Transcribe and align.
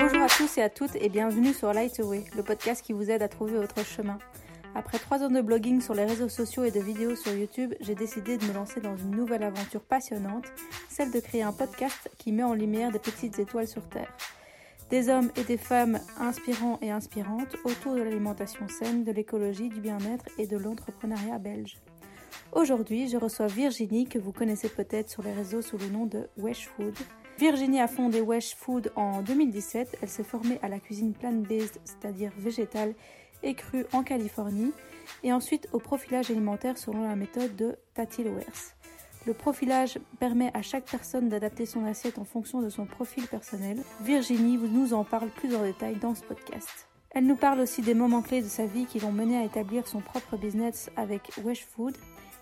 Bonjour 0.00 0.22
à 0.22 0.28
tous 0.36 0.58
et 0.58 0.62
à 0.62 0.68
toutes 0.68 0.96
et 0.96 1.08
bienvenue 1.08 1.54
sur 1.54 1.72
Lightway, 1.72 2.24
le 2.36 2.42
podcast 2.42 2.84
qui 2.84 2.92
vous 2.92 3.08
aide 3.08 3.22
à 3.22 3.28
trouver 3.28 3.52
votre 3.52 3.84
chemin. 3.84 4.18
Après 4.74 4.98
trois 4.98 5.22
ans 5.22 5.30
de 5.30 5.40
blogging 5.40 5.80
sur 5.80 5.94
les 5.94 6.06
réseaux 6.06 6.28
sociaux 6.28 6.64
et 6.64 6.72
de 6.72 6.80
vidéos 6.80 7.14
sur 7.14 7.32
YouTube, 7.32 7.72
j'ai 7.80 7.94
décidé 7.94 8.36
de 8.36 8.44
me 8.46 8.52
lancer 8.52 8.80
dans 8.80 8.96
une 8.96 9.12
nouvelle 9.12 9.44
aventure 9.44 9.82
passionnante, 9.82 10.46
celle 10.88 11.12
de 11.12 11.20
créer 11.20 11.44
un 11.44 11.52
podcast 11.52 12.10
qui 12.18 12.32
met 12.32 12.42
en 12.42 12.54
lumière 12.54 12.90
des 12.90 12.98
petites 12.98 13.38
étoiles 13.38 13.68
sur 13.68 13.88
Terre. 13.88 14.12
Des 14.90 15.08
hommes 15.08 15.30
et 15.36 15.44
des 15.44 15.56
femmes 15.56 16.00
inspirants 16.18 16.80
et 16.82 16.90
inspirantes 16.90 17.54
autour 17.64 17.94
de 17.94 18.02
l'alimentation 18.02 18.66
saine, 18.66 19.04
de 19.04 19.12
l'écologie, 19.12 19.68
du 19.68 19.80
bien-être 19.80 20.26
et 20.36 20.48
de 20.48 20.56
l'entrepreneuriat 20.56 21.38
belge. 21.38 21.78
Aujourd'hui, 22.52 23.08
je 23.08 23.16
reçois 23.16 23.46
Virginie, 23.46 24.06
que 24.06 24.18
vous 24.18 24.32
connaissez 24.32 24.68
peut-être 24.68 25.10
sur 25.10 25.22
les 25.22 25.32
réseaux 25.32 25.62
sous 25.62 25.78
le 25.78 25.88
nom 25.88 26.06
de 26.06 26.28
Wesh 26.36 26.68
Food. 26.68 26.94
Virginie 27.38 27.80
a 27.80 27.88
fondé 27.88 28.20
Wesh 28.20 28.54
Food 28.54 28.92
en 28.94 29.22
2017. 29.22 29.98
Elle 30.02 30.08
s'est 30.08 30.22
formée 30.22 30.58
à 30.62 30.68
la 30.68 30.78
cuisine 30.78 31.12
plant-based, 31.12 31.80
c'est-à-dire 31.84 32.32
végétale 32.38 32.94
et 33.42 33.54
crue 33.54 33.84
en 33.92 34.02
Californie, 34.02 34.72
et 35.22 35.32
ensuite 35.32 35.68
au 35.72 35.78
profilage 35.78 36.30
alimentaire 36.30 36.78
selon 36.78 37.02
la 37.02 37.16
méthode 37.16 37.54
de 37.56 37.76
Tati 37.92 38.24
Lowers. 38.24 38.74
Le 39.26 39.34
profilage 39.34 39.98
permet 40.18 40.50
à 40.54 40.62
chaque 40.62 40.84
personne 40.84 41.28
d'adapter 41.28 41.66
son 41.66 41.84
assiette 41.84 42.18
en 42.18 42.24
fonction 42.24 42.60
de 42.60 42.68
son 42.68 42.84
profil 42.84 43.26
personnel. 43.26 43.78
Virginie 44.02 44.58
nous 44.58 44.92
en 44.92 45.04
parle 45.04 45.30
plus 45.30 45.54
en 45.54 45.62
détail 45.62 45.96
dans 45.96 46.14
ce 46.14 46.22
podcast. 46.22 46.88
Elle 47.10 47.26
nous 47.26 47.36
parle 47.36 47.60
aussi 47.60 47.80
des 47.80 47.94
moments 47.94 48.22
clés 48.22 48.42
de 48.42 48.48
sa 48.48 48.66
vie 48.66 48.86
qui 48.86 48.98
l'ont 48.98 49.12
mené 49.12 49.38
à 49.38 49.44
établir 49.44 49.86
son 49.86 50.00
propre 50.00 50.36
business 50.36 50.90
avec 50.96 51.30
Wesh 51.44 51.64
Food 51.64 51.96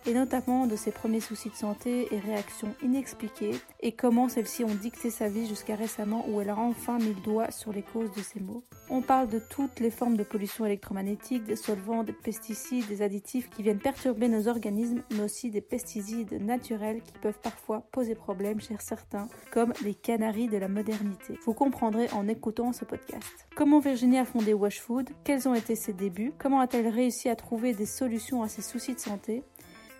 et 0.06 0.14
notamment 0.14 0.66
de 0.66 0.76
ses 0.76 0.90
premiers 0.90 1.20
soucis 1.20 1.50
de 1.50 1.54
santé 1.54 2.08
et 2.12 2.18
réactions 2.18 2.74
inexpliquées, 2.82 3.54
et 3.80 3.92
comment 3.92 4.28
celles-ci 4.28 4.64
ont 4.64 4.74
dicté 4.74 5.10
sa 5.10 5.28
vie 5.28 5.46
jusqu'à 5.46 5.76
récemment 5.76 6.24
où 6.28 6.40
elle 6.40 6.50
a 6.50 6.56
enfin 6.56 6.98
mis 6.98 7.14
le 7.14 7.20
doigt 7.20 7.50
sur 7.50 7.72
les 7.72 7.82
causes 7.82 8.12
de 8.12 8.22
ces 8.22 8.40
maux. 8.40 8.62
On 8.90 9.00
parle 9.00 9.28
de 9.28 9.38
toutes 9.38 9.80
les 9.80 9.90
formes 9.90 10.16
de 10.16 10.24
pollution 10.24 10.66
électromagnétique, 10.66 11.44
des 11.44 11.56
solvants, 11.56 12.04
des 12.04 12.12
pesticides, 12.12 12.86
des 12.88 13.02
additifs 13.02 13.48
qui 13.50 13.62
viennent 13.62 13.78
perturber 13.78 14.28
nos 14.28 14.48
organismes, 14.48 15.02
mais 15.12 15.22
aussi 15.22 15.50
des 15.50 15.60
pesticides 15.60 16.32
naturels 16.42 17.02
qui 17.02 17.18
peuvent 17.20 17.38
parfois 17.42 17.86
poser 17.92 18.14
problème 18.14 18.60
chez 18.60 18.76
certains, 18.80 19.28
comme 19.50 19.72
les 19.84 19.94
canaries 19.94 20.48
de 20.48 20.56
la 20.58 20.68
modernité. 20.68 21.38
Vous 21.44 21.54
comprendrez 21.54 22.08
en 22.12 22.28
écoutant 22.28 22.72
ce 22.72 22.84
podcast. 22.84 23.46
Comment 23.54 23.80
Virginie 23.80 24.18
a 24.18 24.24
fondé 24.24 24.54
Wash 24.54 24.80
Food 24.80 25.10
Quels 25.24 25.48
ont 25.48 25.54
été 25.54 25.74
ses 25.74 25.92
débuts? 25.92 26.32
Comment 26.38 26.60
a-t-elle 26.60 26.88
réussi 26.88 27.28
à 27.28 27.36
trouver 27.36 27.74
des 27.74 27.86
solutions 27.86 28.42
à 28.42 28.48
ses 28.48 28.62
soucis 28.62 28.94
de 28.94 29.00
santé? 29.00 29.42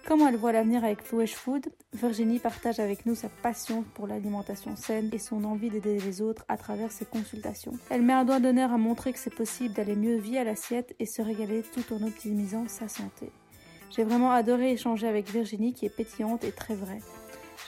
Comment 0.07 0.29
elle 0.29 0.37
voit 0.37 0.53
l'avenir 0.53 0.85
avec 0.85 1.03
Flush 1.03 1.35
Food 1.35 1.69
Virginie 1.93 2.41
partage 2.41 2.81
avec 2.81 3.07
nous 3.07 3.15
sa 3.15 3.29
passion 3.29 3.85
pour 3.95 4.09
l'alimentation 4.09 4.75
saine 4.75 5.09
et 5.13 5.19
son 5.19 5.45
envie 5.45 5.71
d'aider 5.71 5.99
les 6.01 6.21
autres 6.21 6.45
à 6.49 6.57
travers 6.57 6.91
ses 6.91 7.05
consultations. 7.05 7.73
Elle 7.89 8.03
met 8.03 8.13
un 8.13 8.25
doigt 8.25 8.41
d'honneur 8.41 8.73
à 8.73 8.79
montrer 8.79 9.13
que 9.13 9.19
c'est 9.21 9.35
possible 9.35 9.75
d'aller 9.75 9.95
mieux 9.95 10.17
via 10.17 10.43
l'assiette 10.43 10.95
et 10.99 11.07
se 11.07 11.23
régaler 11.23 11.63
tout 11.63 11.95
en 11.95 12.05
optimisant 12.05 12.67
sa 12.67 12.89
santé. 12.89 13.31
J'ai 13.91 14.03
vraiment 14.03 14.33
adoré 14.33 14.73
échanger 14.73 15.07
avec 15.07 15.31
Virginie 15.31 15.73
qui 15.73 15.87
est 15.87 15.97
pétillante 15.97 16.43
et 16.43 16.53
très 16.53 16.75
vraie. 16.75 17.01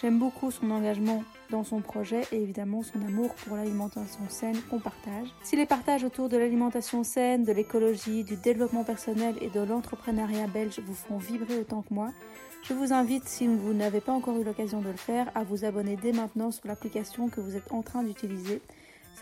J'aime 0.04 0.18
beaucoup 0.18 0.50
son 0.50 0.70
engagement 0.70 1.24
dans 1.48 1.64
son 1.64 1.80
projet 1.80 2.24
et 2.30 2.36
évidemment 2.36 2.82
son 2.82 3.00
amour 3.00 3.34
pour 3.36 3.56
l'alimentation 3.56 4.20
saine 4.28 4.60
qu'on 4.68 4.78
partage. 4.78 5.28
Si 5.42 5.56
les 5.56 5.64
partages 5.64 6.04
autour 6.04 6.28
de 6.28 6.36
l'alimentation 6.36 7.04
saine, 7.04 7.42
de 7.42 7.52
l'écologie, 7.52 8.22
du 8.22 8.36
développement 8.36 8.84
personnel 8.84 9.34
et 9.40 9.48
de 9.48 9.60
l'entrepreneuriat 9.60 10.46
belge 10.46 10.78
vous 10.84 10.92
font 10.92 11.16
vibrer 11.16 11.58
autant 11.58 11.80
que 11.80 11.94
moi, 11.94 12.10
je 12.64 12.74
vous 12.74 12.92
invite, 12.92 13.26
si 13.26 13.46
vous 13.46 13.72
n'avez 13.72 14.02
pas 14.02 14.12
encore 14.12 14.38
eu 14.38 14.44
l'occasion 14.44 14.82
de 14.82 14.88
le 14.88 14.96
faire, 14.96 15.30
à 15.34 15.42
vous 15.42 15.64
abonner 15.64 15.96
dès 15.96 16.12
maintenant 16.12 16.50
sur 16.50 16.68
l'application 16.68 17.30
que 17.30 17.40
vous 17.40 17.56
êtes 17.56 17.72
en 17.72 17.80
train 17.80 18.02
d'utiliser 18.02 18.60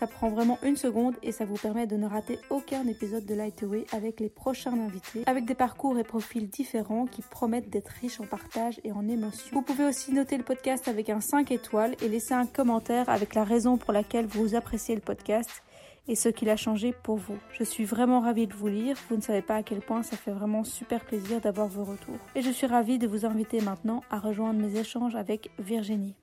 ça 0.03 0.07
prend 0.07 0.27
vraiment 0.27 0.59
une 0.63 0.75
seconde 0.75 1.15
et 1.23 1.31
ça 1.31 1.45
vous 1.45 1.55
permet 1.55 1.87
de 1.87 1.95
ne 1.95 2.05
rater 2.05 2.37
aucun 2.49 2.85
épisode 2.87 3.25
de 3.25 3.35
Lightway 3.35 3.85
avec 3.93 4.19
les 4.19 4.27
prochains 4.27 4.73
invités, 4.73 5.23
avec 5.27 5.45
des 5.45 5.55
parcours 5.55 5.97
et 5.97 6.03
profils 6.03 6.49
différents 6.49 7.05
qui 7.05 7.21
promettent 7.21 7.69
d'être 7.69 7.87
riches 8.01 8.19
en 8.19 8.25
partage 8.25 8.81
et 8.83 8.91
en 8.91 9.07
émotions. 9.07 9.51
Vous 9.53 9.61
pouvez 9.61 9.85
aussi 9.85 10.11
noter 10.11 10.35
le 10.35 10.43
podcast 10.43 10.89
avec 10.89 11.09
un 11.09 11.21
5 11.21 11.51
étoiles 11.51 11.95
et 12.01 12.09
laisser 12.09 12.33
un 12.33 12.45
commentaire 12.45 13.07
avec 13.07 13.33
la 13.33 13.45
raison 13.45 13.77
pour 13.77 13.93
laquelle 13.93 14.25
vous 14.25 14.55
appréciez 14.55 14.93
le 14.93 14.99
podcast 14.99 15.63
et 16.09 16.15
ce 16.15 16.27
qu'il 16.27 16.49
a 16.49 16.57
changé 16.57 16.93
pour 17.01 17.15
vous. 17.15 17.37
Je 17.57 17.63
suis 17.63 17.85
vraiment 17.85 18.19
ravie 18.19 18.47
de 18.47 18.53
vous 18.53 18.67
lire, 18.67 18.97
vous 19.09 19.15
ne 19.15 19.21
savez 19.21 19.41
pas 19.41 19.55
à 19.55 19.63
quel 19.63 19.79
point 19.79 20.03
ça 20.03 20.17
fait 20.17 20.31
vraiment 20.31 20.65
super 20.65 21.05
plaisir 21.05 21.39
d'avoir 21.39 21.69
vos 21.69 21.85
retours. 21.85 22.19
Et 22.35 22.41
je 22.41 22.51
suis 22.51 22.67
ravie 22.67 22.99
de 22.99 23.07
vous 23.07 23.25
inviter 23.25 23.61
maintenant 23.61 24.03
à 24.11 24.19
rejoindre 24.19 24.59
mes 24.59 24.77
échanges 24.77 25.15
avec 25.15 25.49
Virginie. 25.59 26.17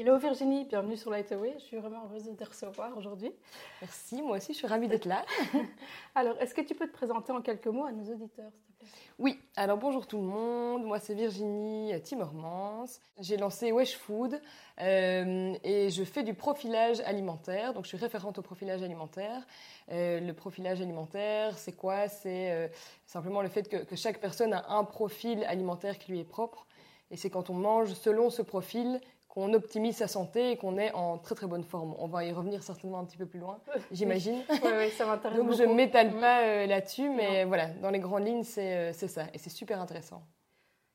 Hello 0.00 0.16
Virginie, 0.16 0.64
bienvenue 0.64 0.96
sur 0.96 1.10
Lightway. 1.10 1.52
Je 1.58 1.64
suis 1.64 1.76
vraiment 1.76 2.04
heureuse 2.06 2.24
de 2.24 2.32
te 2.32 2.42
recevoir 2.42 2.96
aujourd'hui. 2.96 3.34
Merci, 3.82 4.22
moi 4.22 4.38
aussi 4.38 4.54
je 4.54 4.56
suis 4.56 4.66
ravie 4.66 4.88
d'être 4.88 5.04
là. 5.04 5.26
alors, 6.14 6.38
est-ce 6.38 6.54
que 6.54 6.62
tu 6.62 6.74
peux 6.74 6.86
te 6.86 6.92
présenter 6.94 7.32
en 7.32 7.42
quelques 7.42 7.66
mots 7.66 7.84
à 7.84 7.92
nos 7.92 8.10
auditeurs, 8.10 8.50
s'il 8.50 8.64
te 8.64 8.78
plaît? 8.78 8.90
Oui, 9.18 9.38
alors 9.56 9.76
bonjour 9.76 10.06
tout 10.06 10.16
le 10.16 10.22
monde, 10.22 10.84
moi 10.86 11.00
c'est 11.00 11.12
Virginie 11.12 11.92
Timmermans. 12.00 12.86
J'ai 13.18 13.36
lancé 13.36 13.72
Wesh 13.72 13.94
Food 13.98 14.40
euh, 14.80 15.54
et 15.62 15.90
je 15.90 16.02
fais 16.04 16.22
du 16.22 16.32
profilage 16.32 17.00
alimentaire, 17.00 17.74
donc 17.74 17.84
je 17.84 17.88
suis 17.88 17.98
référente 17.98 18.38
au 18.38 18.42
profilage 18.42 18.82
alimentaire. 18.82 19.46
Euh, 19.90 20.18
le 20.18 20.32
profilage 20.32 20.80
alimentaire, 20.80 21.58
c'est 21.58 21.76
quoi? 21.76 22.08
C'est 22.08 22.52
euh, 22.52 22.68
simplement 23.04 23.42
le 23.42 23.50
fait 23.50 23.68
que, 23.68 23.76
que 23.76 23.96
chaque 23.96 24.18
personne 24.18 24.54
a 24.54 24.64
un 24.70 24.84
profil 24.84 25.44
alimentaire 25.44 25.98
qui 25.98 26.12
lui 26.12 26.20
est 26.20 26.24
propre. 26.24 26.66
Et 27.10 27.16
c'est 27.16 27.28
quand 27.28 27.50
on 27.50 27.54
mange 27.54 27.92
selon 27.92 28.30
ce 28.30 28.40
profil 28.40 29.00
qu'on 29.30 29.54
optimise 29.54 29.96
sa 29.96 30.08
santé 30.08 30.50
et 30.50 30.56
qu'on 30.56 30.76
est 30.76 30.92
en 30.92 31.16
très 31.16 31.36
très 31.36 31.46
bonne 31.46 31.62
forme. 31.62 31.94
On 31.98 32.08
va 32.08 32.24
y 32.24 32.32
revenir 32.32 32.62
certainement 32.64 32.98
un 32.98 33.04
petit 33.04 33.16
peu 33.16 33.26
plus 33.26 33.38
loin, 33.38 33.60
j'imagine. 33.92 34.42
oui, 34.50 34.70
oui, 34.76 34.90
ça 34.90 35.06
m'intéresse 35.06 35.38
Donc 35.38 35.52
je 35.52 35.62
ne 35.62 35.72
m'étale 35.72 36.12
pas 36.18 36.42
euh, 36.42 36.66
là-dessus, 36.66 37.08
mais 37.08 37.44
voilà, 37.44 37.68
dans 37.68 37.90
les 37.90 38.00
grandes 38.00 38.26
lignes, 38.26 38.44
euh, 38.58 38.90
c'est 38.92 39.08
ça. 39.08 39.26
Et 39.32 39.38
c'est 39.38 39.50
super 39.50 39.80
intéressant. 39.80 40.22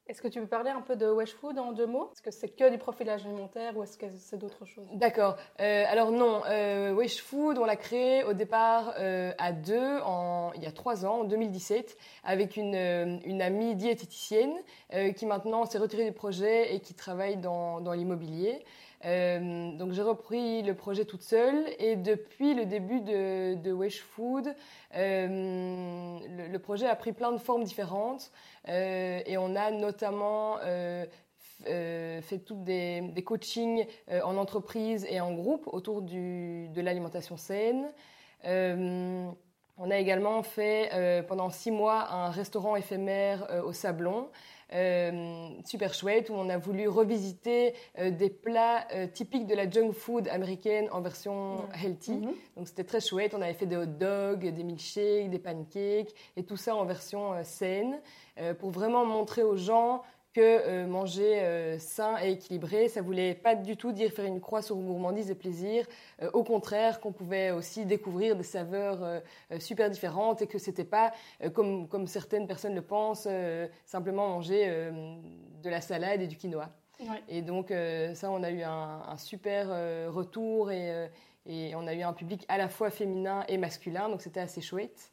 Est-ce 0.07 0.21
que 0.21 0.27
tu 0.27 0.39
peux 0.39 0.45
parler 0.45 0.69
un 0.69 0.81
peu 0.81 0.95
de 0.95 1.07
Wesh 1.07 1.33
Food 1.33 1.57
en 1.57 1.71
deux 1.71 1.88
mots? 1.88 2.11
Est-ce 2.13 2.21
que 2.21 2.29
c'est 2.29 2.49
que 2.49 2.69
du 2.69 2.77
profilage 2.77 3.25
alimentaire 3.25 3.75
ou 3.75 3.81
est-ce 3.81 3.97
que 3.97 4.05
c'est 4.17 4.38
d'autres 4.38 4.63
choses? 4.66 4.85
D'accord. 4.93 5.35
Euh, 5.59 5.83
alors 5.89 6.11
non, 6.11 6.43
euh, 6.47 6.93
Wesh 6.93 7.23
Food, 7.23 7.57
on 7.57 7.66
l'a 7.66 7.75
créé 7.75 8.23
au 8.23 8.33
départ 8.33 8.94
euh, 8.99 9.31
à 9.39 9.51
deux, 9.51 9.99
il 10.55 10.63
y 10.63 10.67
a 10.67 10.71
trois 10.71 11.05
ans, 11.07 11.21
en 11.21 11.23
2017, 11.23 11.97
avec 12.23 12.55
une, 12.55 12.75
euh, 12.75 13.17
une 13.25 13.41
amie 13.41 13.75
diététicienne 13.75 14.53
qui 15.17 15.25
maintenant 15.25 15.65
s'est 15.65 15.77
retirée 15.77 16.05
du 16.05 16.13
projet 16.13 16.73
et 16.73 16.79
qui 16.79 16.94
travaille 16.94 17.38
dans 17.38 17.94
l'immobilier. 17.94 18.63
Euh, 19.05 19.71
donc 19.73 19.91
j'ai 19.91 20.01
repris 20.01 20.63
le 20.63 20.73
projet 20.73 21.05
toute 21.05 21.21
seule. 21.21 21.66
Et 21.79 21.95
depuis 21.95 22.53
le 22.53 22.66
début 22.66 23.01
de, 23.01 23.71
Wesh 23.71 24.01
Food, 24.01 24.53
euh, 24.95 26.19
le, 26.51 26.57
projet 26.59 26.88
a 26.88 26.95
pris 26.95 27.13
plein 27.13 27.31
de 27.31 27.38
formes 27.38 27.63
différentes. 27.63 28.31
Euh, 28.67 29.21
et 29.25 29.38
on 29.38 29.55
a 29.55 29.71
notamment 29.71 30.57
fait 31.61 32.39
toutes 32.45 32.63
des, 32.63 33.23
coachings 33.25 33.85
en 34.23 34.38
entreprise 34.38 35.05
et 35.09 35.19
en 35.19 35.33
groupe 35.33 35.67
autour 35.67 36.01
de 36.01 36.81
l'alimentation 36.81 37.38
saine. 37.38 37.85
on 38.44 39.91
a 39.91 39.97
également 39.97 40.41
fait 40.44 41.23
pendant 41.27 41.49
six 41.49 41.71
mois 41.71 42.11
un 42.11 42.29
restaurant 42.29 42.75
éphémère 42.75 43.47
au 43.65 43.73
Sablon 43.73 44.29
euh, 44.73 45.49
super 45.63 45.93
chouette 45.93 46.29
où 46.29 46.33
on 46.33 46.49
a 46.49 46.57
voulu 46.57 46.87
revisiter 46.87 47.75
euh, 47.99 48.09
des 48.09 48.29
plats 48.29 48.87
euh, 48.93 49.05
typiques 49.05 49.45
de 49.45 49.53
la 49.53 49.69
junk 49.69 49.91
food 49.91 50.27
américaine 50.27 50.87
en 50.91 51.01
version 51.01 51.55
mmh. 51.55 51.85
healthy. 51.85 52.11
Mmh. 52.13 52.33
Donc 52.57 52.67
c'était 52.67 52.83
très 52.83 52.99
chouette. 52.99 53.35
On 53.35 53.41
avait 53.41 53.53
fait 53.53 53.67
des 53.67 53.77
hot 53.77 53.85
dogs, 53.85 54.47
des 54.47 54.63
milkshakes, 54.63 55.29
des 55.29 55.39
pancakes 55.39 56.13
et 56.35 56.43
tout 56.43 56.57
ça 56.57 56.75
en 56.75 56.85
version 56.85 57.33
saine 57.43 57.99
pour 58.59 58.69
vraiment 58.69 59.05
montrer 59.05 59.43
aux 59.43 59.55
gens 59.55 60.01
que 60.35 60.41
euh, 60.41 60.85
manger 60.85 61.40
euh, 61.40 61.79
sain 61.79 62.18
et 62.21 62.31
équilibré, 62.31 62.89
ça 62.89 63.01
voulait 63.01 63.33
pas 63.33 63.56
du 63.56 63.77
tout 63.77 63.94
dire 63.94 64.12
faire 64.12 64.25
une 64.25 64.42
croix 64.42 64.62
sur 64.62 64.75
gourmandise 64.75 65.31
et 65.31 65.36
plaisir. 65.36 65.86
Euh, 66.21 66.30
au 66.33 66.44
contraire, 66.44 67.00
qu'on 67.00 67.13
pouvait 67.13 67.51
aussi 67.51 67.86
découvrir 67.86 68.36
des 68.36 68.44
saveurs 68.44 69.01
euh, 69.01 69.21
super 69.59 69.89
différentes 69.89 70.42
et 70.42 70.48
que 70.48 70.57
c'était 70.57 70.83
pas 70.83 71.13
comme 71.54 71.88
comme 71.88 72.06
certaines 72.06 72.48
personnes 72.48 72.75
le 72.75 72.81
pensent, 72.81 73.30
simplement 73.86 74.27
manger 74.27 74.68
de 75.63 75.69
la 75.69 75.80
salade 75.80 76.21
et 76.21 76.27
du 76.27 76.36
quinoa. 76.36 76.69
Ouais. 77.00 77.24
Et 77.30 77.42
donc 77.42 77.71
ça, 78.13 78.30
on 78.30 78.44
a 78.44 78.51
eu 78.51 78.62
un, 78.63 79.01
un 79.07 79.18
super 79.18 79.68
retour 80.12 80.71
et, 80.71 81.09
et 81.45 81.75
on 81.75 81.88
a 81.88 81.94
eu 81.94 82.01
un 82.01 82.13
public 82.13 82.45
à 82.48 82.57
la 82.57 82.68
fois 82.68 82.89
féminin 82.89 83.45
et 83.48 83.57
masculin, 83.57 84.09
donc 84.09 84.21
c'était 84.21 84.42
assez 84.42 84.62
chouette. 84.62 85.12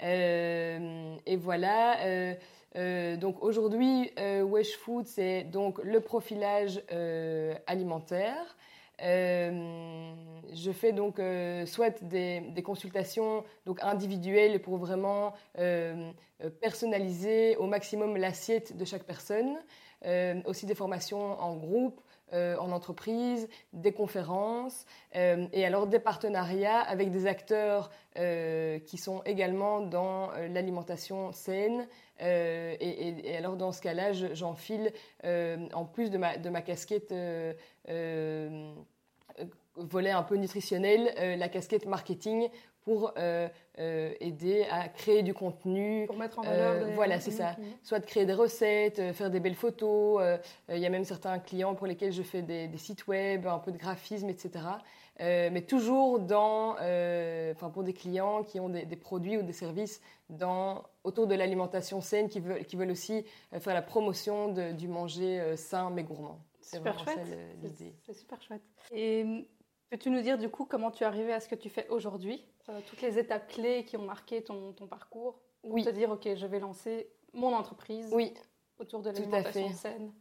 et 0.00 1.36
voilà. 1.36 2.36
Euh, 2.76 3.16
donc 3.16 3.42
aujourd'hui, 3.42 4.10
euh, 4.18 4.42
Wesh 4.42 4.76
Food, 4.76 5.06
c'est 5.06 5.44
donc 5.44 5.78
le 5.82 6.00
profilage 6.00 6.82
euh, 6.92 7.54
alimentaire. 7.66 8.56
Euh, 9.02 10.12
je 10.54 10.72
fais 10.72 10.92
donc 10.92 11.20
soit 11.66 12.02
des, 12.02 12.40
des, 12.40 12.62
consultations 12.62 13.44
donc 13.66 13.82
individuelles 13.82 14.62
pour 14.62 14.78
vraiment 14.78 15.34
personnaliser 16.62 17.56
au 17.56 17.66
maximum 17.66 18.16
l'assiette 18.16 18.74
de 18.74 18.84
chaque 18.86 19.04
personne. 19.04 19.58
aussi 20.46 20.64
des 20.64 20.74
formations 20.74 21.38
en 21.40 21.56
groupe, 21.56 22.00
en 22.32 22.72
entreprise, 22.72 23.48
des 23.72 23.92
conférences 23.92 24.84
et 25.14 25.64
alors 25.64 25.86
des 25.86 25.98
partenariats 25.98 26.80
avec 26.80 27.10
des 27.10 27.26
acteurs 27.26 27.90
qui 28.14 28.98
sont 28.98 29.22
également 29.24 29.80
dans 29.80 30.30
l'alimentation 30.50 31.32
saine. 31.32 31.86
Et, 32.20 33.36
alors 33.36 33.56
dans 33.56 33.72
ce 33.72 33.80
cas-là, 33.80 34.12
j'enfile 34.12 34.92
en 35.24 35.84
plus 35.84 36.10
de 36.10 36.18
ma, 36.18 36.36
de 36.36 36.50
ma 36.50 36.62
casquette 36.62 37.12
volet 39.76 40.10
un 40.10 40.22
peu 40.22 40.36
nutritionnel, 40.36 41.14
euh, 41.18 41.36
la 41.36 41.48
casquette 41.48 41.86
marketing 41.86 42.48
pour 42.86 43.12
euh, 43.18 43.48
euh, 43.80 44.14
aider 44.20 44.64
à 44.70 44.88
créer 44.88 45.24
du 45.24 45.34
contenu. 45.34 46.06
Pour 46.06 46.16
mettre 46.16 46.38
en 46.38 46.42
valeur. 46.42 46.88
Voilà, 46.94 47.18
c'est 47.18 47.32
ça. 47.32 47.56
Soit 47.82 47.98
de 47.98 48.06
créer 48.06 48.24
des 48.24 48.32
recettes, 48.32 49.12
faire 49.12 49.28
des 49.28 49.40
belles 49.40 49.56
photos. 49.56 50.22
Il 50.68 50.78
y 50.78 50.86
a 50.86 50.88
même 50.88 51.04
certains 51.04 51.40
clients 51.40 51.74
pour 51.74 51.88
lesquels 51.88 52.12
je 52.12 52.22
fais 52.22 52.42
des, 52.42 52.70
sites 52.76 53.08
web, 53.08 53.48
un 53.48 53.58
peu 53.58 53.72
de 53.72 53.76
graphisme, 53.76 54.28
etc. 54.28 54.64
mais 55.18 55.62
toujours 55.62 56.20
dans, 56.20 56.74
enfin 56.74 57.70
pour 57.70 57.82
des 57.82 57.92
clients 57.92 58.44
qui 58.44 58.60
ont 58.60 58.68
des, 58.68 58.96
produits 58.96 59.36
ou 59.36 59.42
des 59.42 59.52
services 59.52 60.00
dans, 60.30 60.84
autour 61.02 61.26
de 61.26 61.34
l'alimentation 61.34 62.00
saine, 62.00 62.28
qui 62.28 62.38
veulent, 62.38 62.64
qui 62.66 62.76
veulent 62.76 62.92
aussi 62.92 63.24
faire 63.58 63.74
la 63.74 63.82
promotion 63.82 64.52
du 64.74 64.86
manger 64.86 65.56
sain 65.56 65.90
mais 65.90 66.04
gourmand. 66.04 66.38
C'est 66.60 66.76
super 66.76 66.98
chouette. 67.00 67.18
C'est 68.04 68.14
super 68.14 68.40
chouette. 68.40 68.62
Et 68.92 69.48
Peux-tu 69.90 70.10
nous 70.10 70.20
dire 70.20 70.36
du 70.36 70.48
coup 70.48 70.64
comment 70.64 70.90
tu 70.90 71.04
es 71.04 71.06
arrivé 71.06 71.32
à 71.32 71.40
ce 71.40 71.48
que 71.48 71.54
tu 71.54 71.68
fais 71.68 71.86
aujourd'hui 71.88 72.44
euh, 72.68 72.80
Toutes 72.88 73.02
les 73.02 73.18
étapes 73.18 73.48
clés 73.48 73.84
qui 73.84 73.96
ont 73.96 74.02
marqué 74.02 74.42
ton, 74.42 74.72
parcours 74.90 75.38
Oui. 75.62 75.84
Te 75.84 75.90
dire, 75.90 76.10
ok, 76.10 76.28
je 76.34 76.46
vais 76.46 76.58
lancer 76.58 77.08
mon 77.32 77.54
entreprise 77.54 78.08
oui. 78.12 78.34
autour 78.80 79.02
de 79.02 79.10
l'alimentation 79.10 79.70
saine? 79.72 80.12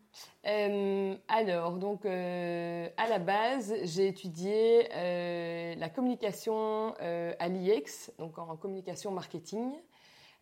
Euh, 0.46 1.16
alors, 1.28 1.78
donc, 1.78 2.06
euh, 2.06 2.88
à 2.98 3.08
la 3.08 3.18
base, 3.18 3.74
j'ai 3.84 4.08
étudié 4.08 4.88
la 5.78 5.90
communication 5.90 6.94
à 7.00 7.48
l'IEX, 7.48 8.12
donc 8.20 8.38
en 8.38 8.56
communication 8.58 9.10
marketing. 9.12 9.72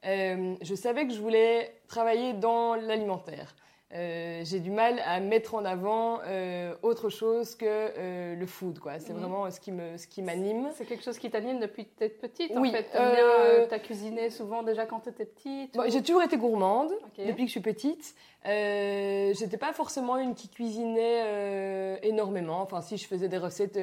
je 0.04 0.76
savais 0.76 1.08
que 1.08 1.14
je 1.14 1.22
voulais 1.22 1.82
travailler 1.88 2.34
dans 2.34 2.76
l'alimentaire. 2.76 3.56
Euh, 3.96 4.42
j'ai 4.44 4.60
du 4.60 4.72
mal 4.72 5.00
à 5.06 5.20
mettre 5.20 5.54
en 5.54 5.66
avant 5.66 6.20
euh, 6.26 6.74
autre 6.82 7.10
chose 7.10 7.56
que 7.56 7.66
euh, 7.68 8.36
le 8.36 8.46
food. 8.48 8.80
Quoi. 8.80 8.98
C'est 8.98 9.14
vraiment 9.14 9.50
ce 9.52 9.60
qui, 9.60 9.72
me, 9.72 9.98
ce 9.98 10.08
qui 10.08 10.24
m'anime. 10.24 10.70
C'est 10.74 10.86
quelque 10.86 11.04
chose 11.04 11.20
qui 11.20 11.30
t'anime 11.30 11.60
depuis 11.60 11.86
que 11.86 12.06
tu 12.06 12.10
petite 12.10 12.52
oui, 12.56 12.70
en 12.70 12.72
fait. 12.72 13.68
Tu 13.68 13.74
as 13.74 13.80
cuisiné 13.80 14.32
souvent 14.32 14.64
déjà 14.64 14.88
quand 14.88 15.02
tu 15.02 15.10
étais 15.10 15.26
petite 15.26 15.78
J'ai 15.88 16.02
toujours 16.02 16.24
été 16.24 16.38
gourmande 16.38 16.92
depuis 17.18 17.44
que 17.44 17.50
je 17.50 17.52
suis 17.52 17.60
petite. 17.60 18.16
J'étais 18.46 19.58
pas 19.58 19.74
forcément 19.74 20.18
une 20.18 20.34
qui 20.34 20.50
cuisinait 20.50 22.00
énormément. 22.02 22.62
Enfin, 22.62 22.82
si 22.82 22.98
je 22.98 23.06
faisais 23.06 23.28
des 23.28 23.38
recettes 23.38 23.80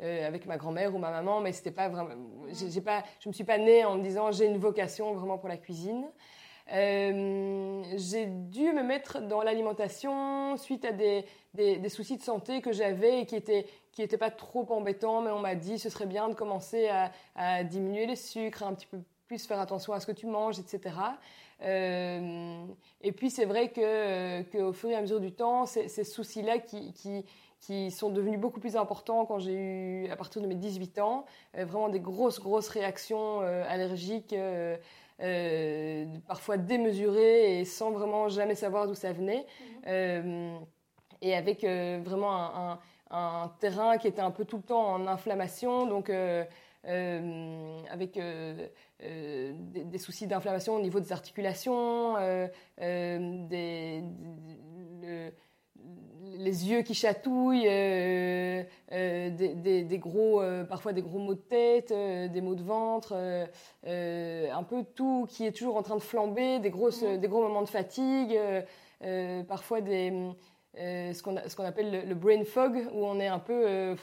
avec 0.00 0.46
ma 0.46 0.56
grand-mère 0.56 0.96
ou 0.96 0.98
ma 0.98 1.10
maman, 1.10 1.40
mais 1.40 1.52
c'était 1.52 1.70
pas 1.70 1.88
vraiment. 1.88 2.10
J'ai 2.48 2.80
pas, 2.80 3.04
je 3.20 3.28
me 3.28 3.32
suis 3.32 3.44
pas 3.44 3.58
née 3.58 3.84
en 3.84 3.96
me 3.96 4.02
disant 4.02 4.32
j'ai 4.32 4.46
une 4.46 4.58
vocation 4.58 5.12
vraiment 5.14 5.38
pour 5.38 5.48
la 5.48 5.58
cuisine. 5.58 6.06
Euh, 6.72 7.82
j'ai 7.96 8.26
dû 8.26 8.72
me 8.72 8.82
mettre 8.82 9.20
dans 9.20 9.42
l'alimentation 9.42 10.56
suite 10.56 10.86
à 10.86 10.92
des, 10.92 11.26
des, 11.52 11.88
soucis 11.90 12.16
de 12.16 12.22
santé 12.22 12.62
que 12.62 12.72
j'avais 12.72 13.20
et 13.20 13.26
qui 13.26 13.36
étaient 13.36 13.66
qui 13.92 14.00
n'étaient 14.00 14.18
pas 14.18 14.30
trop 14.30 14.66
embêtants, 14.72 15.20
mais 15.20 15.30
on 15.30 15.38
m'a 15.38 15.54
dit 15.54 15.78
ce 15.78 15.88
serait 15.88 16.06
bien 16.06 16.28
de 16.28 16.34
commencer 16.34 16.90
à, 17.36 17.64
diminuer 17.64 18.06
les 18.06 18.16
sucres, 18.16 18.62
un 18.64 18.74
petit 18.74 18.86
peu 18.86 18.98
plus 19.28 19.46
faire 19.46 19.60
attention 19.60 19.92
à 19.92 20.00
ce 20.00 20.06
que 20.06 20.12
tu 20.12 20.26
manges, 20.26 20.58
etc. 20.58 20.96
Euh, 21.62 22.66
et 23.02 23.12
puis 23.12 23.30
c'est 23.30 23.44
vrai 23.44 23.70
que 23.70 24.42
qu'au 24.42 24.72
fur 24.72 24.90
et 24.90 24.96
à 24.96 25.00
mesure 25.00 25.20
du 25.20 25.32
temps, 25.32 25.66
ces, 25.66 25.88
soucis-là 25.88 26.58
qui, 26.58 26.92
qui, 26.92 27.24
qui 27.60 27.90
sont 27.90 28.10
devenus 28.10 28.40
beaucoup 28.40 28.60
plus 28.60 28.76
importants 28.76 29.24
quand 29.26 29.38
j'ai 29.38 29.54
eu, 29.54 30.08
à 30.08 30.16
partir 30.16 30.42
de 30.42 30.46
mes 30.46 30.56
18 30.56 30.98
ans, 30.98 31.24
euh, 31.56 31.64
vraiment 31.64 31.88
des 31.88 32.00
grosses, 32.00 32.40
grosses 32.40 32.68
réactions 32.68 33.40
allergiques 33.40 34.32
euh, 34.32 34.76
parfois 36.26 36.56
démesuré 36.56 37.60
et 37.60 37.64
sans 37.64 37.90
vraiment 37.90 38.28
jamais 38.28 38.54
savoir 38.54 38.86
d'où 38.86 38.94
ça 38.94 39.12
venait. 39.12 39.46
Mhm. 39.46 39.82
Euh, 39.86 40.58
et 41.22 41.34
avec 41.34 41.64
euh, 41.64 42.00
vraiment 42.04 42.32
un, 42.32 42.80
un, 43.10 43.52
terrain 43.60 43.96
qui 43.96 44.08
était 44.08 44.20
un 44.20 44.30
peu 44.30 44.44
tout 44.44 44.56
le 44.56 44.62
temps 44.62 44.86
en 44.94 45.06
inflammation, 45.06 45.86
donc 45.86 46.10
avec 46.84 48.18
des, 49.00 49.98
soucis 49.98 50.26
d'inflammation 50.26 50.74
au 50.76 50.80
niveau 50.80 51.00
des 51.00 51.12
articulations, 51.12 52.16
des, 52.78 54.02
les 56.38 56.68
yeux 56.68 56.82
qui 56.82 56.94
chatouillent, 56.94 57.66
euh, 57.68 58.62
euh, 58.92 59.30
des, 59.30 59.98
gros, 59.98 60.40
euh, 60.40 60.64
parfois 60.64 60.92
des 60.92 61.02
gros 61.02 61.18
maux 61.18 61.34
de 61.34 61.40
tête, 61.40 61.92
des 61.92 62.40
maux 62.40 62.54
de 62.54 62.62
ventre, 62.62 63.14
un 63.84 64.62
peu 64.62 64.84
tout 64.94 65.26
qui 65.28 65.46
est 65.46 65.52
toujours 65.52 65.76
en 65.76 65.82
train 65.82 65.96
de 65.96 66.02
flamber, 66.02 66.58
des, 66.58 66.70
grosses, 66.70 67.02
mhm. 67.02 67.18
des 67.18 67.28
gros 67.28 67.42
moments 67.42 67.62
de 67.62 67.68
fatigue, 67.68 68.38
parfois 69.48 69.80
des, 69.80 70.12
ce 70.76 71.22
qu'on 71.22 71.64
appelle 71.64 72.08
le, 72.08 72.14
brain 72.14 72.44
fog, 72.44 72.86
où 72.92 73.04
on 73.04 73.20
est 73.20 73.28
un 73.28 73.38
peu 73.38 73.94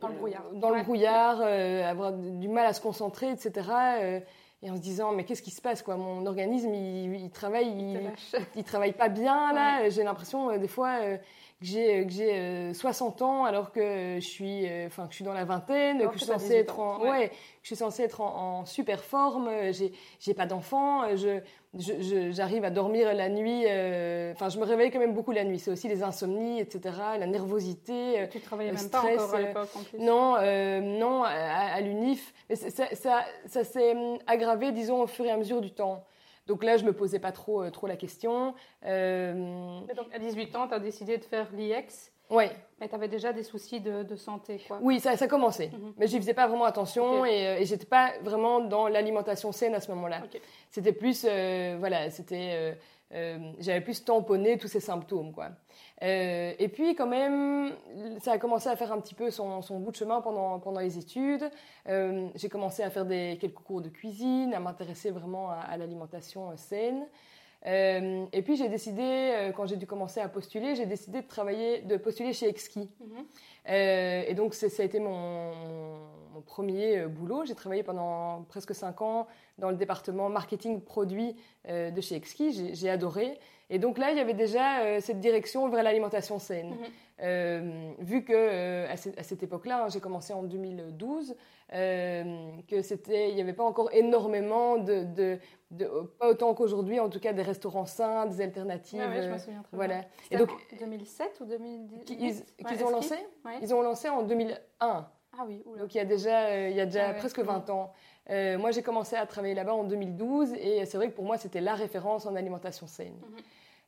dans 0.00 0.08
le 0.08 0.14
brouillard, 0.14 0.44
dans 0.54 0.70
le 0.70 0.82
brouillard 0.82 1.40
avoir 1.40 2.12
du 2.12 2.48
mal 2.48 2.66
à 2.66 2.72
se 2.72 2.80
concentrer, 2.80 3.30
etc 3.30 4.22
et 4.62 4.70
en 4.70 4.76
se 4.76 4.80
disant 4.80 5.12
mais 5.12 5.24
qu'est-ce 5.24 5.42
qui 5.42 5.50
se 5.50 5.60
passe 5.60 5.82
quoi? 5.82 5.96
Mon 5.96 6.26
organisme 6.26 6.74
il, 6.74 7.30
travaille 7.30 7.68
il, 8.56 8.64
travaille 8.64 8.92
pas 8.92 9.08
bien 9.08 9.52
là. 9.52 9.88
J'ai 9.88 10.02
l'impression 10.02 10.56
des 10.56 10.68
fois 10.68 10.98
que 11.00 11.20
j'ai 11.60 12.06
que 12.06 12.12
j'ai 12.12 12.72
60 12.72 13.22
ans 13.22 13.44
alors 13.44 13.72
que 13.72 14.16
je 14.20 14.26
suis 14.26 14.64
enfin 14.86 15.06
que 15.06 15.10
je 15.10 15.16
suis 15.16 15.24
dans 15.24 15.32
la 15.32 15.44
vingtaine 15.44 15.98
que, 16.06 16.12
je 16.12 16.18
suis 16.18 16.26
censée 16.26 16.54
être 16.54 16.78
en 16.78 17.00
ouais. 17.00 17.32
je 17.62 17.66
suis 17.66 17.76
censée 17.76 18.04
être 18.04 18.20
en, 18.20 18.64
super 18.64 19.02
forme 19.02 19.50
j'ai 19.72 19.92
j'ai 20.20 20.34
pas 20.34 20.46
d'enfants 20.46 21.16
je 21.16 21.40
j'arrive 22.30 22.64
à 22.64 22.70
dormir 22.70 23.12
la 23.12 23.28
nuit 23.28 23.64
enfin 23.64 24.48
je 24.48 24.58
me 24.58 24.64
réveille 24.64 24.90
quand 24.90 25.00
même 25.00 25.14
beaucoup 25.14 25.32
la 25.32 25.44
nuit. 25.44 25.58
C'est 25.58 25.70
aussi 25.70 25.88
les 25.88 26.02
insomnies 26.02 26.60
etc 26.60 26.96
la 27.18 27.26
nervosité 27.26 28.28
tu 28.30 28.40
travaillais 28.40 28.70
même 28.70 28.78
stress, 28.78 29.16
pas 29.16 29.24
encore 29.24 29.34
à 29.34 29.40
l'époque 29.40 29.70
en 29.74 29.82
plus. 29.82 29.98
non 29.98 30.36
non 30.80 31.24
à, 31.24 31.30
à 31.30 31.80
l'UNIF. 31.80 32.32
Mais 32.48 32.54
ça 32.56 32.86
ça, 32.94 33.24
ça 33.46 33.64
s'est 33.64 33.96
aggravé 34.28 34.70
disons 34.70 35.02
au 35.02 35.06
fur 35.08 35.24
et 35.24 35.30
à 35.30 35.36
mesure 35.36 35.60
du 35.60 35.72
temps 35.72 36.04
donc 36.48 36.64
là, 36.64 36.78
je 36.78 36.84
me 36.84 36.92
posais 36.92 37.18
pas 37.18 37.30
trop, 37.30 37.62
euh, 37.62 37.70
trop 37.70 37.86
la 37.86 37.96
question. 37.96 38.54
Euh... 38.86 39.80
donc 39.94 40.06
à 40.12 40.18
18 40.18 40.56
ans, 40.56 40.66
tu 40.66 40.74
as 40.74 40.78
décidé 40.80 41.18
de 41.18 41.24
faire 41.24 41.46
l'IEX. 41.52 42.10
Oui. 42.30 42.44
Mais 42.80 42.88
tu 42.88 42.94
avais 42.94 43.08
déjà 43.08 43.32
des 43.32 43.42
soucis 43.42 43.80
de, 43.80 44.02
de 44.02 44.16
santé, 44.16 44.60
quoi. 44.66 44.78
Oui, 44.82 45.00
ça, 45.00 45.16
ça 45.16 45.28
commençait. 45.28 45.70
Mhm. 45.72 45.94
Mais 45.98 46.06
j'y 46.06 46.18
faisais 46.18 46.34
pas 46.34 46.46
vraiment 46.46 46.64
attention 46.64 47.24
et, 47.24 47.46
euh, 47.46 47.58
et 47.58 47.64
j'étais 47.64 47.86
pas 47.86 48.12
vraiment 48.22 48.60
dans 48.60 48.88
l'alimentation 48.88 49.52
saine 49.52 49.74
à 49.74 49.80
ce 49.80 49.90
moment-là. 49.92 50.22
C'était 50.70 50.92
plus, 50.92 51.26
euh, 51.28 51.76
voilà, 51.78 52.10
c'était, 52.10 52.76
j'avais 53.10 53.80
plus 53.80 54.04
tamponné 54.04 54.58
tous 54.58 54.68
ces 54.68 54.80
symptômes, 54.80 55.32
quoi. 55.32 55.50
Euh, 56.02 56.52
et 56.58 56.68
puis 56.68 56.94
quand 56.94 57.06
même, 57.06 57.72
ça 58.20 58.32
a 58.32 58.38
commencé 58.38 58.68
à 58.68 58.76
faire 58.76 58.92
un 58.92 59.00
petit 59.00 59.14
peu 59.14 59.30
son, 59.30 59.62
son 59.62 59.80
bout 59.80 59.90
de 59.90 59.96
chemin 59.96 60.20
pendant, 60.20 60.58
pendant 60.60 60.80
les 60.80 60.98
études. 60.98 61.50
Euh, 61.88 62.28
j'ai 62.34 62.48
commencé 62.48 62.82
à 62.82 62.90
faire 62.90 63.04
des, 63.04 63.38
quelques 63.40 63.54
cours 63.54 63.80
de 63.80 63.88
cuisine, 63.88 64.54
à 64.54 64.60
m'intéresser 64.60 65.10
vraiment 65.10 65.50
à, 65.50 65.76
l'alimentation 65.76 66.56
saine. 66.56 67.06
Euh, 67.66 68.24
et 68.32 68.42
puis 68.42 68.56
j'ai 68.56 68.68
décidé, 68.68 69.50
quand 69.56 69.66
j'ai 69.66 69.76
dû 69.76 69.86
commencer 69.86 70.20
à 70.20 70.28
postuler, 70.28 70.76
j'ai 70.76 70.86
décidé 70.86 71.22
de 71.22 71.26
travailler, 71.26 71.82
de 71.82 71.96
postuler 71.96 72.32
chez 72.32 72.48
Exki. 72.48 72.88
Mhm. 73.00 73.24
et 73.66 74.34
donc 74.34 74.54
ça 74.54 74.66
a 74.78 74.84
été 74.84 75.00
mon, 75.00 75.52
mon 76.34 76.40
premier 76.42 77.06
boulot. 77.06 77.44
J'ai 77.44 77.56
travaillé 77.56 77.82
pendant 77.82 78.44
presque 78.48 78.74
cinq 78.74 79.02
ans 79.02 79.26
dans 79.58 79.70
le 79.70 79.76
département 79.76 80.28
marketing 80.28 80.80
produit 80.80 81.36
de 81.68 82.00
chez 82.00 82.14
Exki. 82.14 82.74
J'ai 82.74 82.90
adoré. 82.90 83.38
Et 83.70 83.78
donc 83.78 83.98
là, 83.98 84.10
il 84.10 84.16
y 84.16 84.20
avait 84.20 84.34
déjà 84.34 84.80
euh, 84.80 85.00
cette 85.00 85.20
direction 85.20 85.68
vers 85.68 85.82
l'alimentation 85.82 86.38
saine. 86.38 86.70
Mhm. 86.70 86.76
Euh, 87.20 87.92
vu 87.98 88.24
que 88.24 88.32
euh, 88.32 88.88
à, 88.90 88.96
cette 88.96 89.42
époque-là, 89.42 89.84
hein, 89.84 89.88
j'ai 89.88 90.00
commencé 90.00 90.32
en 90.32 90.42
2012, 90.42 91.34
que 91.70 92.82
c'était, 92.82 93.28
il 93.28 93.34
n'y 93.34 93.42
avait 93.42 93.52
pas 93.52 93.64
encore 93.64 93.90
énormément 93.92 94.78
de, 94.78 95.04
de, 95.04 95.88
pas 96.18 96.30
autant 96.30 96.54
qu'aujourd'hui, 96.54 96.98
en 96.98 97.10
tout 97.10 97.20
cas, 97.20 97.32
des 97.32 97.42
restaurants 97.42 97.84
sains, 97.84 98.26
des 98.26 98.40
alternatives. 98.40 99.04
Oui, 99.06 99.22
je 99.22 99.28
me 99.28 99.38
souviens 99.38 99.62
très 99.62 99.76
voilà. 99.76 99.98
Bien. 99.98 100.08
Et 100.30 100.36
donc, 100.36 100.50
2007 100.78 101.40
ou 101.40 101.44
2010 101.44 102.44
Qu'ils 102.66 102.84
ont 102.84 102.90
lancé? 102.90 103.16
Ils 103.60 103.74
ont 103.74 103.82
lancé 103.82 104.08
en 104.08 104.22
2001. 104.22 104.56
Ah 104.80 105.44
oui. 105.46 105.62
Donc 105.78 105.94
il 105.94 105.98
y 105.98 106.00
a 106.00 106.04
déjà, 106.04 106.68
il 106.68 106.76
y 106.76 106.80
a 106.80 106.86
déjà 106.86 107.12
presque 107.12 107.38
20 107.38 107.68
ans. 107.70 107.92
Moi, 108.28 108.70
j'ai 108.70 108.82
commencé 108.82 109.16
à 109.16 109.26
travailler 109.26 109.54
là-bas 109.54 109.74
en 109.74 109.84
2012 109.84 110.52
et 110.54 110.84
c'est 110.84 110.96
vrai 110.96 111.08
que 111.10 111.14
pour 111.14 111.24
moi, 111.24 111.38
c'était 111.38 111.60
la 111.60 111.74
référence 111.74 112.26
en 112.26 112.34
alimentation 112.34 112.86
saine. 112.86 113.14
Mhm. 113.22 113.38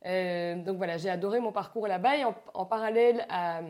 Euh, 0.07 0.55
donc 0.57 0.77
voilà, 0.79 0.97
j'ai 0.97 1.11
adoré 1.11 1.41
mon 1.41 1.53
parcours 1.53 1.87
là-bas 1.87 2.17
et 2.17 2.25
en, 2.25 2.65
parallèle 2.65 3.27
à, 3.29 3.61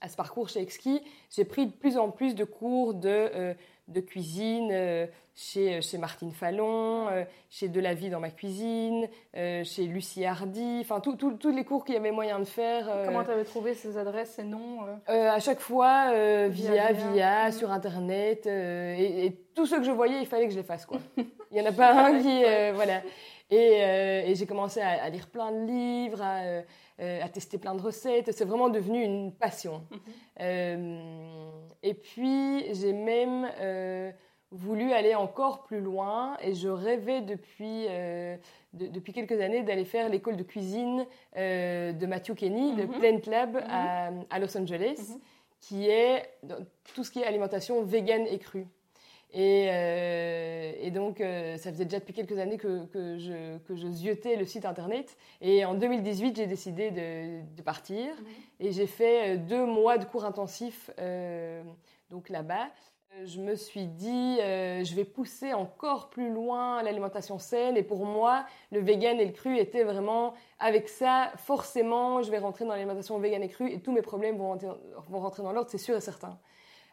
à 0.00 0.08
ce 0.08 0.16
parcours 0.16 0.48
chez 0.48 0.60
Exki, 0.60 1.02
j'ai 1.30 1.44
pris 1.44 1.66
de 1.66 1.72
plus 1.72 1.98
en 1.98 2.10
plus 2.10 2.34
de 2.34 2.44
cours 2.44 2.94
de, 2.94 3.54
de 3.88 4.00
cuisine 4.00 4.72
chez, 5.34 5.80
chez 5.82 5.98
Martine 5.98 6.32
Fallon, 6.32 7.06
chez 7.48 7.68
De 7.68 7.80
la 7.80 7.94
Vie 7.94 8.10
dans 8.10 8.20
ma 8.20 8.30
cuisine, 8.30 9.08
chez 9.34 9.84
Lucie 9.86 10.24
Hardy, 10.24 10.78
enfin 10.80 11.00
tous 11.00 11.50
les 11.50 11.64
cours 11.64 11.84
qu'il 11.84 11.94
y 11.94 11.98
avait 11.98 12.10
moyen 12.10 12.38
de 12.38 12.44
faire. 12.44 12.88
Comment 13.06 13.24
tu 13.24 13.30
avais 13.30 13.44
trouvé 13.44 13.74
ces 13.74 13.98
adresses, 13.98 14.34
ces 14.34 14.44
noms 14.44 14.80
À 15.06 15.40
chaque 15.40 15.60
fois, 15.60 16.12
via, 16.48 16.92
via, 16.92 17.50
sur 17.52 17.70
Internet. 17.72 18.46
Et, 18.46 19.26
et, 19.26 19.44
tous 19.54 19.66
ceux 19.66 19.78
que 19.78 19.84
je 19.84 19.90
voyais, 19.90 20.20
il 20.20 20.26
fallait 20.26 20.46
que 20.46 20.52
je 20.52 20.58
les 20.58 20.64
fasse. 20.64 20.86
Quoi. 20.86 20.98
Il 21.50 21.54
n'y 21.54 21.62
en 21.62 21.66
a 21.66 21.72
pas 21.72 22.06
un 22.06 22.20
qui... 22.20 22.42
voilà. 22.74 23.00
Et, 23.50 23.80
et 24.26 24.34
j'ai 24.34 24.46
commencé 24.46 24.80
à, 24.80 25.02
à, 25.02 25.08
lire 25.08 25.28
plein 25.28 25.52
de 25.52 25.66
livres, 25.66 26.20
à 26.20 26.62
euh, 27.00 27.22
à 27.22 27.28
tester 27.28 27.58
plein 27.58 27.76
de 27.76 27.80
recettes. 27.80 28.32
C'est 28.32 28.44
vraiment 28.44 28.70
devenu 28.70 29.04
une 29.04 29.32
passion. 29.32 29.84
Mhm. 29.90 29.98
Euh, 30.40 31.50
et 31.84 31.94
puis, 31.94 32.74
j'ai 32.74 32.92
même 32.92 33.48
euh, 33.60 34.10
voulu 34.50 34.90
aller 34.92 35.14
encore 35.14 35.62
plus 35.62 35.80
loin 35.80 36.36
et 36.42 36.54
je 36.54 36.68
rêvais 36.68 37.20
depuis, 37.20 37.86
depuis 38.72 39.12
quelques 39.12 39.40
années 39.40 39.62
d'aller 39.62 39.84
faire 39.84 40.08
l'école 40.08 40.36
de 40.36 40.42
cuisine 40.42 41.06
de 41.36 42.06
Matthew 42.06 42.34
Kenny, 42.34 42.74
de 42.74 42.82
mhm. 42.82 42.98
Plant 42.98 43.30
Lab 43.30 43.54
mhm. 43.54 43.62
à, 43.68 44.10
à, 44.30 44.38
Los 44.40 44.58
Angeles, 44.58 45.18
qui 45.60 45.88
est 45.88 46.28
tout 46.94 47.04
ce 47.04 47.12
qui 47.12 47.20
est 47.20 47.26
alimentation 47.26 47.84
végane 47.84 48.26
et 48.26 48.40
crue. 48.40 48.66
Et, 49.34 49.68
euh, 49.70 50.72
et, 50.80 50.90
donc, 50.90 51.20
euh, 51.20 51.58
ça 51.58 51.70
faisait 51.70 51.84
déjà 51.84 51.98
depuis 51.98 52.14
quelques 52.14 52.38
années 52.38 52.56
que, 52.56 52.86
que, 52.86 53.18
je, 53.18 53.58
que 53.58 53.76
je 53.76 53.86
ziotais 53.88 54.36
le 54.36 54.46
site 54.46 54.64
internet. 54.64 55.16
Et 55.42 55.64
en 55.64 55.74
2018, 55.74 56.36
j'ai 56.36 56.46
décidé 56.46 56.90
de, 56.90 57.56
de 57.56 57.62
partir. 57.62 58.08
Et 58.58 58.72
j'ai 58.72 58.86
fait 58.86 59.34
euh, 59.34 59.36
deux 59.36 59.66
mois 59.66 59.98
de 59.98 60.06
cours 60.06 60.24
intensifs 60.24 60.90
euh, 60.98 61.62
donc 62.10 62.30
là-bas. 62.30 62.68
Je 63.24 63.40
me 63.40 63.56
suis 63.56 63.86
dit, 63.86 64.36
je 64.38 64.94
vais 64.94 65.04
pousser 65.04 65.52
encore 65.52 66.08
plus 66.08 66.30
loin 66.30 66.82
l'alimentation 66.84 67.40
saine. 67.40 67.76
Et 67.76 67.82
pour 67.82 68.06
moi, 68.06 68.44
le 68.70 68.78
vegan 68.78 69.18
et 69.18 69.24
le 69.24 69.32
cru 69.32 69.58
étaient 69.58 69.82
vraiment 69.82 70.34
avec 70.60 70.88
ça. 70.88 71.32
Forcément, 71.36 72.22
je 72.22 72.30
vais 72.30 72.38
rentrer 72.38 72.64
dans 72.64 72.72
l'alimentation 72.72 73.18
vegan 73.18 73.42
et 73.42 73.48
cru 73.48 73.72
et 73.72 73.80
tous 73.80 73.90
mes 73.90 74.02
problèmes 74.02 74.36
vont 74.36 74.48
rentrer, 74.50 74.68
vont 75.08 75.18
rentrer 75.18 75.42
dans 75.42 75.50
l'ordre, 75.50 75.68
c'est 75.68 75.78
sûr 75.78 75.96
et 75.96 76.00
certain. 76.00 76.38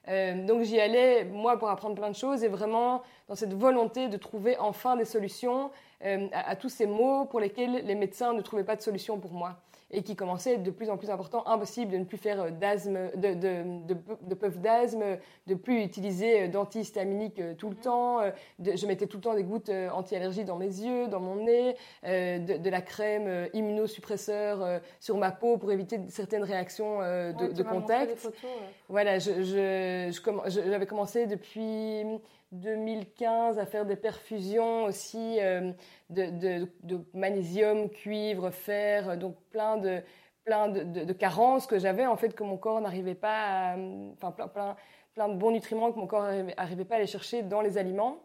Euh, 0.08 0.46
donc 0.46 0.64
j'y 0.64 0.80
allais, 0.80 1.24
moi, 1.26 1.58
pour 1.58 1.70
apprendre 1.70 1.96
plein 1.96 2.10
de 2.10 2.16
choses 2.16 2.44
et 2.44 2.48
vraiment 2.48 3.02
dans 3.28 3.36
cette 3.36 3.54
volonté 3.54 4.08
de 4.08 4.18
trouver 4.18 4.58
enfin 4.60 4.96
des 4.96 5.06
solutions 5.06 5.72
euh, 6.04 6.28
à, 6.32 6.52
à, 6.52 6.56
tous 6.56 6.70
ces 6.70 6.86
maux 6.86 7.26
pour 7.26 7.40
lesquels 7.40 7.86
les 7.86 7.96
médecins 7.96 8.34
ne 8.34 8.42
trouvaient 8.42 8.64
pas 8.64 8.76
de 8.76 8.82
solution 8.82 9.18
pour 9.18 9.32
moi 9.32 9.58
et 9.92 10.01
qui 10.04 10.15
commençait 10.15 10.51
à 10.51 10.54
être 10.54 10.63
de 10.63 10.72
plus 10.72 10.89
en 10.89 10.98
plus 10.98 11.10
important, 11.10 11.46
impossible 11.48 11.92
de 11.92 11.98
ne 11.98 12.04
plus 12.04 12.18
faire 12.18 12.51
d'asthme, 12.51 13.12
de, 13.15 13.34
de, 13.34 13.86
de, 13.86 13.98
de 14.22 14.36
puff 14.36 14.58
d'asthme, 14.60 15.18
de 15.48 15.56
plus 15.56 15.84
utiliser 15.84 16.44
euh, 16.44 16.48
d'antihistaminique 16.48 17.39
euh, 17.39 17.54
tout 17.54 17.70
le 17.70 17.75
temps. 17.75 18.20
Euh, 18.20 18.32
je 18.60 18.86
mettais 18.88 19.06
tout 19.06 19.18
le 19.18 19.22
temps 19.22 19.36
des 19.36 19.44
gouttes 19.44 19.70
anti-allergie 19.70 20.44
dans 20.44 20.58
mes 20.58 20.65
yeux, 20.65 21.08
dans 21.08 21.20
mon 21.20 21.36
nez, 21.46 21.75
de, 22.04 22.70
la 22.70 22.82
crème 22.82 23.48
immunosuppresseur 23.54 24.82
sur 25.00 25.18
ma 25.18 25.32
peau 25.32 25.58
pour 25.58 25.72
éviter 25.72 26.00
certaines 26.10 26.44
réactions 26.44 27.00
de, 27.00 27.63
contact. 27.63 28.18
Photos, 28.18 28.50
Voilà, 28.89 29.20
j'avais 29.20 30.12
je, 30.12 30.12
je, 30.48 30.86
commencé 30.86 31.27
depuis 31.27 32.06
2015 32.52 33.60
à 33.60 33.66
faire 33.66 33.86
des 33.86 33.96
perfusions 33.96 34.86
aussi 34.86 35.40
euh, 35.40 35.72
de, 36.10 36.68
magnésium, 37.14 37.90
cuivre, 37.90 38.52
fer, 38.52 39.18
donc 39.18 39.36
plein 39.50 39.78
de, 39.78 40.02
plein 40.44 40.70
de, 40.70 41.14
carences 41.14 41.68
que 41.68 41.80
j'avais 41.80 42.06
en 42.06 42.16
fait 42.16 42.36
que 42.36 42.44
mon 42.44 42.58
corps 42.58 42.82
n'arrivait 42.82 43.16
pas 43.16 43.74
à, 43.74 43.78
enfin 44.14 44.32
plein, 44.32 44.48
plein, 44.48 44.75
plein 45.14 45.30
de 45.30 45.36
bons 45.36 45.52
nutriments 45.52 45.92
que 45.92 46.00
mon 46.00 46.08
corps 46.08 46.24
n'arrivait 46.24 46.86
pas 46.86 46.96
à 46.96 46.98
aller 46.98 47.08
chercher 47.08 47.42
dans 47.42 47.62
les 47.62 47.78
aliments. 47.78 48.22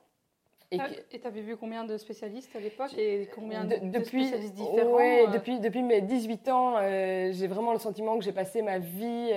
Et 0.72 0.78
tu 1.18 1.26
avais 1.26 1.40
vu 1.40 1.56
combien 1.56 1.84
de 1.84 1.96
spécialistes 1.96 2.54
à 2.54 2.60
l'époque 2.60 2.96
et 2.96 3.28
combien 3.34 3.64
de, 3.64 3.76
depuis, 3.90 4.28
spécialistes 4.28 4.54
différents 4.54 4.92
ouais, 4.92 5.26
euh 5.26 5.32
depuis, 5.32 5.58
depuis 5.58 5.82
mes 5.82 6.00
18 6.00 6.48
ans, 6.48 6.76
euh, 6.76 7.32
j'ai 7.32 7.48
vraiment 7.48 7.72
le 7.72 7.80
sentiment 7.80 8.16
que 8.16 8.24
j'ai 8.24 8.32
passé 8.32 8.62
ma 8.62 8.78
vie 8.78 9.30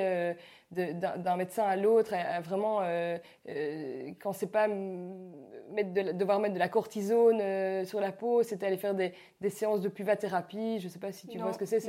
d'un 0.74 1.36
médecin 1.36 1.64
à 1.64 1.76
l'autre, 1.76 2.14
vraiment, 2.44 2.82
euh, 2.82 3.18
euh, 3.50 4.12
quand 4.22 4.34
c'est 4.34 4.52
pas 4.52 4.68
mettre 4.68 5.94
de, 5.94 6.12
devoir 6.12 6.40
mettre 6.40 6.54
de 6.54 6.60
la 6.60 6.70
cortisone 6.70 7.40
euh, 7.42 7.86
sur 7.86 8.00
la 8.00 8.12
peau, 8.12 8.44
c'était 8.44 8.68
aller 8.68 8.78
faire 8.78 8.96
des, 8.96 9.14
des, 9.42 9.50
séances 9.50 9.82
de 9.82 9.90
puvathérapie. 9.90 10.80
Je 10.80 10.88
sais 10.88 11.00
pas 11.00 11.12
si 11.12 11.28
tu 11.28 11.38
vois 11.38 11.54
ce 11.54 11.58
que 11.58 11.66
c'est. 11.66 11.80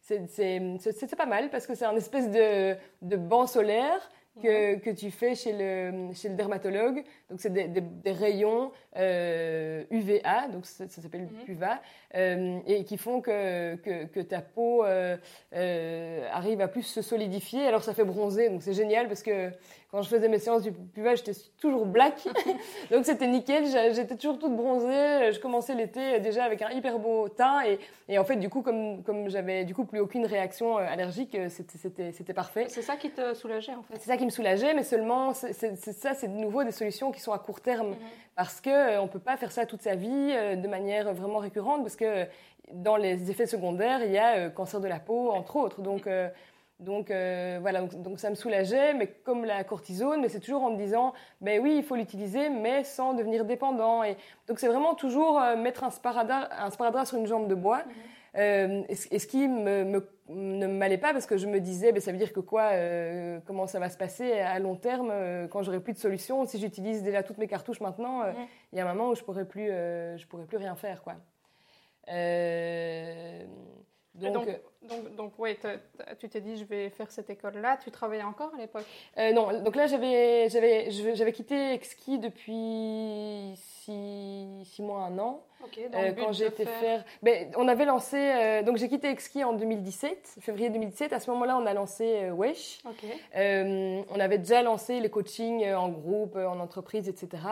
C'est 0.00 1.16
pas 1.16 1.26
mal 1.26 1.50
parce 1.50 1.66
que 1.66 1.74
c'est 1.74 1.86
un 1.86 1.96
espèce 1.96 2.30
de, 2.30 2.76
de 3.02 3.16
banc 3.16 3.46
solaire 3.46 4.10
que, 4.42 4.76
que, 4.76 4.90
tu 4.90 5.10
fais 5.10 5.34
chez 5.34 5.52
le, 5.52 6.12
chez 6.12 6.28
le 6.28 6.34
dermatologue. 6.34 7.02
Donc, 7.28 7.40
c'est 7.40 7.52
des, 7.52 7.66
des, 7.66 8.12
rayons 8.12 8.70
euh, 8.96 9.82
UVA, 9.90 10.46
donc 10.46 10.64
ça, 10.64 10.88
s'appelle 10.88 11.22
mhm. 11.22 11.44
PUVA, 11.44 11.80
euh, 12.14 12.58
et 12.66 12.84
qui 12.84 12.96
font 12.96 13.20
que, 13.20 13.74
que, 13.76 14.04
que 14.04 14.20
ta 14.20 14.40
peau 14.40 14.84
euh, 14.84 15.16
euh, 15.52 16.28
arrive 16.32 16.60
à 16.60 16.68
plus 16.68 16.84
se 16.84 17.02
solidifier. 17.02 17.66
Alors, 17.66 17.82
ça 17.82 17.94
fait 17.94 18.04
bronzer, 18.04 18.48
donc 18.48 18.62
c'est 18.62 18.74
génial 18.74 19.08
parce 19.08 19.24
que 19.24 19.50
quand 19.96 20.02
je 20.02 20.08
faisais 20.08 20.28
mes 20.28 20.38
séances 20.38 20.62
du 20.62 20.72
PUVA, 20.72 21.14
j'étais 21.14 21.32
toujours 21.60 21.86
black. 21.86 22.28
donc 22.90 23.04
c'était 23.04 23.26
nickel. 23.28 23.66
J'étais 23.94 24.16
toujours 24.16 24.38
toute 24.38 24.54
bronzée. 24.54 25.32
Je 25.32 25.40
commençais 25.40 25.74
l'été 25.74 26.18
déjà 26.20 26.44
avec 26.44 26.60
un 26.60 26.70
hyper 26.70 26.98
beau 26.98 27.28
teint. 27.28 27.62
Et, 27.64 27.78
et 28.08 28.18
en 28.18 28.24
fait, 28.24 28.36
du 28.36 28.48
coup, 28.48 28.62
comme, 28.62 29.02
comme 29.04 29.30
j'avais 29.30 29.64
du 29.64 29.74
coup 29.74 29.84
plus 29.84 30.00
aucune 30.00 30.26
réaction 30.26 30.76
euh, 30.78 30.86
allergique, 30.86 31.34
euh, 31.36 31.48
c'était 31.48 32.34
parfait. 32.34 32.66
C'est 32.68 32.82
ça 32.82 32.96
qui 32.96 33.10
te 33.10 33.32
soulageait 33.34 33.74
en 33.74 33.82
fait 33.82 33.94
C'est 34.00 34.10
ça 34.10 34.16
qui 34.16 34.24
me 34.24 34.30
soulageait, 34.30 34.74
mais 34.74 34.82
seulement, 34.82 35.32
c'est 35.32 35.76
ça, 35.76 36.14
c'est 36.14 36.28
de 36.28 36.36
nouveau 36.36 36.64
des 36.64 36.72
solutions 36.72 37.12
qui 37.16 37.22
sont 37.22 37.32
à 37.32 37.38
court 37.38 37.60
terme. 37.60 37.90
Mhm. 37.90 37.96
Parce 38.36 38.60
qu'on 38.60 38.70
euh, 38.70 38.98
on 39.00 39.04
ne 39.04 39.08
peut 39.08 39.18
pas 39.18 39.36
faire 39.36 39.52
ça 39.52 39.66
toute 39.66 39.82
sa 39.82 39.94
vie 39.94 40.08
de 40.08 40.68
manière 40.68 41.12
vraiment 41.12 41.38
récurrente. 41.38 41.82
Parce 41.82 41.96
que 41.96 42.26
dans 42.72 42.96
les 42.96 43.30
effets 43.30 43.46
secondaires, 43.46 44.04
il 44.04 44.12
y 44.12 44.18
a 44.18 44.50
cancer 44.50 44.80
de 44.80 44.88
la 44.88 45.00
peau, 45.00 45.30
entre 45.30 45.56
autres. 45.56 45.82
Donc, 45.82 46.08
donc 46.78 47.10
euh, 47.10 47.58
voilà, 47.62 47.82
donc, 47.82 48.18
ça 48.20 48.28
me 48.28 48.34
soulageait, 48.34 48.92
mais 48.92 49.06
comme 49.06 49.46
la 49.46 49.64
cortisone, 49.64 50.20
mais 50.20 50.28
c'est 50.28 50.40
toujours 50.40 50.62
en 50.62 50.70
me 50.70 50.76
disant, 50.76 51.14
ben 51.40 51.60
oui, 51.62 51.76
il 51.78 51.82
faut 51.82 51.96
l'utiliser, 51.96 52.50
mais 52.50 52.84
sans 52.84 53.14
devenir 53.14 53.46
dépendant. 53.46 54.02
Et 54.02 54.16
donc 54.46 54.58
c'est 54.58 54.68
vraiment 54.68 54.94
toujours 54.94 55.40
euh, 55.40 55.56
mettre 55.56 55.84
un 55.84 55.90
sparadrap, 55.90 56.50
un 56.52 57.04
sur 57.06 57.16
une 57.16 57.26
jambe 57.26 57.48
de 57.48 57.54
bois. 57.54 57.78
Mhm. 57.78 57.92
Euh, 58.36 58.82
et, 58.88 59.18
ce 59.18 59.26
qui 59.26 59.48
me, 59.48 60.02
ne 60.28 60.66
m'allait 60.66 60.98
pas 60.98 61.12
parce 61.12 61.26
que 61.26 61.36
je 61.36 61.46
me 61.46 61.60
disais, 61.60 61.92
ben, 61.92 62.00
ça 62.00 62.12
veut 62.12 62.18
dire 62.18 62.32
que 62.32 62.40
quoi, 62.40 62.72
comment 63.46 63.66
ça 63.66 63.78
va 63.78 63.88
se 63.88 63.96
passer 63.96 64.32
à 64.40 64.58
long 64.58 64.76
terme 64.76 65.12
quand 65.50 65.62
j'aurai 65.62 65.80
plus 65.80 65.94
de 65.94 65.98
solution 65.98 66.44
Si 66.46 66.58
j'utilise 66.58 67.02
déjà 67.02 67.22
toutes 67.22 67.38
mes 67.38 67.48
cartouches 67.48 67.80
maintenant, 67.80 68.24
mhm. 68.24 68.34
il 68.72 68.78
y 68.78 68.80
a 68.80 68.88
un 68.88 68.94
moment 68.94 69.10
où 69.10 69.14
je 69.14 69.22
pourrais 69.22 69.46
plus, 69.46 69.68
je 69.68 70.26
pourrais 70.26 70.44
plus 70.44 70.58
rien 70.58 70.74
faire, 70.74 71.02
quoi. 71.02 71.14
Donc 74.20 74.48
donc, 74.88 75.16
donc 75.16 75.38
ouais, 75.38 75.58
tu 76.18 76.28
t'es 76.28 76.40
dit, 76.40 76.56
je 76.56 76.64
vais 76.64 76.90
faire 76.90 77.10
cette 77.10 77.30
école-là. 77.30 77.78
Tu 77.82 77.90
travaillais 77.90 78.22
encore 78.22 78.52
à 78.54 78.58
l'époque? 78.58 78.84
Euh, 79.18 79.32
Non, 79.32 79.62
donc 79.62 79.76
là, 79.76 79.86
j'avais, 79.86 80.48
j'avais, 80.48 80.90
j'avais 80.90 81.32
quitté 81.32 81.72
Exki 81.72 82.18
depuis 82.18 83.54
six, 83.56 84.64
six, 84.64 84.82
mois, 84.82 85.04
un 85.04 85.18
an. 85.18 85.42
Okay, 85.64 85.88
euh, 85.94 86.12
quand 86.12 86.32
j'ai 86.32 86.46
été 86.46 86.64
faire... 86.64 87.04
Ben, 87.22 87.50
on 87.56 87.66
avait 87.66 87.86
lancé... 87.86 88.16
Euh, 88.16 88.62
donc 88.62 88.76
j'ai 88.76 88.88
quitté 88.88 89.08
Exki 89.08 89.42
en 89.42 89.54
2017, 89.54 90.36
février 90.40 90.70
2017. 90.70 91.12
À 91.12 91.20
ce 91.20 91.30
moment-là, 91.30 91.56
on 91.56 91.66
a 91.66 91.74
lancé 91.74 92.04
euh, 92.04 92.30
Wesh. 92.30 92.78
Okay. 92.84 94.04
on 94.10 94.20
avait 94.20 94.38
déjà 94.38 94.62
lancé 94.62 95.00
les 95.00 95.10
coachings 95.10 95.66
en 95.72 95.88
groupe, 95.88 96.36
en 96.36 96.60
entreprise, 96.60 97.08
etc. 97.08 97.42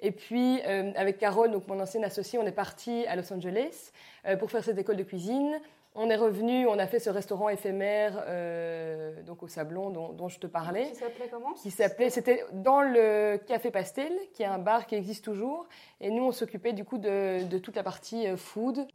Et 0.00 0.12
puis, 0.12 0.62
avec 0.62 1.18
Carole, 1.18 1.50
donc 1.50 1.66
mon 1.68 1.78
ancienne 1.80 2.04
associée, 2.04 2.38
on 2.38 2.46
est 2.46 2.52
parti 2.52 3.04
à 3.06 3.16
Los 3.16 3.32
Angeles 3.32 3.92
pour 4.38 4.50
faire 4.50 4.64
cette 4.64 4.78
école 4.78 4.96
de 4.96 5.02
cuisine. 5.02 5.60
On 6.00 6.10
est 6.10 6.16
revenu, 6.16 6.64
on 6.68 6.78
a 6.78 6.86
fait 6.86 7.00
ce 7.00 7.10
restaurant 7.10 7.48
éphémère 7.48 8.22
euh, 8.28 9.20
donc 9.24 9.42
au 9.42 9.48
Sablon 9.48 9.90
dont, 9.90 10.28
je 10.28 10.38
te 10.38 10.46
parlais. 10.46 10.90
Qui 10.90 10.94
s'appelait 10.94 11.28
comment? 11.28 11.52
Qui 11.54 11.70
s'appelait, 11.72 12.08
c'était 12.08 12.44
dans 12.52 12.82
le 12.82 13.36
Café 13.36 13.72
Pastel, 13.72 14.12
qui 14.32 14.44
est 14.44 14.46
un 14.46 14.58
bar 14.58 14.86
qui 14.86 14.94
existe 14.94 15.24
toujours. 15.24 15.66
Et 16.00 16.12
nous, 16.12 16.22
on 16.22 16.30
s'occupait 16.30 16.72
du 16.72 16.84
coup 16.84 16.98
de, 16.98 17.58
toute 17.58 17.74
la 17.74 17.82
partie 17.82 18.28
euh, 18.28 18.36
food. 18.36 18.86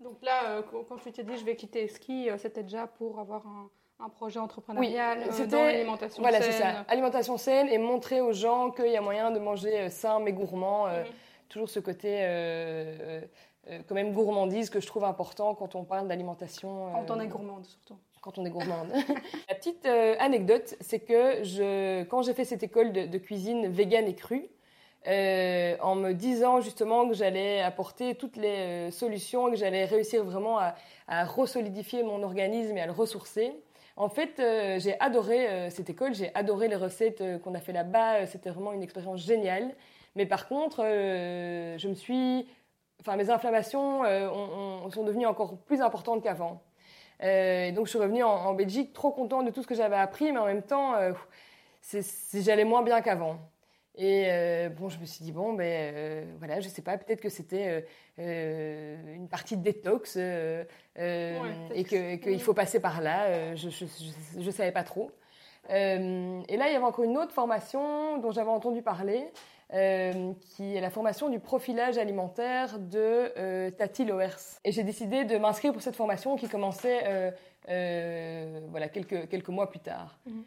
Donc 0.00 0.18
là, 0.22 0.50
euh, 0.50 0.62
quand 0.88 0.96
tu 0.96 1.12
t'es 1.12 1.22
dit 1.22 1.36
je 1.36 1.44
vais 1.44 1.54
quitter 1.54 1.86
ski, 1.86 2.28
c'était 2.38 2.64
déjà 2.64 2.88
pour 2.88 3.20
avoir 3.20 3.46
un, 3.46 4.08
projet 4.08 4.40
entrepreneurial 4.40 5.20
oui, 5.30 5.46
dans 5.46 5.58
l'alimentation 5.58 6.22
voilà, 6.22 6.40
saine. 6.40 6.50
Voilà, 6.50 6.72
c'est 6.72 6.80
ça. 6.80 6.84
Alimentation 6.88 7.36
saine 7.36 7.68
et 7.68 7.78
montrer 7.78 8.20
aux 8.20 8.32
gens 8.32 8.72
qu'il 8.72 8.88
y 8.88 8.96
a 8.96 9.00
moyen 9.00 9.30
de 9.30 9.38
manger 9.38 9.90
sain 9.90 10.18
mais 10.18 10.32
gourmand. 10.32 10.88
Mhm. 10.88 11.04
Toujours 11.52 11.68
ce 11.68 11.80
côté 11.80 12.20
euh, 12.22 13.20
quand 13.68 13.94
même 13.94 14.12
gourmandise 14.12 14.70
que 14.70 14.80
je 14.80 14.86
trouve 14.86 15.04
important 15.04 15.54
quand 15.54 15.74
on 15.74 15.84
parle 15.84 16.08
d'alimentation. 16.08 16.90
Quand 16.92 17.14
on 17.14 17.20
est 17.20 17.26
euh, 17.26 17.28
gourmande 17.28 17.64
surtout. 17.64 17.96
Quand 18.20 18.38
on 18.38 18.44
est 18.44 18.50
gourmande. 18.50 18.88
La 19.48 19.54
petite 19.54 19.86
euh, 19.86 20.14
anecdote, 20.18 20.74
c'est 20.80 21.00
que 21.00 21.42
je, 21.44 22.02
quand 22.04 22.22
j'ai 22.22 22.34
fait 22.34 22.44
cette 22.44 22.62
école 22.62 22.92
de, 22.92 23.18
cuisine 23.18 23.68
végane 23.68 24.06
et 24.06 24.14
crue, 24.14 24.48
en 25.06 25.94
me 25.96 26.12
disant 26.12 26.60
justement 26.60 27.08
que 27.08 27.14
j'allais 27.14 27.60
apporter 27.60 28.14
toutes 28.14 28.36
les 28.36 28.90
solutions 28.92 29.48
et 29.48 29.52
que 29.52 29.56
j'allais 29.56 29.84
réussir 29.84 30.24
vraiment 30.24 30.58
à, 30.58 30.74
à 31.08 31.24
resolidifier 31.24 32.04
mon 32.04 32.22
organisme 32.22 32.76
et 32.76 32.80
à 32.80 32.86
le 32.86 32.92
ressourcer, 32.92 33.52
En 33.96 34.08
fait, 34.08 34.34
j'ai 34.78 34.98
adoré 35.00 35.70
cette 35.70 35.90
école, 35.90 36.14
j'ai 36.14 36.32
adoré 36.34 36.68
les 36.68 36.76
recettes 36.76 37.22
qu'on 37.42 37.54
a 37.54 37.60
fait 37.60 37.72
là-bas, 37.72 38.26
c'était 38.26 38.50
vraiment 38.50 38.72
une 38.72 38.82
expérience 38.82 39.20
géniale. 39.20 39.74
Mais 40.14 40.26
par 40.26 40.46
contre, 40.46 40.82
je 40.84 41.88
me 41.88 41.94
suis 41.94 42.46
enfin, 43.00 43.16
mes 43.16 43.30
inflammations 43.30 44.02
sont 44.90 45.04
devenues 45.04 45.26
encore 45.26 45.56
plus 45.58 45.80
importantes 45.80 46.22
qu'avant. 46.22 46.62
Euh, 47.22 47.70
donc 47.72 47.86
je 47.86 47.90
suis 47.90 47.98
revenue 47.98 48.22
en, 48.22 48.54
Belgique 48.54 48.92
trop 48.92 49.10
contente 49.10 49.46
de 49.46 49.50
tout 49.50 49.62
ce 49.62 49.66
que 49.66 49.74
j'avais 49.74 49.96
appris, 49.96 50.32
mais 50.32 50.38
en 50.38 50.46
même 50.46 50.62
temps, 50.62 50.94
euh, 50.96 51.12
j'allais 52.34 52.64
moins 52.64 52.82
bien 52.82 53.00
qu'avant. 53.00 53.38
Et 53.94 54.24
euh, 54.28 54.70
bon, 54.70 54.88
je 54.88 54.98
me 54.98 55.04
suis 55.04 55.22
dit, 55.22 55.32
bon, 55.32 55.52
ben 55.52 56.26
voilà, 56.38 56.60
je 56.60 56.68
sais 56.68 56.82
pas, 56.82 56.96
peut-être 56.96 57.20
que 57.20 57.28
c'était 57.28 57.86
une 58.18 59.28
partie 59.28 59.56
de 59.56 59.62
détox 59.62 60.16
et 60.16 61.84
qu'il 61.84 62.40
faut 62.40 62.54
passer 62.54 62.80
par 62.80 63.00
là. 63.00 63.54
je 63.54 64.38
ne 64.38 64.50
savais 64.50 64.72
pas 64.72 64.84
trop. 64.84 65.10
et 65.68 66.56
là, 66.56 66.68
il 66.68 66.72
y 66.72 66.76
avait 66.76 66.78
encore 66.78 67.04
une 67.04 67.18
autre 67.18 67.32
formation 67.32 68.18
dont 68.18 68.32
j'avais 68.32 68.50
entendu 68.50 68.82
parler. 68.82 69.30
Euh, 69.74 70.34
qui 70.50 70.76
est 70.76 70.82
la 70.82 70.90
formation 70.90 71.30
du 71.30 71.40
profilage 71.40 71.96
alimentaire 71.96 72.78
de 72.78 73.32
euh, 73.38 73.70
Tati 73.70 74.04
Loers. 74.04 74.58
Et 74.66 74.72
j'ai 74.72 74.82
décidé 74.82 75.24
de 75.24 75.38
m'inscrire 75.38 75.72
pour 75.72 75.80
cette 75.80 75.96
formation 75.96 76.36
qui 76.36 76.46
commençait 76.46 77.32
euh, 77.70 78.60
voilà, 78.68 78.88
quelques, 78.88 79.30
quelques 79.30 79.48
mois 79.48 79.70
plus 79.70 79.78
tard. 79.78 80.18
Mhm. 80.26 80.44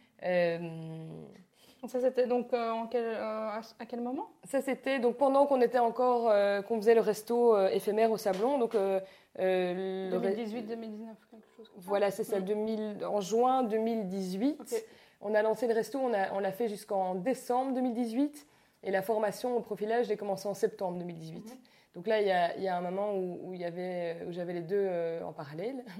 ça, 1.87 1.99
c'était 2.01 2.27
donc 2.27 2.53
en 2.53 2.85
quel, 2.85 3.15
à 3.15 3.85
quel 3.89 4.01
moment? 4.01 4.27
Ça, 4.43 4.61
c'était 4.61 4.99
donc 4.99 5.17
pendant 5.17 5.47
qu'on 5.47 5.61
était 5.61 5.79
encore, 5.79 6.31
qu'on 6.65 6.77
faisait 6.77 6.93
le 6.93 7.01
resto 7.01 7.57
éphémère 7.69 8.11
au 8.11 8.17
Sablon. 8.17 8.59
Donc, 8.59 8.77
2018, 9.39 10.67
2019, 10.67 11.15
quelque 11.31 11.47
chose 11.57 11.69
comme 11.69 11.81
ça. 11.81 11.87
Voilà, 11.87 12.11
c'est 12.11 12.23
ça, 12.23 12.39
2000, 12.39 13.03
en 13.05 13.21
juin 13.21 13.63
2018. 13.63 14.85
On 15.21 15.33
a 15.33 15.41
lancé 15.41 15.65
le 15.65 15.73
resto, 15.73 15.97
on 15.97 16.09
l'a 16.09 16.31
on 16.31 16.43
fait 16.51 16.67
jusqu'en 16.67 17.15
décembre 17.15 17.73
2018. 17.73 18.45
Et 18.85 18.91
la 18.91 19.01
formation 19.01 19.57
au 19.57 19.61
profilage, 19.61 20.07
j'ai 20.07 20.15
commencé 20.15 20.47
en 20.47 20.53
septembre 20.53 20.99
2018. 20.99 21.57
Donc 21.95 22.07
là, 22.07 22.19
il 22.21 22.27
y 22.63 22.67
a, 22.67 22.77
un 22.77 22.81
moment 22.81 23.15
où, 23.15 23.53
il 23.53 23.61
y 23.61 23.63
avait, 23.63 24.17
où 24.27 24.31
j'avais 24.33 24.51
les 24.51 24.61
deux 24.61 24.75
euh, 24.75 25.23
en 25.23 25.33
parallèle. 25.33 25.83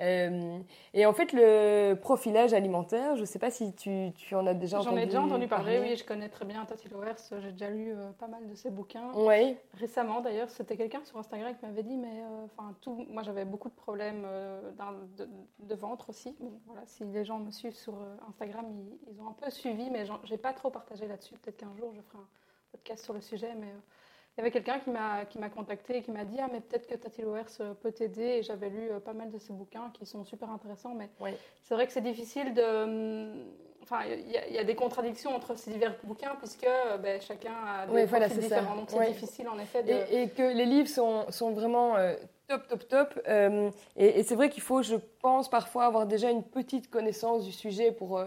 Euh, 0.00 0.60
et 0.94 1.06
en 1.06 1.12
fait, 1.12 1.32
le 1.32 1.94
profilage 1.94 2.54
alimentaire, 2.54 3.16
je 3.16 3.22
ne 3.22 3.26
sais 3.26 3.40
pas 3.40 3.50
si 3.50 3.74
tu, 3.74 4.12
tu, 4.14 4.36
en 4.36 4.46
as 4.46 4.54
déjà 4.54 4.78
entendu 4.78 4.90
parler. 4.90 5.00
J'en 5.00 5.02
ai 5.02 5.06
déjà 5.06 5.22
entendu 5.22 5.48
parler, 5.48 5.80
oui, 5.80 5.96
je 5.96 6.04
connais 6.04 6.28
très 6.28 6.44
bien 6.44 6.64
Tati 6.66 6.88
Loers, 6.88 7.16
j'ai 7.40 7.50
déjà 7.50 7.68
lu 7.68 7.90
euh, 7.90 8.12
pas 8.12 8.28
mal 8.28 8.46
de 8.46 8.54
ses 8.54 8.70
bouquins. 8.70 9.10
Oui. 9.14 9.56
Récemment, 9.74 10.20
d'ailleurs, 10.20 10.50
c'était 10.50 10.76
quelqu'un 10.76 11.04
sur 11.04 11.18
Instagram 11.18 11.52
qui 11.56 11.66
m'avait 11.66 11.82
dit, 11.82 11.96
mais 11.96 12.22
enfin, 12.44 12.76
tout, 12.80 13.06
moi 13.10 13.24
j'avais 13.24 13.44
beaucoup 13.44 13.68
de 13.68 13.74
problèmes 13.74 14.24
de, 15.16 15.28
de, 15.58 15.74
ventre 15.74 16.10
aussi. 16.10 16.36
voilà, 16.66 16.82
si 16.86 17.04
les 17.04 17.24
gens 17.24 17.40
me 17.40 17.50
suivent 17.50 17.74
sur 17.74 17.96
Instagram, 18.28 18.66
ils, 18.70 19.12
ils, 19.12 19.20
ont 19.20 19.30
un 19.30 19.32
peu 19.32 19.50
suivi, 19.50 19.90
mais 19.90 20.06
je 20.06 20.12
n'ai 20.30 20.38
pas 20.38 20.52
trop 20.52 20.70
partagé 20.70 21.08
là-dessus. 21.08 21.34
Peut-être 21.38 21.56
qu'un 21.56 21.74
jour, 21.76 21.92
je 21.92 22.02
ferai 22.02 22.18
un 22.18 22.28
podcast 22.70 23.02
sur 23.02 23.14
le 23.14 23.20
sujet, 23.20 23.52
mais 23.56 23.74
il 24.38 24.42
y 24.42 24.44
avait 24.44 24.52
quelqu'un 24.52 24.78
qui 24.78 24.90
m'a 24.90 25.24
qui 25.24 25.38
m'a 25.40 25.48
contacté 25.48 25.96
et 25.96 26.02
qui 26.02 26.12
m'a 26.12 26.24
dit 26.24 26.36
ah 26.40 26.46
mais 26.52 26.60
peut-être 26.60 26.86
que 26.86 26.94
Tati 26.94 27.22
Loers 27.22 27.42
euh, 27.60 27.74
peut 27.74 27.90
t'aider. 27.90 28.38
Et 28.38 28.42
j'avais 28.44 28.70
lu 28.70 28.88
euh, 28.88 29.00
pas 29.00 29.12
mal 29.12 29.32
de 29.32 29.38
ses 29.38 29.52
bouquins 29.52 29.90
qui 29.92 30.06
sont 30.06 30.24
super 30.24 30.48
intéressants 30.52 30.94
mais 30.94 31.10
c'est 31.64 31.74
vrai 31.74 31.88
que 31.88 31.92
c'est 31.92 32.02
difficile 32.02 32.54
de 32.54 32.62
hum, 32.62 33.32
enfin 33.82 34.02
il 34.06 34.30
y, 34.30 34.58
a 34.58 34.62
des 34.62 34.76
contradictions 34.76 35.34
entre 35.34 35.58
ces 35.58 35.72
divers 35.72 35.96
bouquins 36.04 36.36
puisque 36.36 36.64
euh, 36.64 36.98
ben, 36.98 37.20
chacun 37.20 37.52
a 37.66 37.86
des 37.86 38.04
voilà, 38.04 38.28
différents. 38.28 38.76
Donc 38.76 38.90
c'est 38.90 39.08
difficile 39.08 39.48
en 39.48 39.58
effet 39.58 39.82
de... 39.82 39.92
et, 40.14 40.28
que 40.28 40.42
les 40.42 40.66
livres 40.66 40.88
sont, 40.88 41.28
sont 41.30 41.50
vraiment 41.50 41.96
top 42.46 42.68
top 42.68 42.88
top 42.88 43.20
et, 43.96 44.20
et 44.20 44.22
c'est 44.22 44.36
vrai 44.36 44.50
qu'il 44.50 44.62
faut 44.62 44.82
je 44.82 44.94
pense 45.20 45.50
parfois 45.50 45.86
avoir 45.86 46.06
déjà 46.06 46.30
une 46.30 46.44
petite 46.44 46.90
connaissance 46.90 47.44
du 47.44 47.50
sujet 47.50 47.90
pour 47.90 48.22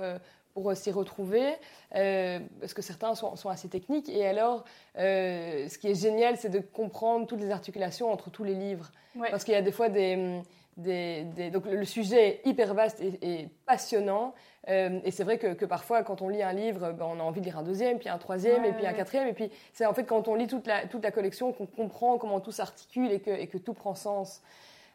pour 0.54 0.70
euh, 0.70 0.76
s'y 0.76 0.92
retrouver, 0.92 1.54
euh, 1.96 2.40
parce 2.60 2.74
que 2.74 2.82
certains 2.82 3.16
sont, 3.16 3.36
sont, 3.36 3.50
assez 3.50 3.70
techniques. 3.70 4.10
Et 4.10 4.26
alors, 4.26 4.64
euh, 4.98 5.68
ce 5.68 5.78
qui 5.78 5.88
est 5.88 5.96
génial, 5.96 6.38
c'est 6.38 6.50
de 6.50 6.60
comprendre 6.60 7.28
toutes 7.28 7.42
les 7.42 7.52
articulations 7.52 8.12
entre 8.12 8.30
tous 8.30 8.44
les 8.44 8.56
livres. 8.56 8.92
Parce 9.30 9.44
qu'il 9.44 9.54
y 9.54 9.58
a 9.58 9.62
des 9.62 9.74
fois 9.74 9.90
des, 9.90 10.42
des, 10.78 11.50
Donc 11.52 11.66
le 11.66 11.84
sujet 11.84 12.28
est 12.28 12.42
hyper 12.46 12.74
vaste 12.74 13.02
et, 13.02 13.50
passionnant. 13.66 14.34
et 14.68 15.12
c'est 15.12 15.26
vrai 15.26 15.38
que, 15.38 15.54
que, 15.54 15.66
parfois, 15.66 16.02
quand 16.04 16.22
on 16.22 16.30
lit 16.30 16.42
un 16.42 16.54
livre, 16.54 16.94
ben, 16.94 17.06
on 17.10 17.20
a 17.20 17.24
envie 17.24 17.42
de 17.42 17.46
lire 17.46 17.58
un 17.58 17.64
deuxième, 17.64 18.00
puis 18.00 18.08
un 18.08 18.18
troisième, 18.18 18.64
et 18.64 18.72
puis 18.72 18.86
un 18.86 18.94
quatrième. 18.94 19.28
Et 19.28 19.34
puis 19.34 19.52
c'est 19.74 19.86
en 19.86 19.94
fait 19.94 20.06
quand 20.06 20.30
on 20.30 20.36
lit 20.36 20.48
toute 20.48 20.66
la, 20.66 20.88
toute 20.88 21.04
la 21.04 21.12
collection 21.12 21.52
qu'on 21.52 21.66
comprend 21.66 22.18
comment 22.18 22.40
tout 22.40 22.54
s'articule 22.54 23.12
et 23.12 23.20
que, 23.20 23.32
et 23.32 23.48
que 23.48 23.58
tout 23.58 23.74
prend 23.74 23.96
sens 23.96 24.42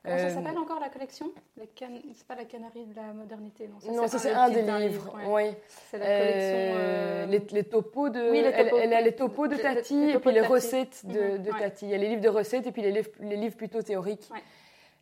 ça 0.07 0.13
euh, 0.13 0.35
s'appelle 0.35 0.59
encore 0.59 0.79
la 0.79 0.89
collection? 0.89 1.33
Can... 1.79 1.89
C'est 2.15 2.27
pas 2.27 2.37
la 2.37 2.45
Canarie 2.45 2.87
de 2.87 2.95
la 2.95 3.13
modernité, 3.13 3.69
non 3.69 3.93
Non, 3.93 4.07
ça 4.07 4.19
c'est 4.19 4.33
un, 4.33 4.49
des 4.51 4.63
livres. 4.63 5.13
Oui. 5.29 5.51
C'est 5.91 5.99
la 5.99 6.07
collection. 6.07 6.37
Euh, 6.39 7.25
euh, 7.25 7.27
les, 7.27 7.39
les, 7.51 7.65
topos 7.65 8.09
de. 8.09 8.31
Oui, 8.31 8.43
les 8.43 8.53
topos. 8.53 8.79
Elle, 8.79 8.95
a 8.95 9.01
les 9.01 9.13
topos 9.13 9.49
de 9.49 9.57
Tati 9.57 10.11
et 10.11 10.19
puis 10.19 10.33
les 10.33 10.43
recettes 10.43 11.05
de, 11.05 11.39
de 11.39 11.51
Tati. 11.51 11.87
Il 11.87 11.91
y 11.91 11.95
a 11.95 11.99
les 11.99 12.09
livres 12.09 12.23
de 12.23 12.29
recettes 12.29 12.67
et 12.67 12.73
puis 12.73 12.83
les 12.83 12.93
livres, 12.93 13.11
les 13.21 13.37
livres 13.37 13.57
plutôt 13.57 13.83
théoriques. 13.83 14.29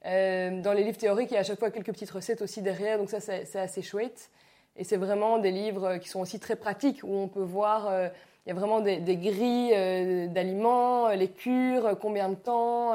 dans 0.05 0.75
les 0.75 0.85
livres 0.85 0.99
théoriques, 0.99 1.31
il 1.31 1.35
y 1.35 1.39
a 1.39 1.41
à 1.41 1.45
chaque 1.45 1.59
fois 1.59 1.71
quelques 1.71 1.93
petites 1.93 2.11
recettes 2.11 2.41
aussi 2.41 2.63
derrière, 2.63 2.99
donc 2.99 3.11
ça 3.11 3.21
c'est 3.21 3.59
assez 3.59 3.83
chouette. 3.83 4.31
Et 4.77 4.85
c'est 4.85 4.97
vraiment 4.97 5.39
des 5.39 5.53
livres 5.53 5.99
qui 5.99 6.09
sont 6.09 6.21
aussi 6.21 6.41
très 6.41 6.57
pratiques 6.57 7.01
où 7.05 7.15
on 7.15 7.29
peut 7.29 7.43
voir 7.43 8.11
il 8.47 8.51
y 8.51 8.53
a 8.53 8.55
vraiment 8.55 8.81
des, 8.81 8.99
grilles 9.17 9.73
euh, 9.75 10.27
d'aliments, 10.27 11.09
euh, 11.09 11.15
les 11.15 11.29
cures, 11.29 11.87
euh, 11.87 11.95
combien 11.95 12.29
de 12.29 12.35
temps, 12.35 12.95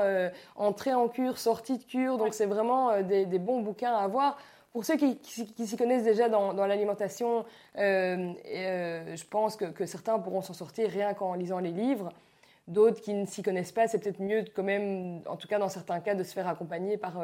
entrée 0.56 0.94
en 0.94 1.08
cure, 1.08 1.38
sortie 1.38 1.80
de 1.80 1.84
cure. 1.84 2.18
Donc 2.18 2.34
c'est 2.34 2.46
vraiment 2.46 3.02
des, 3.02 3.26
bons 3.40 3.62
bouquins 3.62 3.94
à 3.94 4.04
avoir. 4.04 4.38
Pour 4.72 4.86
ceux 4.86 4.98
qui, 4.98 5.18
s'y 5.24 5.78
connaissent 5.78 6.04
déjà 6.04 6.30
dans, 6.30 6.54
l'alimentation, 6.68 7.46
je 7.76 9.24
pense 9.30 9.56
que, 9.56 9.86
certains 9.88 10.20
pourront 10.20 10.42
s'en 10.42 10.54
sortir 10.54 10.90
rien 10.90 11.14
qu'en 11.14 11.34
lisant 11.34 11.60
les 11.60 11.72
livres. 11.72 12.10
D'autres 12.68 13.02
qui 13.02 13.16
ne 13.16 13.26
s'y 13.26 13.42
connaissent 13.42 13.72
pas, 13.72 13.88
c'est 13.88 13.98
peut-être 13.98 14.22
mieux 14.22 14.46
quand 14.56 14.62
même, 14.62 15.22
en 15.26 15.38
tout 15.38 15.48
cas 15.48 15.58
dans 15.58 15.70
certains 15.70 16.00
cas, 16.02 16.14
de 16.14 16.24
se 16.24 16.34
faire 16.34 16.48
accompagner 16.48 16.98
par, 16.98 17.20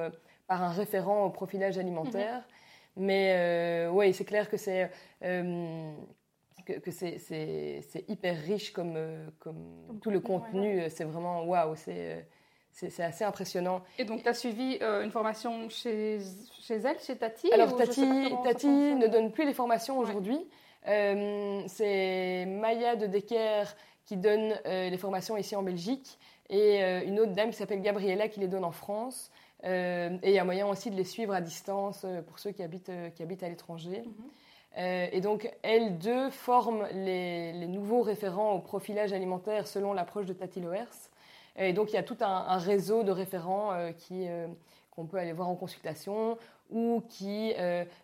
par 0.47 0.63
un 0.63 0.69
référent 0.69 1.25
au 1.25 1.29
profilage 1.29 1.77
alimentaire. 1.77 2.39
Mm-hmm. 2.39 3.03
Mais 3.03 3.87
oui, 3.91 4.11
c'est 4.15 4.25
clair 4.25 4.49
que 4.49 4.57
c'est 4.57 4.89
que, 6.65 6.91
c'est 6.91 8.05
hyper 8.07 8.37
riche 8.41 8.73
comme, 8.73 8.95
euh, 8.95 9.27
comme 9.39 9.99
tout 10.01 10.11
le 10.11 10.19
contenu. 10.19 10.83
C'est 10.89 11.03
vraiment 11.03 11.43
waouh, 11.45 11.75
euh, 11.87 12.21
c'est 12.71 13.03
assez 13.03 13.23
impressiont. 13.23 13.81
Et 13.97 14.05
donc, 14.05 14.23
tu 14.23 14.29
as 14.29 14.33
suivi 14.33 14.77
euh, 14.81 15.03
une 15.03 15.11
formation 15.11 15.69
chez, 15.69 16.19
chez 16.61 16.75
elle, 16.75 16.99
chez 16.99 17.15
Tati 17.15 17.51
Alors, 17.53 17.75
Tati, 17.75 18.33
Tati 18.43 18.67
ne 18.67 19.07
donne 19.07 19.31
plus 19.31 19.45
les 19.45 19.53
formations 19.53 19.97
aujourd'hui. 19.97 20.39
c'est 20.83 22.45
Maya 22.47 22.95
de 22.95 23.07
Decker 23.07 23.63
qui 24.05 24.17
donne 24.17 24.53
les 24.65 24.97
formations 24.97 25.35
ici 25.37 25.55
en 25.55 25.63
Belgique 25.63 26.19
et 26.49 26.81
une 27.07 27.19
autre 27.19 27.33
dame 27.33 27.49
qui 27.49 27.55
s'appelle 27.55 27.81
Gabriella 27.81 28.27
qui 28.27 28.39
les 28.39 28.47
donne 28.47 28.63
en 28.63 28.71
France. 28.71 29.31
et 29.63 30.19
il 30.23 30.31
y 30.31 30.37
a 30.37 30.43
moyen 30.43 30.67
aussi 30.67 30.91
de 30.91 30.95
les 30.95 31.03
suivre 31.03 31.33
à 31.33 31.41
distance 31.41 32.05
pour 32.27 32.37
ceux 32.37 32.51
qui 32.51 32.61
habitent, 32.61 32.91
qui 33.15 33.23
habitent 33.23 33.41
à 33.41 33.49
l'étranger. 33.49 34.03
Mhm. 34.05 34.29
Euh, 34.77 35.07
et 35.11 35.21
donc, 35.21 35.49
elles 35.63 35.97
deux 35.97 36.29
forment 36.29 36.87
les, 36.93 37.53
nouveaux 37.67 38.01
référents 38.01 38.53
au 38.53 38.59
profilage 38.59 39.13
alimentaire 39.13 39.67
selon 39.67 39.93
l'approche 39.93 40.25
de 40.25 40.33
Tati 40.33 40.59
Loers. 40.59 41.09
Et 41.57 41.71
donc, 41.71 41.91
il 41.91 41.95
y 41.95 41.99
a 41.99 42.03
tout 42.03 42.17
un, 42.19 42.57
réseau 42.57 43.03
de 43.03 43.11
référents 43.11 43.71
euh, 43.71 43.91
qui, 43.93 44.27
euh, 44.27 44.47
qu'on 44.91 45.05
peut 45.05 45.17
aller 45.17 45.31
voir 45.31 45.47
en 45.47 45.55
consultation 45.55 46.37
ou 46.71 47.03
qui 47.07 47.53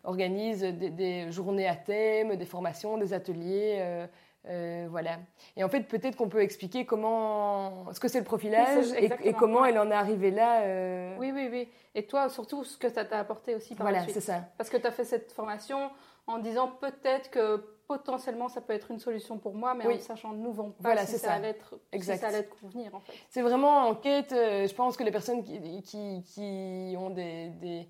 organisent 0.03 0.62
des, 0.62 1.31
journées 1.31 1.67
à 1.67 1.75
thème, 1.75 2.36
des 2.36 2.45
formations, 2.45 2.97
des 2.97 3.12
ateliers. 3.12 4.05
voilà. 4.45 5.17
Et 5.57 5.63
en 5.63 5.67
fait, 5.67 5.81
peut-être 5.81 6.15
qu'on 6.15 6.29
peut 6.29 6.43
expliquer 6.43 6.86
comment, 6.86 7.91
ce 7.91 7.99
que 7.99 8.07
c'est 8.07 8.19
le 8.19 8.23
profilage 8.23 8.86
et, 8.93 9.34
comment 9.34 9.65
elle 9.65 9.79
en 9.79 9.89
est 9.89 9.95
arrivée 9.95 10.29
là. 10.29 11.15
Oui, 11.17 11.31
oui, 11.34 11.49
oui. 11.51 11.69
Et 11.95 12.05
toi, 12.05 12.29
surtout, 12.29 12.63
ce 12.63 12.77
que 12.77 12.88
ça 12.88 13.03
t'a 13.03 13.17
apporté 13.17 13.55
aussi 13.55 13.73
par 13.73 13.86
voilà, 13.86 13.97
la 13.97 14.03
suite. 14.03 14.13
c'est 14.13 14.21
ça. 14.21 14.43
Parce 14.60 14.69
que 14.69 14.77
tu 14.77 14.86
as 14.86 14.91
fait 14.91 15.05
cette 15.05 15.31
formation 15.31 15.89
en 16.27 16.39
disant 16.39 16.67
peut-être 16.79 17.29
que 17.29 17.63
potentiellement 17.88 18.47
ça 18.47 18.62
peut 18.62 18.73
être 18.73 18.91
une 18.91 18.99
solution 18.99 19.38
pour 19.38 19.53
moi, 19.53 19.73
mais 19.73 19.86
en 19.86 19.99
sachant 19.99 20.31
nous 20.31 20.53
pas 20.53 20.71
voilà, 20.79 21.05
si, 21.05 21.17
ça, 21.17 21.34
Allait 21.34 21.49
être, 21.49 21.79
si 21.93 22.01
ça 22.03 22.27
allait 22.27 22.39
être 22.39 22.55
convenir 22.62 22.95
en 22.95 23.01
fait. 23.01 23.13
C'est 23.29 23.41
vraiment 23.41 23.88
en 23.88 23.95
quête, 23.95 24.31
euh, 24.31 24.67
je 24.67 24.73
pense 24.73 24.95
que 24.95 25.03
les 25.03 25.12
personnes 25.12 25.43
qui, 25.43 25.81
qui, 25.84 26.23
qui 26.23 26.95
ont 26.97 27.10
des, 27.10 27.49
des, 27.49 27.88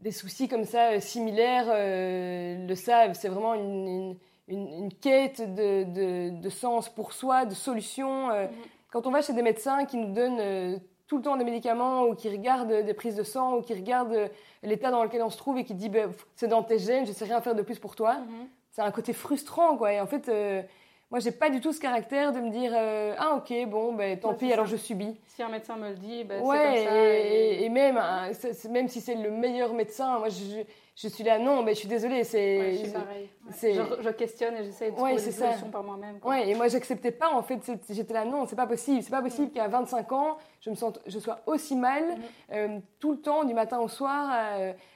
des, 0.00 0.12
soucis 0.12 0.46
comme 0.46 0.64
ça 0.64 0.92
euh, 0.92 1.00
similaires 1.00 1.68
euh, 1.68 2.66
le 2.66 2.74
savent. 2.74 3.14
C'est 3.14 3.28
vraiment 3.28 3.54
une, 3.54 4.18
une, 4.48 4.68
une, 4.74 4.92
quête 4.92 5.40
de, 5.40 5.84
de, 5.84 6.40
de, 6.40 6.50
sens 6.50 6.90
pour 6.90 7.14
soi, 7.14 7.46
de 7.46 7.54
solution. 7.54 8.28
Mm-hmm. 8.28 8.48
Quand 8.90 9.06
on 9.06 9.10
va 9.10 9.22
chez 9.22 9.32
des 9.32 9.42
médecins 9.42 9.86
qui 9.86 9.96
nous 9.96 10.12
donnent 10.12 10.80
tout 11.08 11.16
le 11.16 11.22
temps 11.22 11.36
des 11.36 11.44
médicaments 11.44 12.04
ou 12.04 12.14
qui 12.14 12.28
regardent 12.28 12.84
des 12.84 12.94
prises 12.94 13.16
de 13.16 13.22
sang 13.22 13.56
ou 13.56 13.62
qui 13.62 13.74
regardent 13.74 14.30
l'état 14.62 14.90
dans 14.90 15.02
lequel 15.02 15.22
on 15.22 15.30
se 15.30 15.38
trouve 15.38 15.58
et 15.58 15.64
qui 15.64 15.74
dit 15.74 15.88
ben, 15.88 16.12
c'est 16.36 16.48
dans 16.48 16.62
tes 16.62 16.78
gènes, 16.78 17.06
je 17.06 17.12
sais 17.12 17.24
rien 17.24 17.40
faire 17.40 17.54
de 17.54 17.62
plus 17.62 17.78
pour 17.78 17.96
toi. 17.96 18.18
Mhm. 18.18 18.48
C'est 18.70 18.82
un 18.82 18.90
côté 18.90 19.12
frustrant 19.12 19.76
quoi. 19.76 19.92
Et 19.92 20.00
en 20.00 20.06
fait, 20.06 20.28
euh, 20.28 20.62
moi, 21.10 21.20
j'ai 21.20 21.30
pas 21.30 21.48
du 21.48 21.62
tout 21.62 21.72
ce 21.72 21.80
caractère 21.80 22.32
de 22.32 22.40
me 22.40 22.50
dire 22.50 22.70
euh, 22.74 23.14
ah 23.16 23.36
ok 23.36 23.66
bon 23.66 23.94
ben 23.94 24.18
tant 24.20 24.34
pis 24.34 24.52
alors 24.52 24.66
je 24.66 24.76
subis. 24.76 25.16
Si 25.26 25.42
un 25.42 25.48
médecin 25.48 25.76
me 25.76 25.88
le 25.88 25.94
dit, 25.94 26.24
ben, 26.24 26.42
ouais, 26.42 26.58
c'est 26.58 26.84
comme 26.84 26.94
ça. 26.94 27.08
Et, 27.08 27.64
et, 27.64 27.68
même 27.70 27.96
hein, 27.96 28.30
même 28.70 28.88
si 28.88 29.00
c'est 29.00 29.14
le 29.14 29.30
meilleur 29.30 29.72
médecin, 29.72 30.18
moi 30.18 30.28
je, 30.28 30.64
je, 30.94 31.08
suis 31.08 31.24
là 31.24 31.38
non 31.38 31.62
mais 31.62 31.72
je 31.72 31.78
suis 31.78 31.88
désolée 31.88 32.24
c'est. 32.24 32.58
Ouais, 32.58 32.84
je 32.84 32.90
pareil. 32.90 33.30
Je, 33.50 34.02
je, 34.02 34.10
questionne 34.10 34.56
et 34.56 34.64
j'essaie 34.64 34.90
de 34.90 34.96
trouver 34.96 35.14
des 35.14 35.30
solutions 35.30 35.70
par 35.70 35.82
moi-même. 35.82 36.18
Ouais 36.22 36.50
et 36.50 36.54
moi 36.54 36.68
j'acceptais 36.68 37.12
pas 37.12 37.30
en 37.30 37.42
fait 37.42 37.58
j'étais 37.88 38.12
là 38.12 38.26
non 38.26 38.44
c'est 38.44 38.56
pas 38.56 38.66
possible 38.66 39.02
c'est 39.02 39.10
pas 39.10 39.22
possible 39.22 39.46
mm. 39.46 39.52
qu'à 39.52 39.68
25 39.68 40.12
ans 40.12 40.36
je 40.60 40.68
me 40.68 40.74
sente 40.74 41.00
je 41.06 41.18
sois 41.18 41.40
aussi 41.46 41.74
mal 41.74 42.04
mm. 42.04 42.20
euh, 42.52 42.78
tout 43.00 43.12
le 43.12 43.20
temps 43.22 43.44
du 43.44 43.54
matin 43.54 43.78
au 43.78 43.88
soir 43.88 44.28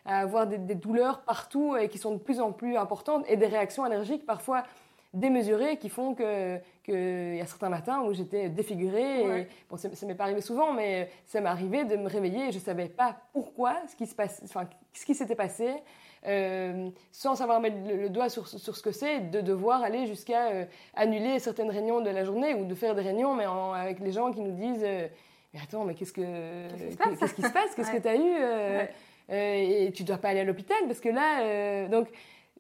à, 0.05 0.20
avoir 0.20 0.46
des, 0.46 0.59
des, 0.59 0.75
douleurs 0.75 1.22
partout 1.22 1.75
et 1.75 1.88
qui 1.88 1.96
sont 1.96 2.11
de 2.11 2.18
plus 2.18 2.38
en 2.40 2.53
plus 2.53 2.77
importantes 2.77 3.25
et 3.29 3.38
des 3.38 3.46
réactions 3.46 3.85
allergiques 3.85 4.27
parfois 4.27 4.64
démesurées 5.14 5.77
qui 5.77 5.88
font 5.88 6.14
que 6.14 6.59
qu'il 6.83 7.37
y 7.37 7.40
a 7.40 7.46
certains 7.46 7.68
matins 7.68 8.03
où 8.03 8.12
j'étais 8.12 8.48
défigurée. 8.48 9.46
bon, 9.70 9.77
ça, 9.77 9.88
ne 9.88 10.07
m'est 10.07 10.14
pas 10.14 10.25
arrivé 10.25 10.40
souvent, 10.40 10.72
mais 10.72 11.11
ça 11.27 11.40
m'est 11.40 11.48
arrivé 11.48 11.85
de 11.85 11.96
me 11.96 12.09
réveiller 12.09 12.48
et 12.48 12.53
je 12.53 12.59
savais 12.59 12.88
pas 12.88 13.16
pourquoi, 13.33 13.77
ce 13.88 13.94
qui 13.94 14.07
se 14.07 14.14
passe, 14.14 14.40
enfin, 14.44 14.68
ce 14.92 15.05
qui 15.05 15.14
s'était 15.14 15.37
passé. 15.37 15.70
Euh, 16.25 16.88
sans 17.11 17.35
savoir 17.35 17.61
mettre 17.61 17.77
le, 17.85 18.09
doigt 18.09 18.29
sur, 18.29 18.46
sur, 18.46 18.77
ce 18.77 18.83
que 18.83 18.92
c'est, 18.92 19.31
de 19.31 19.40
devoir 19.40 19.83
aller 19.83 20.07
jusqu'à 20.07 20.51
euh, 20.51 20.64
annuler 20.94 21.40
certaines 21.40 21.70
réunions 21.70 22.01
de 22.01 22.11
la 22.11 22.25
journée 22.25 22.55
ou 22.55 22.64
de 22.64 22.75
faire 22.77 22.94
des 22.94 23.03
réunions, 23.03 23.35
mais 23.35 23.44
avec 23.44 23.98
les 23.98 24.12
gens 24.12 24.31
qui 24.31 24.40
nous 24.40 24.53
disent 24.53 24.85
euh, 24.85 25.09
Mais 25.53 25.61
attends, 25.61 25.85
mais 25.85 25.94
qu'est-ce, 25.94 26.12
que, 26.12 26.20
qu'est-ce 26.20 27.35
qui 27.35 27.42
se 27.42 27.51
passe? 27.51 27.75
Qu'est-ce 27.75 27.90
que 27.90 27.98
tu 27.98 28.09
as 28.09 28.16
eu 28.16 29.87
Et 29.87 29.90
tu 29.92 30.05
dois 30.05 30.18
pas 30.18 30.29
aller 30.29 30.40
à 30.40 30.44
l'hôpital 30.44 30.79
parce 30.87 31.01
que 31.01 31.09
là. 31.09 31.88
donc, 31.88 32.09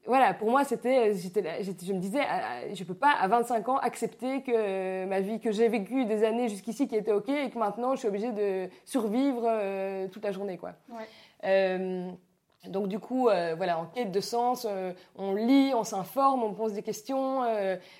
voilà, 0.04 0.34
pour 0.34 0.50
moi, 0.50 0.64
c'était, 0.64 1.14
je 1.14 1.92
me 1.92 1.98
disais, 1.98 2.22
ah, 2.28 2.40
ah, 2.42 2.74
je 2.74 2.82
peux 2.82 2.94
pas 2.94 3.12
à 3.12 3.28
25 3.28 3.68
ans 3.68 3.76
accepter 3.76 4.42
que 4.42 5.04
ma 5.06 5.20
vie, 5.20 5.38
que 5.38 5.52
j'ai 5.52 5.68
vécu 5.68 6.04
des 6.06 6.24
années 6.24 6.48
jusqu'ici 6.48 6.88
qui 6.88 6.96
étaient 6.96 7.12
ok 7.12 7.28
et 7.28 7.50
que 7.50 7.58
maintenant 7.58 7.92
je 7.94 8.00
suis 8.00 8.08
obligée 8.08 8.32
de 8.32 8.68
survivre 8.84 9.44
euh, 9.46 10.08
toute 10.08 10.24
la 10.24 10.32
journée, 10.32 10.58
quoi. 10.58 10.72
Euh, 11.44 12.10
donc 12.66 12.88
du 12.88 12.98
coup, 12.98 13.28
euh, 13.28 13.54
voilà, 13.56 13.78
en 13.78 13.86
quête 13.86 14.10
de 14.10 14.20
sens, 14.20 14.66
on 15.16 15.34
lit, 15.34 15.72
on 15.74 15.84
s'informe, 15.84 16.42
on 16.42 16.52
pose 16.52 16.72
des 16.72 16.82
questions. 16.82 17.42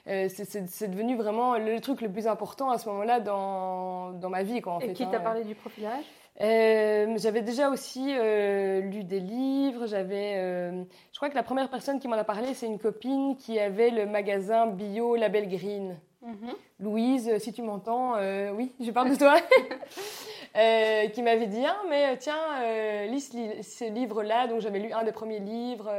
c'est 0.05 0.89
devenu 0.91 1.15
vraiment 1.17 1.57
le 1.57 1.79
truc 1.81 2.01
le 2.01 2.11
plus 2.11 2.27
important 2.27 2.71
à 2.71 2.79
ce 2.79 2.89
moment-là 2.89 3.21
dans, 3.21 4.11
dans 4.11 4.31
ma 4.31 4.43
vie, 4.43 4.61
quoi. 4.61 4.75
En 4.75 4.81
et 4.81 4.93
qui 4.93 5.07
t'a 5.07 5.19
hein. 5.19 5.21
parlé 5.21 5.45
du 5.45 5.55
profilage? 5.55 6.05
Euh, 6.41 7.19
j'avais 7.19 7.43
déjà 7.43 7.69
aussi 7.71 8.07
euh, 8.09 8.81
lu 8.81 9.05
des 9.05 9.21
livres. 9.21 9.87
J'avais, 9.87 10.35
euh, 10.37 10.83
je 11.13 11.17
crois 11.17 11.29
que 11.29 11.35
la 11.35 11.43
première 11.43 11.69
personne 11.69 12.01
qui 12.01 12.09
m'en 12.09 12.17
a 12.17 12.25
parlé, 12.25 12.55
c'est 12.55 12.67
une 12.67 12.79
copine 12.79 13.37
qui 13.37 13.59
avait 13.59 13.91
le 13.91 14.07
magasin 14.07 14.67
bio 14.67 15.17
Label 15.17 15.49
Green. 15.49 15.97
Mhm. 16.23 16.55
Louise, 16.81 17.39
si 17.39 17.53
tu 17.53 17.63
m'entends, 17.63 18.15
oui, 18.55 18.73
je 18.81 18.91
parle 18.91 19.11
de 19.11 19.17
toi. 19.17 19.37
qui 21.13 21.23
m'avait 21.23 21.47
dit, 21.47 21.65
ah, 21.67 21.81
mais 21.89 22.17
tiens, 22.19 23.07
lis 23.07 23.21
ce 23.63 23.91
livre-là. 23.91 24.47
Donc 24.47 24.61
j'avais 24.61 24.79
lu 24.79 24.93
un 24.93 25.05
des 25.05 25.13
premiers 25.13 25.41
livres. 25.41 25.91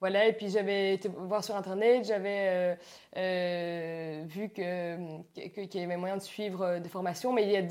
Voilà, 0.00 0.26
et 0.26 0.32
puis 0.32 0.48
j'avais 0.48 0.94
été 0.94 1.08
voir 1.08 1.42
sur 1.42 1.56
Internet, 1.56 2.04
j'avais 2.04 2.48
euh, 2.48 2.74
euh, 3.16 4.22
vu 4.26 4.48
qu'il 4.48 5.80
y 5.80 5.84
avait 5.84 5.96
moyen 5.96 6.16
de 6.16 6.22
suivre 6.22 6.62
euh, 6.62 6.78
des 6.78 6.88
formations, 6.88 7.32
mais 7.32 7.42
il 7.42 7.50
y 7.50 7.56
a 7.56 7.62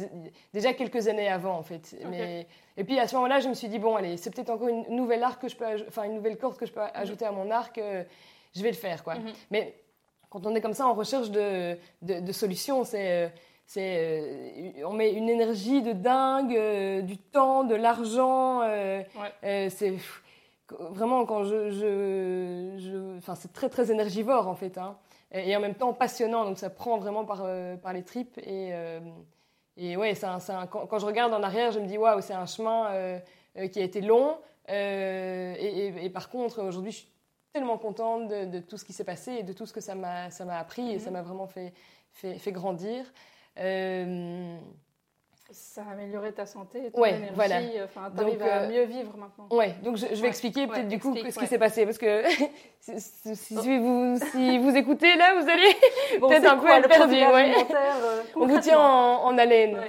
déjà 0.54 0.74
quelques 0.74 1.08
années 1.08 1.30
avant, 1.30 1.58
en 1.58 1.63
fait. 1.63 1.96
Mais, 2.10 2.46
et 2.76 2.84
puis 2.84 3.00
à 3.00 3.08
ce 3.08 3.16
moment-là, 3.16 3.40
je 3.40 3.48
me 3.48 3.54
suis 3.54 3.70
dit, 3.70 3.80
bon, 3.80 3.96
allez, 3.96 4.18
c'est 4.18 4.30
peut-être 4.30 4.50
encore 4.50 4.68
une 4.68 4.84
nouvelle 4.90 5.24
arc 5.24 5.42
que 5.42 5.48
je 5.48 5.56
peux, 5.56 5.66
enfin, 5.88 6.04
une 6.04 6.16
nouvelle 6.16 6.38
corde 6.38 6.58
que 6.58 6.66
je 6.66 6.74
peux 6.74 6.82
mhm. 6.82 6.92
ajouter 6.96 7.26
à 7.26 7.32
mon 7.32 7.50
arc, 7.50 7.80
je 8.54 8.62
vais 8.62 8.72
le 8.72 8.76
faire, 8.76 9.06
quoi. 9.06 9.16
Mhm. 9.16 9.32
Mais 9.52 9.76
quand 10.30 10.46
on 10.46 10.54
est 10.54 10.62
comme 10.62 10.74
ça 10.74 10.86
en 10.86 10.94
recherche 10.94 11.32
de, 11.32 11.78
de, 12.02 12.32
solutions, 12.34 12.84
c'est... 12.84 13.32
c'est 13.66 14.74
on 14.84 14.92
met 14.92 15.13
une 15.13 15.30
énergie 15.30 15.82
de 15.82 15.94
dingue, 15.94 17.06
du 17.06 17.18
temps, 17.18 17.63
de 17.63 17.76
l'argent. 17.76 18.63
c'est 19.42 19.94
vraiment 20.71 21.25
quand 21.25 21.43
je, 21.43 21.69
je, 21.69 23.17
enfin 23.17 23.36
c'est 23.36 23.53
très 23.53 23.69
très 23.69 23.91
énergivore 23.91 24.47
en 24.47 24.56
fait 24.56 24.77
hein. 24.77 24.97
et, 25.32 25.56
en 25.56 25.60
même 25.60 25.75
temps 25.75 25.93
passionnant 25.93 26.45
donc 26.45 26.58
ça 26.58 26.69
prend 26.69 26.97
vraiment 26.97 27.25
par, 27.25 27.43
euh, 27.43 27.77
par 27.77 27.93
les 27.93 28.03
tripes 28.03 28.38
et 28.39 28.73
euh, 28.73 28.99
et 29.77 29.95
ouais 29.95 30.15
c'est 30.15 30.27
quand, 30.71 30.99
je 30.99 31.06
regarde 31.06 31.34
en 31.34 31.43
arrière 31.43 31.71
je 31.71 31.80
me 31.80 31.86
dis 31.86 31.97
waouh 31.97 32.21
c'est 32.21 32.34
un 32.34 32.45
chemin 32.45 32.88
euh, 32.91 33.19
qui 33.71 33.80
a 33.80 33.84
été 33.84 34.01
long 34.01 34.38
et, 34.67 36.10
par 36.13 36.30
contre 36.30 36.62
aujourd'hui 36.62 36.91
je 36.91 36.97
suis 36.97 37.12
tellement 37.53 37.77
contente 37.77 38.27
de, 38.27 38.60
tout 38.60 38.77
ce 38.77 38.84
qui 38.84 38.93
s'est 38.93 39.06
passé 39.06 39.34
et 39.34 39.43
de 39.43 39.53
tout 39.53 39.65
ce 39.65 39.73
que 39.73 39.82
ça 39.82 39.95
m'a 39.95 40.30
ça 40.32 40.45
m'a 40.45 40.58
appris 40.58 40.91
et 40.91 40.99
ça 40.99 41.10
mm-hmm. 41.10 41.13
m'a 41.13 41.21
vraiment 41.21 41.47
fait 41.47 41.73
fait, 42.12 42.38
fait 42.39 42.51
grandir 42.51 43.06
ça 45.52 45.82
a 45.90 45.94
amélioré 45.94 46.34
ta 46.34 46.46
santé, 46.46 46.92
ton 46.92 47.06
énergie, 47.06 47.32
voilà. 47.34 47.56
enfin, 47.86 48.12
t'arrives 48.16 48.42
à 48.42 48.64
euh, 48.64 48.70
mieux 48.70 48.84
vivre 48.84 49.16
maintenant. 49.18 49.48
Ouais, 49.50 49.76
donc 49.82 49.96
je, 49.96 50.06
vais 50.22 50.28
expliquer 50.28 50.68
peut-être 50.68 50.90
du 50.90 51.00
coup 51.00 51.16
ce 51.16 51.40
qui 51.40 51.48
s'est 51.48 51.58
passé, 51.58 51.86
parce 51.86 51.98
que 51.98 52.24
si, 52.82 53.78
vous, 53.78 54.18
si 54.32 54.58
vous 54.58 54.76
écoutez 54.76 55.16
là, 55.16 55.36
vous 55.40 55.50
allez 55.50 55.74
peut-être 56.20 56.52
un 56.52 56.58
peu 56.58 56.70
être 56.70 56.90
perdu. 56.90 57.16
Euh, 57.16 58.22
On 58.36 58.46
vous 58.46 58.60
tient 58.60 58.80
en, 58.80 59.38
haleine. 59.38 59.80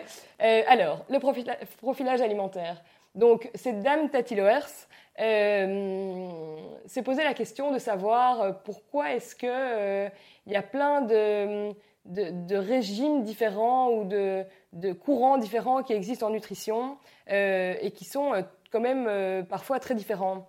Euh, 0.43 0.63
alors, 0.69 1.05
le 1.11 1.19
profilage 1.19 2.21
alimentaire. 2.21 2.81
Donc, 3.15 3.51
cette 3.55 3.83
dame 3.83 4.11
Tati 4.11 4.37
Loers 4.37 4.87
s'est 5.17 7.03
posé 7.03 7.25
la 7.25 7.35
question 7.35 7.73
de 7.73 7.79
savoir 7.79 8.63
pourquoi 8.63 9.13
est-ce 9.15 9.35
que 9.35 10.07
il 10.47 10.53
y 10.53 10.57
a 10.57 10.63
plein 10.63 11.01
de 11.01 11.75
de, 12.09 12.57
régimes 12.57 13.23
différents 13.23 13.91
ou 13.91 14.05
de, 14.05 14.45
courants 14.93 15.39
différents 15.39 15.83
qui 15.83 15.93
existent 15.93 16.27
en 16.27 16.31
nutrition 16.31 16.97
euh, 17.31 17.75
et 17.81 17.91
qui 17.91 18.05
sont 18.05 18.35
euh, 18.35 18.43
quand 18.73 18.81
même 18.81 19.07
euh, 19.09 19.43
parfois 19.43 19.79
très 19.79 19.95
différents. 19.95 20.49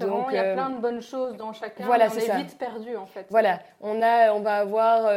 donc, 0.00 0.26
il 0.30 0.36
y 0.36 0.38
a 0.38 0.52
plein 0.52 0.70
de 0.70 0.80
bonnes 0.80 1.00
choses 1.00 1.36
dans 1.36 1.52
chacun. 1.52 1.84
Voilà, 1.86 2.08
on 2.12 2.18
est, 2.18 2.36
vite 2.36 2.56
perdu 2.58 2.96
en 2.96 3.06
fait. 3.06 3.26
Voilà, 3.30 3.60
on 3.80 4.00
a, 4.00 4.32
on 4.32 4.40
va 4.40 4.58
avoir 4.58 5.10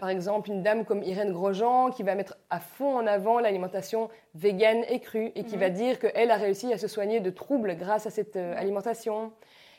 par 0.00 0.08
exemple 0.08 0.50
une 0.50 0.62
dame 0.62 0.84
comme 0.84 1.02
Irène 1.02 1.32
Grosjean 1.32 1.90
qui 1.90 2.02
va 2.02 2.14
mettre 2.16 2.36
à 2.50 2.58
fond 2.58 2.96
en 2.96 3.06
avant 3.06 3.38
l'alimentation 3.38 4.08
végane 4.34 4.84
et 4.88 4.98
crue 4.98 5.30
et 5.36 5.44
qui 5.44 5.56
va 5.56 5.68
mhm. 5.68 5.74
dire 5.74 5.98
qu'elle 6.00 6.30
a 6.30 6.36
réussi 6.36 6.72
à 6.72 6.78
se 6.78 6.88
soigner 6.88 7.20
de 7.20 7.30
troubles 7.30 7.76
grâce 7.76 8.06
à 8.06 8.10
cette 8.10 8.36
alimentation. 8.36 9.32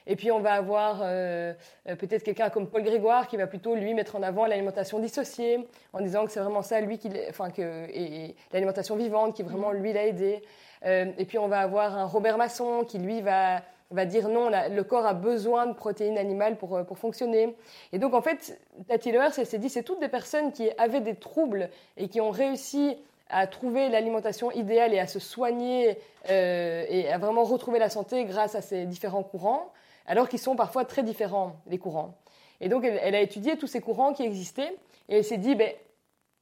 Et 0.07 0.15
puis 0.15 0.31
on 0.31 0.39
va 0.39 0.53
avoir 0.53 0.99
euh, 1.01 1.53
euh, 1.87 1.95
peut-être 1.95 2.23
quelqu'un 2.23 2.49
comme 2.49 2.67
Paul 2.67 2.83
Grégoire 2.83 3.27
qui 3.27 3.37
va 3.37 3.47
plutôt 3.47 3.75
lui 3.75 3.93
mettre 3.93 4.15
en 4.15 4.23
avant 4.23 4.45
l'alimentation 4.45 4.99
dissociée 4.99 5.67
en 5.93 6.01
disant 6.01 6.25
que 6.25 6.31
c'est 6.31 6.39
vraiment 6.39 6.61
ça 6.61 6.79
lui 6.81 6.97
qui, 6.97 7.09
enfin 7.29 7.49
que 7.49 7.87
et, 7.89 8.35
l'alimentation 8.53 8.95
vivante 8.95 9.35
qui 9.35 9.43
vraiment 9.43 9.71
lui 9.71 9.93
l'a 9.93 10.05
aidé. 10.05 10.41
Euh, 10.85 11.11
et 11.17 11.25
puis 11.25 11.39
on 11.39 11.47
va 11.47 11.59
avoir 11.59 11.97
un 11.97 12.05
Robert 12.05 12.37
Masson 12.37 12.83
qui 12.87 12.99
lui 12.99 13.21
va 13.21 13.61
va 13.91 14.05
dire 14.05 14.27
non, 14.29 14.49
le 14.49 14.83
corps 14.83 15.05
a 15.05 15.13
besoin 15.13 15.67
de 15.67 15.73
protéines 15.73 16.17
animales 16.17 16.57
pour, 16.57 16.83
pour 16.85 16.97
fonctionner. 16.97 17.55
Et 17.93 17.99
donc 17.99 18.15
en 18.15 18.21
fait, 18.21 18.59
Tati 18.87 19.11
Lehers, 19.11 19.37
elle 19.37 19.45
s'est 19.45 19.59
dit 19.59 19.69
c'est 19.69 19.83
toutes 19.83 20.01
des 20.01 20.09
personnes 20.09 20.51
qui 20.51 20.69
avaient 20.79 21.01
des 21.01 21.15
troubles 21.15 21.69
et 21.95 22.09
qui 22.09 22.19
ont 22.19 22.31
réussi 22.31 22.97
à 23.29 23.45
trouver 23.45 23.87
l'alimentation 23.89 24.51
idéale 24.51 24.93
et 24.93 24.99
à 24.99 25.07
se 25.07 25.19
soigner 25.19 25.97
et 26.27 27.09
à 27.09 27.17
vraiment 27.19 27.43
retrouver 27.43 27.77
la 27.77 27.89
santé 27.89 28.25
grâce 28.25 28.55
à 28.55 28.61
ces 28.61 28.85
différents 28.85 29.23
courants 29.23 29.71
alors 30.05 30.29
qu'ils 30.29 30.39
sont 30.39 30.55
parfois 30.55 30.85
très 30.85 31.03
différents, 31.03 31.57
les 31.67 31.77
courants. 31.77 32.17
Et 32.61 32.69
donc, 32.69 32.83
elle, 32.85 33.15
a 33.15 33.21
étudié 33.21 33.57
tous 33.57 33.67
ces 33.67 33.81
courants 33.81 34.13
qui 34.13 34.23
existaient, 34.23 34.75
et 35.09 35.17
elle 35.17 35.23
s'est 35.23 35.37
dit, 35.37 35.55
ben, 35.55 35.71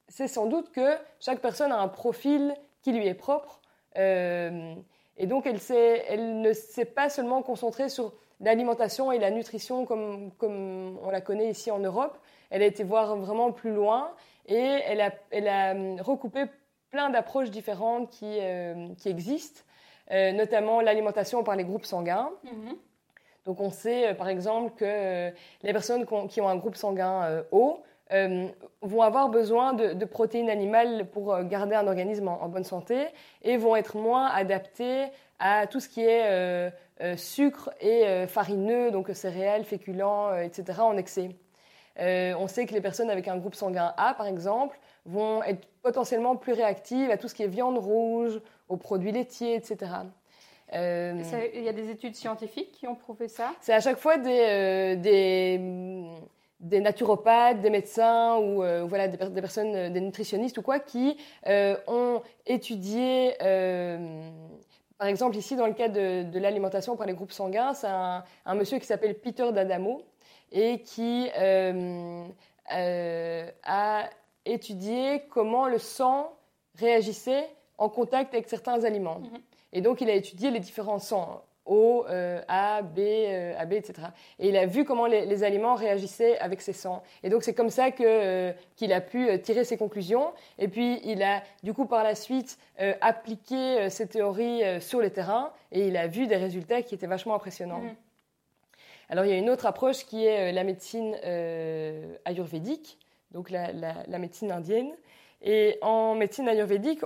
c'est 0.08 0.28
sans 0.28 0.46
doute 0.46 0.70
que 0.70 0.96
chaque 1.20 1.40
personne 1.40 1.72
a 1.72 1.78
un 1.78 1.88
profil 1.88 2.54
qui 2.82 2.92
lui 2.92 3.06
est 3.06 3.14
propre, 3.14 3.60
euh, 3.96 4.74
et 5.16 5.26
donc 5.26 5.46
elle, 5.46 6.40
ne 6.40 6.52
s'est 6.52 6.84
pas 6.84 7.08
seulement 7.08 7.42
concentrée 7.42 7.88
sur 7.88 8.12
l'alimentation 8.40 9.12
et 9.12 9.18
la 9.18 9.30
nutrition 9.30 9.86
comme, 9.86 10.32
on 10.42 11.10
la 11.10 11.20
connaît 11.20 11.50
ici 11.50 11.70
en 11.70 11.78
Europe, 11.78 12.18
elle 12.50 12.62
a 12.62 12.66
été 12.66 12.84
voir 12.84 13.16
vraiment 13.16 13.52
plus 13.52 13.72
loin, 13.72 14.10
et 14.46 14.56
elle 14.56 15.00
a, 15.00 15.74
recoupé 16.02 16.44
plein 16.90 17.10
d'approches 17.10 17.50
différentes 17.50 18.10
qui, 18.10 18.38
euh, 18.40 18.88
existent, 19.06 19.62
euh, 20.10 20.32
notamment 20.32 20.80
l'alimentation 20.80 21.42
par 21.42 21.56
les 21.56 21.64
groupes 21.64 21.86
sanguins. 21.86 22.30
Mm-hmm. 22.44 22.76
Donc 23.44 23.60
on 23.60 23.70
sait 23.70 24.08
euh, 24.08 24.14
par 24.14 24.28
exemple 24.28 24.72
que 24.74 24.84
euh, 24.86 25.30
les 25.62 25.72
personnes 25.72 26.06
qui 26.28 26.40
ont 26.40 26.48
un 26.48 26.56
groupe 26.56 26.76
sanguin 26.76 27.42
euh, 27.52 28.48
vont 28.82 29.02
avoir 29.02 29.28
besoin 29.28 29.72
de, 29.72 30.04
protéines 30.04 30.50
animales 30.50 31.06
pour 31.10 31.38
garder 31.44 31.74
un 31.74 31.86
organisme 31.86 32.28
en, 32.28 32.48
bonne 32.48 32.64
santé 32.64 33.06
et 33.42 33.56
vont 33.56 33.76
être 33.76 33.96
moins 33.96 34.26
adaptés 34.26 35.06
à 35.38 35.66
tout 35.66 35.80
ce 35.80 35.88
qui 35.88 36.02
est 36.02 36.70
sucre 37.16 37.70
et 37.80 38.26
farineux, 38.28 38.92
donc 38.92 39.10
céréales, 39.14 39.64
féculents, 39.64 40.36
etc. 40.36 40.80
en 40.82 40.96
excès. 40.96 41.30
on 41.98 42.46
sait 42.46 42.66
que 42.66 42.74
les 42.74 42.80
personnes 42.80 43.10
avec 43.10 43.26
un 43.26 43.38
groupe 43.38 43.56
sanguin 43.56 43.92
A, 43.96 44.14
par 44.14 44.26
exemple, 44.26 44.78
vont 45.06 45.42
être 45.42 45.66
potentiellement 45.82 46.36
plus 46.36 46.52
réactives 46.52 47.10
à 47.10 47.16
tout 47.16 47.26
ce 47.26 47.34
qui 47.34 47.42
est 47.42 47.48
viande 47.48 47.78
rouge, 47.78 48.40
aux 48.68 48.76
produits 48.76 49.12
laitiers, 49.12 49.56
etc. 49.56 49.90
Euh, 50.74 51.50
il 51.54 51.62
y 51.62 51.68
a 51.68 51.72
des 51.72 51.90
études 51.90 52.14
scientifiques 52.14 52.72
qui 52.72 52.86
ont 52.86 52.94
prouvé 52.94 53.28
ça? 53.28 53.52
C'est 53.60 53.72
à 53.72 53.80
chaque 53.80 53.98
fois 53.98 54.18
des, 54.18 54.40
euh, 54.40 54.96
des, 54.96 55.60
des 56.60 56.80
naturopathes, 56.80 57.60
des 57.60 57.70
médecins 57.70 58.36
ou 58.38 58.56
voilà 58.86 59.08
des, 59.08 59.40
personnes, 59.40 59.92
des 59.92 60.00
nutritionnistes 60.00 60.58
ou 60.58 60.62
quoi, 60.62 60.80
qui 60.80 61.16
ont 61.46 62.22
étudié 62.46 63.34
par 64.98 65.08
exemple, 65.08 65.36
ici, 65.36 65.56
dans 65.56 65.66
le 65.66 65.72
cas 65.72 65.88
de, 65.88 66.38
l'alimentation 66.38 66.96
par 66.96 67.06
les 67.06 67.14
groupes 67.14 67.32
sanguins, 67.32 67.74
c'est 67.74 67.88
un, 67.88 68.54
monsieur 68.54 68.78
qui 68.78 68.86
s'appelle 68.86 69.18
Peter 69.18 69.50
D'Adamo 69.52 70.02
et 70.52 70.80
qui 70.82 71.28
euh, 71.36 72.24
euh, 72.72 73.50
a 73.64 74.08
étudié 74.44 75.24
comment 75.30 75.66
le 75.68 75.78
sang 75.78 76.32
réagissait 76.78 77.48
en 77.76 77.88
contact 77.88 78.32
avec 78.34 78.48
certains 78.48 78.84
aliments. 78.84 79.18
Mhm. 79.18 79.40
Et 79.74 79.82
donc, 79.82 80.00
il 80.00 80.08
a 80.08 80.14
étudié 80.14 80.50
les 80.50 80.60
différents 80.60 80.98
sangs. 80.98 81.42
O, 81.66 82.04
euh, 82.10 82.42
A, 82.46 82.82
B, 82.82 82.98
euh, 82.98 83.58
AB, 83.58 83.72
etc. 83.72 84.08
Et 84.38 84.48
il 84.48 84.56
a 84.56 84.66
vu 84.66 84.84
comment 84.84 85.06
les, 85.06 85.44
aliments 85.44 85.74
réagissaient 85.74 86.38
avec 86.38 86.60
ces 86.60 86.74
sangs. 86.74 87.02
Et 87.22 87.30
donc 87.30 87.42
c'est 87.42 87.54
comme 87.54 87.70
ça 87.70 87.90
que 87.90 88.02
euh, 88.04 88.52
qu'il 88.76 88.92
a 88.92 89.00
pu 89.00 89.28
tirer 89.40 89.64
ses 89.64 89.78
conclusions. 89.78 90.32
Et 90.58 90.68
puis 90.68 91.00
il 91.04 91.22
a 91.22 91.42
du 91.62 91.72
coup 91.72 91.86
par 91.86 92.04
la 92.04 92.14
suite 92.14 92.58
appliqué 93.00 93.88
ces 93.88 94.06
théories 94.06 94.62
sur 94.80 95.00
le 95.00 95.10
terrain 95.10 95.52
et 95.72 95.86
il 95.86 95.96
a 95.96 96.06
vu 96.06 96.26
des 96.26 96.36
résultats 96.36 96.82
qui 96.82 96.94
étaient 96.94 97.06
vachement 97.06 97.34
impressionnants. 97.34 97.80
Mhm. 97.80 97.94
Alors 99.08 99.24
il 99.24 99.30
y 99.30 99.34
a 99.34 99.38
une 99.38 99.48
autre 99.48 99.66
approche 99.66 100.04
qui 100.04 100.26
est 100.26 100.52
la 100.52 100.64
médecine 100.64 101.16
ayurvédique, 102.24 102.98
donc 103.30 103.50
la, 103.50 103.72
la, 103.72 104.18
médecine 104.18 104.50
indienne. 104.50 104.90
Et 105.40 105.78
en 105.82 106.14
médecine 106.14 106.48
ayurvédique, 106.48 107.02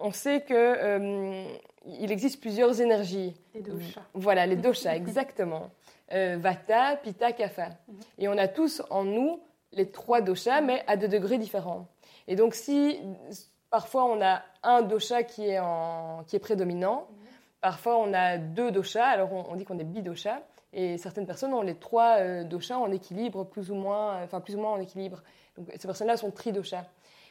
on 0.00 0.12
sait 0.12 0.42
que 0.42 1.46
il 1.86 2.12
existe 2.12 2.40
plusieurs 2.40 2.80
énergies. 2.80 3.34
Les 3.54 3.62
doshas. 3.62 4.02
Voilà, 4.14 4.46
les 4.46 4.56
doshas, 4.56 4.94
exactement. 4.96 5.70
Euh, 6.12 6.36
vata, 6.38 6.96
Pitta, 6.96 7.32
Kapha. 7.32 7.68
Mhm. 7.68 7.96
Et 8.18 8.28
on 8.28 8.38
a 8.38 8.48
tous 8.48 8.82
en 8.90 9.04
nous 9.04 9.40
les 9.72 9.90
trois 9.90 10.20
doshas, 10.20 10.60
mais 10.60 10.82
à 10.86 10.96
deux 10.96 11.08
degrés 11.08 11.38
différents. 11.38 11.86
Et 12.26 12.36
donc, 12.36 12.54
si 12.54 12.98
parfois 13.70 14.04
on 14.06 14.22
a 14.22 14.42
un 14.62 14.82
dosha 14.82 15.22
qui 15.22 15.46
est, 15.46 15.58
en, 15.58 16.24
qui 16.26 16.36
est 16.36 16.40
prédominant, 16.40 17.06
mhm. 17.10 17.26
parfois 17.60 17.98
on 17.98 18.12
a 18.14 18.38
deux 18.38 18.70
doshas, 18.70 19.06
alors 19.06 19.32
on, 19.32 19.56
dit 19.56 19.64
qu'on 19.64 19.78
est 19.78 19.84
bidosha, 19.84 20.40
et 20.72 20.98
certaines 20.98 21.26
personnes 21.26 21.52
ont 21.54 21.62
les 21.62 21.74
trois 21.74 22.18
euh, 22.18 22.44
doshas 22.44 22.76
en 22.76 22.90
équilibre, 22.90 23.44
plus 23.44 23.70
ou 23.70 23.74
moins, 23.74 24.22
enfin 24.22 24.40
plus 24.40 24.56
ou 24.56 24.60
moins 24.60 24.72
en 24.72 24.80
équilibre. 24.80 25.22
Donc 25.56 25.70
ces 25.76 25.86
personnes-là 25.86 26.16
sont 26.16 26.30
tridoshas. 26.30 26.84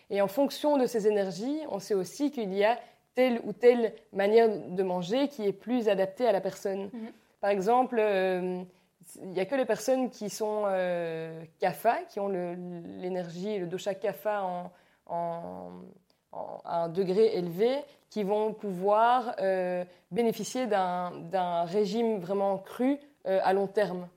Et 0.10 0.22
en 0.22 0.28
fonction 0.28 0.78
de 0.78 0.86
ces 0.86 1.08
énergies, 1.08 1.60
on 1.70 1.80
sait 1.80 1.94
aussi 1.94 2.32
qu'il 2.32 2.54
y 2.54 2.64
a 2.64 2.80
telle 3.14 3.42
ou 3.46 3.54
telle 3.54 3.94
manière 4.14 4.48
de 4.48 4.84
manger 4.84 5.28
qui 5.28 5.46
est 5.46 5.54
plus 5.54 5.90
adaptée 5.90 6.28
à 6.28 6.32
la 6.32 6.42
personne. 6.42 6.90
Mhm. 6.94 7.12
Par 7.42 7.50
exemple, 7.50 7.98
euh, 8.00 8.64
il 9.22 9.30
n'y 9.30 9.40
a 9.40 9.46
que 9.46 9.56
les 9.56 9.66
personnes 9.66 10.10
qui 10.10 10.30
sont 10.30 10.64
euh, 10.66 11.44
kapha, 11.60 12.04
qui 12.10 12.20
ont 12.20 12.30
l'énergie, 12.30 13.60
le, 13.60 13.68
dosha 13.68 13.96
kapha 13.96 14.44
en, 15.06 15.72
à 16.34 16.84
un 16.84 16.90
degré 16.90 17.38
élevé, 17.38 17.78
qui 18.10 18.24
vont 18.24 18.54
pouvoir 18.54 19.36
euh, 19.40 19.84
bénéficier 20.12 20.68
d'un 20.68 21.64
régime 21.64 22.20
vraiment 22.20 22.58
cru 22.58 22.98
euh, 23.26 23.40
à 23.44 23.54
long 23.54 23.68
terme. 23.68 24.08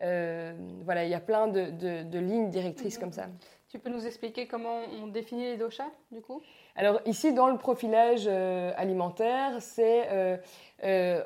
voilà, 0.00 1.04
il 1.04 1.10
y 1.10 1.14
a 1.14 1.20
plein 1.20 1.48
de, 1.48 2.18
lignes 2.18 2.50
directrices 2.50 2.96
mhm. 2.96 3.00
comme 3.00 3.12
ça. 3.12 3.26
Tu 3.74 3.80
peux 3.80 3.90
nous 3.90 4.06
expliquer 4.06 4.46
comment 4.46 4.82
on 5.02 5.08
définit 5.08 5.46
les 5.46 5.56
doshas, 5.56 5.90
du 6.12 6.20
coup? 6.20 6.40
Alors 6.76 7.00
ici, 7.06 7.32
dans 7.32 7.48
le 7.48 7.58
profilage 7.58 8.22
euh, 8.28 8.70
alimentaire, 8.76 9.56
c'est 9.58 10.06
euh, 10.12 10.36
euh, 10.84 11.20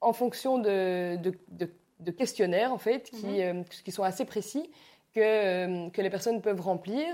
en 0.00 0.12
fonction 0.12 0.58
de, 0.58 1.16
de, 1.16 2.10
questionnaires, 2.12 2.72
en 2.72 2.78
fait, 2.78 3.10
qui, 3.10 3.42
mhm. 3.42 3.64
qui, 3.64 3.90
sont 3.90 4.04
assez 4.04 4.24
précis, 4.24 4.70
que, 5.12 5.88
que 5.88 6.00
les 6.00 6.08
personnes 6.08 6.40
peuvent 6.40 6.60
remplir. 6.60 7.08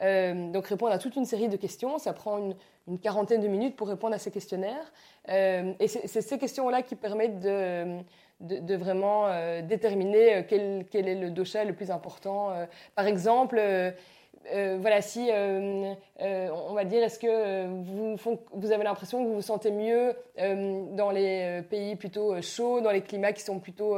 donc 0.00 0.68
répondre 0.68 0.92
à 0.92 0.98
toute 0.98 1.16
une 1.16 1.26
série 1.26 1.50
de 1.50 1.58
questions. 1.58 1.98
Ça 1.98 2.14
prend 2.14 2.38
une, 2.38 2.56
une 2.88 2.98
quarantaine 2.98 3.42
de 3.42 3.48
minutes 3.48 3.76
pour 3.76 3.88
répondre 3.88 4.14
à 4.14 4.18
ces 4.18 4.30
questionnaires. 4.30 4.90
et 5.28 5.86
c'est 5.86 6.22
ces 6.22 6.38
questions-là 6.38 6.80
qui 6.80 6.96
permettent 6.96 7.40
de, 7.40 7.98
de, 8.40 8.74
vraiment 8.74 9.28
déterminer 9.60 10.46
quel, 10.48 10.86
quel, 10.90 11.08
est 11.08 11.14
le 11.14 11.30
dosha 11.30 11.64
le 11.64 11.74
plus 11.74 11.90
important. 11.90 12.52
par 12.94 13.06
exemple, 13.06 13.60
euh, 14.52 14.78
voilà, 14.80 15.00
si 15.00 15.28
euh, 15.30 15.94
euh, 16.20 16.48
on 16.68 16.74
va 16.74 16.84
dire, 16.84 17.02
est-ce 17.02 17.18
que 17.18 17.66
vous, 17.66 18.16
vous 18.52 18.72
avez 18.72 18.84
l'impression 18.84 19.22
que 19.22 19.28
vous 19.28 19.34
vous 19.34 19.42
sentez 19.42 19.70
mieux 19.70 20.14
dans 20.36 21.10
les 21.10 21.62
pays 21.70 21.96
plutôt 21.96 22.40
chauds, 22.42 22.80
dans 22.80 22.90
les 22.90 23.02
climats 23.02 23.32
qui 23.32 23.42
sont 23.42 23.60
plutôt 23.60 23.96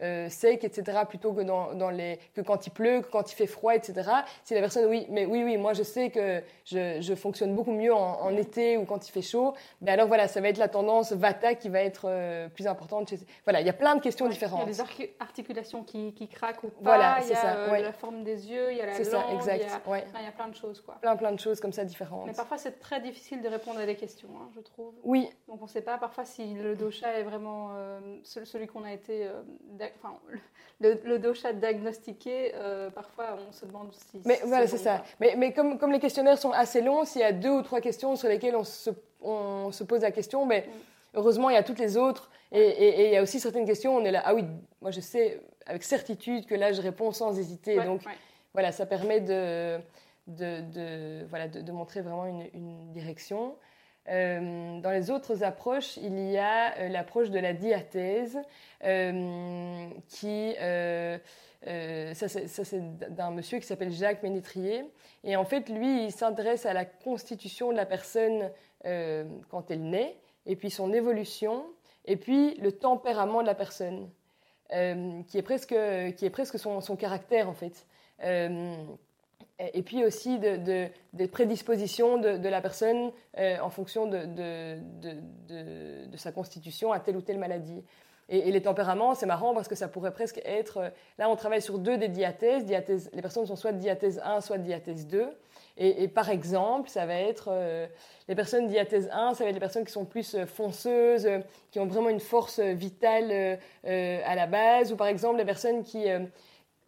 secs, 0.00 0.64
etc., 0.64 0.98
plutôt 1.08 1.32
que, 1.32 1.42
dans, 1.42 1.90
les, 1.90 2.18
que 2.34 2.40
quand 2.40 2.66
il 2.66 2.70
pleut, 2.70 3.00
que 3.00 3.10
quand 3.10 3.32
il 3.32 3.34
fait 3.34 3.46
froid, 3.46 3.74
etc. 3.74 4.08
Si 4.44 4.54
la 4.54 4.60
personne, 4.60 4.86
oui, 4.88 5.06
mais 5.10 5.26
oui, 5.26 5.42
oui, 5.44 5.56
moi 5.56 5.72
je 5.72 5.82
sais 5.82 6.10
que 6.10 6.42
je, 6.64 7.14
fonctionne 7.14 7.54
beaucoup 7.54 7.72
mieux 7.72 7.94
en, 7.94 8.36
été 8.36 8.76
ou 8.76 8.84
quand 8.84 9.08
il 9.08 9.10
fait 9.10 9.22
chaud, 9.22 9.54
mais 9.80 9.92
alors 9.92 10.08
voilà, 10.08 10.28
ça 10.28 10.40
va 10.40 10.48
être 10.48 10.58
la 10.58 10.68
tendance 10.68 11.12
Vata 11.12 11.54
qui 11.54 11.68
va 11.68 11.80
être 11.80 12.48
plus 12.54 12.66
importante. 12.66 13.12
Voilà, 13.44 13.60
il 13.60 13.66
y 13.66 13.70
a 13.70 13.74
plein 13.74 13.96
de 13.96 14.00
questions 14.00 14.28
différentes. 14.28 14.60
Il 14.66 14.76
y 14.76 14.80
a 14.80 14.84
des 14.84 15.12
articulations 15.20 15.82
qui, 15.82 16.12
qui 16.14 16.28
craquent 16.28 16.62
ou 16.64 16.68
pas, 16.68 16.82
voilà, 16.82 17.18
il 17.22 17.28
y 17.28 17.32
a 17.32 17.36
ça, 17.36 17.78
la 17.80 17.92
forme 17.92 18.22
des 18.22 18.50
yeux, 18.50 18.70
il 18.70 18.78
y 18.78 18.80
a 18.80 18.86
la 18.86 18.92
langue, 18.92 19.04
ça, 19.04 19.24
exact 19.34 19.73
il 19.86 20.22
y 20.22 20.26
a 20.26 20.32
plein 20.32 20.48
de 20.48 20.54
choses. 20.54 20.80
Quoi. 20.80 20.96
Plein, 21.00 21.16
plein 21.16 21.32
de 21.32 21.40
choses 21.40 21.60
comme 21.60 21.72
ça 21.72 21.84
différentes. 21.84 22.26
Mais 22.26 22.32
parfois, 22.32 22.58
c'est 22.58 22.78
très 22.78 23.00
difficile 23.00 23.42
de 23.42 23.48
répondre 23.48 23.80
à 23.80 23.86
des 23.86 23.96
questions, 23.96 24.28
hein, 24.36 24.48
je 24.54 24.60
trouve. 24.60 24.94
Oui. 25.04 25.28
Donc, 25.48 25.60
on 25.60 25.64
ne 25.64 25.70
sait 25.70 25.82
pas 25.82 25.98
parfois 25.98 26.24
si 26.24 26.54
le 26.54 26.76
dosha 26.76 27.12
est 27.18 27.22
vraiment 27.22 27.70
euh, 27.72 28.00
celui 28.22 28.66
qu'on 28.66 28.84
a 28.84 28.92
été. 28.92 29.26
Euh, 29.26 29.42
enfin, 29.98 30.14
le, 30.80 31.18
dosha 31.18 31.52
diagnostiqué, 31.52 32.52
euh, 32.54 32.90
parfois, 32.90 33.36
on 33.48 33.52
se 33.52 33.66
demande 33.66 33.92
si. 33.92 34.20
Mais 34.24 34.40
voilà, 34.44 34.66
c'est 34.66 34.78
ça. 34.78 35.04
Mais, 35.20 35.34
mais 35.36 35.52
comme, 35.52 35.78
comme 35.78 35.92
les 35.92 36.00
questionnaires 36.00 36.38
sont 36.38 36.52
assez 36.52 36.80
longs, 36.80 37.04
s'il 37.04 37.20
y 37.20 37.24
a 37.24 37.32
deux 37.32 37.50
ou 37.50 37.62
trois 37.62 37.80
questions 37.80 38.16
sur 38.16 38.28
lesquelles 38.28 38.56
on 38.56 38.64
se, 38.64 38.90
on 39.20 39.72
se 39.72 39.84
pose 39.84 40.02
la 40.02 40.10
question, 40.10 40.46
mais. 40.46 40.62
Mm. 40.62 40.72
Heureusement, 41.16 41.48
il 41.48 41.54
y 41.54 41.56
a 41.56 41.62
toutes 41.62 41.78
les 41.78 41.96
autres. 41.96 42.30
Et, 42.52 43.06
il 43.06 43.12
y 43.12 43.16
a 43.16 43.22
aussi 43.22 43.40
certaines 43.40 43.66
questions, 43.66 43.96
on 43.96 44.04
est 44.04 44.10
là, 44.12 44.22
ah 44.24 44.34
oui, 44.34 44.44
moi 44.80 44.92
je 44.92 45.00
sais 45.00 45.40
avec 45.66 45.82
certitude 45.82 46.46
que 46.46 46.54
là 46.54 46.72
je 46.72 46.80
réponds 46.80 47.10
sans 47.10 47.36
hésiter. 47.36 47.76
donc, 47.82 48.02
voilà, 48.54 48.72
ça 48.72 48.86
permet 48.86 49.20
de, 49.20 49.80
de, 50.28 51.24
voilà, 51.28 51.48
de, 51.48 51.72
montrer 51.72 52.00
vraiment 52.00 52.26
une, 52.26 52.92
direction. 52.92 53.56
Euh, 54.08 54.80
dans 54.80 54.90
les 54.90 55.10
autres 55.10 55.42
approches, 55.42 55.96
il 55.96 56.30
y 56.30 56.38
a 56.38 56.76
euh, 56.78 56.88
l'approche 56.88 57.30
de 57.30 57.38
la 57.38 57.52
diathèse, 57.52 58.38
euh, 58.84 59.88
qui, 60.08 60.54
ça 60.54 62.28
c'est 62.28 62.98
d'un 63.14 63.30
monsieur 63.30 63.58
qui 63.58 63.66
s'appelle 63.66 63.90
Jacques 63.90 64.22
Ménétrier. 64.22 64.84
Et 65.24 65.36
en 65.36 65.44
fait, 65.44 65.68
lui, 65.68 66.04
il 66.04 66.12
s'intéresse 66.12 66.64
à 66.64 66.74
la 66.74 66.84
constitution 66.84 67.72
de 67.72 67.76
la 67.76 67.86
personne 67.86 68.50
quand 69.48 69.70
elle 69.70 69.82
naît, 69.82 70.18
et 70.46 70.56
puis 70.56 70.70
son 70.70 70.92
évolution, 70.92 71.64
et 72.04 72.16
puis 72.16 72.54
le 72.56 72.70
tempérament 72.70 73.40
de 73.40 73.46
la 73.46 73.54
personne, 73.54 74.10
qui 74.68 75.38
est 75.38 75.42
presque, 75.42 75.74
qui 76.16 76.26
est 76.26 76.30
presque 76.30 76.58
son, 76.58 76.82
son 76.82 76.94
caractère 76.94 77.48
en 77.48 77.54
fait. 77.54 77.86
Euh, 78.22 78.74
et 79.72 79.82
puis 79.82 80.04
aussi 80.04 80.38
de, 80.38 80.88
des 81.12 81.28
prédispositions 81.28 82.18
de, 82.18 82.48
la 82.48 82.60
personne 82.60 83.12
euh, 83.38 83.58
en 83.60 83.70
fonction 83.70 84.06
de, 84.06 84.26
de, 84.26 86.16
sa 86.16 86.32
constitution 86.32 86.92
à 86.92 87.00
telle 87.00 87.16
ou 87.16 87.22
telle 87.22 87.38
maladie. 87.38 87.84
Et, 88.30 88.50
les 88.50 88.62
tempéraments, 88.62 89.14
c'est 89.14 89.26
marrant 89.26 89.52
parce 89.52 89.68
que 89.68 89.74
ça 89.74 89.86
pourrait 89.86 90.12
presque 90.12 90.40
être... 90.44 90.78
Euh, 90.78 90.88
là, 91.18 91.28
on 91.28 91.36
travaille 91.36 91.60
sur 91.60 91.78
deux 91.78 91.98
des 91.98 92.08
diathèses. 92.08 92.64
diathèse 92.64 93.10
les 93.12 93.20
personnes 93.20 93.46
sont 93.46 93.54
soit 93.54 93.72
de 93.72 93.78
diathèse 93.78 94.20
1, 94.24 94.40
soit 94.40 94.58
de 94.58 94.64
diathèse 94.64 95.06
2. 95.06 95.28
Et, 95.76 96.06
par 96.06 96.30
exemple, 96.30 96.88
ça 96.88 97.04
va 97.04 97.14
être... 97.14 97.50
les 98.28 98.34
personnes 98.36 98.68
diathèse 98.68 99.10
1, 99.12 99.34
ça 99.34 99.42
va 99.42 99.50
être 99.50 99.54
les 99.54 99.60
personnes 99.60 99.84
qui 99.84 99.90
sont 99.90 100.04
plus 100.04 100.36
fonceuses, 100.46 101.28
qui 101.72 101.80
ont 101.80 101.86
vraiment 101.86 102.10
une 102.10 102.20
force 102.20 102.60
vitale 102.60 103.58
à 103.82 104.34
la 104.36 104.46
base. 104.46 104.92
Ou 104.92 104.96
par 104.96 105.08
exemple, 105.08 105.36
les 105.38 105.44
personnes 105.44 105.82
qui 105.82 106.06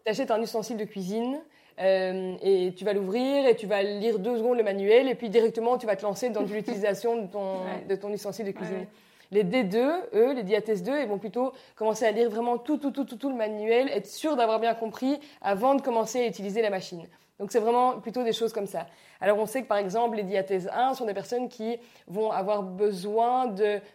tu 0.07 0.11
achètes 0.11 0.31
un 0.31 0.41
ustensile 0.41 0.77
de 0.77 0.85
cuisine 0.85 1.41
euh, 1.81 2.37
et 2.41 2.73
tu 2.77 2.85
vas 2.85 2.93
l'ouvrir 2.93 3.45
et 3.47 3.57
tu 3.57 3.67
vas 3.67 3.83
lire 3.83 4.21
deux 4.21 4.37
secondes 4.39 4.57
le 4.57 4.63
manuel 4.63 5.09
et 5.09 5.17
puis 5.17 5.29
directement 5.29 5.79
tu 5.79 5.87
vas 5.87 5.97
te 5.97 6.03
lancer 6.03 6.31
dans 6.31 6.43
l'utilisation 6.43 7.23
de 7.23 7.27
ton, 7.27 7.57
de 7.89 7.97
ton 7.97 8.13
ustensile 8.13 8.47
de 8.47 8.53
cuisine. 8.53 8.87
Les 9.33 9.43
D2, 9.43 9.77
eux, 10.15 10.35
les 10.35 10.45
diathèses 10.45 10.85
2, 10.85 11.01
ils 11.01 11.09
vont 11.09 11.19
plutôt 11.19 11.53
commencer 11.75 12.05
à 12.05 12.13
lire 12.13 12.31
vraiment 12.31 12.57
tout, 12.59 12.77
tout, 12.77 12.93
tout, 12.93 13.05
tout, 13.05 13.17
tout 13.17 13.29
le 13.29 13.35
manuel, 13.35 13.89
être 13.89 14.07
sûr 14.07 14.37
d'avoir 14.37 14.61
bien 14.61 14.75
compris 14.75 15.19
avant 15.43 15.75
de 15.75 15.83
commencer 15.83 16.21
à 16.21 16.27
utiliser 16.29 16.63
la 16.63 16.71
machine. 16.71 17.05
Donc 17.41 17.51
c'est 17.51 17.59
vraiment 17.59 17.99
plutôt 17.99 18.23
des 18.23 18.33
choses 18.33 18.53
comme 18.53 18.69
ça. 18.69 18.87
Alors 19.21 19.39
on 19.39 19.47
sait 19.47 19.63
que 19.63 19.67
par 19.67 19.79
exemple 19.79 20.17
les 20.17 20.23
diathèses 20.23 20.71
1 20.73 20.95
sont 20.95 21.05
des 21.05 21.15
personnes 21.15 21.49
qui 21.49 21.79
vont 22.07 22.31
avoir 22.31 22.63
besoin 22.63 23.53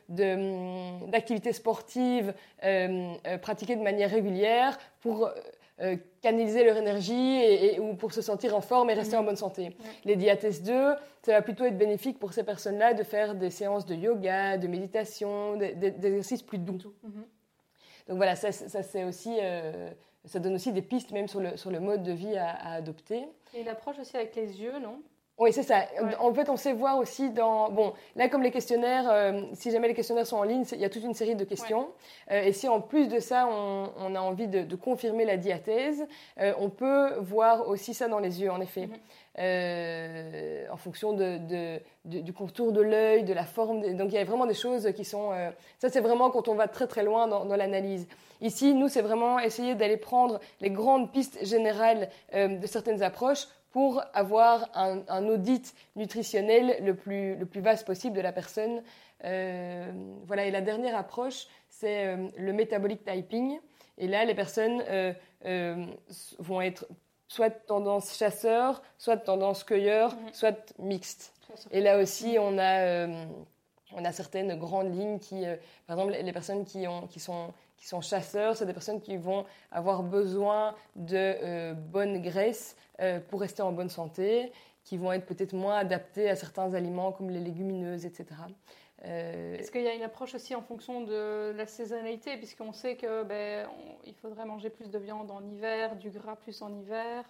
d'activités 0.10 1.52
de, 1.52 1.56
sportives 1.56 2.34
euh, 2.66 3.14
euh, 3.26 3.38
pratiquées 3.38 3.78
de 3.78 3.82
manière 3.82 4.12
régulière 4.12 4.78
pour 5.00 5.32
euh, 5.82 5.98
canaliser 6.22 6.64
leur 6.64 6.78
énergie 6.78 7.42
et, 7.42 7.80
ou 7.80 7.96
pour 7.96 8.14
se 8.14 8.22
sentir 8.22 8.56
en 8.56 8.62
forme 8.62 8.90
et 8.90 8.94
rester 8.94 9.18
en 9.18 9.24
bonne 9.24 9.36
santé. 9.36 9.76
Les 10.06 10.16
diathèses 10.16 10.62
2, 10.62 10.94
ça 11.24 11.32
va 11.32 11.42
plutôt 11.42 11.66
être 11.66 11.78
bénéfique 11.78 12.20
pour 12.20 12.34
ces 12.34 12.44
personnes-là 12.44 12.94
de 12.94 13.04
faire 13.04 13.34
des 13.36 13.50
séances 13.50 13.86
de 13.86 13.96
yoga, 13.96 14.58
de 14.58 14.68
méditation, 14.68 15.56
d'exercices 15.58 16.44
plus 16.44 16.60
doux. 16.60 16.78
Mhm. 17.04 17.26
Donc 18.08 18.18
voilà, 18.18 18.36
ça, 18.36 18.52
c'est 18.52 19.04
aussi 19.04 19.38
euh, 19.42 19.90
ça 20.26 20.40
donne 20.40 20.56
aussi 20.56 20.72
des 20.72 20.82
pistes 20.82 21.12
même 21.12 21.28
sur 21.28 21.40
le, 21.40 21.58
sur 21.58 21.72
le 21.72 21.80
mode 21.80 22.04
de 22.04 22.12
vie 22.12 22.36
à, 22.38 22.50
à 22.50 22.74
adopter. 22.74 23.28
Et 23.54 23.64
l'approche 23.64 24.00
aussi 24.00 24.16
avec 24.16 24.36
les 24.36 24.62
yeux, 24.62 24.80
non? 24.80 25.02
Oui, 25.38 25.52
c'est 25.52 25.64
ça. 25.64 25.88
En 26.20 26.32
fait, 26.36 26.50
on 26.50 26.56
sait 26.56 26.72
voir 26.72 27.00
aussi 27.00 27.32
dans... 27.32 27.72
Bon, 27.72 27.94
là, 28.16 28.30
comme 28.30 28.44
les 28.44 28.52
questionnaires, 28.52 29.10
euh, 29.10 29.42
si 29.54 29.72
jamais 29.72 29.88
les 29.88 29.96
questionnaires 29.96 30.28
sont 30.28 30.38
en 30.38 30.44
ligne, 30.44 30.66
il 30.72 30.78
y 30.78 30.86
a 30.86 30.90
toute 30.90 31.04
une 31.04 31.16
série 31.16 31.36
de 31.36 31.44
questions. 31.44 31.88
Euh, 32.30 32.44
et 32.44 32.54
si 32.54 32.68
en 32.68 32.80
plus 32.80 33.08
de 33.08 33.20
ça, 33.20 33.48
on, 33.48 34.14
a 34.14 34.20
envie 34.20 34.48
de, 34.48 34.76
confirmer 34.76 35.26
la 35.26 35.38
diathèse, 35.38 36.06
euh, 36.40 36.54
on 36.60 36.70
peut 36.70 37.16
voir 37.22 37.68
aussi 37.68 37.96
ça 37.96 38.08
dans 38.08 38.20
les 38.20 38.42
yeux, 38.42 38.52
en 38.52 38.62
effet. 38.62 38.88
Mhm. 38.88 40.72
en 40.72 40.78
fonction 40.78 41.14
de, 41.14 41.80
du 42.06 42.34
contour 42.34 42.72
de 42.72 42.82
l'œil, 42.82 43.24
de 43.24 43.34
la 43.34 43.46
forme. 43.46 43.82
Donc, 43.96 44.10
il 44.10 44.16
y 44.16 44.20
a 44.20 44.24
vraiment 44.24 44.46
des 44.46 44.54
choses 44.54 44.92
qui 44.94 45.06
sont... 45.06 45.32
ça, 45.80 45.90
c'est 45.90 46.02
vraiment 46.02 46.30
quand 46.30 46.50
on 46.50 46.56
va 46.56 46.68
très, 46.68 46.86
très 46.86 47.04
loin 47.04 47.28
dans, 47.28 47.46
dans 47.46 47.56
l'analyse. 47.56 48.08
Ici, 48.42 48.76
nous, 48.76 48.90
c'est 48.90 49.02
vraiment 49.02 49.40
essayer 49.40 49.74
d'aller 49.74 49.98
prendre 49.98 50.40
les 50.60 50.70
grandes 50.70 51.12
pistes 51.12 51.44
générales 51.44 52.10
de 52.34 52.68
certaines 52.68 53.02
approches 53.02 53.48
pour 53.72 54.04
avoir 54.14 54.70
un, 54.76 55.28
audit 55.28 55.74
nutritionnel 55.96 56.78
le 56.84 56.96
plus, 56.96 57.36
le 57.36 57.46
plus 57.46 57.62
vaste 57.62 57.86
possible 57.86 58.16
de 58.16 58.22
la 58.22 58.34
personne. 58.34 58.84
Euh, 59.24 59.92
voilà, 60.26 60.46
et 60.46 60.52
la 60.52 60.62
dernière 60.62 60.96
approche, 60.96 61.48
c'est 61.70 62.06
euh, 62.06 62.28
le 62.38 62.54
metabolic 62.54 63.04
typing. 63.06 63.60
Et 63.98 64.08
là, 64.08 64.26
les 64.26 64.36
personnes 64.36 64.84
euh, 64.90 65.86
vont 66.40 66.62
être 66.62 66.86
soit 67.28 67.50
tendance 67.50 68.18
chasseur, 68.18 68.82
soit 68.98 69.18
tendance 69.18 69.64
cueilleur, 69.64 70.16
mhm. 70.16 70.34
soit 70.34 70.74
mixte. 70.80 71.34
Et 71.72 71.82
là 71.82 71.98
aussi, 71.98 72.38
on 72.40 72.58
a, 72.58 73.08
on 73.94 74.06
a 74.06 74.12
certaines 74.12 74.58
grandes 74.58 74.94
lignes 74.94 75.20
qui, 75.20 75.44
par 75.86 76.00
exemple, 76.00 76.18
les 76.24 76.34
personnes 76.34 76.66
qui, 76.66 76.88
ont, 76.88 77.08
qui 77.08 77.20
sont 77.20 77.54
qui 77.82 77.88
sont 77.88 78.00
chasseurs, 78.00 78.56
c'est 78.56 78.68
des 78.68 78.74
personnes 78.74 79.02
qui 79.02 79.18
vont 79.18 79.44
avoir 79.72 80.04
besoin 80.04 80.76
de 80.96 81.74
bonnes 81.74 82.22
graisses 82.22 82.78
euh, 83.02 83.20
pour 83.20 83.42
rester 83.42 83.64
en 83.64 83.72
bonne 83.72 83.90
santé, 83.90 84.52
qui 84.84 84.98
vont 84.98 85.12
être 85.12 85.26
peut-être 85.26 85.54
moins 85.54 85.78
adaptés 85.78 86.30
à 86.30 86.36
certains 86.36 86.76
aliments 86.76 87.12
comme 87.12 87.32
les 87.32 87.40
légumineuses, 87.40 88.06
etc. 88.06 88.28
Euh, 89.06 89.58
Est-ce 89.58 89.72
qu'il 89.72 89.82
y 89.82 89.88
a 89.88 89.96
une 89.96 90.04
approche 90.04 90.36
aussi 90.36 90.54
en 90.54 90.62
fonction 90.62 91.02
de 91.02 91.52
la 91.56 91.66
saisonnalité, 91.66 92.38
puisqu'on 92.38 92.74
sait 92.74 92.96
que 92.96 93.24
ben, 93.24 93.68
faudrait 94.22 94.46
manger 94.46 94.70
plus 94.70 94.92
de 94.92 95.00
viande 95.00 95.32
en 95.32 95.44
hiver, 95.44 95.96
du 95.96 96.12
gras 96.12 96.36
plus 96.36 96.62
en 96.62 96.72
hiver, 96.72 97.24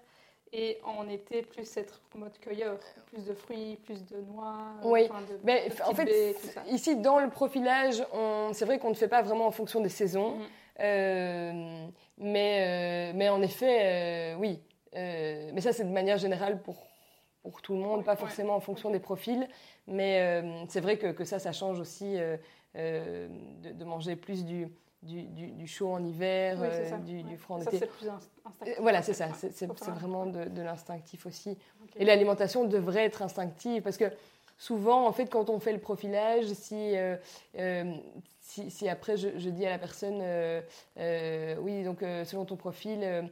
et 0.53 0.79
en 0.83 1.07
été 1.07 1.43
plus 1.43 1.77
être 1.77 2.01
mode 2.15 2.37
cueilleur, 2.39 2.77
plus 3.07 3.25
de 3.25 3.33
fruits, 3.33 3.77
plus 3.85 4.05
de 4.05 4.17
noix. 4.21 4.57
Oui, 4.83 5.09
mais 5.43 5.69
en 5.85 5.93
fait, 5.93 6.35
ici 6.69 6.97
dans 6.97 7.19
le 7.19 7.29
profilage, 7.29 8.03
c'est 8.51 8.65
vrai 8.65 8.79
qu'on 8.79 8.89
ne 8.89 8.95
fait 8.95 9.07
pas 9.07 9.21
vraiment 9.21 9.47
en 9.47 9.51
fonction 9.51 9.79
des 9.79 9.89
saisons, 9.89 10.37
mm-hmm. 10.37 10.81
euh, 10.81 11.87
mais, 12.17 13.13
mais 13.13 13.29
en 13.29 13.41
effet, 13.41 14.35
oui, 14.39 14.59
euh, 14.95 15.51
mais 15.53 15.61
ça, 15.61 15.73
c'est 15.73 15.83
de 15.85 15.89
manière 15.89 16.17
générale 16.17 16.61
pour, 16.61 16.87
pour 17.43 17.61
tout 17.61 17.73
le 17.73 17.79
monde, 17.79 18.03
pas 18.03 18.15
forcément 18.15 18.55
en 18.55 18.59
fonction 18.59 18.91
des 18.91 18.99
profils. 18.99 19.47
Mais 19.87 20.21
euh, 20.21 20.65
c'est 20.67 20.81
vrai 20.81 20.97
que, 20.97 21.07
que, 21.07 21.23
ça, 21.23 21.39
ça 21.39 21.51
change 21.51 21.79
aussi 21.79 22.17
euh, 22.75 23.27
de, 23.63 23.85
manger 23.85 24.15
plus 24.15 24.45
du, 24.45 24.67
du, 25.03 25.23
du, 25.23 25.67
chaud 25.67 25.93
en 25.93 26.03
hiver, 26.03 26.57
du, 27.05 27.23
du 27.23 27.37
froid 27.37 27.57
en 27.57 27.61
été. 27.61 27.71
Ça, 27.71 27.77
c'est 27.79 27.91
plus 27.91 28.09
instinctif. 28.09 28.75
voilà, 28.79 29.01
c'est 29.01 29.13
ça. 29.13 29.29
C'est 29.33 29.65
vraiment 29.65 30.25
de, 30.25 30.45
de 30.45 30.61
l'instinctif 30.61 31.25
aussi. 31.25 31.57
Et 31.97 32.05
l'alimentation 32.05 32.65
devrait 32.65 33.05
être 33.05 33.21
instinctive 33.21 33.81
parce 33.81 33.97
que 33.97 34.05
souvent, 34.57 35.07
en 35.07 35.11
fait, 35.11 35.27
quand 35.27 35.49
on 35.49 35.59
fait 35.59 35.73
le 35.73 35.79
profilage, 35.79 36.45
si, 36.53 36.95
si, 38.69 38.89
après 38.89 39.17
je, 39.17 39.49
dis 39.49 39.65
à 39.65 39.69
la 39.69 39.77
personne, 39.77 40.19
euh, 40.21 40.61
euh, 40.97 41.55
oui, 41.61 41.83
donc 41.83 42.03
euh, 42.03 42.25
selon 42.25 42.45
ton 42.45 42.55
profil, 42.55 43.29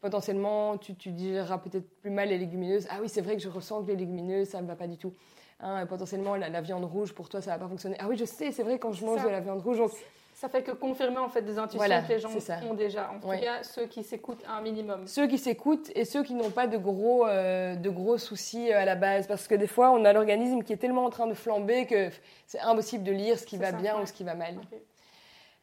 potentiellement 0.00 0.78
tu, 0.78 0.94
tu 0.94 1.10
digéreras 1.10 1.58
peut-être 1.58 1.88
plus 2.00 2.10
mal 2.10 2.28
les 2.28 2.38
légumineuses. 2.38 2.86
Ah 2.90 2.98
oui, 3.00 3.08
c'est 3.08 3.20
vrai 3.20 3.36
que 3.36 3.42
je 3.42 3.48
ressens 3.48 3.82
que 3.82 3.88
les 3.88 3.96
légumineuses, 3.96 4.48
ça 4.48 4.58
ne 4.58 4.62
me 4.62 4.68
va 4.68 4.76
pas 4.76 4.86
du 4.86 4.96
tout. 4.96 5.14
Hein, 5.60 5.84
potentiellement, 5.86 6.36
la, 6.36 6.60
viande 6.62 6.84
rouge, 6.84 7.12
pour 7.12 7.28
toi, 7.28 7.42
ça 7.42 7.50
ne 7.50 7.56
va 7.56 7.64
pas 7.64 7.68
fonctionner. 7.68 7.96
Ah 7.98 8.06
oui, 8.08 8.16
je 8.16 8.24
sais, 8.24 8.50
c'est 8.50 8.62
vrai, 8.62 8.78
quand 8.78 8.92
je 8.92 9.04
mange 9.04 9.22
de 9.22 9.28
la 9.28 9.40
viande 9.40 9.60
rouge. 9.60 9.76
Donc, 9.76 9.92
ça 10.40 10.48
fait 10.48 10.62
que 10.62 10.70
confirmer 10.70 11.18
en 11.18 11.28
fait 11.28 11.42
des 11.42 11.58
intuitions 11.58 11.86
que 11.86 12.12
les 12.12 12.18
gens 12.18 12.30
ont 12.66 12.72
déjà. 12.72 13.10
En 13.10 13.20
tout 13.20 13.28
cas, 13.28 13.62
ceux 13.62 13.84
qui 13.84 14.02
s'écoutent 14.02 14.42
un 14.48 14.62
minimum. 14.62 15.06
Ceux 15.06 15.26
qui 15.26 15.36
s'écoutent 15.36 15.90
et 15.94 16.06
ceux 16.06 16.22
qui 16.22 16.32
n'ont 16.32 16.50
pas 16.50 16.66
de 16.66 16.78
gros, 16.78 17.26
euh, 17.26 17.74
de 17.74 17.90
gros 17.90 18.16
soucis 18.16 18.72
euh, 18.72 18.78
à 18.78 18.86
la 18.86 18.94
base. 18.94 19.26
Parce 19.26 19.46
que 19.46 19.54
des 19.54 19.66
fois, 19.66 19.90
on 19.90 20.02
a 20.06 20.14
l'organisme 20.14 20.62
qui 20.62 20.72
est 20.72 20.78
tellement 20.78 21.04
en 21.04 21.10
train 21.10 21.26
de 21.26 21.34
flamber 21.34 21.84
que 21.84 22.08
c'est 22.46 22.60
impossible 22.60 23.04
de 23.04 23.12
lire 23.12 23.38
ce 23.38 23.44
qui 23.44 23.58
va 23.58 23.72
bien 23.72 24.00
ou 24.00 24.06
ce 24.06 24.14
qui 24.14 24.24
va 24.24 24.34
mal. 24.34 24.54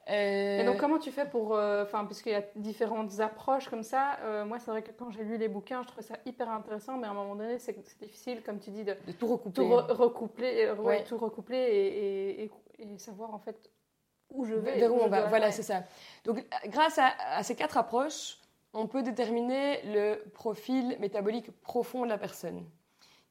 Et 0.09 0.63
donc, 0.63 0.77
comment 0.77 0.99
tu 0.99 1.09
fais 1.09 1.25
pour. 1.25 1.55
Euh, 1.55 1.81
enfin, 1.81 2.05
puisqu'il 2.05 2.33
y 2.33 2.35
a 2.35 2.43
différentes 2.55 3.19
approches 3.19 3.69
comme 3.69 3.83
ça, 3.83 4.19
moi, 4.45 4.59
c'est 4.59 4.69
vrai 4.69 4.83
que 4.83 4.91
quand 4.91 5.09
j'ai 5.09 5.23
lu 5.23 5.39
les 5.39 5.47
bouquins, 5.47 5.81
je 5.81 5.87
trouvais 5.87 6.05
ça 6.05 6.17
hyper 6.27 6.51
intéressant, 6.51 6.97
mais 6.97 7.07
à 7.07 7.09
un 7.09 7.15
moment 7.15 7.35
donné, 7.35 7.57
c'est 7.57 7.75
difficile, 7.99 8.43
comme 8.43 8.59
tu 8.59 8.69
dis, 8.69 8.83
de, 8.83 8.95
de 9.07 9.11
tout 9.11 9.25
recoupler. 9.25 9.53
Tout 9.55 9.93
recoupler, 9.95 10.71
tout 11.07 11.17
recoupler 11.17 11.57
et, 11.57 12.43
et, 12.43 12.51
et, 12.77 12.97
savoir 12.99 13.33
en 13.33 13.39
fait 13.39 13.71
où 14.31 14.45
je 14.45 14.53
vais. 14.53 14.87
on 14.87 15.07
va. 15.07 15.25
Voilà, 15.27 15.51
c'est 15.51 15.63
ça. 15.63 15.83
Donc, 16.23 16.43
grâce 16.67 16.99
à, 16.99 17.43
ces 17.43 17.55
quatre 17.55 17.77
approches, 17.77 18.37
on 18.73 18.87
peut 18.87 19.03
déterminer 19.03 19.81
le 19.85 20.29
profil 20.33 20.97
métabolique 20.99 21.51
profond 21.61 22.03
de 22.03 22.09
la 22.09 22.17
personne, 22.17 22.65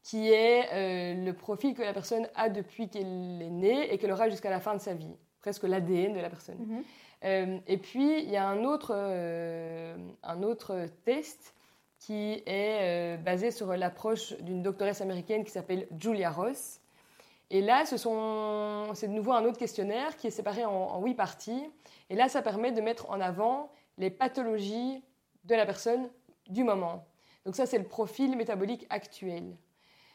qui 0.02 0.30
est 0.30 0.68
euh, 0.72 1.24
le 1.24 1.32
profil 1.32 1.74
que 1.74 1.82
la 1.82 1.92
personne 1.92 2.28
a 2.34 2.48
depuis 2.48 2.88
qu'elle 2.88 3.42
est 3.42 3.50
née 3.50 3.92
et 3.92 3.98
qu'elle 3.98 4.12
aura 4.12 4.28
jusqu'à 4.28 4.50
la 4.50 4.60
fin 4.60 4.74
de 4.74 4.80
sa 4.80 4.94
vie, 4.94 5.14
presque 5.40 5.64
l'ADN 5.64 6.14
de 6.14 6.20
la 6.20 6.30
personne. 6.30 6.58
Mhm. 6.58 6.84
Euh, 7.24 7.58
et 7.66 7.78
puis, 7.78 8.22
il 8.22 8.30
y 8.30 8.36
a 8.36 8.46
un 8.46 8.64
autre, 8.64 8.92
euh, 8.94 9.96
un 10.22 10.42
autre 10.42 10.86
test 11.04 11.54
qui 11.98 12.42
est 12.46 13.16
basé 13.16 13.50
sur 13.50 13.74
l'approche 13.74 14.34
d'une 14.42 14.62
doctoresse 14.62 15.00
américaine 15.00 15.44
qui 15.44 15.50
s'appelle 15.50 15.88
Julia 15.98 16.30
Ross, 16.30 16.80
et 17.50 17.60
là, 17.60 17.84
c'est 17.86 17.96
de 17.96 19.12
nouveau 19.12 19.32
un 19.32 19.44
autre 19.44 19.58
questionnaire 19.58 20.16
qui 20.16 20.26
est 20.26 20.30
séparé 20.30 20.64
en, 20.64 21.00
huit 21.02 21.14
parties. 21.14 21.70
Et 22.10 22.16
là, 22.16 22.28
ça 22.28 22.42
permet 22.42 22.72
de 22.72 22.80
mettre 22.80 23.08
en 23.10 23.20
avant 23.20 23.70
les 23.98 24.10
pathologies 24.10 25.02
de 25.44 25.54
la 25.54 25.64
personne 25.64 26.08
du 26.48 26.64
moment. 26.64 27.04
Donc 27.44 27.54
ça, 27.54 27.66
c'est 27.66 27.78
le 27.78 27.84
profil 27.84 28.36
métabolique 28.36 28.86
actuel. 28.90 29.56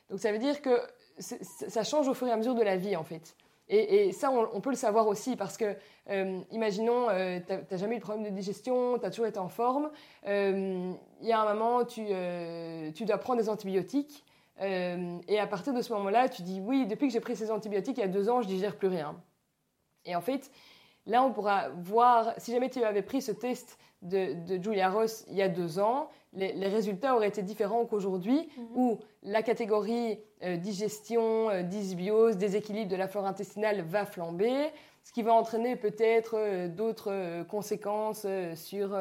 Donc 0.10 0.20
ça 0.20 0.34
veut 0.34 0.40
dire 0.40 0.62
que 0.62 0.82
ça 1.20 1.84
change 1.84 2.08
au 2.10 2.14
fur 2.14 2.28
et 2.28 2.32
à 2.32 2.38
mesure 2.38 2.56
de 2.56 2.64
la 2.64 2.76
vie, 2.76 2.96
en 2.98 3.04
fait. 3.04 3.36
Et, 3.74 4.12
ça, 4.12 4.30
on, 4.32 4.60
peut 4.60 4.72
le 4.72 4.76
savoir 4.76 5.08
aussi 5.08 5.38
parce 5.38 5.56
que, 5.56 5.78
euh, 6.10 6.42
imaginons, 6.52 7.10
euh, 7.10 7.40
tu 7.40 7.54
n'as 7.54 7.78
jamais 7.78 7.96
eu 7.96 8.00
de 8.00 8.04
problème 8.04 8.26
de 8.26 8.30
digestion, 8.30 9.00
tu 9.00 9.06
as 9.06 9.10
toujours 9.10 9.28
été 9.28 9.40
en 9.40 9.48
forme. 9.48 9.90
Euh, 10.28 10.92
il 11.22 11.28
y 11.28 11.32
a 11.32 11.40
un 11.40 11.54
moment, 11.54 11.86
tu, 11.86 12.08
tu 12.94 13.06
dois 13.06 13.18
prendre 13.18 13.42
des 13.42 13.48
antibiotiques. 13.48 14.26
Euh, 14.60 15.20
et 15.28 15.40
à 15.40 15.48
partir 15.48 15.74
de 15.74 15.82
ce 15.82 15.94
moment-là, 15.94 16.30
tu 16.30 16.42
dis 16.42 16.60
oui, 16.60 16.86
depuis 16.86 17.08
que 17.08 17.14
j'ai 17.14 17.20
pris 17.20 17.36
ces 17.36 17.52
antibiotiques 17.52 17.98
il 17.98 18.02
y 18.02 18.04
a 18.04 18.08
deux 18.08 18.30
ans, 18.30 18.42
je 18.42 18.48
digère 18.48 18.76
plus 18.76 18.88
rien. 18.88 19.16
Et 20.06 20.16
en 20.16 20.22
fait, 20.22 20.52
là, 21.06 21.24
on 21.24 21.32
pourra 21.32 21.70
voir, 21.70 22.34
si 22.38 22.52
jamais 22.52 22.70
tu 22.70 22.84
avais 22.84 23.02
pris 23.02 23.22
ce 23.22 23.32
test 23.32 23.78
de, 24.02 24.36
Julia 24.62 24.90
Ross 24.90 25.26
il 25.30 25.36
y 25.36 25.42
a 25.42 25.48
deux 25.48 25.80
ans, 25.80 26.10
les, 26.34 26.68
résultats 26.68 27.16
auraient 27.16 27.28
été 27.28 27.44
différents 27.44 27.86
qu'aujourd'hui, 27.86 28.50
mhm. 28.58 28.68
où 28.76 29.00
la 29.24 29.44
catégorie 29.44 30.20
euh, 30.44 30.58
digestion, 30.58 31.50
euh, 31.50 31.64
dysbiose, 31.64 32.38
déséquilibre 32.38 32.90
de 32.90 32.96
la 32.96 33.08
flore 33.08 33.26
intestinale 33.26 33.82
va 33.82 34.06
flamber, 34.06 34.70
ce 35.04 35.12
qui 35.12 35.24
va 35.24 35.34
entraîner 35.34 35.76
peut-être 35.76 36.68
d'autres 36.68 37.44
conséquences 37.50 38.28
sur 38.54 38.96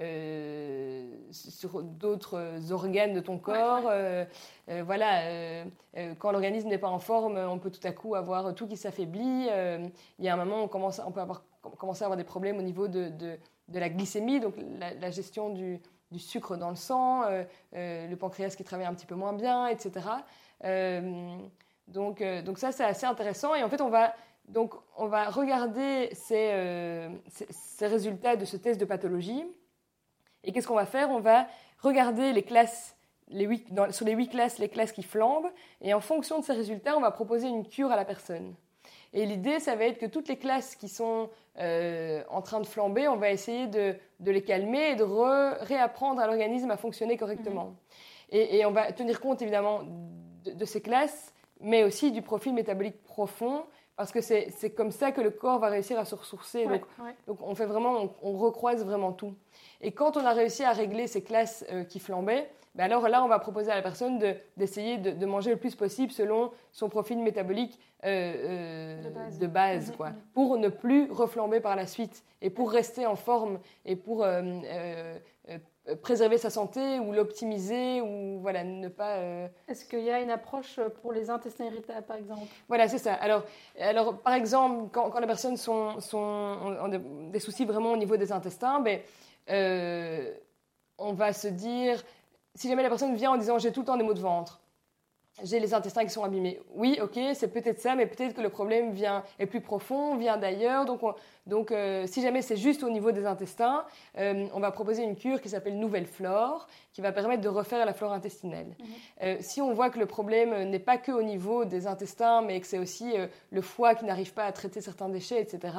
euh, 0.00 1.06
sur 1.32 1.82
d'autres 1.82 2.72
organes 2.72 3.12
de 3.12 3.20
ton 3.20 3.38
corps. 3.38 3.84
Euh, 3.90 4.24
euh, 4.70 4.82
voilà, 4.84 5.64
quand 6.18 6.32
l'organisme 6.32 6.68
n'est 6.68 6.78
pas 6.78 6.88
en 6.88 6.98
forme, 6.98 7.36
on 7.36 7.58
peut 7.58 7.70
tout 7.70 7.86
à 7.86 7.92
coup 7.92 8.14
avoir 8.14 8.54
tout 8.54 8.66
qui 8.66 8.78
s'affaiblit. 8.78 9.48
il 10.18 10.24
y 10.24 10.28
a 10.28 10.34
un 10.34 10.36
moment, 10.36 10.62
on, 10.62 10.68
commence, 10.68 11.00
on 11.06 11.12
peut 11.12 11.20
avoir, 11.20 11.44
commencer 11.78 12.04
à 12.04 12.06
avoir 12.06 12.16
des 12.16 12.24
problèmes 12.24 12.58
au 12.58 12.62
niveau 12.62 12.88
de, 12.88 13.10
de, 13.10 13.38
la 13.78 13.90
glycémie, 13.90 14.40
donc 14.40 14.54
la, 14.78 15.10
gestion 15.10 15.50
du, 15.50 15.78
du, 16.10 16.18
sucre 16.18 16.56
dans 16.56 16.70
le 16.70 16.76
sang, 16.76 17.24
le 17.72 18.14
pancréas 18.14 18.54
qui 18.56 18.64
travaille 18.64 18.86
un 18.86 18.94
petit 18.94 19.06
peu 19.06 19.14
moins 19.14 19.34
bien, 19.34 19.66
etc. 19.66 20.06
donc, 21.88 22.22
donc 22.44 22.58
ça, 22.58 22.72
c'est 22.72 22.84
assez 22.84 23.06
intéressant. 23.06 23.54
Et 23.54 23.62
en 23.62 23.68
fait, 23.68 23.82
on 23.82 23.90
va 23.90 24.14
donc, 24.48 24.74
on 24.96 25.06
va 25.06 25.30
regarder 25.30 26.08
ces, 26.14 27.08
ces, 27.28 27.86
résultats 27.86 28.36
de 28.36 28.44
ce 28.44 28.56
test 28.56 28.80
de 28.80 28.84
pathologie 28.84 29.44
et 30.44 30.52
qu'est-ce 30.52 30.66
qu'on 30.66 30.74
va 30.74 30.86
faire? 30.86 31.10
On 31.10 31.20
va 31.20 31.46
regarder 31.80 32.32
les 32.32 32.42
classes, 32.42 32.96
les 33.28 33.64
sur 33.90 34.06
les 34.06 34.12
huit 34.12 34.28
classes, 34.28 34.58
les 34.58 34.68
classes 34.68 34.92
qui 34.92 35.02
flambent, 35.02 35.50
et 35.80 35.94
en 35.94 36.00
fonction 36.00 36.38
de 36.38 36.44
ces 36.44 36.52
résultats, 36.52 36.96
on 36.96 37.00
va 37.00 37.10
proposer 37.10 37.48
une 37.48 37.66
cure 37.66 37.90
à 37.90 37.96
la 37.96 38.04
personne. 38.04 38.54
Et 39.14 39.26
l'idée, 39.26 39.60
ça 39.60 39.76
va 39.76 39.84
être 39.84 39.98
que 39.98 40.06
toutes 40.06 40.28
les 40.28 40.38
classes 40.38 40.74
qui 40.74 40.88
sont 40.88 41.28
euh, 41.58 42.22
en 42.30 42.40
train 42.40 42.60
de 42.60 42.66
flamber, 42.66 43.08
on 43.08 43.16
va 43.16 43.30
essayer 43.30 43.66
de, 43.66 43.96
les 44.20 44.42
calmer 44.42 44.92
et 44.92 44.96
de 44.96 45.04
réapprendre 45.04 46.20
à 46.20 46.26
l'organisme 46.26 46.70
à 46.70 46.78
fonctionner 46.78 47.16
correctement. 47.16 47.66
Mhm. 47.66 47.74
Et, 48.34 48.64
on 48.64 48.70
va 48.70 48.90
tenir 48.92 49.20
compte 49.20 49.42
évidemment 49.42 49.82
de, 50.46 50.64
ces 50.64 50.80
classes, 50.80 51.34
mais 51.60 51.84
aussi 51.84 52.10
du 52.10 52.22
profil 52.22 52.54
métabolique 52.54 53.02
profond 53.02 53.64
parce 53.96 54.12
que 54.12 54.20
c'est 54.20 54.74
comme 54.74 54.90
ça 54.90 55.12
que 55.12 55.20
le 55.20 55.30
corps 55.30 55.58
va 55.58 55.68
réussir 55.68 55.98
à 55.98 56.04
se 56.04 56.14
ressourcer. 56.14 56.66
donc, 56.66 56.82
donc, 57.26 57.38
on 57.42 57.54
fait 57.54 57.66
vraiment, 57.66 58.14
on, 58.22 58.32
recroise 58.38 58.84
vraiment 58.84 59.12
tout. 59.12 59.34
Et 59.80 59.92
quand 59.92 60.16
on 60.16 60.24
a 60.24 60.32
réussi 60.32 60.64
à 60.64 60.72
régler 60.72 61.06
ces 61.06 61.22
classes 61.22 61.64
euh, 61.70 61.84
qui 61.84 62.00
flambaient, 62.00 62.50
ben 62.74 62.84
alors 62.84 63.06
là, 63.08 63.22
on 63.22 63.28
va 63.28 63.38
proposer 63.38 63.70
à 63.70 63.74
la 63.74 63.82
personne 63.82 64.18
d'essayer 64.56 64.96
de, 64.96 65.10
de, 65.10 65.26
manger 65.26 65.50
le 65.50 65.58
plus 65.58 65.74
possible 65.74 66.10
selon 66.10 66.52
son 66.72 66.88
profil 66.88 67.18
métabolique 67.18 67.78
euh, 68.04 69.00
euh, 69.04 69.30
de 69.38 69.46
base, 69.46 69.90
mhm, 69.90 69.96
quoi, 69.96 70.10
mhm. 70.10 70.16
pour 70.32 70.56
ne 70.56 70.68
plus 70.68 71.10
reflamber 71.10 71.60
par 71.60 71.76
la 71.76 71.86
suite 71.86 72.24
et 72.40 72.48
pour 72.48 72.72
rester 72.72 73.06
en 73.06 73.14
forme 73.14 73.60
et 73.84 73.94
pour 73.94 74.26
préserver 76.02 76.38
sa 76.38 76.50
santé 76.50 76.98
ou 77.00 77.12
l'optimiser 77.12 78.00
ou 78.00 78.38
voilà 78.40 78.62
ne 78.64 78.88
pas. 78.88 79.18
Est-ce 79.66 79.84
qu'il 79.84 80.04
y 80.04 80.10
a 80.10 80.20
une 80.20 80.30
approche 80.30 80.78
pour 81.00 81.12
les 81.12 81.28
intestins 81.28 81.64
irritables 81.64 82.06
par 82.06 82.16
exemple? 82.16 82.42
Voilà 82.68 82.86
c'est 82.88 82.98
ça. 82.98 83.14
Alors 83.14 83.42
alors 83.80 84.18
par 84.18 84.34
exemple 84.34 84.90
quand, 84.92 85.10
quand 85.10 85.20
les 85.20 85.26
personnes 85.26 85.56
sont, 85.56 86.00
sont 86.00 86.18
ont 86.18 87.30
des 87.30 87.40
soucis 87.40 87.64
vraiment 87.64 87.92
au 87.92 87.96
niveau 87.96 88.16
des 88.16 88.30
intestins, 88.30 88.80
ben 88.80 89.00
on 90.98 91.12
va 91.14 91.32
se 91.32 91.48
dire 91.48 92.02
si 92.54 92.68
jamais 92.68 92.82
la 92.82 92.88
personne 92.88 93.14
vient 93.14 93.32
en 93.32 93.36
disant 93.36 93.58
j'ai 93.58 93.72
tout 93.72 93.80
le 93.80 93.86
temps 93.86 93.96
des 93.96 94.04
maux 94.04 94.14
de 94.14 94.20
ventre, 94.20 94.60
j'ai 95.42 95.58
les 95.60 95.72
intestins 95.72 96.04
qui 96.04 96.10
sont 96.10 96.24
abîmés. 96.24 96.60
Oui, 96.74 96.98
ok, 97.02 97.18
c'est 97.34 97.48
peut-être 97.48 97.80
ça, 97.80 97.94
mais 97.94 98.06
peut-être 98.06 98.34
que 98.34 98.42
le 98.42 98.50
problème 98.50 98.92
vient 98.92 99.24
est 99.38 99.46
plus 99.46 99.62
profond, 99.62 100.16
vient 100.16 100.36
d'ailleurs. 100.36 100.84
Donc, 100.84 101.00
donc 101.46 101.72
euh, 101.72 102.06
si 102.06 102.22
jamais 102.22 102.42
c'est 102.42 102.56
juste 102.56 102.82
au 102.82 102.90
niveau 102.90 103.10
des 103.10 103.26
intestins, 103.26 103.84
euh, 104.18 104.46
on 104.54 104.60
va 104.60 104.70
proposer 104.70 105.02
une 105.02 105.16
cure 105.16 105.40
qui 105.40 105.48
s'appelle 105.48 105.78
Nouvelle 105.78 106.06
Flore, 106.06 106.68
qui 106.92 107.00
va 107.00 107.10
permettre 107.10 107.42
de 107.42 107.48
refaire 107.48 107.84
la 107.84 107.92
flore 107.92 108.12
intestinale. 108.12 108.66
Mhm. 108.66 108.86
Euh, 109.22 109.36
si 109.40 109.60
on 109.60 109.72
voit 109.72 109.90
que 109.90 109.98
le 109.98 110.06
problème 110.06 110.70
n'est 110.70 110.78
pas 110.78 110.98
que 110.98 111.10
au 111.10 111.22
niveau 111.22 111.64
des 111.64 111.86
intestins, 111.86 112.42
mais 112.42 112.60
que 112.60 112.66
c'est 112.66 112.78
aussi 112.78 113.14
le 113.50 113.60
foie 113.60 113.94
qui 113.94 114.04
n'arrive 114.04 114.32
pas 114.34 114.44
à 114.44 114.52
traiter 114.52 114.80
certains 114.80 115.08
déchets, 115.08 115.40
etc. 115.40 115.74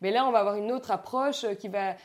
Mais 0.00 0.10
là, 0.10 0.26
on 0.26 0.30
va 0.30 0.38
avoir 0.38 0.54
une 0.54 0.70
autre 0.70 0.90
approche 0.90 1.46
qui 1.58 1.68
va, 1.68 1.96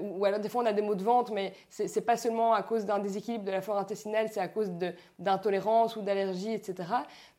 ou 0.00 0.24
alors 0.24 0.38
des 0.38 0.48
fois 0.48 0.62
on 0.62 0.66
a 0.66 0.72
des 0.72 0.82
maux 0.82 0.94
de 0.94 1.02
ventre, 1.02 1.32
mais 1.32 1.54
c'est 1.70 2.04
pas 2.04 2.16
seulement 2.16 2.52
à 2.52 2.62
cause 2.62 2.84
d'un 2.84 2.98
déséquilibre 2.98 3.44
de 3.44 3.50
la 3.50 3.60
flore 3.60 3.78
intestinale, 3.78 4.28
c'est 4.30 4.40
à 4.40 4.48
cause 4.48 4.70
d'intolérance 5.18 5.96
ou 5.96 6.02
d'allergie, 6.02 6.52
etc. 6.52 6.88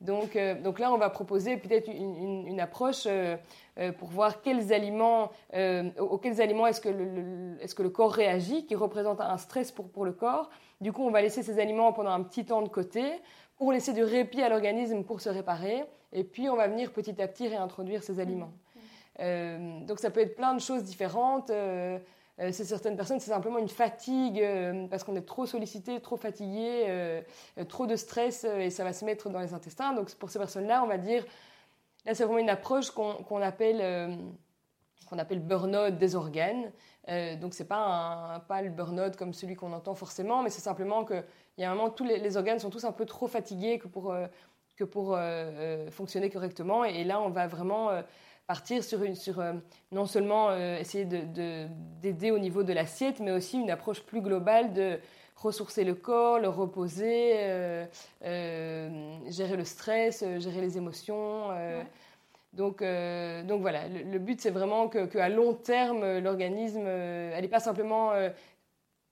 Donc, 0.02 0.38
donc 0.64 0.80
là, 0.80 0.92
on 0.92 0.98
va 0.98 1.10
proposer 1.10 1.58
peut-être 1.58 1.88
une, 1.88 2.48
une, 2.48 2.60
approche 2.60 3.08
pour 3.98 4.10
voir 4.10 4.42
quels 4.42 4.74
aliments, 4.74 5.32
auxquels 6.00 6.42
aliments 6.42 6.68
est-ce 6.68 6.82
que 6.82 6.90
le, 6.90 7.58
est-ce 7.62 7.76
que 7.76 7.84
le 7.84 7.90
corps 7.90 8.12
réagit, 8.12 8.66
qui 8.66 8.76
représente 8.76 9.22
un 9.22 9.38
stress 9.38 9.72
pour, 9.72 9.90
pour 9.90 10.06
le 10.06 10.12
corps. 10.12 10.50
Du 10.82 10.92
coup, 10.92 11.04
on 11.04 11.12
va 11.12 11.22
laisser 11.22 11.44
ces 11.44 11.60
aliments 11.60 11.94
pendant 11.94 12.12
un 12.12 12.24
petit 12.24 12.46
temps 12.46 12.62
de 12.62 12.70
côté 12.70 13.04
pour 13.60 13.74
laisser 13.74 13.94
du 13.94 14.04
répit 14.04 14.42
à 14.42 14.50
l'organisme 14.50 15.04
pour 15.04 15.22
se 15.22 15.30
réparer. 15.30 15.84
Et 16.14 16.24
puis, 16.24 16.50
on 16.50 16.56
va 16.56 16.68
venir 16.68 16.92
petit 16.92 17.22
à 17.22 17.28
petit 17.28 17.48
réintroduire 17.48 18.04
ces 18.04 18.20
aliments. 18.20 18.54
Euh, 19.20 19.82
donc, 19.82 20.00
ça 20.00 20.10
peut 20.10 20.22
être 20.22 20.36
plein 20.36 20.54
de 20.54 20.62
choses 20.62 20.84
différentes. 20.84 21.50
Euh, 21.50 22.00
euh, 22.40 22.50
c'est 22.54 22.64
certaines 22.64 22.96
personnes, 22.96 23.20
c'est 23.20 23.32
simplement 23.32 23.60
une 23.60 23.68
fatigue 23.68 24.42
parce 24.90 25.04
qu'on 25.04 25.16
est 25.18 25.26
trop 25.26 25.46
sollicité, 25.46 26.00
trop 26.00 26.16
fatigué, 26.16 27.22
trop 27.68 27.86
de 27.86 27.98
stress 27.98 28.46
et 28.46 28.70
ça 28.70 28.86
va 28.86 28.94
se 28.94 29.04
mettre 29.04 29.30
dans 29.30 29.42
les 29.42 29.54
intestins. 29.54 29.94
Donc, 29.94 30.10
pour 30.16 30.30
ces 30.30 30.40
personnes-là, 30.40 30.82
on 30.84 30.88
va 30.88 30.98
dire, 30.98 31.26
c'est 32.14 32.24
vraiment 32.24 32.40
une 32.40 32.50
approche 32.50 32.92
qu'on 32.92 33.42
appelle 33.42 34.18
qu'on 35.10 35.18
appelle 35.18 35.40
burn-out 35.40 35.98
des 35.98 36.16
organes. 36.16 36.72
Euh, 37.10 37.36
donc 37.36 37.54
c'est 37.54 37.68
pas 37.68 38.36
un, 38.36 38.40
pas 38.40 38.62
le 38.62 38.70
burn-out 38.70 39.16
comme 39.16 39.34
celui 39.34 39.56
qu'on 39.56 39.74
entend 39.74 39.96
forcément, 39.96 40.44
mais 40.44 40.50
c'est 40.50 40.62
simplement 40.62 41.04
que 41.04 41.24
il 41.58 41.62
y 41.62 41.64
a 41.64 41.72
un 41.72 41.76
moment 41.76 41.90
tous 41.90 42.04
les, 42.04 42.38
organes 42.38 42.60
sont 42.60 42.70
tous 42.70 42.86
un 42.86 42.92
peu 42.92 43.06
trop 43.06 43.28
fatigués 43.28 43.80
que 43.80 43.88
pour 43.88 44.14
euh, 44.14 44.28
que 44.78 44.84
pour 44.84 45.16
euh, 45.16 45.90
fonctionner 45.90 46.30
correctement. 46.30 46.86
Et, 46.86 47.04
là, 47.04 47.20
on 47.20 47.30
va 47.30 47.48
vraiment 47.48 47.90
partir 48.48 48.82
sur, 48.82 49.02
sur 49.18 49.44
non 49.92 50.06
seulement 50.06 50.56
essayer 50.56 51.04
d'aider 51.04 52.32
au 52.32 52.40
niveau 52.40 52.64
de 52.64 52.72
l'assiette, 52.72 53.20
mais 53.20 53.32
aussi 53.32 53.60
une 53.60 53.70
approche 53.72 54.02
plus 54.04 54.22
globale 54.22 54.72
de 54.72 54.98
ressourcer 55.42 55.84
le 55.84 55.96
corps, 55.96 56.40
le 56.40 56.50
reposer, 56.50 57.34
gérer 58.22 59.58
le 59.58 59.64
stress, 59.64 60.24
gérer 60.40 60.62
les 60.62 60.78
émotions. 60.78 61.50
Donc, 62.54 62.82
euh, 62.82 63.44
donc 63.44 63.62
voilà, 63.62 63.88
le, 63.88 64.18
but 64.18 64.42
c'est 64.42 64.50
vraiment 64.50 64.90
qu'à 64.90 65.30
long 65.30 65.54
terme, 65.54 66.18
l'organisme, 66.18 66.84
euh, 66.84 67.32
elle 67.36 67.44
n'est 67.44 67.48
pas 67.50 67.60
simplement 67.60 68.12
euh, 68.12 68.30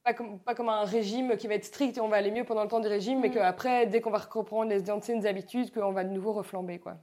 pas, 0.03 0.13
comme, 0.13 0.39
pas 0.39 0.55
comme 0.55 0.69
un 0.69 0.84
régime 0.84 1.38
qui 1.38 1.47
va 1.47 1.53
être 1.53 1.65
strict 1.65 1.97
et 1.97 2.01
on 2.01 2.07
va 2.07 2.17
aller 2.17 2.32
mieux 2.32 2.45
pendant 2.45 2.63
le 2.63 2.67
temps 2.67 2.80
du 2.80 2.88
régime, 2.88 3.19
mais 3.19 3.30
mm. 3.30 3.34
qu'après, 3.34 3.86
dès 3.86 4.01
qu'on 4.01 4.09
va 4.09 4.17
reprendre 4.17 4.69
les 4.71 4.89
anciennes 4.89 5.28
habitudes, 5.28 5.71
qu'on 5.71 5.91
va 5.91 6.03
de 6.03 6.09
nouveau 6.09 6.34
reflamber. 6.34 6.80
Quoi. 6.80 6.95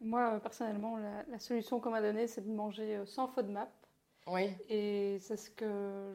moi, 0.00 0.40
personnellement, 0.40 0.96
la, 1.28 1.38
solution 1.38 1.80
qu'on 1.80 1.90
m'a 1.90 2.00
donnée, 2.00 2.26
c'est 2.28 2.46
de 2.46 2.50
manger 2.50 2.98
sans 3.04 3.28
FODMAP. 3.28 3.68
Oui. 4.26 4.50
Et 4.68 5.18
c'est 5.20 5.36
ce 5.36 5.50
que 5.50 6.14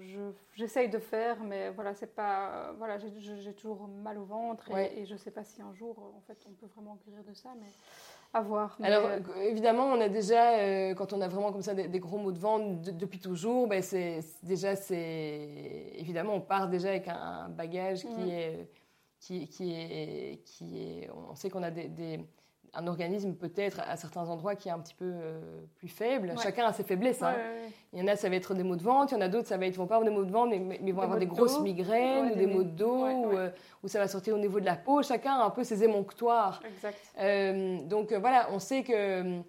j'essaye 0.53 0.89
de 0.89 0.99
faire, 0.99 1.41
mais 1.43 1.69
voilà, 1.69 1.93
c'est 1.93 2.13
pas, 2.13 2.73
voilà, 2.77 2.97
j'ai 2.97 3.53
toujours 3.53 3.87
mal 3.87 4.17
au 4.17 4.25
ventre 4.25 4.69
et, 4.75 5.01
et 5.01 5.05
je 5.05 5.13
ne 5.13 5.17
sais 5.17 5.31
pas 5.31 5.43
si 5.43 5.61
un 5.61 5.73
jour, 5.73 5.97
en 6.17 6.21
fait, 6.27 6.37
on 6.45 6.51
peut 6.51 6.67
vraiment 6.75 6.97
guérir 7.05 7.23
de 7.23 7.33
ça, 7.33 7.49
mais 7.59 7.69
à 8.33 8.41
voir. 8.41 8.77
Alors, 8.81 9.05
euh, 9.05 9.19
évidemment, 9.41 9.85
on 9.85 9.99
a 9.99 10.09
déjà, 10.09 10.59
euh, 10.59 10.93
quand 10.93 11.13
on 11.13 11.21
a 11.21 11.27
vraiment 11.27 11.51
comme 11.51 11.61
ça 11.61 11.73
des, 11.73 11.99
gros 11.99 12.17
mots 12.17 12.31
de 12.31 12.39
vente 12.39 12.81
depuis 12.81 13.19
toujours, 13.19 13.67
ben 13.67 13.81
c'est 13.81 14.19
déjà, 14.43 14.75
c'est 14.75 15.91
évidemment, 15.95 16.35
on 16.35 16.41
part 16.41 16.69
déjà 16.69 16.89
avec 16.89 17.07
un, 17.07 17.49
bagage 17.49 18.01
qui, 18.01 18.07
mm. 18.07 18.29
est, 18.29 18.69
qui, 19.19 19.47
qui, 19.47 19.73
est, 19.73 20.43
qui 20.45 20.81
est. 20.81 21.09
On 21.29 21.35
sait 21.35 21.49
qu'on 21.49 21.63
a 21.63 21.71
des 21.71 22.19
un 22.73 22.87
organisme 22.87 23.33
peut-être 23.33 23.81
à 23.85 23.97
certains 23.97 24.29
endroits 24.29 24.55
qui 24.55 24.69
est 24.69 24.71
un 24.71 24.79
petit 24.79 24.93
peu 24.93 25.05
euh, 25.05 25.41
plus 25.77 25.89
faible. 25.89 26.33
Chacun 26.41 26.65
a 26.65 26.73
ses 26.73 26.83
faiblesses. 26.83 27.21
Hein. 27.21 27.35
il 27.91 27.99
y 27.99 28.01
en 28.01 28.07
a, 28.07 28.15
ça 28.15 28.29
va 28.29 28.35
être 28.35 28.53
des 28.53 28.63
maux 28.63 28.77
de 28.77 28.83
ventre. 28.83 29.11
Il 29.11 29.15
y 29.15 29.17
en 29.17 29.21
a 29.21 29.27
d'autres, 29.27 29.47
ça 29.47 29.57
va 29.57 29.65
être, 29.65 29.75
vont 29.75 29.87
pas 29.87 29.95
avoir 29.95 30.09
des 30.09 30.15
maux 30.15 30.23
de 30.23 30.31
ventre, 30.31 30.55
mais, 30.57 30.79
ils 30.81 30.93
vont 30.93 31.01
avoir 31.01 31.19
des 31.19 31.25
grosses 31.25 31.59
migraines 31.59 32.31
ou 32.31 32.35
des, 32.35 32.47
maux 32.47 32.63
de 32.63 32.69
dos, 32.69 33.05
euh, 33.05 33.49
ou, 33.83 33.87
ça 33.87 33.99
va 33.99 34.07
sortir 34.07 34.35
au 34.35 34.37
niveau 34.37 34.59
de 34.59 34.65
la 34.65 34.75
peau. 34.75 35.03
Chacun 35.03 35.33
a 35.33 35.43
un 35.43 35.49
peu 35.49 35.63
ses 35.63 35.83
émonctoires. 35.83 36.61
Exact. 36.65 36.97
Euh, 37.19 37.81
donc 37.83 38.13
voilà, 38.13 38.47
on 38.51 38.59
sait 38.59 38.83
que 38.83 39.41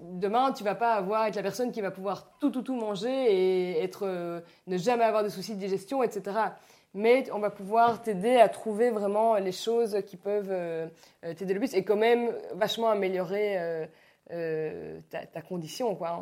demain, 0.00 0.52
tu 0.52 0.62
vas 0.62 0.74
pas 0.74 0.94
avoir 0.94 1.26
être 1.26 1.36
la 1.36 1.42
personne 1.42 1.72
qui 1.72 1.80
va 1.80 1.90
pouvoir 1.90 2.38
tout, 2.38 2.50
tout, 2.50 2.62
tout 2.62 2.76
manger 2.76 3.08
et 3.08 3.82
être, 3.82 4.42
ne 4.66 4.76
jamais 4.76 5.04
avoir 5.04 5.24
de 5.24 5.28
soucis 5.28 5.54
de 5.54 5.60
digestion, 5.60 6.02
etc 6.02 6.52
mais 6.94 7.30
on 7.32 7.40
va 7.40 7.50
pouvoir 7.50 8.00
t'aider 8.00 8.36
à 8.36 8.48
trouver 8.48 8.90
vraiment 8.90 9.34
les 9.34 9.52
choses 9.52 9.98
qui 10.06 10.16
peuvent 10.16 10.50
euh, 10.50 10.86
euh, 11.24 11.34
t'aider 11.34 11.52
le 11.52 11.60
plus 11.60 11.74
et 11.74 11.84
quand 11.84 11.96
même 11.96 12.32
vachement 12.52 12.88
améliorer 12.88 13.86
euh, 14.30 15.00
ta, 15.10 15.42
condition. 15.42 15.94
Quoi, 15.96 16.18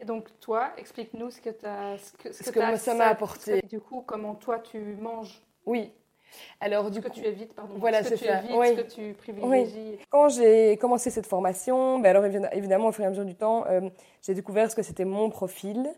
Et 0.00 0.04
donc, 0.04 0.28
toi, 0.40 0.72
explique-nous 0.76 1.30
ce 1.30 1.40
que, 1.40 1.50
ce 1.52 2.12
que, 2.12 2.32
ce 2.32 2.50
que, 2.50 2.76
ça 2.76 2.94
m'a 2.94 3.06
apporté. 3.06 3.62
Du 3.62 3.80
coup, 3.80 4.02
comment 4.04 4.34
toi, 4.34 4.58
tu 4.58 4.78
manges 5.00 5.40
Oui. 5.64 5.92
Alors, 6.60 6.90
du 6.90 6.98
ce 6.98 7.06
coup, 7.06 7.08
que 7.08 7.14
tu 7.14 7.24
évites, 7.24 7.54
pardon. 7.54 7.74
Voilà, 7.78 8.02
c'est 8.02 8.16
ça. 8.16 8.42
ce 8.42 8.74
que 8.74 8.92
tu 8.92 9.14
privilégies. 9.14 9.98
Quand 10.10 10.28
j'ai 10.28 10.76
commencé 10.76 11.08
cette 11.10 11.26
formation, 11.26 12.00
ben 12.00 12.10
alors 12.10 12.24
évidemment, 12.52 12.88
au 12.88 12.92
fur 12.92 13.04
et 13.04 13.06
à 13.06 13.10
mesure 13.10 13.24
du 13.24 13.34
temps, 13.34 13.64
j'ai 14.22 14.34
découvert 14.34 14.70
ce 14.70 14.76
que 14.76 14.82
c'était 14.82 15.06
mon 15.06 15.30
profil. 15.30 15.88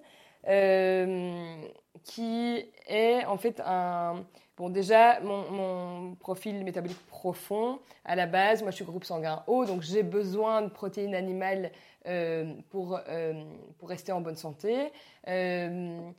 Euh, 0.49 1.63
qui 2.05 2.65
est 2.87 3.25
en 3.27 3.37
fait 3.37 3.61
un... 3.65 4.25
Bon, 4.57 4.69
déjà, 4.69 5.21
mon, 5.21 6.15
profil 6.17 6.63
métabolique 6.65 7.07
profond, 7.07 7.79
à 8.05 8.15
la 8.15 8.27
base, 8.27 8.61
moi 8.61 8.71
je 8.71 8.77
suis 8.77 8.85
groupe 8.85 9.05
sanguin 9.05 9.43
O, 9.47 9.65
donc 9.65 9.81
j'ai 9.81 10.03
besoin 10.03 10.61
de 10.61 10.69
protéines 10.69 11.15
animales 11.15 11.73
euh, 12.07 12.53
pour, 12.69 13.01
euh, 13.09 13.43
pour 13.79 13.89
rester 13.89 14.13
en 14.13 14.21
bonne 14.21 14.37
santé. 14.37 14.93
tout 15.25 16.13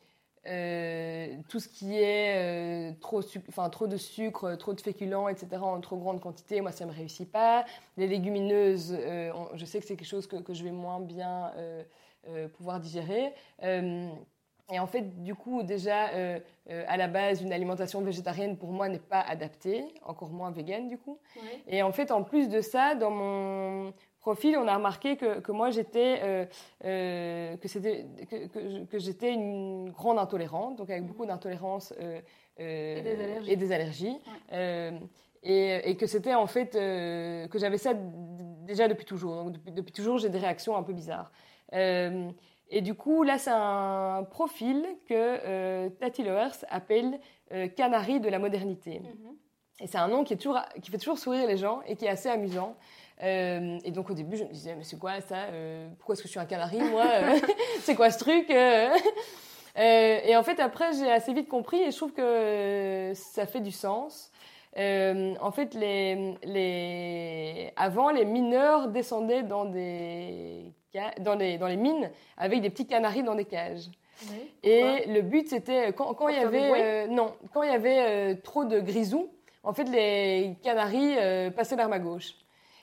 ce 1.60 1.68
qui 1.68 2.00
est 2.00 3.00
trop, 3.00 3.22
trop 3.22 3.86
de 3.86 3.98
sucre, 3.98 4.56
trop 4.56 4.74
de 4.74 4.82
féculents, 4.82 5.28
etc., 5.28 5.62
en 5.62 5.80
trop 5.80 5.98
grande 5.98 6.20
quantité, 6.20 6.62
moi 6.62 6.72
ça 6.72 6.86
ne 6.86 6.92
me 6.92 6.96
réussit 6.96 7.32
pas. 7.32 7.64
Les 7.96 8.08
légumineuses, 8.08 8.98
je 9.54 9.66
sais 9.66 9.80
que 9.80 9.86
c'est 9.86 9.96
quelque 9.96 10.08
chose 10.08 10.26
que, 10.26 10.38
que, 10.38 10.56
je 10.56 10.64
vais 10.64 10.72
moins 10.72 11.00
bien 11.00 11.54
pouvoir 12.58 12.80
digérer. 12.80 13.36
Et 14.72 14.80
en 14.80 14.88
fait, 14.88 15.22
du 15.22 15.36
coup, 15.36 15.63
déjà, 15.63 16.09
euh, 16.09 16.39
euh, 16.69 16.84
à 16.88 16.95
la 16.95 17.07
base, 17.07 17.41
une 17.41 17.51
alimentation 17.51 18.01
végétarienne, 18.01 18.57
pour 18.57 18.72
moi, 18.72 18.88
n'est 18.88 18.99
pas 18.99 19.19
adaptée, 19.19 19.84
encore 20.05 20.30
moins 20.30 20.51
végane, 20.51 20.88
du 20.88 20.97
coup. 20.97 21.19
Et 21.67 21.84
en 21.84 21.91
fait, 21.91 22.11
en 22.11 22.24
plus 22.24 22.47
de 22.47 22.61
ça, 22.61 22.95
dans 22.95 23.11
mon 23.11 23.93
profil, 24.22 24.57
on 24.57 24.67
a 24.67 24.76
remarqué 24.76 25.17
que, 25.17 25.39
que 25.41 25.51
moi, 25.51 25.72
j'étais 25.72 26.22
euh, 26.84 27.57
que, 27.57 27.67
c'était, 27.67 28.05
que, 28.30 28.86
que, 28.86 28.97
j'étais 28.97 29.34
une 29.34 29.89
grande 29.91 30.19
intolérante, 30.19 30.78
donc 30.78 30.89
avec 30.89 31.05
beaucoup 31.05 31.26
d'intolérance 31.26 31.93
et 32.57 33.01
des 33.01 33.22
allergies. 33.22 33.51
Et, 33.51 33.55
des 33.57 33.72
allergies. 33.74 34.17
Et, 35.43 35.89
et, 35.89 35.97
que 35.97 36.05
c'était 36.05 36.36
en 36.36 36.45
fait 36.47 36.74
que 36.74 37.59
j'avais 37.59 37.80
ça 37.80 37.93
déjà 37.95 38.88
depuis 38.88 39.05
toujours. 39.05 39.36
Donc, 39.36 39.53
depuis, 39.53 39.72
depuis 39.72 39.91
toujours, 39.91 40.17
j'ai 40.19 40.30
des 40.30 40.38
réactions 40.38 40.78
un 40.78 40.84
peu 40.84 40.93
bizarres. 40.93 41.32
Et 42.74 42.80
du 42.82 42.95
coup, 42.95 43.24
là, 43.24 43.38
c'est 43.38 43.51
un 43.51 44.24
profil 44.24 44.86
que 45.09 45.13
euh, 45.13 45.89
Tati 45.89 46.24
Lowers 46.24 46.65
appelle 46.69 47.19
euh, 47.51 47.67
canari 47.67 48.22
de 48.22 48.30
la 48.30 48.39
modernité. 48.39 48.99
Mhm. 48.99 49.36
Et 49.82 49.88
c'est 49.88 49.97
un 49.97 50.07
nom 50.07 50.24
qui, 50.24 50.34
est 50.34 50.38
toujours, 50.38 50.61
qui 50.82 50.89
fait 50.89 50.97
toujours 50.97 51.19
sourire 51.19 51.45
les 51.47 51.57
gens 51.57 51.82
et 51.86 51.97
qui 51.97 52.05
est 52.05 52.09
assez 52.09 52.30
amusant. 52.30 52.76
et 53.19 53.91
donc 53.91 54.09
au 54.09 54.13
début, 54.13 54.38
je 54.38 54.43
me 54.43 54.53
disais, 54.53 54.76
mais 54.76 54.84
c'est 54.84 54.97
quoi 54.97 55.22
ça 55.22 55.47
Pourquoi 55.97 56.13
est-ce 56.13 56.22
que 56.22 56.28
je 56.28 56.32
suis 56.32 56.39
un 56.39 56.45
canari, 56.45 56.80
moi 56.80 57.05
C'est 57.82 57.95
quoi 57.95 58.11
ce 58.11 58.19
truc 58.19 58.47
Et 58.51 60.36
en 60.36 60.43
fait, 60.43 60.59
après, 60.59 60.93
j'ai 60.93 61.11
assez 61.11 61.34
vite 61.34 61.47
compris 61.47 61.82
et 61.82 61.89
je 61.89 61.97
trouve 61.97 62.13
que 62.13 63.11
ça 63.15 63.47
fait 63.47 63.59
du 63.59 63.72
sens. 63.72 64.32
en 64.78 65.51
fait, 65.51 65.74
les, 65.74 66.36
les... 66.43 67.74
avant, 67.76 68.11
les 68.11 68.26
mineurs 68.26 68.88
descendaient 68.89 69.43
dans, 69.43 69.65
des... 69.65 70.72
dans, 71.20 71.36
les, 71.36 71.58
dans 71.58 71.68
les 71.68 71.78
mines 71.78 72.10
avec 72.38 72.62
des 72.62 72.70
petits 72.70 72.88
canaris 72.88 73.24
dans 73.24 73.36
des 73.36 73.46
cages. 73.46 73.89
Et 74.64 75.06
le 75.08 75.22
but, 75.22 75.48
c'était 75.48 75.94
quand, 75.94 76.14
quand 76.14 76.28
il 76.28 76.36
y 76.36 76.39
avait 76.39 77.08
non, 77.08 77.34
quand 77.54 77.64
il 77.64 77.72
y 77.72 77.74
avait 77.74 78.36
trop 78.38 78.66
de 78.66 78.80
grisous, 78.80 79.30
en 79.64 79.74
fait, 79.74 79.84
les 79.86 80.56
Canaries 80.64 81.16
euh, 81.18 81.52
passaient 81.52 81.76
vers 81.76 81.89
ma 81.89 82.00
gauche. 82.00 82.34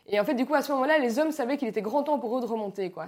Et 0.06 0.18
en 0.20 0.24
fait, 0.24 0.34
du 0.34 0.46
coup, 0.46 0.54
à 0.54 0.62
ce 0.62 0.72
moment-là, 0.72 0.98
les 0.98 1.18
hommes 1.18 1.32
savaient 1.32 1.56
qu'il 1.56 1.68
était 1.68 1.82
grand 1.82 2.04
temps 2.04 2.18
pour 2.18 2.38
eux 2.38 2.40
de 2.40 2.46
remonter, 2.46 2.90
quoi. 2.90 3.06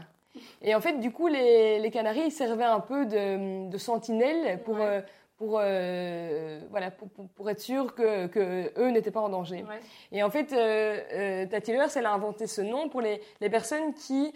Et 0.63 0.75
en 0.75 0.81
fait, 0.81 1.01
du 1.01 1.13
coup, 1.13 1.29
les, 1.29 1.79
les 1.79 1.91
Canaries 1.91 2.31
servaient 2.31 2.65
un 2.65 2.81
peu 2.81 3.07
de, 3.07 3.69
de 3.69 3.79
sentinelles 3.79 4.61
pour, 4.65 4.81
euh, 4.81 5.01
pour, 5.41 5.59
euh, 5.59 6.61
voilà, 6.69 6.91
pour, 6.91 7.09
pour, 7.09 7.49
être 7.49 7.61
sûr 7.61 7.95
que, 7.95 8.27
que 8.27 8.71
eux 8.79 8.91
n'étaient 8.91 9.11
pas 9.11 9.23
en 9.23 9.31
danger. 9.31 9.65
Et 10.13 10.23
en 10.23 10.29
fait, 10.29 10.53
euh, 10.53 11.47
Tati 11.47 11.73
elle 11.73 12.05
a 12.05 12.13
inventé 12.13 12.47
ce 12.47 12.61
nom 12.61 12.91
pour 12.91 13.01
les, 13.01 13.23
les 13.41 13.49
personnes 13.49 13.95
qui 13.95 14.35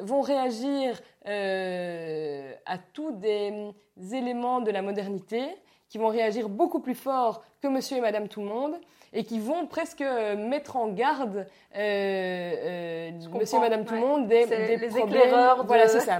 vont 0.00 0.22
réagir 0.22 1.00
à 1.24 2.78
tous 2.92 3.12
des 3.12 3.72
éléments 4.12 4.60
de 4.60 4.72
la 4.72 4.82
modernité 4.82 5.46
qui 5.88 5.98
vont 5.98 6.08
réagir 6.08 6.48
beaucoup 6.48 6.80
plus 6.80 6.96
fort 6.96 7.44
que 7.62 7.68
monsieur 7.68 7.98
et 7.98 8.00
madame 8.00 8.26
tout 8.26 8.40
le 8.40 8.48
monde 8.48 8.74
et 9.12 9.22
qui 9.22 9.38
vont 9.38 9.68
presque 9.68 10.00
euh, 10.00 10.36
mettre 10.36 10.74
en 10.74 10.88
garde 10.88 11.46
euh, 11.76 11.78
euh, 11.78 13.10
monsieur 13.32 13.58
et 13.58 13.60
madame 13.60 13.84
tout 13.84 13.94
le 13.94 14.00
monde 14.00 14.26
des, 14.26 14.44
des 14.46 14.76
les 14.76 14.88
problèmes. 14.88 15.30
De... 15.30 15.66
Voilà, 15.68 15.86
c'est 15.86 16.00
ça. 16.00 16.18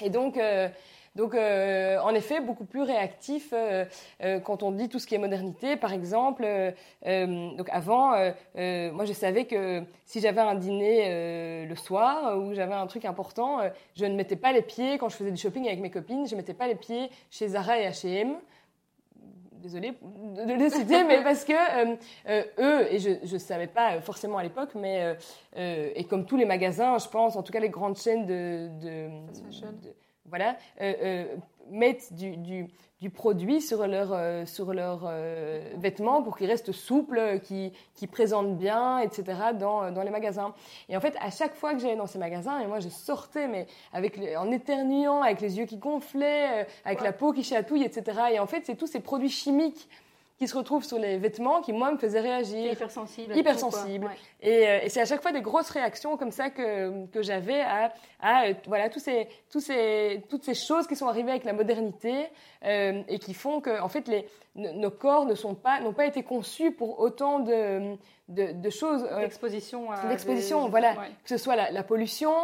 Et 0.00 0.10
donc, 0.10 0.36
euh, 0.36 0.68
donc 1.16 1.34
euh, 1.34 1.98
en 2.00 2.14
effet, 2.14 2.40
beaucoup 2.40 2.64
plus 2.64 2.82
réactif 2.82 3.52
euh, 3.52 3.84
quand 4.44 4.62
on 4.62 4.70
dit 4.70 4.88
tout 4.88 4.98
ce 4.98 5.06
qui 5.06 5.14
est 5.14 5.18
modernité. 5.18 5.76
Par 5.76 5.92
exemple, 5.92 6.42
donc 7.04 7.68
avant, 7.70 8.10
moi 8.54 9.04
je 9.04 9.12
savais 9.12 9.46
que 9.46 9.82
si 10.04 10.20
j'avais 10.20 10.40
un 10.40 10.54
dîner 10.54 11.66
le 11.66 11.74
soir 11.74 12.38
ou 12.38 12.54
j'avais 12.54 12.74
un 12.74 12.86
truc 12.86 13.04
important, 13.04 13.60
je 13.94 14.04
ne 14.04 14.14
mettais 14.14 14.36
pas 14.36 14.52
les 14.52 14.62
pieds, 14.62 14.98
quand 14.98 15.08
je 15.08 15.16
faisais 15.16 15.32
du 15.32 15.40
shopping 15.40 15.66
avec 15.66 15.80
mes 15.80 15.90
copines, 15.90 16.26
je 16.26 16.34
ne 16.34 16.40
mettais 16.40 16.54
pas 16.54 16.68
les 16.68 16.74
pieds 16.74 17.10
chez 17.30 17.48
Zara 17.48 17.80
et 17.80 17.88
H&M 17.88 18.36
désolée 19.66 19.92
de 20.00 20.52
les 20.52 20.70
citer, 20.70 21.04
mais 21.04 21.22
parce 21.22 21.44
que 21.44 21.52
euh, 21.52 21.96
euh, 22.28 22.42
eux, 22.58 22.94
et 22.94 22.98
je 22.98 23.32
ne 23.32 23.38
savais 23.38 23.66
pas 23.66 24.00
forcément 24.00 24.38
à 24.38 24.42
l'époque, 24.42 24.70
mais 24.74 25.16
euh, 25.56 25.90
et 25.94 26.04
comme 26.04 26.24
tous 26.24 26.36
les 26.36 26.44
magasins, 26.44 26.98
je 26.98 27.08
pense, 27.08 27.36
en 27.36 27.42
tout 27.42 27.52
cas 27.52 27.60
les 27.60 27.68
grandes 27.68 27.96
chaînes 27.96 28.26
de, 28.26 28.68
de, 28.80 29.08
de 29.82 29.94
voilà, 30.28 30.56
mettent 31.70 32.12
du, 32.12 32.36
du, 32.36 32.68
du 33.00 33.10
produit 33.10 33.60
sur 33.60 33.86
leurs 33.86 34.12
euh, 34.12 34.46
sur 34.46 34.72
leurs 34.72 35.04
euh, 35.06 35.60
vêtements 35.76 36.22
pour 36.22 36.36
qu'ils 36.36 36.48
restent 36.48 36.72
souples, 36.72 37.40
qu'ils 37.40 37.72
qui 37.94 38.06
présentent 38.06 38.56
bien, 38.56 38.98
etc. 38.98 39.24
Dans, 39.58 39.90
dans 39.90 40.02
les 40.02 40.10
magasins. 40.10 40.54
Et 40.88 40.96
en 40.96 41.00
fait, 41.00 41.14
à 41.20 41.30
chaque 41.30 41.54
fois 41.54 41.74
que 41.74 41.80
j'allais 41.80 41.96
dans 41.96 42.06
ces 42.06 42.18
magasins, 42.18 42.58
et 42.60 42.66
moi 42.66 42.80
je 42.80 42.88
sortais 42.88 43.48
mais 43.48 43.66
avec 43.92 44.18
en 44.38 44.50
éternuant, 44.50 45.22
avec 45.22 45.40
les 45.40 45.58
yeux 45.58 45.66
qui 45.66 45.76
gonflaient, 45.76 46.62
euh, 46.62 46.64
avec 46.84 47.02
la 47.02 47.12
peau 47.12 47.32
qui 47.32 47.42
chatouille, 47.42 47.84
etc. 47.84 48.18
Et 48.32 48.38
en 48.38 48.46
fait, 48.46 48.62
c'est 48.64 48.76
tous 48.76 48.86
ces 48.86 49.00
produits 49.00 49.30
chimiques 49.30 49.88
qui 50.38 50.46
se 50.46 50.56
retrouvent 50.56 50.84
sur 50.84 50.98
les 50.98 51.16
vêtements 51.16 51.62
qui, 51.62 51.72
moi, 51.72 51.90
me 51.90 51.96
faisaient 51.96 52.20
réagir. 52.20 52.72
Hypersensible. 52.72 53.36
Hypersensible. 53.36 54.10
Et, 54.42 54.68
euh, 54.68 54.78
et 54.82 54.88
c'est 54.90 55.00
à 55.00 55.06
chaque 55.06 55.22
fois 55.22 55.32
des 55.32 55.40
grosses 55.40 55.70
réactions 55.70 56.16
comme 56.16 56.30
ça 56.30 56.50
que, 56.50 57.06
que 57.06 57.22
j'avais 57.22 57.60
à, 57.62 57.92
à, 58.20 58.44
voilà, 58.66 58.90
tous 58.90 58.98
ces, 59.00 59.28
tous 59.50 59.60
ces, 59.60 60.22
toutes 60.28 60.44
ces 60.44 60.54
choses 60.54 60.86
qui 60.86 60.94
sont 60.94 61.06
arrivées 61.06 61.30
avec 61.30 61.44
la 61.44 61.54
modernité 61.54 62.26
euh, 62.64 63.02
et 63.08 63.18
qui 63.18 63.32
font 63.32 63.60
que, 63.62 63.80
en 63.80 63.88
fait, 63.88 64.08
les, 64.08 64.26
nos 64.54 64.90
corps 64.90 65.24
ne 65.24 65.34
sont 65.34 65.54
pas, 65.54 65.80
n'ont 65.80 65.94
pas 65.94 66.06
été 66.06 66.22
conçus 66.22 66.70
pour 66.70 67.00
autant 67.00 67.38
de, 67.40 67.96
de, 68.28 68.52
de 68.52 68.70
choses. 68.70 69.06
Euh, 69.10 69.20
L'exposition. 69.20 69.88
L'exposition, 70.08 70.68
voilà. 70.68 70.94
Que 70.94 71.28
ce 71.30 71.38
soit 71.38 71.56
la, 71.56 71.70
la 71.70 71.82
pollution, 71.82 72.34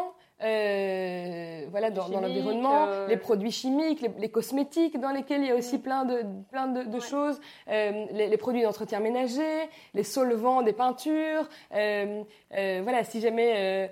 euh, 0.43 1.67
voilà, 1.71 1.91
dans, 1.91 2.09
dans 2.09 2.21
l'environnement, 2.21 2.87
euh... 2.87 3.07
les 3.07 3.17
produits 3.17 3.53
chimiques, 3.53 4.01
les, 4.01 4.11
les, 4.19 4.29
cosmétiques 4.29 4.99
dans 4.99 5.11
lesquels 5.11 5.43
il 5.43 5.49
y 5.49 5.51
a 5.51 5.55
aussi 5.55 5.79
plein 5.79 6.05
de, 6.05 6.25
plein 6.51 6.67
de, 6.67 6.83
de 6.83 6.95
ouais. 6.95 7.01
choses, 7.01 7.41
euh, 7.69 8.07
les, 8.13 8.29
les, 8.29 8.37
produits 8.37 8.63
d'entretien 8.63 9.01
ménager, 9.01 9.69
les 9.95 10.03
solvants 10.03 10.63
des 10.63 10.73
peintures. 10.73 11.49
Voilà, 11.71 13.05
si 13.05 13.21
jamais. 13.21 13.91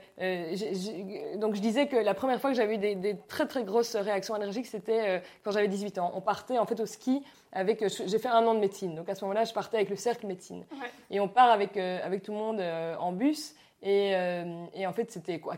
donc 1.37 1.55
je 1.55 1.61
disais 1.61 1.87
que 1.87 1.97
la 1.97 2.15
première 2.15 2.41
fois 2.41 2.51
que 2.51 2.57
j'avais 2.57 2.75
eu 2.75 2.79
des, 2.79 2.95
des, 2.95 3.17
très 3.29 3.47
très 3.47 3.63
grosses 3.63 3.95
réactions 3.95 4.35
allergiques, 4.35 4.67
c'était 4.67 5.23
quand 5.45 5.53
j'avais 5.53 5.69
18 5.69 5.99
ans. 5.99 6.13
On 6.15 6.21
partait 6.21 6.59
en 6.59 6.67
fait 6.67 6.81
au 6.81 6.87
ski 6.87 7.23
avec. 7.53 7.85
J'ai 7.89 8.19
fait 8.19 8.29
un 8.29 8.45
an 8.47 8.55
de 8.55 8.61
médecine, 8.61 8.95
donc 8.97 9.09
à 9.09 9.15
ce 9.15 9.25
moment-là, 9.25 9.45
je 9.45 9.53
partais 9.53 9.77
avec 9.77 9.91
le 9.91 9.97
cercle 9.97 10.27
médecine. 10.27 10.65
Ouais. 10.73 10.89
Et 11.11 11.21
on 11.21 11.29
part 11.29 11.51
avec, 11.51 11.77
avec 11.77 12.23
tout 12.23 12.33
le 12.33 12.39
monde 12.39 12.61
en 12.99 13.13
bus. 13.13 13.55
Et, 13.83 14.13
et 14.75 14.87
en 14.87 14.93
fait, 14.93 15.11
c'était 15.11 15.39
quoi 15.39 15.57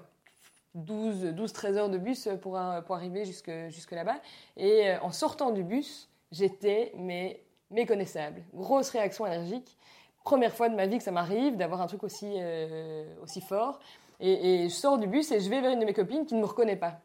12, 0.75 1.35
12, 1.35 1.53
13 1.53 1.77
heures 1.77 1.91
de 1.91 1.99
bus 1.99 2.29
pour, 2.41 2.59
pour 2.87 2.95
arriver 2.95 3.25
jusque, 3.25 3.51
jusque 3.68 3.93
là-bas. 3.93 4.16
Et 4.57 4.89
euh, 4.89 5.01
en 5.03 5.11
sortant 5.11 5.51
du 5.51 5.62
bus, 5.62 6.09
j'étais 6.31 6.93
mais 6.97 7.43
méconnaissable. 7.70 8.43
Grosse 8.55 8.91
réaction 8.91 9.25
allergique. 9.25 9.77
Première 10.25 10.55
fois 10.55 10.68
de 10.68 10.75
ma 10.75 10.87
vie 10.87 10.99
que 10.99 11.05
ça 11.05 11.11
m'arrive 11.11 11.57
d'avoir 11.57 11.83
un 11.83 11.87
truc 11.87 12.05
aussi, 12.05 12.35
euh, 12.37 13.05
aussi 13.23 13.41
fort. 13.41 13.81
Et, 14.20 14.64
et, 14.64 14.68
je 14.68 14.75
sors 14.75 14.99
du 14.99 15.07
bus 15.07 15.33
et 15.33 15.41
je 15.41 15.51
vais 15.51 15.61
vers 15.61 15.73
une 15.73 15.81
de 15.81 15.85
mes 15.85 15.95
copines 15.95 16.25
qui 16.27 16.35
ne 16.35 16.41
me 16.41 16.47
reconnaît 16.47 16.77
pas. 16.77 17.01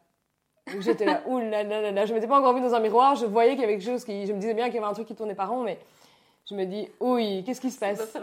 Donc 0.72 0.82
j'étais 0.82 1.04
là, 1.04 1.22
ouh 1.26 1.38
là 1.38 1.64
là 1.64 1.80
là 1.80 1.90
là, 1.90 2.06
je 2.06 2.14
m'étais 2.14 2.28
pas 2.28 2.38
encore 2.38 2.54
vue 2.54 2.60
dans 2.60 2.74
un 2.74 2.80
miroir, 2.80 3.16
je 3.16 3.26
voyais 3.26 3.52
qu'il 3.52 3.62
y 3.62 3.64
avait 3.64 3.78
quelque 3.78 3.90
chose 3.90 4.04
qui, 4.04 4.26
je 4.26 4.32
me 4.32 4.38
disais 4.38 4.54
bien 4.54 4.66
qu'il 4.66 4.76
y 4.76 4.78
avait 4.78 4.86
un 4.86 4.92
truc 4.92 5.08
qui 5.08 5.14
tournait 5.14 5.34
par 5.34 5.50
rond, 5.50 5.64
mais 5.64 5.78
je 6.48 6.54
me 6.54 6.64
dis, 6.64 6.88
oui, 7.00 7.42
qu'est-ce 7.44 7.60
qui 7.60 7.70
se 7.70 7.78
passe? 7.78 7.98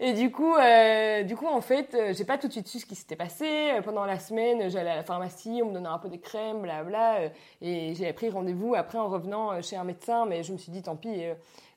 Et 0.00 0.12
du 0.12 0.30
coup, 0.30 0.54
euh, 0.54 1.24
du 1.24 1.34
coup, 1.34 1.46
en 1.46 1.60
fait, 1.60 1.94
euh, 1.94 2.14
j'ai 2.16 2.24
pas 2.24 2.38
tout 2.38 2.46
de 2.46 2.52
suite 2.52 2.68
su 2.68 2.78
ce 2.78 2.86
qui 2.86 2.94
s'était 2.94 3.16
passé. 3.16 3.72
Euh, 3.72 3.82
pendant 3.82 4.04
la 4.04 4.20
semaine, 4.20 4.70
j'allais 4.70 4.90
à 4.90 4.96
la 4.96 5.02
pharmacie, 5.02 5.60
on 5.62 5.68
me 5.68 5.74
donnait 5.74 5.88
un 5.88 5.98
peu 5.98 6.08
des 6.08 6.20
crèmes, 6.20 6.62
blabla, 6.62 7.30
et 7.60 7.94
j'ai 7.94 8.12
pris 8.12 8.30
rendez-vous 8.30 8.74
après 8.76 8.98
en 8.98 9.08
revenant 9.08 9.60
chez 9.60 9.76
un 9.76 9.84
médecin, 9.84 10.24
mais 10.24 10.44
je 10.44 10.52
me 10.52 10.58
suis 10.58 10.70
dit, 10.70 10.82
tant 10.82 10.94
pis, 10.94 11.22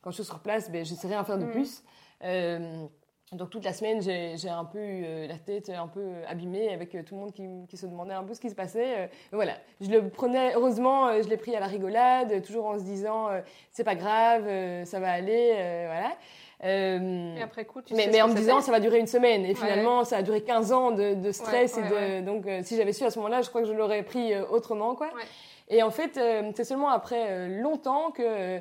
quand 0.02 0.12
je 0.12 0.16
suis 0.16 0.26
sur 0.26 0.40
place, 0.40 0.70
ben, 0.70 0.86
je 0.86 0.94
sais 0.94 1.08
rien 1.08 1.24
faire 1.24 1.40
de 1.40 1.46
mm. 1.46 1.52
plus. 1.52 1.84
Euh, 2.24 2.86
donc 3.32 3.50
toute 3.50 3.64
la 3.64 3.74
semaine, 3.74 4.02
j'ai 4.02 4.50
un 4.50 4.66
peu 4.66 4.78
eu 4.78 5.26
la 5.26 5.38
tête 5.38 5.70
un 5.70 5.88
peu 5.88 6.06
abîmée 6.28 6.72
avec 6.74 6.92
tout 7.06 7.16
le 7.16 7.22
monde 7.22 7.32
qui, 7.32 7.48
qui, 7.70 7.78
se 7.78 7.86
demandait 7.86 8.14
un 8.14 8.24
peu 8.24 8.34
ce 8.34 8.42
qui 8.42 8.50
se 8.50 8.56
passait. 8.56 9.10
voilà, 9.32 9.54
je 9.80 9.90
le 9.90 10.10
prenais, 10.10 10.54
heureusement, 10.54 11.14
je 11.24 11.30
l'ai 11.30 11.38
pris 11.38 11.56
à 11.56 11.62
la 11.62 11.68
rigolade, 11.68 12.42
toujours 12.44 12.66
en 12.66 12.78
se 12.78 12.84
disant, 12.84 13.30
c'est 13.72 13.86
pas 13.86 13.96
grave, 13.96 14.44
ça 14.84 15.00
va 15.00 15.12
aller, 15.12 15.54
voilà. 15.86 16.12
Euh, 16.64 17.36
et 17.36 17.42
après 17.42 17.66
coup, 17.66 17.82
tu 17.82 17.94
mais, 17.96 18.04
sais 18.04 18.12
mais 18.12 18.22
en 18.22 18.28
me 18.28 18.36
disant 18.36 18.62
ça 18.62 18.72
va 18.72 18.80
durer 18.80 19.00
une 19.00 19.08
semaine. 19.08 19.46
Et 19.46 19.56
finalement 19.56 20.00
ouais. 20.00 20.06
ça 20.06 20.18
a 20.18 20.22
duré 20.22 20.42
15 20.42 20.72
ans 20.72 20.92
de, 20.92 21.16
de 21.16 21.32
stress 21.32 21.76
ouais, 21.76 21.84
ouais, 21.84 22.18
et 22.18 22.22
de 22.22 22.26
donc 22.26 22.46
euh, 22.46 22.62
si 22.64 22.78
j'avais 22.78 22.94
su 22.94 23.04
à 23.04 23.10
ce 23.10 23.18
moment-là 23.20 23.42
je 23.42 23.50
crois 23.50 23.62
que 23.62 23.68
je 23.68 23.74
l'aurais 23.74 24.04
pris 24.04 24.34
euh, 24.34 24.46
autrement 24.50 24.96
quoi. 24.96 25.10
Et 25.70 25.82
en 25.84 25.92
fait 25.92 26.20
c'est 26.56 26.64
seulement 26.64 26.90
après 26.90 27.48
longtemps 27.48 28.12
que 28.12 28.60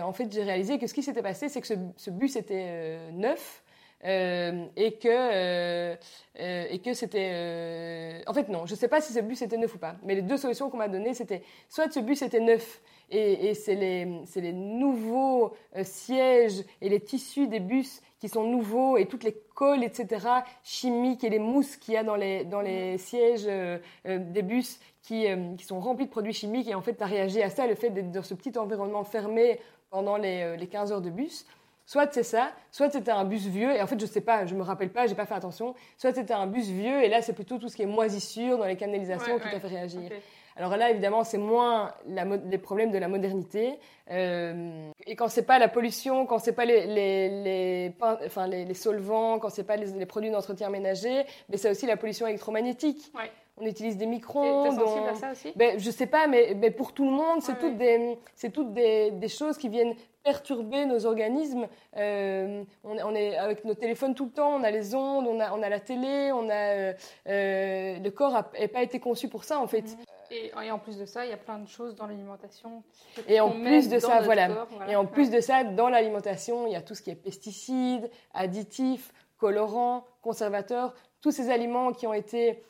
en 0.00 0.12
fait 0.12 0.32
j'ai 0.32 0.42
réalisé 0.42 0.78
que 0.78 0.86
ce 0.86 0.94
qui 0.94 1.02
s'était 1.02 1.22
passé 1.22 1.48
c'est 1.48 1.60
que 1.60 1.66
ce, 1.66 1.74
ce, 1.96 2.10
bus 2.10 2.36
était 2.36 2.98
neuf 3.12 3.62
et 4.04 4.98
que 5.02 5.94
et 6.36 6.78
que 6.80 6.92
c'était 6.92 8.22
en 8.26 8.34
fait 8.34 8.50
non 8.50 8.66
je 8.66 8.74
sais 8.74 8.88
pas 8.88 9.00
si 9.00 9.14
ce 9.14 9.20
bus 9.20 9.40
était 9.40 9.56
neuf 9.56 9.74
ou 9.74 9.78
pas 9.78 9.96
mais 10.02 10.16
les 10.16 10.22
deux 10.22 10.36
solutions 10.36 10.68
qu'on 10.68 10.76
m'a 10.76 10.88
données 10.88 11.14
c'était 11.14 11.42
soit 11.70 11.90
ce 11.90 12.00
bus 12.00 12.20
était 12.20 12.40
neuf 12.40 12.82
et, 13.10 13.48
et 13.48 13.54
c'est 13.54 13.74
les, 13.74 14.06
les, 14.36 14.52
nouveaux 14.52 15.54
euh, 15.76 15.82
sièges 15.84 16.64
et 16.80 16.88
les 16.88 17.00
tissus 17.00 17.46
des 17.46 17.60
bus 17.60 18.02
qui 18.18 18.28
sont 18.28 18.44
nouveaux 18.44 18.96
et 18.96 19.06
toutes 19.06 19.24
les 19.24 19.36
colles, 19.54 19.82
etc., 19.84 20.26
chimiques 20.62 21.24
et 21.24 21.30
les 21.30 21.38
mousses 21.38 21.76
qu'il 21.76 21.94
y 21.94 21.96
a 21.96 22.04
dans 22.04 22.16
les, 22.16 22.44
dans 22.44 22.60
les 22.60 22.98
sièges 22.98 23.46
euh, 23.46 23.78
euh, 24.06 24.18
des 24.18 24.42
bus 24.42 24.80
qui, 25.02 25.26
qui 25.56 25.64
sont 25.64 25.80
remplis 25.80 26.04
de 26.04 26.10
produits 26.10 26.34
chimiques. 26.34 26.68
Et 26.68 26.74
en 26.74 26.82
fait, 26.82 26.94
tu 26.94 27.02
as 27.02 27.06
réagi 27.06 27.40
à 27.40 27.48
ça, 27.48 27.66
le 27.66 27.74
fait 27.74 27.88
d'être 27.88 28.10
dans 28.10 28.22
ce 28.22 28.34
petit 28.34 28.58
environnement 28.58 29.04
fermé 29.04 29.58
pendant 29.88 30.18
les, 30.18 30.56
les 30.58 30.66
15 30.66 30.92
heures 30.92 31.00
de 31.00 31.08
bus. 31.08 31.46
Soit 31.88 32.12
c'est 32.12 32.22
ça, 32.22 32.52
soit 32.70 32.90
c'était 32.90 33.12
un 33.12 33.24
bus 33.24 33.46
vieux, 33.46 33.74
et 33.74 33.80
en 33.80 33.86
fait 33.86 33.98
je 33.98 34.04
sais 34.04 34.20
pas, 34.20 34.44
je 34.44 34.54
me 34.54 34.60
rappelle 34.62 34.90
pas, 34.90 35.06
j'ai 35.06 35.14
pas 35.14 35.24
fait 35.24 35.32
attention. 35.32 35.74
Soit 35.96 36.12
c'était 36.12 36.34
un 36.34 36.46
bus 36.46 36.66
vieux, 36.66 37.02
et 37.02 37.08
là 37.08 37.22
c'est 37.22 37.32
plutôt 37.32 37.56
tout 37.56 37.70
ce 37.70 37.76
qui 37.76 37.82
est 37.82 37.86
moisissure 37.86 38.58
dans 38.58 38.66
les 38.66 38.76
canalisations 38.76 39.32
ouais, 39.32 39.40
qui 39.40 39.46
ouais. 39.46 39.52
t'a 39.52 39.60
fait 39.60 39.68
réagir. 39.68 40.02
Okay. 40.04 40.20
Alors 40.58 40.76
là, 40.76 40.90
évidemment, 40.90 41.22
c'est 41.22 41.38
moins 41.38 41.94
la, 42.08 42.24
les 42.24 42.58
problèmes 42.58 42.90
de 42.90 42.98
la 42.98 43.06
modernité. 43.06 43.78
Euh, 44.10 44.90
et 45.06 45.14
quand 45.14 45.28
c'est 45.28 45.44
pas 45.44 45.60
la 45.60 45.68
pollution, 45.68 46.26
quand 46.26 46.40
c'est 46.40 46.52
pas 46.52 46.64
les, 46.64 46.86
les, 46.86 47.28
les, 47.42 47.94
enfin, 48.26 48.48
les, 48.48 48.64
les 48.64 48.74
solvants, 48.74 49.38
quand 49.38 49.50
c'est 49.50 49.62
pas 49.62 49.76
les, 49.76 50.06
produits 50.06 50.30
d'entretien 50.30 50.68
ménager, 50.68 51.24
mais 51.48 51.58
c'est 51.58 51.70
aussi 51.70 51.86
la 51.86 51.96
pollution 51.96 52.26
électromagnétique. 52.26 53.12
Ouais. 53.14 53.30
on 53.56 53.66
utilise 53.66 53.96
des 53.96 54.06
micro-ondes. 54.06 54.70
T'es 54.70 54.84
sensible 54.84 55.08
à 55.08 55.14
ça 55.14 55.30
aussi? 55.30 55.52
Ben, 55.54 55.78
Je 55.78 55.90
sais 55.92 56.06
pas, 56.06 56.26
mais, 56.26 56.54
mais, 56.56 56.72
pour 56.72 56.92
tout 56.92 57.04
le 57.04 57.12
monde, 57.12 57.40
c'est 57.40 57.56
toutes, 57.60 57.76
des, 57.76 58.18
toutes 58.52 58.72
des, 58.72 59.12
des, 59.12 59.28
choses 59.28 59.58
qui 59.58 59.68
viennent 59.68 59.94
perturber 60.24 60.86
nos 60.86 61.06
organismes. 61.06 61.68
Euh, 61.96 62.64
on, 62.82 63.14
est 63.14 63.36
avec 63.36 63.64
nos 63.64 63.74
téléphones 63.74 64.16
tout 64.16 64.24
le 64.24 64.32
temps, 64.32 64.56
on 64.56 64.64
a 64.64 64.72
les 64.72 64.92
ondes, 64.96 65.28
on 65.28 65.38
a, 65.38 65.52
on 65.52 65.62
a 65.62 65.68
la 65.68 65.78
télé, 65.78 66.32
on 66.32 66.50
a, 66.50 66.94
euh, 67.28 67.98
le 67.98 68.08
corps 68.10 68.32
n'a 68.32 68.42
pas 68.42 68.82
été 68.82 68.98
conçu 68.98 69.28
pour 69.28 69.44
ça 69.44 69.60
en 69.60 69.68
fait. 69.68 69.82
Mhm. 69.82 70.04
Et, 70.30 70.52
en 70.70 70.78
plus 70.78 70.98
de 70.98 71.06
ça, 71.06 71.24
il 71.24 71.30
y 71.30 71.34
a 71.34 71.38
plein 71.38 71.58
de 71.58 71.68
choses 71.68 71.94
dans 71.94 72.06
l'alimentation. 72.06 72.82
Et 73.26 73.40
en 73.40 73.50
plus 73.50 73.88
de 73.88 73.98
ça, 73.98 74.20
voilà. 74.20 74.66
Et 74.88 74.96
en 74.96 75.06
plus 75.06 75.30
de 75.30 75.40
ça, 75.40 75.64
dans 75.64 75.88
l'alimentation, 75.88 76.66
il 76.66 76.72
y 76.72 76.76
a 76.76 76.82
tout 76.82 76.94
ce 76.94 77.02
qui 77.02 77.10
est 77.10 77.14
pesticides, 77.14 78.10
additifs, 78.34 79.12
colorants, 79.38 80.04
conservateurs, 80.22 80.94
tous 81.20 81.30
ces 81.30 81.50
aliments 81.50 81.92
qui 81.92 82.06
ont 82.06 82.14
été 82.14 82.62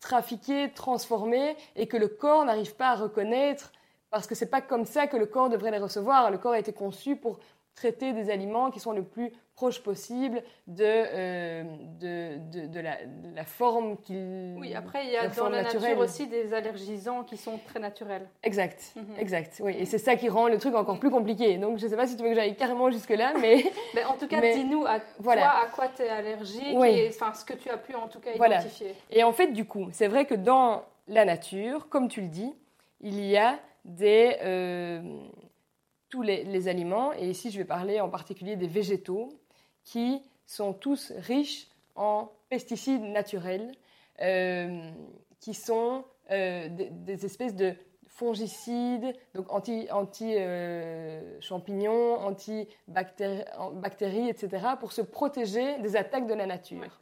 trafiqués, 0.00 0.70
transformés 0.74 1.56
et 1.76 1.86
que 1.86 1.96
le 1.96 2.08
corps 2.08 2.44
n'arrive 2.44 2.76
pas 2.76 2.90
à 2.90 2.94
reconnaître 2.94 3.72
parce 4.10 4.26
que 4.26 4.34
c'est 4.34 4.50
pas 4.50 4.60
comme 4.60 4.84
ça 4.84 5.06
que 5.06 5.16
le 5.16 5.26
corps 5.26 5.48
devrait 5.48 5.72
les 5.72 5.78
recevoir. 5.78 6.30
Le 6.30 6.38
corps 6.38 6.52
a 6.52 6.58
été 6.58 6.72
conçu 6.72 7.16
pour 7.16 7.40
traiter 7.74 8.12
des 8.12 8.30
aliments 8.30 8.70
qui 8.70 8.80
sont 8.80 8.92
le 8.92 9.02
plus 9.02 9.32
proches 9.54 9.80
possible 9.80 10.42
de, 10.66 10.84
euh, 10.84 11.62
de, 12.00 12.66
de, 12.66 12.80
la, 12.80 12.96
la, 13.34 13.44
forme 13.44 13.96
qu'il 13.98 14.56
Oui, 14.58 14.74
après, 14.74 15.06
il 15.06 15.12
y 15.12 15.16
a 15.16 15.28
dans 15.28 15.48
la 15.48 15.62
nature 15.62 15.98
aussi 15.98 16.26
des 16.26 16.52
allergisants 16.52 17.22
qui 17.22 17.36
sont 17.36 17.58
très 17.66 17.78
naturels. 17.78 18.28
Exact, 18.42 18.92
mhm. 18.96 19.16
exact, 19.18 19.60
oui. 19.62 19.76
Et 19.78 19.84
c'est 19.84 19.98
ça 19.98 20.16
qui 20.16 20.28
rend 20.28 20.48
le 20.48 20.58
truc 20.58 20.74
encore 20.74 20.98
plus 20.98 21.10
compliqué. 21.10 21.56
Donc, 21.58 21.78
je 21.78 21.84
ne 21.84 21.90
sais 21.90 21.96
pas 21.96 22.06
si 22.06 22.16
tu 22.16 22.22
veux 22.24 22.30
que 22.30 22.34
j'aille 22.34 22.56
carrément 22.56 22.90
jusque-là, 22.90 23.34
mais... 23.40 23.64
mais 23.94 24.04
en 24.04 24.14
tout 24.14 24.26
cas, 24.26 24.40
dis-nous 24.40 24.84
à, 24.86 24.98
voilà. 25.20 25.62
à 25.62 25.66
quoi 25.66 25.88
tu 25.94 26.02
es 26.02 26.08
allergique 26.08 26.76
et 26.84 27.08
enfin, 27.08 27.32
ce 27.32 27.44
que 27.44 27.54
tu 27.54 27.70
as 27.70 27.76
pu 27.76 27.94
en 27.94 28.08
tout 28.08 28.18
cas 28.18 28.32
identifier. 28.32 28.94
Et 29.10 29.22
en 29.22 29.32
fait, 29.32 29.48
du 29.48 29.64
coup, 29.64 29.88
c'est 29.92 30.08
vrai 30.08 30.24
que 30.24 30.34
dans 30.34 30.82
la 31.06 31.24
nature, 31.24 31.88
comme 31.88 32.08
tu 32.08 32.22
le 32.22 32.28
dis, 32.28 32.52
il 33.00 33.24
y 33.24 33.36
a 33.36 33.58
des, 33.84 34.36
euh, 34.42 35.00
tous 36.14 36.22
les, 36.22 36.68
aliments, 36.68 37.12
et 37.12 37.28
ici 37.28 37.50
je 37.50 37.58
vais 37.58 37.64
parler 37.64 38.00
en 38.00 38.08
particulier 38.08 38.54
des 38.54 38.68
végétaux, 38.68 39.30
qui 39.82 40.22
sont 40.46 40.72
tous 40.72 41.12
riches 41.16 41.66
en 41.96 42.30
pesticides 42.48 43.02
naturels, 43.02 43.72
euh, 44.20 44.92
qui 45.40 45.54
sont 45.54 46.04
euh, 46.30 46.68
des, 46.68 47.26
espèces 47.26 47.56
de 47.56 47.74
fongicides, 48.06 49.12
donc 49.34 49.52
anti-champignons, 49.52 52.20
anti 52.20 52.68
anti-bactéries, 52.94 54.28
etc., 54.28 54.66
pour 54.78 54.92
se 54.92 55.02
protéger 55.02 55.80
des 55.80 55.96
attaques 55.96 56.28
de 56.28 56.34
la 56.34 56.46
nature. 56.46 57.00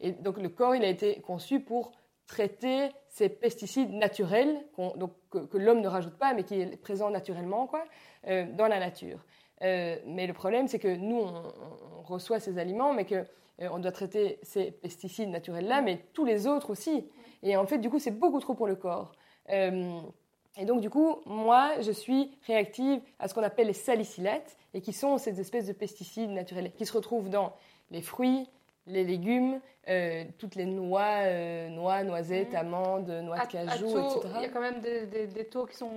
Et 0.00 0.12
donc 0.12 0.38
le 0.38 0.48
corps, 0.48 0.74
il 0.74 0.84
a 0.84 0.88
été 0.88 1.20
conçu 1.20 1.60
pour 1.60 1.92
traiter 2.28 2.90
ces 3.08 3.28
pesticides 3.28 3.92
naturels 3.92 4.64
donc, 4.76 5.12
que, 5.30 5.56
l'homme 5.56 5.80
ne 5.80 5.88
rajoute 5.88 6.16
pas, 6.16 6.34
mais 6.34 6.44
qui 6.44 6.60
est 6.60 6.76
présent 6.76 7.10
naturellement 7.10 7.66
quoi, 7.66 7.84
euh, 8.28 8.46
dans 8.52 8.68
la 8.68 8.78
nature. 8.78 9.24
Euh, 9.62 9.96
mais 10.06 10.28
le 10.28 10.34
problème, 10.34 10.68
c'est 10.68 10.78
que 10.78 10.94
nous, 10.94 11.18
on, 11.18 12.02
reçoit 12.04 12.38
ces 12.38 12.58
aliments, 12.58 12.92
mais 12.92 13.04
qu'on 13.04 13.24
euh, 13.60 13.78
doit 13.80 13.92
traiter 13.92 14.38
ces 14.42 14.70
pesticides 14.70 15.30
naturels-là, 15.30 15.82
mais 15.82 16.04
tous 16.12 16.24
les 16.24 16.46
autres 16.46 16.70
aussi. 16.70 17.10
Et 17.42 17.56
en 17.56 17.66
fait, 17.66 17.78
du 17.78 17.90
coup, 17.90 17.98
c'est 17.98 18.16
beaucoup 18.16 18.40
trop 18.40 18.54
pour 18.54 18.68
le 18.68 18.76
corps. 18.76 19.12
et 19.48 20.64
donc, 20.64 20.80
du 20.80 20.90
coup, 20.90 21.16
moi, 21.26 21.80
je 21.80 21.90
suis 21.90 22.30
réactive 22.46 23.00
à 23.18 23.28
ce 23.28 23.34
qu'on 23.34 23.42
appelle 23.42 23.66
les 23.66 23.72
salicylates, 23.72 24.56
et 24.74 24.80
qui 24.80 24.92
sont 24.92 25.18
ces 25.18 25.40
espèces 25.40 25.66
de 25.66 25.72
pesticides 25.72 26.30
naturels 26.30 26.72
qui 26.72 26.86
se 26.86 26.92
retrouvent 26.92 27.30
dans 27.30 27.52
les 27.90 28.02
fruits, 28.02 28.46
les 28.86 29.04
légumes, 29.04 29.60
euh, 29.88 30.24
toutes 30.36 30.54
les 30.54 30.66
noix, 30.66 31.22
euh, 31.22 31.70
noix, 31.70 32.04
noisettes, 32.04 32.52
mmh. 32.52 32.56
amandes, 32.56 33.08
noix 33.08 33.38
de 33.38 33.50
cajou, 33.50 33.86
etc. 33.88 34.20
Il 34.36 34.42
y 34.42 34.44
a 34.44 34.48
quand 34.48 34.60
même 34.60 34.80
des, 34.80 35.44
taux 35.46 35.64
qui 35.64 35.76
sont 35.76 35.88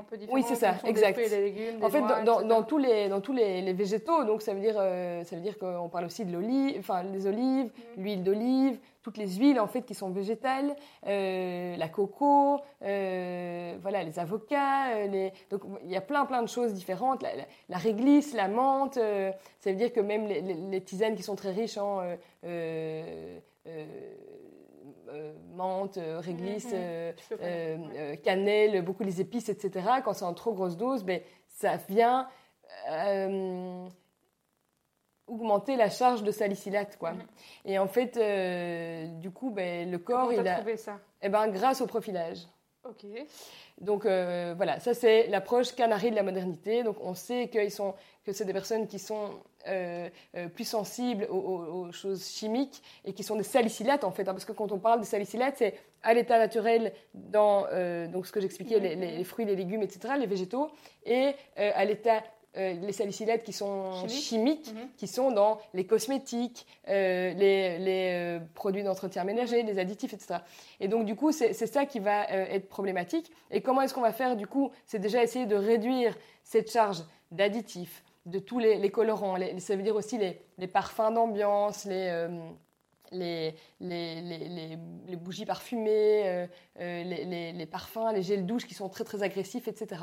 un 0.00 0.02
peu 0.04 0.16
différents. 0.16 0.38
Oui, 0.38 0.44
c'est 0.48 0.54
ça, 0.54 0.76
exact. 0.84 1.18
les 1.18 1.28
légumes, 1.28 1.84
en 1.84 1.90
fait, 1.90 2.00
dans, 2.24 2.62
tous 2.62 2.78
les 2.78 3.08
dans 3.08 3.20
tous 3.20 3.34
les, 3.34 3.72
végétaux, 3.74 4.24
donc 4.24 4.40
ça 4.40 4.54
veut 4.54 4.60
dire 4.60 4.76
euh, 4.78 5.24
ça 5.24 5.36
veut 5.36 5.42
dire 5.42 5.58
qu'on 5.58 5.90
parle 5.90 6.06
aussi 6.06 6.24
de 6.24 6.32
l'olive, 6.32 6.76
enfin 6.78 7.02
les 7.02 7.26
olives, 7.26 7.66
mmh. 7.66 8.02
l'huile 8.02 8.22
d'olive, 8.22 8.78
toutes 9.02 9.18
les 9.18 9.28
huiles 9.28 9.60
en 9.60 9.66
fait 9.66 9.82
qui 9.82 9.92
sont 9.92 10.08
végétales, 10.08 10.74
la 11.04 11.88
coco, 11.88 12.60
voilà 12.80 14.02
les 14.04 14.18
avocats, 14.18 15.06
les... 15.06 15.34
donc 15.50 15.60
il 15.84 15.90
y 15.90 15.96
a 15.96 16.00
plein 16.00 16.24
plein 16.24 16.40
de 16.40 16.48
choses 16.48 16.72
différentes. 16.72 17.22
La, 17.68 17.76
réglisse, 17.76 18.32
la 18.32 18.48
menthe, 18.48 18.94
ça 18.94 19.70
veut 19.70 19.76
dire 19.76 19.92
que 19.92 20.00
même 20.00 20.26
les, 20.28 20.40
les, 20.40 20.80
tisanes 20.80 21.14
qui 21.14 21.22
sont 21.22 21.36
très 21.36 21.50
riches 21.50 21.76
en 21.76 22.00
menthe, 25.54 25.98
réglisse, 25.98 26.72
mhm. 26.72 28.16
cannelle, 28.22 28.82
beaucoup 28.82 29.04
les 29.04 29.20
épices, 29.20 29.48
etc. 29.48 29.86
Quand 30.04 30.12
c'est 30.12 30.24
en 30.24 30.34
trop 30.34 30.52
grosse 30.52 30.76
dose, 30.76 31.04
ben, 31.04 31.20
ça 31.48 31.76
vient 31.88 32.28
augmenter 35.26 35.76
la 35.76 35.88
charge 35.88 36.22
de 36.22 36.30
salicylate 36.30 36.98
quoi. 36.98 37.12
Mhm. 37.12 37.22
Et 37.64 37.78
en 37.78 37.86
fait, 37.86 38.18
du 39.20 39.30
coup, 39.30 39.50
ben, 39.50 39.90
le 39.90 39.98
corps, 39.98 40.32
il 40.32 40.46
a. 40.46 40.56
Trouvé 40.56 40.76
ça? 40.76 40.98
Eh 41.22 41.28
ben, 41.28 41.48
grâce 41.48 41.80
au 41.80 41.86
profilage. 41.86 42.46
Ok. 42.84 43.06
Donc 43.80 44.04
voilà, 44.04 44.78
ça 44.80 44.94
c'est 44.94 45.26
l'approche 45.28 45.74
canari 45.74 46.10
de 46.10 46.16
la 46.16 46.22
modernité. 46.22 46.82
Donc 46.82 46.96
on 47.00 47.14
sait 47.14 47.48
qu'ils 47.48 47.70
sont, 47.70 47.94
que 48.24 48.32
c'est 48.32 48.44
des 48.44 48.52
personnes 48.52 48.86
qui 48.86 48.98
sont 48.98 49.30
euh, 49.68 50.08
euh, 50.36 50.48
plus 50.48 50.64
sensibles 50.64 51.26
aux, 51.30 51.92
choses 51.92 52.28
chimiques 52.28 52.82
et 53.04 53.12
qui 53.12 53.22
sont 53.22 53.36
des 53.36 53.42
salicylates 53.42 54.04
en 54.04 54.10
fait. 54.10 54.22
Hein, 54.22 54.32
parce 54.32 54.44
que 54.44 54.52
quand 54.52 54.72
on 54.72 54.78
parle 54.78 55.00
de 55.00 55.04
salicylates, 55.04 55.56
c'est 55.58 55.74
à 56.02 56.14
l'état 56.14 56.38
naturel 56.38 56.92
dans 57.12 57.66
euh, 57.72 58.06
donc 58.08 58.26
ce 58.26 58.32
que 58.32 58.40
j'expliquais, 58.40 58.80
les, 58.80 59.24
fruits, 59.24 59.44
les 59.44 59.56
légumes, 59.56 59.82
etc., 59.82 60.14
les 60.18 60.26
végétaux, 60.26 60.70
et 61.04 61.32
à 61.56 61.84
l'état 61.84 62.22
les 62.56 62.92
salicylates 62.92 63.42
qui 63.42 63.52
sont 63.52 64.06
chimiques, 64.06 64.72
mhm. 64.72 64.88
qui 64.96 65.08
sont 65.08 65.32
dans 65.32 65.58
les 65.72 65.86
cosmétiques, 65.86 66.66
les, 66.86 68.38
produits 68.54 68.84
d'entretien 68.84 69.24
ménager, 69.24 69.64
les 69.64 69.80
additifs, 69.80 70.14
etc. 70.14 70.36
Et 70.78 70.86
donc, 70.86 71.04
du 71.04 71.16
coup, 71.16 71.32
c'est 71.32 71.52
ça 71.52 71.84
qui 71.84 71.98
va 71.98 72.28
être 72.28 72.68
problématique. 72.68 73.32
Et 73.50 73.60
comment 73.60 73.82
est-ce 73.82 73.92
qu'on 73.92 74.02
va 74.02 74.12
faire, 74.12 74.36
du 74.36 74.46
coup 74.46 74.70
C'est 74.86 75.00
déjà 75.00 75.20
essayer 75.20 75.46
de 75.46 75.56
réduire 75.56 76.16
cette 76.44 76.70
charge 76.70 77.02
d'additifs, 77.32 78.04
de 78.26 78.38
tous 78.38 78.58
les, 78.58 78.90
colorants. 78.90 79.36
ça 79.58 79.76
veut 79.76 79.82
dire 79.82 79.96
aussi 79.96 80.18
les, 80.18 80.66
parfums 80.66 81.12
d'ambiance, 81.12 81.86
euh, 81.90 82.28
les, 83.12 83.54
les, 83.80 85.16
bougies 85.16 85.44
parfumées, 85.44 86.22
euh, 86.24 86.46
euh, 86.80 87.52
les, 87.52 87.66
parfums, 87.66 88.12
les 88.14 88.22
gels 88.22 88.46
douches 88.46 88.66
qui 88.66 88.74
sont 88.74 88.88
très 88.88 89.04
très 89.04 89.22
agressifs, 89.22 89.68
etc. 89.68 90.02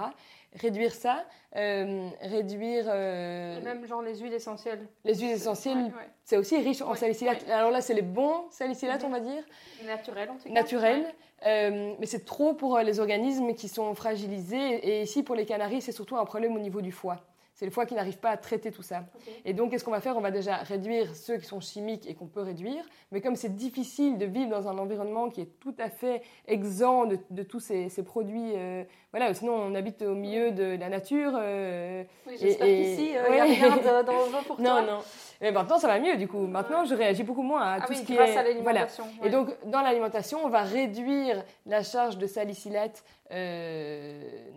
Réduire 0.53 0.93
ça, 0.93 1.25
réduire... 1.53 2.85
même 2.85 3.85
genre 3.87 4.03
les 4.03 4.19
huiles 4.19 4.33
essentielles. 4.33 4.87
Les 5.03 5.15
huiles 5.15 5.31
essentielles, 5.31 5.91
c'est 6.23 6.37
aussi 6.37 6.57
riche 6.57 6.83
en 6.83 6.93
salicylates. 6.93 7.49
Alors 7.49 7.71
là, 7.71 7.81
c'est 7.81 7.95
les 7.95 8.03
bons 8.03 8.49
salicylates, 8.51 9.03
on 9.03 9.09
va 9.09 9.19
dire. 9.19 9.43
Naturels 9.85 10.29
en 10.29 10.35
tout 10.35 10.43
cas. 10.43 10.53
Naturels. 10.53 11.05
mais 11.43 12.05
c'est 12.05 12.23
trop 12.23 12.53
pour 12.53 12.77
les 12.77 12.99
organismes 12.99 13.55
qui 13.55 13.67
sont 13.67 13.95
fragilisés. 13.95 14.75
Et 14.87 15.01
ici, 15.01 15.23
pour 15.23 15.33
les 15.33 15.47
canaris, 15.47 15.81
c'est 15.81 15.91
surtout 15.91 16.17
un 16.17 16.25
problème 16.25 16.55
au 16.55 16.59
niveau 16.59 16.81
du 16.81 16.91
foie. 16.91 17.25
C'est 17.61 17.67
le 17.67 17.71
foie 17.71 17.85
qui 17.85 17.93
n'arrive 17.93 18.17
pas 18.17 18.31
à 18.31 18.37
traiter 18.37 18.71
tout 18.71 18.81
ça. 18.81 19.03
Et 19.45 19.53
donc, 19.53 19.69
qu'est-ce 19.69 19.83
qu'on 19.83 19.91
va 19.91 20.01
faire? 20.01 20.17
On 20.17 20.21
va 20.21 20.31
déjà 20.31 20.55
réduire 20.55 21.15
ceux 21.15 21.37
qui 21.37 21.45
sont 21.45 21.59
chimiques 21.59 22.09
et 22.09 22.15
qu'on 22.15 22.25
peut 22.25 22.41
réduire. 22.41 22.83
Mais 23.11 23.21
comme 23.21 23.35
c'est 23.35 23.55
difficile 23.55 24.17
de 24.17 24.25
vivre 24.25 24.49
dans 24.49 24.67
un 24.67 24.79
environnement 24.79 25.29
qui 25.29 25.41
est 25.41 25.59
tout 25.59 25.75
à 25.77 25.91
fait 25.91 26.23
exempt 26.47 27.05
de, 27.05 27.43
tous 27.43 27.59
ces, 27.59 27.91
produits, 28.03 28.53
euh, 28.55 28.83
voilà, 29.11 29.31
sinon 29.35 29.53
on 29.53 29.75
habite 29.75 30.01
au 30.01 30.15
milieu 30.15 30.49
de 30.49 30.75
la 30.75 30.89
nature. 30.89 31.33
Euh, 31.35 32.03
oui, 32.25 32.35
j'espère 32.41 32.65
qu'ici, 32.65 33.15
euh, 33.15 33.25
il 33.29 33.33
n'y 33.33 33.39
a 33.39 33.43
rien 33.75 34.03
dangereux 34.05 34.43
pour 34.47 34.55
toi. 34.55 34.81
Non, 34.81 34.81
non. 34.81 34.99
Mais 35.39 35.51
maintenant, 35.51 35.77
ça 35.77 35.87
va 35.87 35.99
mieux, 35.99 36.17
du 36.17 36.27
coup. 36.27 36.47
Maintenant, 36.47 36.83
je 36.85 36.95
réagis 36.95 37.21
beaucoup 37.21 37.43
moins 37.43 37.61
à 37.61 37.77
ah 37.79 37.85
tout 37.85 37.93
ce 37.93 38.01
qui 38.01 38.15
est... 38.15 38.37
à 38.37 38.41
l'alimentation. 38.41 39.03
Voilà. 39.19 39.27
Et 39.27 39.29
donc, 39.29 39.55
dans 39.69 39.81
l'alimentation, 39.81 40.39
on 40.43 40.49
va 40.49 40.63
réduire 40.63 41.43
la 41.67 41.83
charge 41.83 42.17
de 42.17 42.25
salicylate 42.25 43.03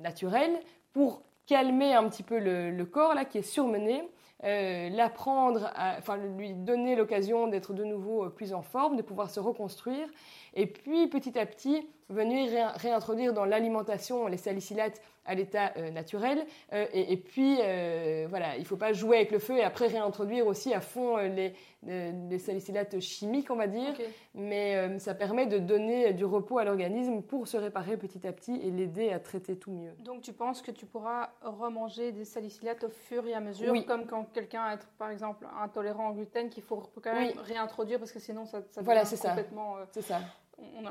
naturelle 0.03 0.59
pour 0.95 1.21
calmer 1.47 1.95
un 1.95 2.09
petit 2.09 2.23
peu 2.23 2.39
le, 2.39 2.85
corps 2.85 3.15
là 3.15 3.25
qui 3.25 3.39
est 3.39 3.43
surmené, 3.43 4.03
euh, 4.45 4.89
l'apprendre, 4.91 5.73
enfin 5.99 6.17
lui 6.17 6.53
donner 6.53 6.97
l'occasion 6.97 7.47
d'être 7.47 7.73
de 7.73 7.85
nouveau 7.85 8.25
euh, 8.25 8.31
plus 8.31 8.53
en 8.53 8.63
forme, 8.63 8.97
de 8.97 9.03
pouvoir 9.03 9.31
se 9.31 9.41
reconstruire, 9.41 10.09
et 10.55 10.67
puis 10.67 11.07
petit 11.09 11.39
à 11.39 11.47
petit 11.47 11.89
venir 12.09 12.51
réintroduire 12.77 13.33
dans 13.33 13.45
l'alimentation 13.45 14.27
les 14.27 14.37
salicylates 14.37 15.01
à 15.27 15.35
l'état 15.35 15.73
euh, 15.77 15.91
naturel. 15.91 16.45
Euh, 16.73 16.87
et, 16.93 17.17
puis, 17.17 17.59
euh, 17.61 18.27
voilà, 18.29 18.57
il 18.57 18.61
ne 18.61 18.67
faut 18.67 18.77
pas 18.77 18.93
jouer 18.93 19.17
avec 19.17 19.31
le 19.31 19.39
feu 19.39 19.57
et 19.57 19.63
après 19.63 19.87
réintroduire 19.87 20.47
aussi 20.47 20.75
à 20.75 20.81
fond 20.81 21.17
les, 21.17 21.55
les, 21.83 22.39
salicylates 22.39 23.01
chimiques, 23.01 23.51
on 23.51 23.57
va 23.57 23.67
dire. 23.67 23.95
Mais 24.35 24.99
ça 24.99 25.15
permet 25.15 25.47
de 25.47 25.59
donner 25.59 26.13
du 26.13 26.25
repos 26.25 26.59
à 26.59 26.65
l'organisme 26.65 27.23
pour 27.23 27.49
se 27.49 27.57
réparer 27.57 27.97
petit 27.97 28.27
à 28.27 28.33
petit 28.33 28.57
et 28.57 28.71
l'aider 28.71 29.11
à 29.11 29.19
traiter 29.19 29.57
tout 29.57 29.71
mieux. 29.71 29.93
Donc, 30.01 30.23
tu 30.23 30.33
penses 30.33 30.63
que 30.63 30.71
tu 30.71 30.87
pourras 30.87 31.31
remanger 31.43 32.13
des 32.13 32.25
salicylates 32.25 32.85
au 32.85 32.91
fur 32.91 33.27
et 33.27 33.35
à 33.35 33.41
mesure, 33.41 33.75
comme 33.87 34.07
quand 34.07 34.25
quelqu'un 34.33 34.73
est, 34.73 34.87
par 34.99 35.11
exemple, 35.11 35.47
intolérant 35.63 36.11
au 36.11 36.15
gluten, 36.15 36.51
qu'il 36.51 36.63
faut 36.63 36.83
quand 37.03 37.15
même 37.15 37.33
réintroduire 37.39 37.99
parce 37.99 38.13
que 38.13 38.19
sinon 38.19 38.45
ça, 38.45 38.63
ça 38.71 38.83
voilà, 38.83 39.05
c'est 39.05 39.21
complètement... 39.21 39.77
c'est 39.91 40.03
ça 40.03 40.21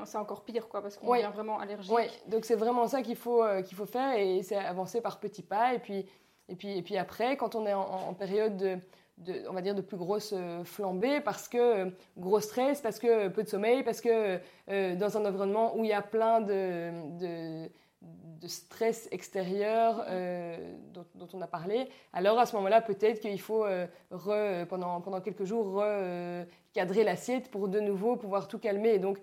c'est 0.06 0.18
encore 0.18 0.44
pire, 0.44 0.68
quoi, 0.68 0.82
parce 0.82 0.98
qu'on 0.98 1.14
devient 1.14 1.32
vraiment 1.34 1.60
allergique. 1.60 1.92
Oui, 1.94 2.04
donc 2.28 2.46
c'est 2.46 2.56
vraiment 2.56 2.88
ça 2.88 3.02
qu'il 3.02 3.16
faut, 3.16 3.44
qu'il 3.66 3.78
faut 3.78 3.86
faire 3.86 4.18
et 4.18 4.42
c'est 4.44 4.56
avancer 4.56 5.02
par 5.02 5.20
petits 5.20 5.44
pas. 5.44 5.74
Et 5.74 5.80
puis, 5.80 6.06
et 6.50 6.56
puis, 6.56 6.78
et 6.78 6.82
puis 6.82 6.98
après, 6.98 7.38
quand 7.38 7.56
on 7.56 7.66
est 7.66 7.74
en, 7.74 8.14
période 8.14 8.58
de, 8.58 8.78
de, 9.18 9.48
on 9.50 9.54
va 9.54 9.62
dire 9.62 9.76
de 9.76 9.82
plus 9.82 9.98
grosse 9.98 10.34
flambée 10.64 11.22
parce 11.22 11.48
que 11.48 11.92
gros 12.18 12.40
stress, 12.40 12.82
parce 12.82 13.00
que 13.00 13.30
peu 13.30 13.44
de 13.44 13.50
sommeil, 13.50 13.84
parce 13.84 14.02
que 14.02 14.40
dans 14.68 15.18
un 15.18 15.26
environnement 15.26 15.76
où 15.78 15.84
il 15.84 15.90
y 15.90 15.94
a 15.94 16.02
plein 16.02 16.42
de, 16.42 16.92
de 17.20 17.70
de 18.44 18.48
stress 18.50 19.08
extérieur 19.12 20.04
euh, 20.10 20.58
dont, 20.94 21.28
on 21.34 21.42
a 21.42 21.48
parlé, 21.48 21.88
alors 22.12 22.38
à 22.40 22.46
ce 22.46 22.56
moment-là, 22.58 22.82
peut-être 22.82 23.22
qu'il 23.22 23.40
faut 23.40 23.66
euh, 23.66 23.88
pendant, 24.66 25.00
pendant 25.00 25.22
quelques 25.22 25.46
jours 25.46 25.82
recadrer 25.82 27.06
l'assiette 27.06 27.50
pour 27.50 27.70
de 27.70 27.80
nouveau 27.80 28.18
pouvoir 28.18 28.50
tout 28.50 28.60
calmer. 28.60 29.00
donc, 29.00 29.18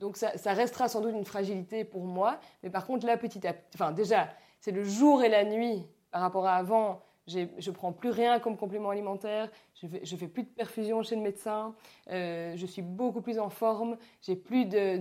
donc 0.00 0.16
ça, 0.16 0.36
ça, 0.36 0.52
restera 0.54 0.88
sans 0.88 1.00
doute 1.00 1.14
une 1.14 1.24
fragilité 1.24 1.84
pour 1.84 2.04
moi. 2.04 2.40
Mais 2.62 2.70
par 2.70 2.86
contre, 2.86 3.06
là, 3.06 3.16
petit 3.16 3.46
à 3.46 3.52
petit, 3.52 3.70
enfin 3.74 3.92
déjà, 3.92 4.28
c'est 4.58 4.72
le 4.72 4.82
jour 4.82 5.22
et 5.22 5.28
la 5.28 5.44
nuit 5.44 5.86
par 6.10 6.22
rapport 6.22 6.46
à 6.46 6.54
avant 6.54 7.02
je 7.26 7.70
prends 7.70 7.92
plus 7.92 8.10
rien 8.10 8.40
comme 8.40 8.56
complément 8.56 8.90
alimentaire, 8.90 9.50
je 9.80 9.86
fais, 9.86 10.04
fais 10.04 10.28
plus 10.28 10.42
de 10.42 10.48
perfusion 10.48 11.02
chez 11.02 11.16
le 11.16 11.22
médecin, 11.22 11.74
euh, 12.10 12.54
je 12.56 12.66
suis 12.66 12.82
beaucoup 12.82 13.20
plus 13.20 13.38
en 13.38 13.50
forme, 13.50 13.96
j'ai 14.22 14.36
plus 14.36 14.64
de, 14.64 15.00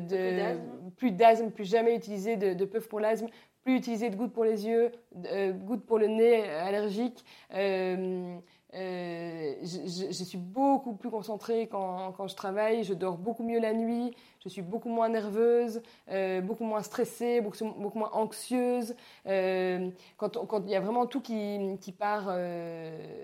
plus 0.97 1.11
d'asthme, 1.11 1.49
plus 1.51 1.65
jamais 1.65 1.95
utilisé 1.95 2.37
de, 2.37 2.53
de 2.53 2.65
puff 2.65 2.87
pour 2.87 2.99
l'asthme, 2.99 3.27
plus 3.63 3.75
utilisé 3.75 4.09
de 4.09 4.15
gouttes 4.15 4.33
pour 4.33 4.45
les 4.45 4.67
yeux, 4.67 4.91
euh, 5.25 5.51
gouttes 5.51 5.85
pour 5.85 5.99
le 5.99 6.07
nez 6.07 6.43
allergique. 6.49 7.25
Euh, 7.53 8.37
euh, 8.75 9.55
je, 9.63 10.23
suis 10.23 10.37
beaucoup 10.37 10.93
plus 10.93 11.09
concentrée 11.09 11.67
quand, 11.67 12.11
quand, 12.11 12.27
je 12.27 12.35
travaille, 12.35 12.83
je 12.83 12.93
dors 12.93 13.17
beaucoup 13.17 13.43
mieux 13.43 13.59
la 13.59 13.73
nuit, 13.73 14.15
je 14.43 14.49
suis 14.49 14.61
beaucoup 14.61 14.89
moins 14.89 15.09
nerveuse, 15.09 15.81
euh, 16.11 16.41
beaucoup 16.41 16.63
moins 16.63 16.83
stressée, 16.83 17.41
beaucoup, 17.41 17.97
moins 17.97 18.11
anxieuse. 18.13 18.95
Euh, 19.25 19.89
quand, 20.17 20.61
il 20.65 20.69
y 20.69 20.75
a 20.75 20.81
vraiment 20.81 21.07
tout 21.07 21.19
qui, 21.19 21.77
qui 21.81 21.91
part, 21.91 22.27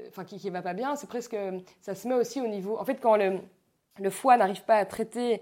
enfin 0.07 0.23
qui, 0.25 0.39
qui 0.39 0.49
va 0.49 0.63
pas 0.63 0.73
bien, 0.73 0.95
c'est 0.95 1.07
presque, 1.07 1.37
ça 1.81 1.93
se 1.93 2.07
met 2.07 2.15
aussi 2.15 2.41
au 2.41 2.47
niveau. 2.47 2.79
En 2.79 2.85
fait, 2.85 2.99
quand 2.99 3.15
le, 3.15 3.39
le 3.99 4.09
foie 4.09 4.37
n'arrive 4.37 4.63
pas 4.63 4.77
à 4.77 4.85
traiter 4.85 5.41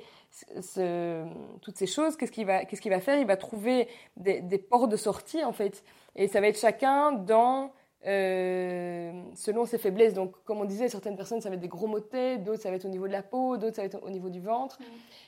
toutes 1.61 1.77
ces 1.77 1.87
choses, 1.87 2.17
qu'est-ce 2.17 2.31
qu'il 2.31 2.45
va, 2.45 2.65
qu'est-ce 2.65 2.81
qu'il 2.81 2.91
va 2.91 2.99
faire? 2.99 3.19
Il 3.19 3.27
va 3.27 3.37
trouver 3.37 3.87
des, 4.17 4.41
des 4.41 4.57
ports 4.57 4.89
de 4.89 4.97
sortie 4.97 5.45
en 5.45 5.53
fait, 5.53 5.81
et 6.17 6.27
ça 6.27 6.41
va 6.41 6.47
être 6.47 6.59
chacun 6.59 7.13
dans 7.13 7.71
euh, 8.05 9.11
selon 9.35 9.65
ses 9.65 9.77
faiblesses. 9.77 10.13
Donc, 10.13 10.33
comme 10.43 10.59
on 10.59 10.65
disait, 10.65 10.89
certaines 10.89 11.15
personnes, 11.15 11.39
ça 11.39 11.49
va 11.49 11.55
être 11.55 11.61
des 11.61 11.69
gros 11.69 11.87
maux 11.87 11.99
de 11.99 12.05
tête, 12.05 12.43
d'autres, 12.43 12.61
ça 12.61 12.69
va 12.69 12.75
être 12.75 12.85
au 12.85 12.89
niveau 12.89 13.07
de 13.07 13.13
la 13.13 13.23
peau, 13.23 13.55
d'autres, 13.55 13.77
ça 13.77 13.81
va 13.81 13.85
être 13.85 14.03
au 14.03 14.09
niveau 14.09 14.29
du 14.29 14.41
ventre. 14.41 14.77
Mm. 14.79 14.83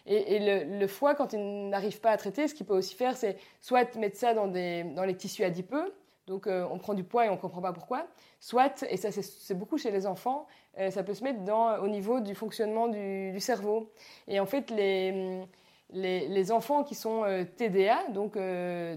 Et, 0.08 0.66
le, 0.66 0.88
foie, 0.88 1.16
quand 1.16 1.32
il 1.32 1.70
n'arrive 1.70 2.02
pas 2.02 2.12
à 2.12 2.18
traiter, 2.18 2.48
ce 2.48 2.54
qu'il 2.54 2.66
peut 2.66 2.76
aussi 2.76 2.96
faire, 2.96 3.16
c'est 3.16 3.38
soit 3.62 3.96
mettre 3.96 4.18
ça 4.18 4.34
dans, 4.34 4.48
des, 4.48 4.84
dans 4.84 5.06
les 5.06 5.16
tissus 5.16 5.44
adipeux, 5.44 5.94
donc 6.28 6.48
euh, 6.48 6.68
on 6.70 6.78
prend 6.78 6.94
du 6.94 7.04
poids 7.04 7.26
et 7.26 7.30
on 7.30 7.34
ne 7.36 7.38
comprend 7.38 7.62
pas 7.62 7.72
pourquoi, 7.72 8.08
soit, 8.40 8.84
et 8.90 8.98
ça 8.98 9.10
c'est 9.12 9.58
beaucoup 9.58 9.78
chez 9.78 9.92
les 9.92 10.06
enfants, 10.06 10.46
euh, 10.78 10.92
ça 10.92 11.04
peut 11.04 11.14
se 11.14 11.24
mettre 11.24 11.44
dans, 11.44 11.78
au 11.78 11.88
niveau 11.88 12.20
du 12.20 12.36
fonctionnement 12.36 12.88
du, 12.88 13.32
du 13.32 13.40
cerveau. 13.40 13.92
Et 14.28 14.40
en 14.40 14.46
fait, 14.46 14.70
les, 14.70 15.46
les, 15.92 16.28
les 16.28 16.52
enfants 16.52 16.84
qui 16.84 16.96
sont 16.96 17.24
TDA, 17.56 18.10
donc 18.10 18.38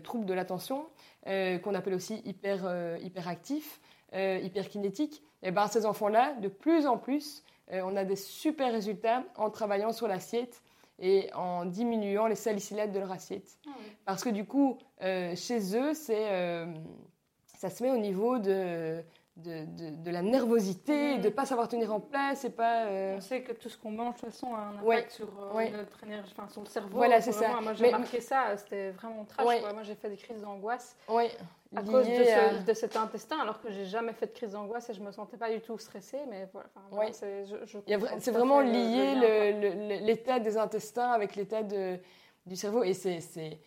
troubles 0.03 0.27
de 0.27 0.35
l'attention, 0.35 0.87
qu'on 1.59 1.75
appelle 1.75 1.95
aussi 1.95 2.23
hyper, 2.25 2.63
euh, 2.65 2.99
hyperactifs, 3.03 3.81
euh, 4.15 4.41
hyperkinétiques, 4.43 5.23
et 5.43 5.49
eh 5.49 5.51
ben 5.51 5.69
ces 5.69 5.87
enfants-là, 5.87 6.35
de 6.35 6.49
plus 6.49 6.87
en 6.87 6.99
plus, 6.99 7.45
on 7.71 7.97
a 7.97 8.05
des 8.05 8.17
super 8.17 8.73
résultats 8.73 9.25
en 9.37 9.51
travaillant 9.51 9.93
sur 9.93 10.09
l'assiette 10.09 10.63
et 10.99 11.31
en 11.35 11.65
diminuant 11.67 12.27
les 12.27 12.35
salicylates 12.35 12.91
de 12.93 12.99
leur 12.99 13.13
assiette. 13.13 13.59
Ah 13.67 13.71
Parce 14.07 14.25
que 14.25 14.31
du 14.31 14.47
coup, 14.47 14.79
chez 15.01 15.77
eux, 15.77 15.93
ça 15.95 17.71
se 17.71 17.83
met 17.85 17.91
au 17.91 17.99
niveau 17.99 18.39
de, 19.39 19.65
de, 19.91 20.11
la 20.11 20.23
nervosité, 20.23 21.19
de 21.19 21.25
ne 21.25 21.29
pas 21.29 21.47
savoir 21.47 21.69
tenir 21.69 21.93
en 21.95 22.01
place 22.01 22.45
et 22.45 22.51
pas. 22.51 22.87
Euh, 22.87 23.17
On 23.17 23.21
sait 23.21 23.43
que 23.43 23.53
tout 23.53 23.69
ce 23.69 23.79
qu'on 23.79 23.91
mange, 23.91 24.17
de 24.17 24.21
toute 24.21 24.31
façon, 24.31 24.55
a 24.55 24.59
un 24.59 24.79
impact 24.79 25.13
sur 25.13 25.27
euh, 25.27 25.71
notre 25.71 26.05
énergie, 26.05 26.35
enfin, 26.37 26.49
sur 26.49 26.63
le 26.63 26.67
cerveau. 26.67 26.97
Voilà, 26.97 27.21
c'est 27.21 27.33
ça. 27.33 27.61
Moi, 27.61 27.75
j'ai 27.75 27.87
remarqué 27.87 28.21
ça, 28.21 28.57
c'était 28.57 28.91
vraiment 28.91 29.25
trash. 29.25 29.45
Moi, 29.45 29.83
j'ai 29.83 29.95
fait 29.95 30.11
des 30.11 30.17
crises 30.17 30.43
d'angoisse 30.43 30.97
à 31.77 31.83
cause 31.83 32.07
de, 32.67 32.75
cet 32.75 32.97
intestin, 32.97 33.39
alors 33.41 33.61
que 33.61 33.71
j'ai 33.71 33.85
jamais 33.85 34.13
fait 34.13 34.27
de 34.27 34.33
crise 34.33 34.53
d'angoisse 34.53 34.89
et 34.91 34.95
je 34.95 35.01
me 35.01 35.13
sentais 35.13 35.37
pas 35.37 35.51
du 35.51 35.61
tout 35.61 35.79
stressée. 35.79 36.21
Mais 36.29 36.49
voilà, 36.91 37.13
c'est 38.19 38.31
vraiment 38.31 38.61
lié 38.61 40.01
l'état 40.03 40.41
des 40.41 40.57
intestins 40.57 41.13
avec 41.13 41.37
l'état 41.37 41.63
du 41.63 42.57
cerveau 42.57 42.83
et 42.83 42.95
c'est 42.95 43.21
c'est 43.21 43.61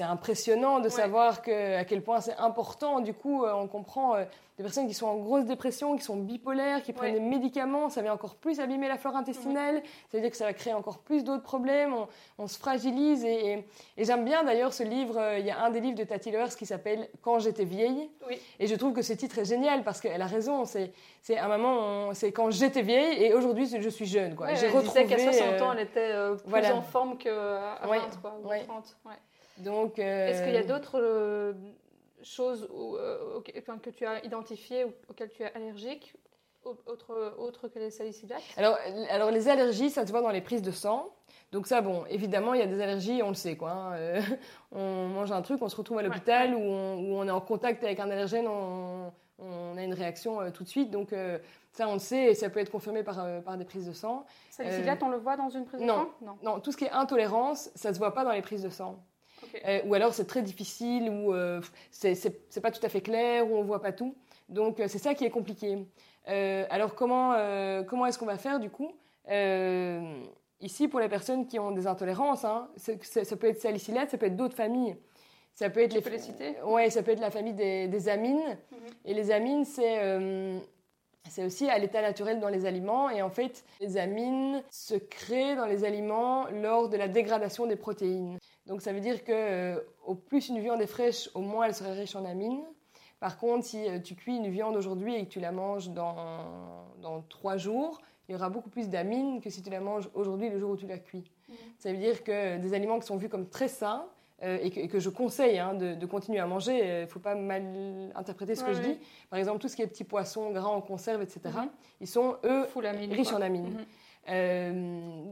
impressionnant 0.00 0.80
de 0.80 0.88
savoir 0.88 1.42
que, 1.42 1.76
à 1.76 1.84
quel 1.84 2.02
point 2.02 2.20
c'est 2.20 2.36
important. 2.36 3.00
Du 3.00 3.12
coup, 3.12 3.44
euh, 3.44 3.52
on 3.54 3.66
comprend 3.66 4.14
euh, 4.14 4.24
des 4.56 4.62
personnes 4.62 4.86
qui 4.86 4.94
sont 4.94 5.06
en 5.06 5.16
grosse 5.16 5.44
dépression, 5.44 5.96
qui 5.96 6.02
sont 6.02 6.16
bipolaires, 6.16 6.82
qui 6.82 6.92
prennent 6.92 7.14
des 7.14 7.20
médicaments, 7.20 7.90
ça 7.90 8.02
vient 8.02 8.12
encore 8.12 8.34
plus 8.34 8.60
abîmer 8.60 8.88
la 8.88 8.96
flore 8.98 9.16
intestinale. 9.16 9.82
Ça 10.10 10.16
veut 10.16 10.20
dire 10.20 10.30
que 10.30 10.36
ça 10.36 10.46
va 10.46 10.52
créer 10.52 10.74
encore 10.74 10.98
plus 10.98 11.22
d'autres 11.22 11.42
problèmes. 11.42 11.94
On, 12.38 12.46
se 12.46 12.58
fragilise. 12.58 13.24
Et, 13.24 13.64
j'aime 13.98 14.24
bien 14.24 14.44
d'ailleurs 14.44 14.72
ce 14.72 14.82
livre. 14.82 15.18
Euh, 15.18 15.38
il 15.38 15.46
y 15.46 15.50
a 15.50 15.60
un 15.60 15.70
des 15.70 15.80
livres 15.80 15.98
de 15.98 16.04
Tati 16.04 16.30
Lewers 16.30 16.56
qui 16.56 16.66
s'appelle 16.66 17.08
Quand 17.22 17.38
j'étais 17.38 17.64
vieille. 17.64 18.10
Et 18.58 18.66
je 18.66 18.74
trouve 18.74 18.92
que 18.92 19.02
ce 19.02 19.12
titre 19.12 19.38
est 19.38 19.44
génial 19.44 19.84
parce 19.84 20.00
qu'elle 20.00 20.22
a 20.22 20.26
raison. 20.26 20.64
C'est 20.64 20.92
un 21.38 21.48
moment, 21.48 22.14
c'est 22.14 22.32
quand 22.32 22.50
j'étais 22.50 22.82
vieille 22.82 23.22
et 23.24 23.34
aujourd'hui 23.34 23.66
je 23.66 23.88
suis 23.88 24.06
jeune. 24.06 24.36
J'ai 24.54 24.68
retrouvé. 24.68 25.04
qu'à 25.04 25.18
60 25.18 25.62
ans, 25.62 25.72
elle 25.72 25.80
était 25.80 26.12
plus 26.46 26.70
en 26.70 26.82
forme 26.82 27.18
qu'à 27.18 27.78
20 27.82 28.20
quoi, 28.22 28.38
ou 28.42 28.48
30. 28.48 28.96
Donc, 29.58 29.98
Est-ce 29.98 30.42
qu'il 30.42 30.52
y 30.52 30.56
a 30.56 30.60
euh, 30.60 30.64
d'autres 30.64 31.00
euh, 31.00 31.52
choses 32.22 32.68
euh, 32.72 33.40
que 33.40 33.90
tu 33.90 34.06
as 34.06 34.24
identifiées 34.24 34.84
ou 34.84 34.92
auxquelles 35.08 35.30
tu 35.30 35.42
es 35.42 35.52
allergique 35.54 36.14
autre, 36.64 37.34
autre 37.38 37.68
que 37.68 37.78
les 37.78 37.90
salicilates 37.90 38.42
alors, 38.58 38.76
alors, 39.08 39.30
les 39.30 39.48
allergies, 39.48 39.88
ça 39.88 40.06
se 40.06 40.10
voit 40.10 40.20
dans 40.20 40.30
les 40.30 40.42
prises 40.42 40.60
de 40.60 40.70
sang. 40.70 41.08
Donc 41.50 41.66
ça, 41.66 41.80
bon, 41.80 42.04
évidemment, 42.10 42.52
il 42.52 42.60
y 42.60 42.62
a 42.62 42.66
des 42.66 42.82
allergies, 42.82 43.22
on 43.22 43.28
le 43.28 43.34
sait, 43.34 43.56
quoi. 43.56 43.70
Hein. 43.70 44.20
on 44.72 45.08
mange 45.08 45.32
un 45.32 45.40
truc, 45.40 45.62
on 45.62 45.68
se 45.70 45.76
retrouve 45.76 45.98
à 45.98 46.02
l'hôpital 46.02 46.54
où, 46.54 46.60
on, 46.60 47.26
est 47.26 47.30
en 47.30 47.40
contact 47.40 47.82
avec 47.84 48.00
un 48.00 48.10
allergène, 48.10 48.46
on, 48.46 49.10
a 49.78 49.82
une 49.82 49.94
réaction 49.94 50.50
tout 50.50 50.62
de 50.62 50.68
suite. 50.68 50.90
Donc 50.90 51.14
ça, 51.72 51.88
on 51.88 51.94
le 51.94 52.00
sait 52.00 52.24
et 52.24 52.34
ça 52.34 52.50
peut 52.50 52.60
être 52.60 52.70
confirmé 52.70 53.02
par, 53.02 53.24
par 53.42 53.56
des 53.56 53.64
prises 53.64 53.86
de 53.86 53.92
sang. 53.92 54.26
Salicilates, 54.50 55.02
on 55.02 55.08
le 55.08 55.16
voit 55.16 55.38
dans 55.38 55.48
une 55.48 55.64
prise 55.64 55.80
de 55.80 55.86
sang? 55.86 56.10
Non, 56.20 56.36
non, 56.42 56.60
tout 56.60 56.70
ce 56.70 56.76
qui 56.76 56.84
est 56.84 56.90
intolérance, 56.90 57.70
ça 57.76 57.94
se 57.94 57.98
voit 57.98 58.12
pas 58.12 58.24
dans 58.24 58.32
les 58.32 58.42
prises 58.42 58.62
de 58.62 58.68
sang. 58.68 58.98
Euh, 59.66 59.80
ou 59.86 59.94
alors 59.94 60.14
c'est 60.14 60.26
très 60.26 60.42
difficile, 60.42 61.10
ou 61.10 61.34
euh, 61.34 61.60
c'est 61.90 62.60
pas 62.62 62.70
tout 62.70 62.84
à 62.84 62.88
fait 62.88 63.00
clair, 63.00 63.50
ou 63.50 63.56
on 63.56 63.62
voit 63.62 63.82
pas 63.82 63.92
tout. 63.92 64.14
Donc 64.48 64.80
euh, 64.80 64.88
c'est 64.88 64.98
ça 64.98 65.14
qui 65.14 65.24
est 65.24 65.30
compliqué. 65.30 65.78
alors 66.26 66.94
comment, 66.94 67.34
comment 67.86 68.06
est-ce 68.06 68.18
qu'on 68.18 68.26
va 68.26 68.38
faire 68.38 68.60
du 68.60 68.70
coup? 68.70 68.92
Ici, 70.60 70.88
pour 70.88 70.98
les 70.98 71.08
personnes 71.08 71.46
qui 71.46 71.58
ont 71.58 71.70
des 71.70 71.86
intolérances, 71.86 72.44
hein, 72.44 72.68
ça 72.76 73.36
peut 73.36 73.48
être 73.48 73.60
salicylate, 73.60 74.10
ça 74.10 74.18
peut 74.18 74.26
être 74.26 74.36
d'autres 74.36 74.56
familles. 74.56 74.96
Ça 75.54 75.70
peut 75.70 75.80
être 75.80 75.92
les, 75.92 76.00
les 76.00 76.62
Ouais, 76.62 76.88
ça 76.90 77.02
peut 77.02 77.10
être 77.12 77.20
la 77.20 77.30
famille 77.30 77.54
des, 77.54 78.08
amines. 78.08 78.56
Mhm. 78.70 78.78
Et 79.04 79.14
les 79.14 79.30
amines, 79.30 79.64
c'est 79.64 79.98
c'est 81.28 81.44
aussi 81.44 81.68
à 81.68 81.78
l'état 81.78 82.02
naturel 82.02 82.40
dans 82.40 82.48
les 82.48 82.66
aliments. 82.66 83.10
Et 83.10 83.22
en 83.22 83.30
fait, 83.30 83.64
les 83.80 83.96
amines 83.96 84.62
se 84.70 84.94
créent 84.94 85.56
dans 85.56 85.66
les 85.66 85.84
aliments 85.84 86.46
lors 86.50 86.88
de 86.88 86.96
la 86.96 87.08
dégradation 87.08 87.66
des 87.66 87.76
protéines. 87.76 88.38
Donc 88.68 88.82
ça 88.82 88.92
veut 88.92 89.00
dire 89.00 89.24
que 89.24 89.32
euh, 89.32 89.80
au 90.04 90.14
plus 90.14 90.48
une 90.48 90.60
viande 90.60 90.80
est 90.80 90.86
fraîche, 90.86 91.28
au 91.34 91.40
moins 91.40 91.66
elle 91.66 91.74
serait 91.74 91.94
riche 91.94 92.14
en 92.14 92.24
amines. 92.24 92.64
Par 93.18 93.36
contre, 93.38 93.64
si 93.64 93.88
euh, 93.88 93.98
tu 93.98 94.14
cuis 94.14 94.36
une 94.36 94.48
viande 94.48 94.76
aujourd'hui 94.76 95.16
et 95.16 95.24
que 95.24 95.30
tu 95.30 95.40
la 95.40 95.50
manges 95.50 95.90
dans, 95.90 96.86
dans 97.02 97.22
trois 97.22 97.56
jours, 97.56 98.00
il 98.28 98.32
y 98.32 98.34
aura 98.36 98.50
beaucoup 98.50 98.70
plus 98.70 98.88
d'amines 98.88 99.40
que 99.40 99.50
si 99.50 99.62
tu 99.62 99.70
la 99.70 99.80
manges 99.80 100.08
aujourd'hui, 100.14 100.50
le 100.50 100.58
jour 100.58 100.70
où 100.70 100.76
tu 100.76 100.86
la 100.86 100.98
cuis. 100.98 101.24
Mmh. 101.48 101.52
Ça 101.78 101.90
veut 101.90 101.98
dire 101.98 102.22
que 102.22 102.58
des 102.58 102.74
aliments 102.74 103.00
qui 103.00 103.06
sont 103.06 103.16
vus 103.16 103.30
comme 103.30 103.48
très 103.48 103.68
sains, 103.68 104.06
euh, 104.44 104.58
et, 104.62 104.70
que, 104.86 105.00
je 105.00 105.08
conseille 105.08 105.58
hein, 105.58 105.74
de, 105.74 106.06
continuer 106.06 106.38
à 106.38 106.46
manger. 106.46 106.78
Il 106.78 107.00
ne 107.02 107.06
faut 107.06 107.18
pas 107.18 107.34
mal 107.34 108.12
interpréter 108.14 108.54
ce 108.54 108.62
que 108.62 108.72
je 108.72 108.80
dis. 108.80 108.98
Par 109.30 109.38
exemple, 109.38 109.58
tout 109.58 109.66
ce 109.66 109.74
qui 109.74 109.82
est 109.82 109.86
petits 109.88 110.04
poissons, 110.04 110.50
gras 110.52 110.68
en 110.68 110.80
conserve, 110.80 111.22
etc., 111.22 111.40
mhm. 111.46 111.68
ils 112.00 112.06
sont, 112.06 112.36
eux, 112.44 112.66
riches 113.10 113.32
en 113.32 113.40
amines. 113.40 113.70
Mhm. 113.70 113.84
Euh, 114.28 114.72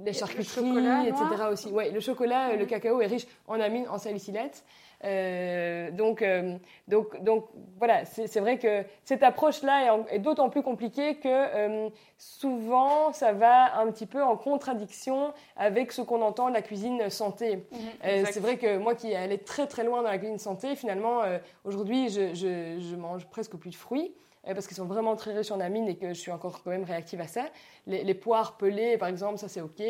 les 0.05 0.13
charcuteries, 0.13 1.09
etc. 1.09 1.25
aussi. 1.51 1.69
Ouais, 1.69 1.91
le 1.91 2.01
chocolat, 2.01 2.53
le 2.53 2.63
mhm. 2.63 2.67
cacao 2.67 3.01
est 3.01 3.07
riche 3.07 3.27
en 3.47 3.61
amines, 3.61 3.87
en 3.89 3.99
salicylates. 3.99 4.65
Euh, 5.05 5.91
donc, 5.91 6.23
euh, 6.23 6.57
donc, 6.89 7.23
donc 7.23 7.47
voilà, 7.79 8.05
c'est 8.05 8.41
vrai 8.41 8.59
que 8.59 8.85
cette 9.05 9.23
approche-là 9.23 10.05
est, 10.11 10.19
d'autant 10.19 10.49
plus 10.49 10.63
compliquée 10.63 11.17
que 11.17 11.29
euh, 11.29 11.89
souvent 12.17 13.13
ça 13.13 13.33
va 13.33 13.79
un 13.79 13.91
petit 13.93 14.07
peu 14.07 14.23
en 14.23 14.37
contradiction 14.37 15.33
avec 15.57 15.93
ce 15.93 16.03
qu'on 16.03 16.23
entend 16.23 16.49
de 16.49 16.55
la 16.55 16.63
cuisine 16.63 17.11
santé. 17.11 17.57
Mhm, 17.57 18.25
c'est 18.25 18.41
vrai 18.41 18.57
que 18.57 18.79
moi 18.79 18.95
qui 18.95 19.15
allais 19.15 19.39
très 19.39 19.67
très 19.67 19.85
loin 19.85 20.03
dans 20.03 20.09
la 20.09 20.19
cuisine 20.19 20.39
santé, 20.39 20.77
finalement 20.77 21.21
aujourd'hui 21.65 22.09
je, 22.09 22.35
je, 22.35 22.97
mange 22.97 23.27
presque 23.27 23.57
plus 23.57 23.71
de 23.71 23.77
fruits 23.77 24.15
parce 24.55 24.67
qu'ils 24.67 24.77
sont 24.77 24.87
vraiment 24.87 25.17
très 25.17 25.35
riches 25.35 25.51
en 25.51 25.61
amines 25.61 25.89
et 25.89 25.97
que 25.97 26.09
je 26.09 26.21
suis 26.21 26.31
encore 26.31 26.63
quand 26.63 26.71
même 26.71 26.85
réactive 26.85 27.21
à 27.21 27.27
ça. 27.27 27.47
Les, 27.87 28.05
les 28.05 28.15
poires 28.15 28.57
pelées, 28.57 28.99
par 28.99 29.09
exemple, 29.09 29.39
ça 29.39 29.49
c'est 29.49 29.61
ok. 29.61 29.83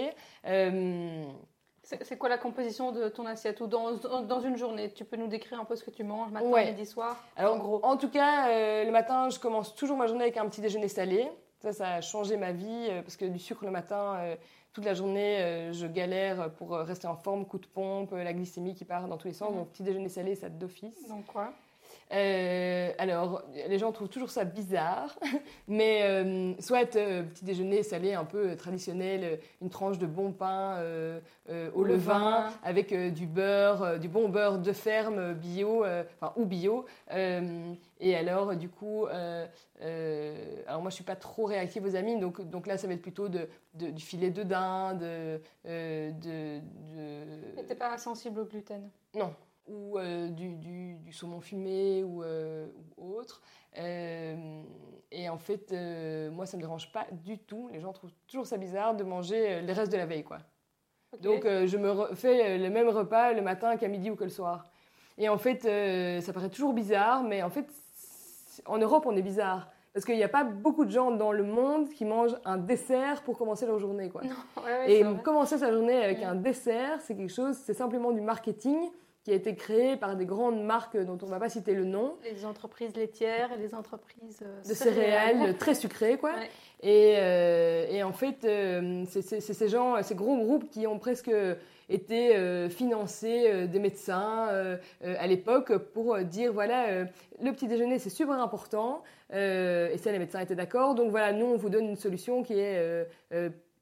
C'est 1.87 2.19
quoi 2.19 2.29
la 2.29 2.39
composition 2.39 2.91
de 2.91 3.09
ton 3.09 3.27
assiette 3.27 3.61
ou 3.61 3.69
dans, 3.69 3.93
dans, 4.23 4.41
une 4.41 4.57
journée? 4.57 4.91
Tu 4.93 5.05
peux 5.05 5.17
nous 5.17 5.29
décrire 5.29 5.61
un 5.61 5.65
peu 5.65 5.77
ce 5.77 5.85
que 5.85 5.91
tu 5.91 6.03
manges 6.03 6.33
matin, 6.33 6.65
midi, 6.65 6.85
soir 6.85 7.17
Alors, 7.37 7.55
en 7.55 7.59
gros? 7.59 7.81
En 7.85 7.97
tout 7.97 8.11
cas, 8.11 8.49
euh, 8.49 8.85
le 8.85 8.91
matin, 8.91 9.31
je 9.31 9.39
commence 9.39 9.73
toujours 9.77 9.97
ma 9.97 10.09
journée 10.09 10.25
avec 10.25 10.37
un 10.37 10.49
petit 10.49 10.61
déjeuner 10.61 10.89
salé. 10.89 11.29
Ça, 11.61 11.73
ça 11.73 11.89
a 11.91 12.01
changé 12.01 12.37
ma 12.37 12.51
vie 12.51 12.89
euh, 12.91 13.03
parce 13.03 13.17
que 13.17 13.25
du 13.25 13.39
sucre 13.39 13.65
le 13.65 13.71
matin, 13.71 14.17
euh, 14.17 14.37
toute 14.73 14.85
la 14.85 14.95
journée, 14.95 15.71
je 15.73 15.87
galère 15.87 16.51
pour 16.55 16.73
rester 16.73 17.07
en 17.07 17.15
forme, 17.15 17.47
coup 17.47 17.59
de 17.59 17.67
pompe, 17.67 18.11
la 18.11 18.33
glycémie 18.33 18.75
qui 18.75 18.85
part 18.85 19.07
dans 19.07 19.17
tous 19.17 19.29
les 19.29 19.35
sens. 19.35 19.51
Mhm. 19.51 19.57
Donc, 19.57 19.71
petit 19.71 19.85
déjeuner 19.85 20.09
salé, 20.09 20.35
ça 20.35 20.49
d'office. 20.49 21.09
Donc 21.09 21.25
quoi? 21.27 21.53
Euh, 22.13 22.93
alors, 22.99 23.43
les 23.69 23.79
gens 23.79 23.91
trouvent 23.91 24.09
toujours 24.09 24.31
ça 24.31 24.45
bizarre, 24.45 25.19
mais 25.69 26.03
euh, 26.05 26.55
soit 26.61 26.95
euh, 26.97 27.25
petit 27.25 27.45
déjeuner 27.45 27.83
salé 27.83 28.15
un 28.15 28.25
peu 28.25 28.55
traditionnel, 28.55 29.41
une 29.61 29.71
tranche 29.71 29.99
de 29.99 30.07
bon 30.07 30.33
pain 30.33 30.81
au 31.75 31.85
levain 31.85 32.49
avec 32.63 32.95
du 33.13 33.27
beurre, 33.27 33.99
du 33.99 34.09
bon 34.09 34.29
beurre 34.29 34.59
de 34.59 34.73
ferme 34.73 35.35
bio, 35.35 35.85
enfin 35.85 36.33
ou 36.37 36.45
bio. 36.45 36.85
et 37.11 38.17
alors, 38.17 38.55
du 38.57 38.69
coup, 38.69 39.07
alors 39.07 40.83
moi 40.83 40.91
je 40.91 40.95
suis 40.95 41.05
pas 41.05 41.17
trop 41.17 41.45
réactive 41.45 41.85
aux 41.85 41.97
amis, 41.97 42.19
donc, 42.19 42.41
donc 42.49 42.67
là 42.67 42.79
ça 42.79 42.87
va 42.87 42.95
être 42.95 43.03
plutôt 43.03 43.29
de, 43.29 43.49
du 43.75 44.03
filet 44.03 44.31
de 44.31 44.43
dinde. 44.43 45.01
de, 45.01 45.41
de, 45.65 46.61
de... 47.63 47.75
pas 47.75 47.99
sensible 47.99 48.41
au 48.41 48.45
gluten? 48.45 48.91
Non, 49.15 49.33
ou 49.67 49.99
euh, 49.99 50.29
du, 50.29 50.55
du, 50.57 51.13
saumon 51.13 51.41
fumé 51.41 52.05
ou, 52.05 52.23
euh, 52.23 52.67
autre. 52.97 53.43
Euh, 53.79 54.63
et 55.11 55.29
en 55.29 55.39
fait, 55.39 55.73
moi, 56.33 56.47
ça 56.47 56.57
ne 56.57 56.63
me 56.63 56.67
dérange 56.67 56.93
pas 56.93 57.07
du 57.13 57.39
tout. 57.39 57.69
Les 57.73 57.81
gens 57.81 57.93
trouvent 57.93 58.15
toujours 58.27 58.47
ça 58.47 58.57
bizarre 58.57 58.95
de 58.95 59.05
manger 59.05 59.63
les 59.63 59.73
restes 59.73 59.93
de 59.93 59.97
la 59.97 60.07
veille. 60.07 60.25
quoi. 60.25 60.39
Donc, 61.21 61.45
je 61.45 61.77
me 61.77 62.15
fais 62.15 62.59
le 62.59 62.69
même 62.71 62.89
repas 62.89 63.33
le 63.33 63.43
matin 63.43 63.77
qu'à 63.77 63.89
midi 63.89 64.11
ou 64.11 64.17
que 64.17 64.25
le 64.25 64.31
soir. 64.31 64.71
Et 65.19 65.29
en 65.29 65.39
fait, 65.39 65.63
ça 66.21 66.33
paraît 66.33 66.51
toujours 66.51 66.73
bizarre, 66.73 67.23
mais 67.23 67.43
en 67.43 67.51
fait, 67.51 67.67
en 68.67 68.79
Europe, 68.79 69.05
on 69.07 69.17
est 69.17 69.23
bizarre. 69.23 69.71
Parce 69.95 70.05
qu'il 70.05 70.17
n'y 70.17 70.25
a 70.25 70.29
pas 70.29 70.45
beaucoup 70.45 70.85
de 70.85 70.91
gens 70.91 71.11
dans 71.11 71.33
le 71.33 71.43
monde 71.43 71.89
qui 71.89 72.05
mangent 72.05 72.37
un 72.45 72.59
dessert 72.59 73.23
pour 73.23 73.39
commencer 73.39 73.65
leur 73.65 73.79
journée. 73.79 74.11
Quoi. 74.11 74.23
et 74.87 75.03
commencer 75.23 75.57
sa 75.57 75.73
journée 75.73 76.05
avec 76.05 76.23
un 76.23 76.35
dessert, 76.35 77.01
c'est 77.01 77.17
quelque 77.17 77.33
chose, 77.33 77.57
c'est 77.57 77.73
simplement 77.73 78.13
du 78.13 78.21
marketing 78.21 78.91
qui 79.27 79.33
a 79.33 79.35
été 79.35 79.57
créé 79.57 79.97
par 79.97 80.15
des 80.15 80.25
grandes 80.25 80.63
marques 80.63 80.97
dont 80.97 81.19
on 81.21 81.27
ne 81.27 81.31
va 81.33 81.41
pas 81.41 81.49
citer 81.49 81.75
le 81.75 81.85
nom. 81.85 82.15
Les 82.23 82.45
entreprises 82.45 82.95
laitières 82.95 83.51
et 83.53 83.57
les 83.57 83.75
entreprises 83.75 84.39
euh, 84.41 84.63
de 84.63 84.73
céréales, 84.73 85.57
très 85.59 85.75
sucrées, 85.75 86.17
quoi. 86.17 86.31
Et, 86.81 87.15
euh, 87.17 87.87
et, 87.91 88.05
en 88.05 88.13
fait, 88.13 88.45
euh, 88.45 89.03
c'est 89.09 89.41
ces 89.41 89.69
gens, 89.69 90.01
ces 90.05 90.15
gros 90.15 90.37
groupes 90.37 90.71
qui 90.71 90.87
ont 90.87 91.01
presque 91.01 91.33
été 91.89 92.69
financés 92.69 93.67
des 93.67 93.79
médecins 93.81 94.49
à 95.03 95.27
l'époque 95.27 95.77
pour 95.77 96.19
dire 96.19 96.53
voilà, 96.53 97.05
le 97.43 97.53
petit 97.53 97.69
déjeuner 97.69 98.01
c'est 98.01 98.11
super 98.11 98.41
important. 98.41 99.03
et 99.33 99.97
ça, 99.99 100.13
les 100.13 100.19
médecins 100.19 100.41
étaient 100.41 100.57
d'accord. 100.57 100.95
Donc 100.95 101.11
voilà, 101.11 101.33
nous 101.33 101.47
on 101.47 101.57
vous 101.57 101.71
donne 101.71 101.87
une 101.89 101.97
solution 101.97 102.43
qui 102.43 102.55
est 102.59 103.07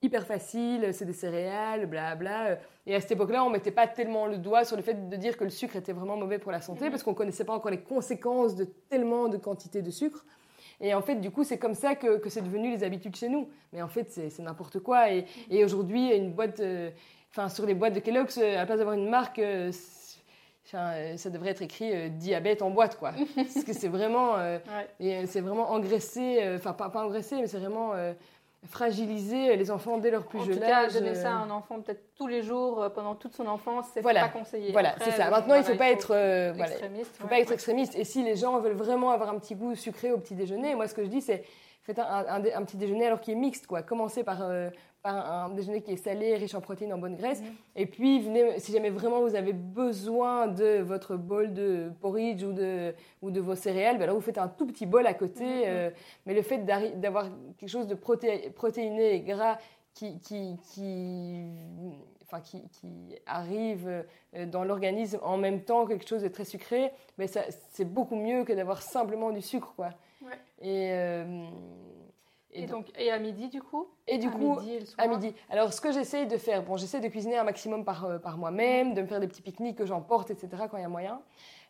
hyper 0.05 0.27
facile, 0.27 0.91
c'est 0.93 1.05
des 1.05 1.13
céréales, 1.13 1.87
blabla. 1.87 2.45
Bla. 2.45 2.59
Et 2.87 2.95
à 2.95 3.01
cette 3.01 3.13
époque-là, 3.13 3.45
on 3.45 3.51
mettait 3.51 3.71
pas 3.71 3.87
tellement 3.87 4.27
le 4.27 4.37
doigt 4.37 4.65
sur 4.65 4.77
le 4.77 4.83
fait 4.83 5.09
de 5.09 5.17
dire 5.17 5.37
que 5.37 5.45
le 5.45 5.51
sucre 5.51 5.77
était 5.77 5.93
vraiment 5.93 6.17
mauvais 6.17 6.39
pour 6.39 6.53
la 6.53 6.61
santé, 6.61 6.85
mhm. 6.85 6.91
parce 6.91 7.03
qu'on 7.03 7.15
connaissait 7.15 7.45
pas 7.45 7.55
encore 7.55 7.71
les 7.71 7.81
conséquences 7.81 8.55
de 8.55 8.65
tellement 8.65 9.29
de 9.29 9.39
quantité 9.39 9.83
de 9.83 9.91
sucre. 9.91 10.25
Et 10.81 10.93
en 10.93 11.01
fait, 11.01 11.17
du 11.17 11.31
coup, 11.31 11.45
c'est 11.45 11.59
comme 11.59 11.75
ça 11.75 11.95
que, 11.95 12.19
que 12.19 12.29
c'est 12.29 12.43
devenu 12.43 12.71
les 12.71 12.85
habitudes 12.85 13.17
chez 13.17 13.29
nous. 13.29 13.49
Mais 13.73 13.81
en 13.81 13.89
fait, 13.89 14.11
c'est 14.11 14.39
n'importe 14.41 14.81
quoi. 14.81 15.11
Et, 15.11 15.25
et 15.51 15.65
aujourd'hui, 15.65 16.15
une 16.15 16.33
boîte, 16.33 16.61
euh, 16.61 16.91
enfin, 17.31 17.49
sur 17.49 17.65
les 17.65 17.75
boîtes 17.75 17.95
de 17.95 18.01
Kellogg's, 18.01 18.39
euh, 18.39 18.55
à 18.55 18.59
la 18.59 18.67
place 18.67 18.79
d'avoir 18.79 18.97
une 18.97 19.09
marque, 19.09 19.39
euh, 19.39 19.71
ça 20.63 21.31
devrait 21.31 21.51
être 21.51 21.63
écrit 21.63 22.11
diabète 22.11 22.61
en 22.61 22.71
boîte, 22.71 22.99
quoi. 22.99 23.13
Parce 23.37 23.65
que 23.65 23.73
c'est 23.73 23.89
vraiment, 23.89 24.37
c'est 24.99 25.41
vraiment 25.41 25.71
engraissé, 25.71 26.41
enfin, 26.55 26.73
pas, 26.73 26.89
pas 26.89 27.05
engraissé, 27.05 27.37
mais 27.37 27.47
c'est 27.47 27.59
vraiment 27.59 27.93
fragiliser 28.69 29.57
les 29.57 29.71
enfants 29.71 29.99
dès 29.99 30.11
leur 30.11 30.27
plus 30.27 30.41
jeune 30.41 30.63
âge. 30.63 30.89
Tout 30.89 30.95
cas, 30.95 31.01
donner 31.01 31.15
ça 31.15 31.33
à 31.33 31.35
un 31.37 31.51
enfant 31.51 31.81
peut-être 31.81 32.15
tous 32.17 32.27
les 32.27 32.43
jours 32.43 32.83
euh, 32.83 32.89
pendant 32.89 33.15
toute 33.15 33.35
son 33.35 33.47
enfance, 33.47 33.87
c'est 33.93 34.03
pas 34.03 34.29
conseillé. 34.29 34.73
Voilà, 34.73 34.95
c'est 35.01 35.13
ça. 35.13 35.31
Maintenant, 35.31 35.55
il 35.55 35.61
ne 35.61 35.65
faut 35.65 35.77
pas 35.77 35.91
être 35.91 36.15
euh, 36.15 36.55
extrémiste. 36.55 37.17
faut 37.19 37.29
pas 37.29 37.41
être 37.41 37.53
extrémiste. 37.53 37.95
Et 37.97 38.05
si 38.05 38.23
les 38.23 38.37
gens 38.37 38.59
veulent 38.61 38.73
vraiment 38.73 39.11
avoir 39.11 39.29
un 39.31 39.39
petit 39.39 39.55
goût 39.55 39.75
sucré 39.75 40.13
au 40.13 40.19
petit 40.19 40.35
déjeuner, 40.35 40.75
moi, 40.75 40.89
ce 40.89 40.95
que 40.95 41.05
je 41.05 41.09
dis, 41.09 41.21
c'est 41.21 41.45
faites 41.83 41.99
un, 41.99 42.65
petit 42.65 42.77
déjeuner 42.77 43.07
alors 43.07 43.21
qui 43.21 43.33
est 43.33 43.37
mixte, 43.37 43.67
quoi. 43.67 43.83
Commencez 43.83 44.25
par 44.25 44.43
euh, 44.43 44.71
un, 45.05 45.51
déjeuner 45.51 45.83
qui 45.83 45.93
est 45.93 45.97
salé, 45.97 46.35
riche 46.37 46.55
en 46.55 46.61
protéines, 46.61 46.93
en 46.93 46.99
bonne 46.99 47.17
graisse. 47.17 47.43
Mhm. 47.43 47.49
Et 47.77 47.87
puis, 47.87 48.21
venez, 48.21 48.59
si 48.59 48.73
jamais 48.73 48.91
vraiment 48.91 49.21
vous 49.21 49.35
avez 49.35 49.53
besoin 49.53 50.47
de 50.47 50.81
votre 50.81 51.17
bol 51.17 51.53
de 51.53 51.91
porridge 52.01 52.43
ou 52.43 52.53
de, 52.53 52.95
ou 53.23 53.31
de 53.31 53.41
vos 53.41 53.55
céréales, 53.55 53.99
ben 53.99 54.07
là, 54.07 54.13
vous 54.15 54.21
faites 54.21 54.39
un 54.39 54.49
tout 54.49 54.67
petit 54.67 54.87
bol 54.87 55.07
à 55.07 55.15
côté. 55.15 55.45
Mhm. 55.45 55.63
Euh, 55.67 55.91
mais 56.27 56.35
le 56.35 56.43
fait 56.43 56.59
d'avoir 56.59 57.29
quelque 57.59 57.69
chose 57.69 57.87
de 57.87 57.95
protéiné 57.95 59.15
et 59.15 59.21
gras 59.21 59.59
qui, 59.93 60.19
qui, 60.19 60.57
qui, 60.73 61.45
enfin, 62.23 62.41
qui, 62.41 62.63
qui 62.69 63.17
arrive 63.27 64.05
euh, 64.35 64.47
dans 64.47 64.65
l'organisme 64.65 65.21
en 65.23 65.37
même 65.37 65.61
temps 65.63 65.85
que 65.85 65.93
quelque 65.93 66.09
chose 66.09 66.23
de 66.23 66.29
très 66.29 66.45
sucré, 66.45 66.91
ben 67.19 67.29
c'est 67.71 67.85
beaucoup 67.85 68.17
mieux 68.17 68.45
que 68.45 68.53
d'avoir 68.53 68.83
simplement 68.83 69.31
du 69.31 69.43
sucre. 69.43 69.75
Quoi. 69.77 69.91
Et. 70.61 70.91
Euh, 70.93 71.45
et, 72.55 72.67
donc, 72.67 72.87
et 72.97 73.11
à 73.11 73.19
midi, 73.19 73.49
du 73.49 73.61
coup? 73.61 73.89
Et 74.07 74.19
du 74.19 74.29
à 74.29 74.31
coup, 74.31 74.61
midi 74.61 74.95
à 74.97 75.09
midi. 75.09 75.35
Alors, 75.51 75.73
ce 75.73 75.81
que 75.81 75.93
j'essaie 75.93 76.27
de 76.27 76.37
faire, 76.37 76.63
bon, 76.63 76.77
j'essaie 76.77 77.01
de 77.01 77.09
cuisiner 77.09 77.37
un 77.37 77.45
maximum 77.45 77.85
par, 77.85 78.05
euh, 78.05 78.19
par 78.19 78.39
moi-même, 78.39 78.95
de 78.95 79.03
me 79.03 79.07
faire 79.07 79.21
des 79.21 79.27
petits 79.27 79.43
pique-niques 79.43 79.77
que 79.77 79.87
j'emporte, 79.87 80.31
etc., 80.31 80.49
quand 80.71 80.77
il 80.77 80.83
y 80.83 80.85
a 80.85 80.89
moyen. 80.89 81.21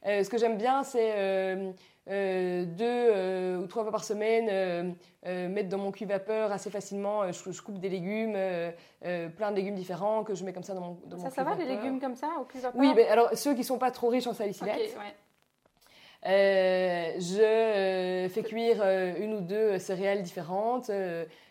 Euh, 0.07 0.22
ce 0.22 0.28
que 0.28 0.37
j'aime 0.37 0.59
bien, 0.59 0.82
c'est 0.82 1.14
euh, 1.16 2.64
deux 2.66 3.57
ou 3.62 3.66
trois 3.66 3.82
fois 3.85 3.93
par 3.93 4.05
semaine 4.05 4.95
mettre 5.24 5.70
dans 5.70 5.78
mon 5.78 5.91
cuit 5.91 6.05
vapeur 6.05 6.53
assez 6.53 6.68
facilement. 6.68 7.32
Je, 7.32 7.62
coupe 7.62 7.78
des 7.78 7.89
légumes, 7.89 8.37
plein 9.01 9.51
de 9.51 9.57
légumes 9.57 9.74
différents 9.74 10.22
que 10.22 10.35
je 10.35 10.45
mets 10.45 10.53
comme 10.53 10.62
ça 10.62 10.74
dans 10.74 10.82
mon, 10.82 10.99
dans 11.07 11.16
ça, 11.16 11.24
mon 11.24 11.30
Ça 11.30 11.45
va, 11.45 11.55
les 11.55 11.64
légumes 11.64 11.99
comme 11.99 12.16
ça 12.16 12.28
au 12.39 12.45
cuit 12.45 12.61
vapeur? 12.61 12.78
Oui, 12.78 12.93
mais 12.95 13.09
alors 13.09 13.30
ceux 13.32 13.55
qui 13.55 13.61
ne 13.61 13.64
sont 13.64 13.78
pas 13.78 13.91
trop 13.91 14.09
riches 14.09 14.26
en 14.26 14.35
salicylate. 14.35 14.76
ouais. 14.76 15.14
Euh, 16.26 17.12
je 17.18 17.42
euh, 17.42 18.28
fais 18.30 18.42
cuire 18.42 18.78
euh, 18.80 19.14
une 19.18 19.34
ou 19.34 19.40
deux 19.40 19.78
céréales 19.78 20.22
différentes, 20.22 20.90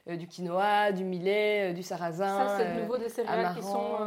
du 0.07 0.27
quinoa, 0.27 0.91
du 0.91 1.03
millet, 1.03 1.73
du 1.73 1.83
sarrasin. 1.83 2.47
Ça, 2.47 2.57
c'est 2.57 2.73
de 2.75 2.81
nouveau 2.81 2.97
des 2.97 3.09
céréales 3.09 3.55
qui 3.55 3.61
sont 3.61 3.97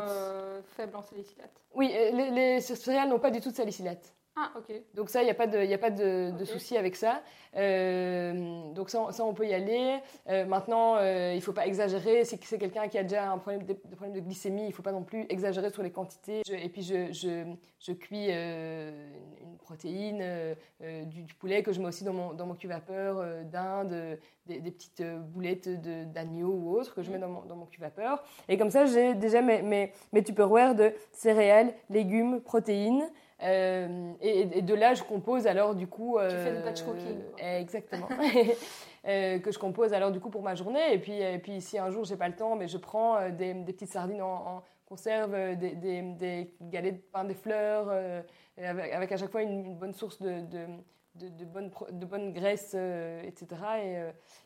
faibles 0.77 0.97
en 0.97 1.03
salicylate. 1.03 1.53
Oui, 1.75 1.93
les, 2.13 2.31
les 2.31 2.61
céréales 2.61 3.09
n'ont 3.09 3.19
pas 3.19 3.31
du 3.31 3.41
tout 3.41 3.51
de 3.51 3.57
salicylate. 3.57 4.13
Ah, 4.39 4.53
ok. 4.55 4.71
Donc 4.95 5.09
ça, 5.09 5.23
il 5.23 5.25
n'y 5.25 5.31
a 5.31 5.35
pas 5.35 5.47
de, 5.47 5.65
y 5.65 5.73
a 5.73 5.79
pas 5.79 5.91
de, 5.91 6.31
de 6.31 6.45
souci 6.45 6.77
avec 6.77 6.95
ça. 6.95 7.23
Euh, 7.57 8.71
donc 8.75 8.91
ça, 8.91 9.07
ça, 9.11 9.25
on 9.25 9.33
peut 9.33 9.47
y 9.47 9.55
aller. 9.55 9.99
Euh, 10.29 10.45
maintenant, 10.45 10.97
euh, 10.97 11.33
il 11.33 11.37
ne 11.37 11.41
faut 11.41 11.55
pas 11.55 11.67
exagérer. 11.67 12.23
Si 12.27 12.39
c'est 12.43 12.59
quelqu'un 12.59 12.87
qui 12.89 12.99
a 12.99 13.03
déjà 13.03 13.33
un 13.33 13.39
problème 13.39 13.65
de, 13.65 13.73
problème 13.73 14.13
de 14.13 14.21
glycémie, 14.21 14.65
il 14.65 14.69
ne 14.69 14.73
faut 14.75 14.83
pas 14.83 14.93
non 14.93 15.05
plus 15.05 15.25
exagérer 15.31 15.71
sur 15.71 15.83
les 15.83 15.91
quantités. 15.91 16.43
et 16.51 16.69
puis 16.69 16.83
je, 16.83 17.11
je, 17.13 17.45
je 17.81 17.93
cuis 17.93 18.29
une 18.31 19.57
protéine, 19.59 20.23
du, 21.07 21.35
poulet 21.39 21.63
que 21.63 21.73
je 21.73 21.81
mets 21.81 21.89
aussi 21.89 22.05
dans 22.05 22.13
mon, 22.13 22.35
dans 22.35 22.45
mon 22.45 22.55
cuve 22.55 22.71
vapeur, 22.71 23.45
d'Inde, 23.45 24.19
des, 24.45 24.61
des, 24.61 24.71
petites 24.71 25.03
boulettes 25.03 25.69
d'agneau 26.13 26.53
ou 26.53 26.77
autre 26.77 26.95
que 26.95 27.03
je 27.03 27.11
mets 27.11 27.19
dans 27.19 27.29
mon, 27.29 27.45
dans 27.47 27.57
mon 27.57 27.65
cuve 27.65 27.81
vapeur. 27.81 28.23
Et 28.51 28.59
comme 28.59 28.71
ça, 28.71 28.85
j'ai 28.85 29.15
déjà 29.15 29.41
mes, 29.41 29.63
mes, 29.63 29.93
mes 30.13 30.23
tupperwares 30.23 30.75
de 30.75 30.93
céréales, 31.11 31.73
légumes, 31.89 32.43
protéines. 32.43 33.09
Euh, 33.43 34.13
et, 34.21 34.63
de 34.63 34.75
là, 34.75 34.95
je 34.95 35.03
compose 35.03 35.47
alors 35.47 35.75
du 35.75 35.87
coup. 35.87 36.19
tu 36.29 36.37
fais 36.37 36.57
du 36.57 36.63
batch 36.63 36.83
cooking. 36.83 37.21
Euh, 37.43 37.61
exactement. 37.61 38.09
Euh, 39.09 39.39
que 39.39 39.53
je 39.53 39.59
compose 39.61 39.93
alors 39.93 40.11
du 40.11 40.19
coup 40.19 40.31
pour 40.31 40.43
ma 40.43 40.57
journée. 40.57 40.93
Et 40.93 40.99
puis, 40.99 41.21
et 41.21 41.39
puis 41.39 41.61
si 41.61 41.79
un 41.79 41.91
jour 41.91 42.05
j'ai 42.05 42.17
pas 42.17 42.27
le 42.27 42.35
temps, 42.35 42.57
mais 42.57 42.67
je 42.67 42.77
prends 42.77 43.31
des, 43.31 43.55
petites 43.55 43.93
sardines 43.93 44.21
en, 44.21 44.65
conserve, 44.85 45.57
des, 45.57 45.77
des, 45.77 46.53
galets 46.61 46.91
de 46.91 47.01
pain 47.13 47.23
des 47.23 47.37
fleurs, 47.37 47.89
avec, 48.59 49.13
à 49.13 49.17
chaque 49.17 49.31
fois 49.31 49.43
une, 49.43 49.77
bonne 49.77 49.93
source 49.95 50.21
de, 50.21 50.41
de, 50.41 51.29
de, 51.29 51.45
bonne, 51.45 51.71
de 51.93 52.05
bonne 52.05 52.33
graisse, 52.33 52.75
etc. 53.23 53.47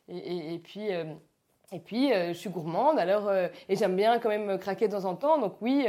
Et, 0.09 0.15
et, 0.15 0.53
et, 0.53 0.59
puis. 0.59 0.89
et 0.91 1.81
puis, 1.83 2.13
je 2.13 2.35
suis 2.35 2.51
gourmande, 2.51 2.99
alors, 2.99 3.33
et 3.33 3.77
j'aime 3.77 3.97
bien 3.97 4.19
quand 4.19 4.29
même 4.29 4.59
craquer 4.59 4.89
de 4.89 4.93
temps 4.93 5.07
en 5.07 5.17
temps. 5.17 5.39
Donc 5.39 5.55
oui, 5.63 5.87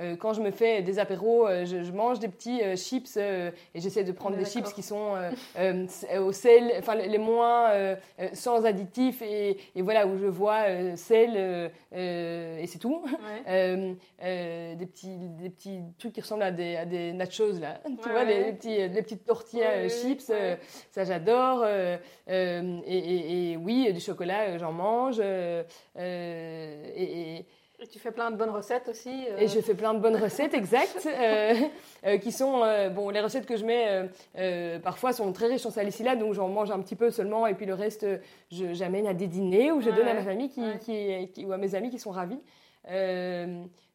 euh, 0.00 0.16
quand 0.16 0.32
je 0.32 0.42
me 0.42 0.50
fais 0.50 0.82
des 0.82 0.98
apéros, 0.98 1.46
euh, 1.46 1.64
je, 1.64 1.92
mange 1.92 2.18
des 2.18 2.26
petits 2.26 2.60
euh, 2.62 2.74
chips 2.74 3.16
et 3.16 3.52
j'essaie 3.76 4.02
de 4.02 4.10
prendre 4.10 4.36
des 4.36 4.44
chips 4.44 4.72
qui 4.72 4.82
sont 4.82 5.14
au 6.18 6.32
sel, 6.32 6.72
enfin 6.78 6.96
les 6.96 7.18
moins 7.18 7.96
sans 8.32 8.64
additifs 8.64 9.22
et, 9.22 9.56
et, 9.74 9.82
voilà 9.82 10.06
où 10.06 10.18
je 10.18 10.26
vois 10.26 10.96
sel 10.96 11.70
et 11.92 12.66
c'est 12.66 12.78
tout. 12.78 13.04
des 14.74 14.86
petits 14.86 15.16
des 15.16 15.50
petits 15.50 15.80
trucs 15.98 16.12
qui 16.12 16.20
ressemblent 16.20 16.42
à 16.42 16.50
des, 16.50 16.76
à 16.76 16.84
des 16.86 17.12
nachos 17.12 17.60
là, 17.60 17.80
tu 18.02 18.08
vois 18.08 18.24
petits 18.24 18.88
des 18.88 19.02
petites 19.02 19.24
tortillas 19.24 19.88
chips, 19.88 20.32
ça 20.90 21.04
j'adore. 21.04 21.64
Et, 22.26 23.52
et, 23.52 23.56
oui, 23.56 23.92
du 23.92 24.00
chocolat 24.00 24.58
j'en 24.58 24.72
mange 24.72 25.20
et 25.96 27.46
Et 27.80 27.88
tu 27.88 27.98
fais 27.98 28.12
plein 28.12 28.30
de 28.30 28.36
bonnes 28.36 28.50
recettes 28.50 28.88
aussi. 28.88 29.26
Euh. 29.28 29.38
Et 29.38 29.48
je 29.48 29.60
fais 29.60 29.74
plein 29.74 29.94
de 29.94 29.98
bonnes 29.98 30.16
recettes, 30.16 30.54
exact, 30.54 31.06
euh, 31.06 31.54
euh, 32.06 32.18
qui 32.18 32.30
sont 32.30 32.62
bon. 32.94 33.10
Les 33.10 33.20
recettes 33.20 33.46
que 33.46 33.56
je 33.56 33.64
mets 33.64 34.80
parfois 34.80 35.12
sont 35.12 35.32
très 35.32 35.48
riches 35.48 35.66
en 35.66 35.70
salicylate, 35.70 36.18
donc 36.18 36.34
j'en 36.34 36.48
mange 36.48 36.70
un 36.70 36.80
petit 36.80 36.96
peu 36.96 37.10
seulement, 37.10 37.46
et 37.46 37.54
puis 37.54 37.66
le 37.66 37.74
reste, 37.74 38.06
j'amène 38.50 39.06
à 39.06 39.14
des 39.14 39.26
dîners 39.26 39.72
ou 39.72 39.80
je 39.80 39.90
donne 39.90 40.08
à 40.08 40.14
ma 40.14 40.22
famille 40.22 40.48
qui, 40.48 41.28
qui, 41.32 41.44
ou 41.44 41.52
à 41.52 41.58
mes 41.58 41.74
amis 41.74 41.90
qui 41.90 41.98
sont 41.98 42.12
ravis. 42.12 42.40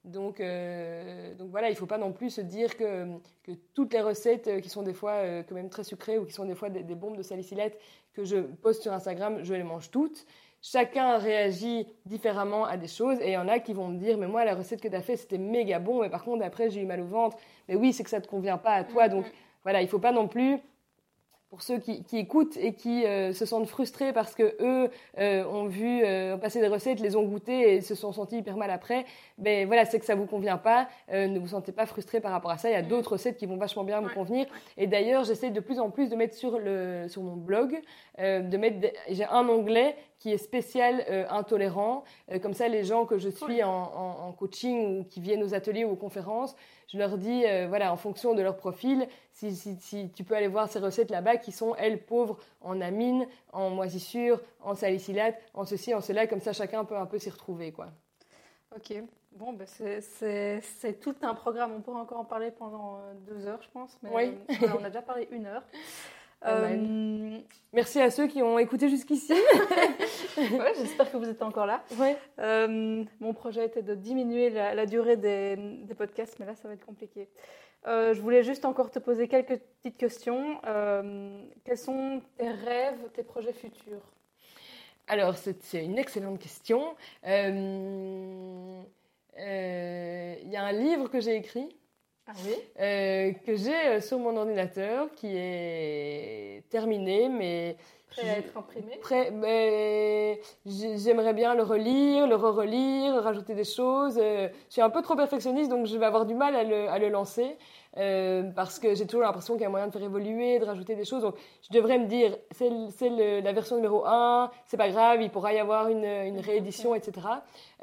donc, 0.04 0.42
donc 0.42 1.50
voilà, 1.50 1.70
il 1.70 1.74
ne 1.74 1.78
faut 1.78 1.86
pas 1.86 1.98
non 1.98 2.12
plus 2.12 2.32
se 2.32 2.42
dire 2.42 2.76
que, 2.76 3.08
que 3.44 3.52
toutes 3.74 3.94
les 3.94 4.02
recettes 4.02 4.62
qui 4.62 4.70
sont 4.70 4.84
des 4.84 4.94
fois 4.94 5.22
quand 5.48 5.56
même 5.56 5.70
très 5.70 5.86
sucrées 5.86 6.18
ou 6.18 6.26
qui 6.26 6.34
sont 6.34 6.46
des 6.46 6.56
fois 6.56 6.70
des, 6.70 6.84
des 6.84 6.96
bombes 6.96 7.18
de 7.18 7.24
salicylate 7.24 7.78
que 8.14 8.26
je 8.26 8.38
poste 8.38 8.82
sur 8.82 8.92
Instagram, 8.92 9.40
je 9.44 9.54
les 9.54 9.64
mange 9.64 9.90
toutes 9.90 10.26
chacun 10.62 11.18
réagit 11.18 11.88
différemment 12.06 12.66
à 12.66 12.78
des 12.78 12.88
choses 12.88 13.20
et 13.22 13.30
il 13.30 13.34
y 13.34 13.38
en 13.38 13.48
a 13.48 13.60
qui 13.60 13.74
vont 13.74 13.88
me 13.88 13.98
dire 13.98 14.18
mais 14.18 14.28
moi 14.28 14.46
la 14.46 14.56
recette 14.56 14.82
que 14.82 14.88
tu 14.88 14.96
as 14.96 15.02
fait 15.02 15.16
c'était 15.16 15.38
méga 15.38 15.80
bon 15.80 16.02
mais 16.02 16.10
par 16.10 16.24
contre 16.24 16.44
après 16.44 16.70
j'ai 16.70 16.82
eu 16.82 16.86
mal 16.86 17.02
au 17.02 17.06
ventre. 17.06 17.38
Mais 17.68 17.76
oui 17.76 17.94
c'est 17.94 18.04
que 18.04 18.10
ça 18.10 18.22
te 18.22 18.28
convient 18.28 18.58
pas 18.58 18.74
à 18.74 18.84
toi 18.84 19.08
donc 19.08 19.26
voilà 19.64 19.82
il 19.82 19.88
faut 19.88 20.00
pas 20.00 20.12
non 20.12 20.28
plus 20.28 20.60
pour 21.50 21.64
ceux 21.64 21.80
qui, 21.80 22.04
écoutent 22.14 22.58
et 22.58 22.74
qui 22.74 23.06
euh, 23.06 23.34
se 23.34 23.44
sentent 23.44 23.68
frustrés 23.68 24.14
parce 24.14 24.36
que 24.36 24.56
eux 24.62 24.92
euh, 25.18 25.44
ont 25.46 25.66
vu 25.66 26.04
euh, 26.04 26.38
passer 26.38 26.62
des 26.62 26.68
recettes, 26.68 27.00
les 27.00 27.16
ont 27.16 27.24
goûtées 27.24 27.74
et 27.74 27.82
se 27.82 27.96
sont 27.96 28.12
sentis 28.14 28.38
hyper 28.38 28.56
mal 28.56 28.70
après, 28.70 29.06
ben 29.40 29.66
voilà, 29.66 29.86
c'est 29.86 30.00
que 30.00 30.06
ça 30.06 30.14
vous 30.14 30.28
convient 30.28 30.58
pas. 30.58 30.88
ne 31.12 31.40
vous 31.40 31.48
sentez 31.48 31.72
pas 31.72 31.88
frustrés 31.88 32.20
par 32.20 32.32
rapport 32.32 32.52
à 32.52 32.58
ça. 32.58 32.70
Il 32.70 32.74
y 32.74 32.76
a 32.76 32.84
d'autres 32.84 33.14
recettes 33.14 33.38
qui 33.38 33.48
vont 33.48 33.58
vachement 33.58 33.84
bien 33.84 34.00
vous 34.00 34.10
convenir. 34.10 34.46
Et 34.78 34.86
d'ailleurs, 34.86 35.24
j'essaie 35.24 35.50
de 35.50 35.60
plus 35.60 35.80
en 35.80 35.90
plus 35.90 36.10
de 36.10 36.16
mettre 36.16 36.36
sur 36.36 36.60
le 36.60 37.08
sur 37.08 37.24
mon 37.24 37.36
blog, 37.36 37.80
de 38.20 38.58
mettre, 38.58 38.88
j'ai 39.10 39.26
un 39.26 39.48
onglet 39.48 39.96
qui 40.20 40.34
est 40.34 40.38
spécial 40.38 41.06
intolérant. 41.30 42.04
comme 42.42 42.54
ça, 42.54 42.68
les 42.68 42.84
gens 42.84 43.06
que 43.06 43.18
je 43.18 43.30
suis 43.30 43.64
en, 43.64 43.70
en, 43.72 44.32
coaching 44.34 45.00
ou 45.00 45.04
qui 45.06 45.22
viennent 45.22 45.44
aux 45.44 45.54
ateliers 45.54 45.86
ou 45.86 45.92
aux 45.92 45.96
conférences, 45.96 46.56
je 46.88 46.98
leur 46.98 47.18
dis, 47.18 47.44
voilà, 47.70 47.94
en 47.94 47.98
fonction 47.98 48.36
de 48.36 48.42
leur 48.42 48.58
profil, 48.58 49.08
si, 49.40 49.56
si, 49.56 49.78
si, 49.80 50.10
tu 50.10 50.26
peux 50.26 50.36
aller 50.36 50.50
voir 50.50 50.68
ces 50.68 50.80
recettes 50.80 51.12
là-bas 51.12 51.38
qui 51.38 51.54
sont, 51.54 51.74
elles, 51.76 52.04
pauvres 52.04 52.38
en 52.60 52.82
amines, 52.82 53.26
en 53.54 53.70
moisissures, 53.70 54.42
en 54.62 54.76
salicylate, 54.76 55.42
en 55.54 55.64
ceci, 55.64 55.94
en 55.94 56.02
cela, 56.02 56.28
comme 56.28 56.42
ça 56.42 56.52
chacun 56.52 56.84
peut 56.84 56.98
un 56.98 57.06
peu 57.06 57.20
s'y 57.20 57.30
retrouver. 57.30 57.72
Quoi. 57.72 57.88
Ok, 58.76 58.94
bon, 59.32 59.54
ben 59.54 59.66
c'est 59.66 61.00
tout 61.00 61.16
un 61.22 61.34
programme. 61.36 61.72
On 61.74 61.82
pourrait 61.82 62.02
encore 62.02 62.20
en 62.20 62.26
parler 62.26 62.52
pendant 62.52 62.98
euh, 62.98 63.14
deux 63.28 63.48
heures, 63.48 63.62
je 63.62 63.70
pense. 63.70 63.98
Mais 64.04 64.10
oui. 64.14 64.38
Euh, 64.62 64.68
on 64.78 64.84
a 64.84 64.90
déjà 64.90 65.02
parlé 65.02 65.30
une 65.32 65.46
heure. 65.46 65.64
Euh... 66.46 67.40
Merci 67.74 68.00
à 68.00 68.10
ceux 68.10 68.28
qui 68.28 68.42
ont 68.42 68.58
écouté 68.58 68.90
jusqu'ici. 68.90 69.34
ouais, 70.38 70.74
J'espère 70.78 71.12
que 71.12 71.18
vous 71.18 71.30
êtes 71.30 71.42
encore 71.42 71.66
là. 71.66 71.84
Ouais. 71.98 72.18
Euh, 72.40 73.04
mon 73.20 73.34
projet 73.34 73.66
était 73.66 73.82
de 73.82 73.94
diminuer 73.94 74.50
la, 74.50 74.74
la 74.74 74.86
durée 74.86 75.18
des, 75.18 75.56
des, 75.58 75.94
podcasts, 75.94 76.40
mais 76.40 76.46
là, 76.46 76.56
ça 76.56 76.68
va 76.68 76.74
être 76.74 76.86
compliqué. 76.86 77.28
Euh, 77.88 78.14
je 78.14 78.22
voulais 78.22 78.44
juste 78.44 78.66
encore 78.66 78.92
te 78.92 79.00
poser 79.00 79.28
quelques 79.28 79.58
petites 79.58 79.98
questions. 79.98 80.60
Euh, 80.66 81.42
quels 81.64 81.78
sont 81.78 82.22
tes 82.38 82.50
rêves, 82.50 83.10
tes 83.14 83.24
projets 83.24 83.54
futurs? 83.54 84.02
Alors, 85.08 85.36
c'est 85.38 85.84
une 85.84 85.98
excellente 85.98 86.40
question. 86.40 86.96
Euh, 87.26 88.82
il 89.38 90.50
y 90.50 90.56
a 90.56 90.64
un 90.64 90.72
livre 90.72 91.08
que 91.08 91.20
j'ai 91.20 91.36
écrit. 91.36 91.70
Ah 92.32 92.34
oui 92.46 93.34
que 93.44 93.56
j'ai 93.56 94.02
sur 94.02 94.20
mon 94.20 94.38
ordinateur 94.38 95.10
qui 95.16 95.36
est 95.36 96.62
terminé, 96.70 97.28
mais 97.28 97.76
Prêt 98.10 98.30
à 98.30 98.38
être 98.40 98.58
imprimé 98.58 98.98
Prêt, 99.02 99.32
mais 99.32 100.42
j'aimerais 100.66 101.34
bien 101.34 101.56
le 101.56 101.64
relire, 101.64 102.28
le 102.28 102.36
re-relire, 102.36 103.22
rajouter 103.24 103.54
des 103.56 103.64
choses. 103.64 104.20
Euh, 104.22 104.50
je 104.68 104.74
suis 104.74 104.82
un 104.82 104.90
peu 104.90 105.02
trop 105.02 105.16
perfectionniste, 105.16 105.70
donc 105.70 105.86
je 105.86 105.98
vais 105.98 106.06
avoir 106.06 106.26
du 106.26 106.34
mal 106.34 106.56
à 106.56 106.64
le, 106.64 106.90
à 106.90 106.98
le 107.00 107.10
lancer. 107.10 107.58
Euh, 107.98 108.44
parce 108.56 108.78
que 108.78 108.94
j'ai 108.94 109.08
toujours 109.08 109.24
l'impression 109.24 109.56
qu'il 109.56 109.64
y 109.64 109.66
a 109.66 109.70
moyen 109.70 109.88
de 109.88 109.92
faire 109.92 110.04
évoluer, 110.04 110.60
de 110.60 110.66
rajouter 110.66 110.96
des 110.96 111.06
choses. 111.06 111.24
Donc, 111.24 111.36
je 111.64 111.74
devrais 111.76 111.98
me 111.98 112.06
dire, 112.06 112.38
c'est 112.52 113.10
la 113.10 113.52
version 113.52 113.78
numéro 113.78 114.06
1, 114.06 114.52
c'est 114.66 114.78
pas 114.78 114.90
grave, 114.90 115.22
il 115.22 115.30
pourra 115.30 115.54
y 115.54 115.60
avoir 115.60 115.90
une, 115.90 116.06
une 116.06 116.40
réédition, 116.40 116.94
etc. 116.94 117.28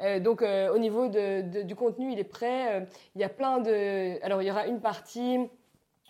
Euh, 0.01 0.19
donc, 0.19 0.41
euh, 0.41 0.73
au 0.73 0.77
niveau 0.77 1.07
de, 1.07 1.41
de, 1.41 1.61
du 1.61 1.75
contenu, 1.75 2.11
il 2.11 2.19
est 2.19 2.23
prêt. 2.23 2.87
il 3.15 3.21
y 3.21 3.23
a 3.23 3.29
plein 3.29 3.59
de... 3.59 4.23
Alors, 4.23 4.41
il 4.41 4.47
y 4.47 4.51
aura 4.51 4.67
une 4.67 4.79
partie 4.79 5.39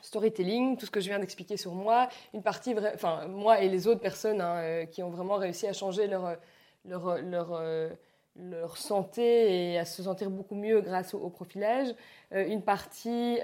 storytelling, 0.01 0.77
tout 0.77 0.85
ce 0.85 0.91
que 0.91 0.99
je 0.99 1.09
viens 1.09 1.19
d'expliquer 1.19 1.57
sur 1.57 1.73
moi, 1.73 2.09
une 2.33 2.43
partie, 2.43 2.75
enfin 2.93 3.27
moi 3.27 3.61
et 3.61 3.69
les 3.69 3.87
autres 3.87 4.01
personnes 4.01 4.41
hein, 4.41 4.57
euh, 4.57 4.85
qui 4.85 5.03
ont 5.03 5.09
vraiment 5.09 5.35
réussi 5.35 5.67
à 5.67 5.73
changer 5.73 6.07
leur, 6.07 6.37
leur, 6.85 7.21
leur, 7.21 7.53
euh, 7.53 7.89
leur, 8.35 8.77
santé 8.77 9.71
et 9.71 9.79
à 9.79 9.85
se 9.85 10.03
sentir 10.03 10.29
beaucoup 10.29 10.55
mieux 10.55 10.81
grâce 10.81 11.13
au, 11.13 11.29
profilage, 11.29 11.93
euh, 12.33 12.45
une 12.47 12.61
partie 12.61 13.39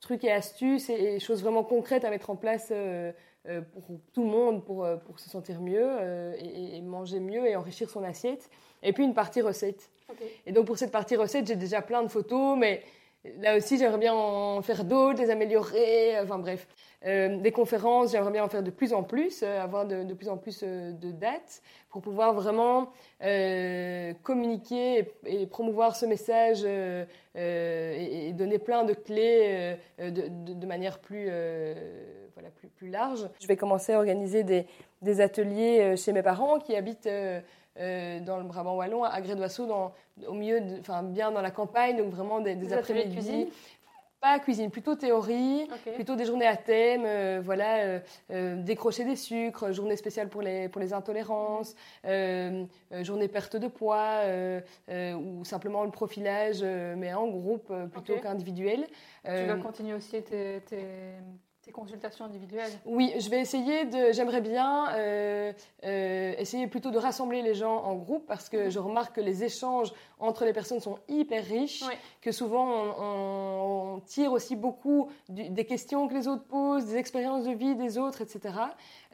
trucs 0.00 0.22
et 0.22 0.30
astuces 0.30 0.90
et, 0.90 1.18
choses 1.18 1.42
vraiment 1.42 1.64
concrètes 1.64 2.04
à 2.04 2.10
mettre 2.10 2.30
en 2.30 2.36
place 2.36 2.72
pour 3.72 3.84
tout 4.12 4.22
le 4.22 4.30
monde 4.30 4.64
pour, 4.64 4.86
pour 5.06 5.18
se 5.18 5.28
sentir 5.28 5.60
mieux 5.60 5.90
et, 6.38 6.80
manger 6.82 7.18
mieux 7.18 7.46
et 7.46 7.56
enrichir 7.56 7.90
son 7.90 8.04
assiette, 8.04 8.48
et 8.82 8.92
puis 8.92 9.02
une 9.02 9.14
partie 9.14 9.40
recette. 9.40 9.90
Et 10.46 10.52
donc 10.52 10.66
pour 10.66 10.78
cette 10.78 10.92
partie 10.92 11.16
recette, 11.16 11.48
j'ai 11.48 11.56
déjà 11.56 11.82
plein 11.82 12.02
de 12.02 12.08
photos, 12.08 12.56
mais 12.56 12.84
Là 13.40 13.56
aussi, 13.56 13.78
j'aimerais 13.78 13.98
bien 13.98 14.14
en 14.14 14.62
faire 14.62 14.84
d'autres, 14.84 15.20
les 15.20 15.30
améliorer, 15.30 16.18
enfin 16.20 16.38
bref. 16.38 16.66
Euh, 17.04 17.36
des 17.38 17.52
conférences, 17.52 18.12
j'aimerais 18.12 18.32
bien 18.32 18.44
en 18.44 18.48
faire 18.48 18.62
de 18.62 18.70
plus 18.70 18.92
en 18.92 19.02
plus, 19.02 19.42
euh, 19.42 19.60
avoir 19.60 19.86
de, 19.86 20.12
plus 20.14 20.28
en 20.28 20.36
plus 20.36 20.62
euh, 20.62 20.92
de 20.92 21.12
dates 21.12 21.62
pour 21.90 22.02
pouvoir 22.02 22.32
vraiment 22.34 22.92
communiquer 24.22 25.12
et, 25.26 25.46
promouvoir 25.46 25.96
ce 25.96 26.06
message 26.06 26.64
et, 26.64 28.28
et, 28.28 28.32
donner 28.32 28.58
plein 28.58 28.84
de 28.84 28.94
clés 28.94 29.76
de, 29.98 30.28
de, 30.28 30.66
manière 30.66 30.98
plus, 30.98 31.24
voilà, 32.34 32.50
plus, 32.54 32.68
plus 32.68 32.90
large. 32.90 33.28
Je 33.40 33.46
vais 33.46 33.56
commencer 33.56 33.94
à 33.94 33.98
organiser 33.98 34.44
des, 34.44 34.66
des 35.02 35.20
ateliers 35.20 35.96
chez 35.96 36.12
mes 36.12 36.22
parents 36.22 36.58
qui 36.58 36.76
habitent 36.76 37.08
euh, 37.78 38.20
dans 38.20 38.38
le 38.38 38.44
Brabant 38.44 38.76
wallon, 38.76 39.04
à 39.04 39.20
Grédoisseau, 39.20 39.66
dans, 39.66 39.92
au 40.26 40.34
milieu, 40.34 40.60
enfin 40.80 41.02
bien 41.02 41.30
dans 41.30 41.42
la 41.42 41.50
campagne, 41.50 41.96
donc 41.96 42.10
vraiment 42.10 42.40
des, 42.40 42.54
des, 42.54 42.72
après-midi. 42.72 43.12
cuisine? 43.12 43.48
Pas 44.20 44.40
cuisine, 44.40 44.68
plutôt 44.68 44.96
théorie, 44.96 45.68
plutôt 45.94 46.16
des 46.16 46.24
journées 46.24 46.48
à 46.48 46.56
thème, 46.56 47.04
euh, 47.06 47.40
voilà, 47.40 48.00
euh, 48.32 48.62
décrocher 48.64 49.04
des 49.04 49.14
sucres, 49.14 49.70
journée 49.70 49.94
spéciale 49.94 50.28
pour 50.28 50.42
les, 50.42 50.68
pour 50.68 50.80
les 50.80 50.92
intolérances, 50.92 51.76
journée 52.04 53.28
perte 53.28 53.56
de 53.56 53.68
poids, 53.68 54.22
ou 54.90 55.44
simplement 55.44 55.84
le 55.84 55.92
profilage, 55.92 56.64
mais 56.64 57.14
en 57.14 57.28
groupe 57.28 57.72
plutôt 57.92 58.16
qu'individuel. 58.16 58.88
Tu 59.24 59.44
vas 59.44 59.56
continuer 59.56 59.94
aussi 59.94 60.20
tes, 60.22 60.62
tes 60.62 61.14
consultations 61.72 62.24
individuelles 62.24 62.72
Oui, 62.86 63.12
je 63.18 63.28
vais 63.30 63.40
essayer 63.40 63.84
de. 63.84 64.12
J'aimerais 64.12 64.40
bien 64.40 64.90
euh, 64.94 65.52
euh, 65.84 66.34
essayer 66.38 66.66
plutôt 66.66 66.90
de 66.90 66.98
rassembler 66.98 67.42
les 67.42 67.54
gens 67.54 67.84
en 67.84 67.94
groupe 67.94 68.26
parce 68.26 68.48
que 68.48 68.64
mhm. 68.64 68.70
je 68.70 68.78
remarque 68.78 69.16
que 69.16 69.20
les 69.20 69.44
échanges 69.44 69.92
entre 70.18 70.44
les 70.44 70.52
personnes 70.52 70.80
sont 70.80 70.98
hyper 71.08 71.44
riches, 71.44 71.84
que 72.20 72.32
souvent 72.32 72.66
on, 72.98 74.00
tire 74.06 74.32
aussi 74.32 74.56
beaucoup 74.56 75.08
des 75.28 75.64
questions 75.64 76.08
que 76.08 76.14
les 76.14 76.28
autres 76.28 76.44
posent, 76.44 76.86
des 76.86 76.96
expériences 76.96 77.44
de 77.44 77.52
vie 77.52 77.74
des 77.74 77.98
autres, 77.98 78.22
etc. 78.22 78.54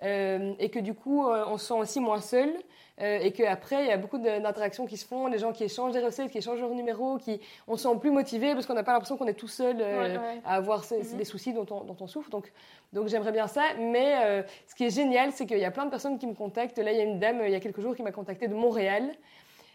Euh, 0.02 0.54
et 0.58 0.70
que 0.70 0.78
du 0.78 0.94
coup 0.94 1.24
on 1.24 1.58
se 1.58 1.66
sent 1.66 1.74
aussi 1.74 2.00
moins 2.00 2.20
seul. 2.20 2.54
Euh, 3.00 3.18
et 3.20 3.32
qu'après, 3.32 3.82
il 3.82 3.88
y 3.88 3.92
a 3.92 3.96
beaucoup 3.96 4.18
d'interactions 4.18 4.86
qui 4.86 4.96
se 4.96 5.04
font, 5.04 5.26
les 5.26 5.38
gens 5.38 5.52
qui 5.52 5.64
échangent 5.64 5.92
des 5.92 6.04
recettes, 6.04 6.30
qui 6.30 6.38
échangent 6.38 6.60
leurs 6.60 6.74
numéros, 6.74 7.18
qui 7.18 7.40
on 7.66 7.76
se 7.76 7.88
sent 7.88 7.96
plus 8.00 8.12
motivé 8.12 8.54
parce 8.54 8.66
qu'on 8.66 8.74
n'a 8.74 8.84
pas 8.84 8.92
l'impression 8.92 9.16
qu'on 9.16 9.26
est 9.26 9.34
tout 9.34 9.48
seul 9.48 9.78
euh, 9.80 10.16
à 10.44 10.54
avoir 10.54 10.84
ces, 10.84 10.98
mm 10.98 11.24
soucis 11.24 11.52
dont 11.52 11.66
on, 11.70 11.82
dont 11.84 11.96
on, 12.00 12.06
souffre. 12.06 12.30
Donc, 12.30 12.52
donc 12.92 13.08
j'aimerais 13.08 13.32
bien 13.32 13.48
ça. 13.48 13.62
Mais 13.78 14.14
euh, 14.24 14.42
ce 14.68 14.74
qui 14.74 14.84
est 14.84 14.94
génial, 14.94 15.32
c'est 15.32 15.46
qu'il 15.46 15.58
y 15.58 15.64
a 15.64 15.70
plein 15.72 15.86
de 15.86 15.90
personnes 15.90 16.18
qui 16.18 16.26
me 16.26 16.34
contactent. 16.34 16.78
Là, 16.78 16.92
il 16.92 16.98
y 16.98 17.00
a 17.00 17.04
une 17.04 17.18
dame, 17.18 17.40
il 17.44 17.50
y 17.50 17.56
a 17.56 17.60
quelques 17.60 17.80
jours, 17.80 17.96
qui 17.96 18.02
m'a 18.02 18.12
contacté 18.12 18.46
de 18.46 18.54
Montréal 18.54 19.10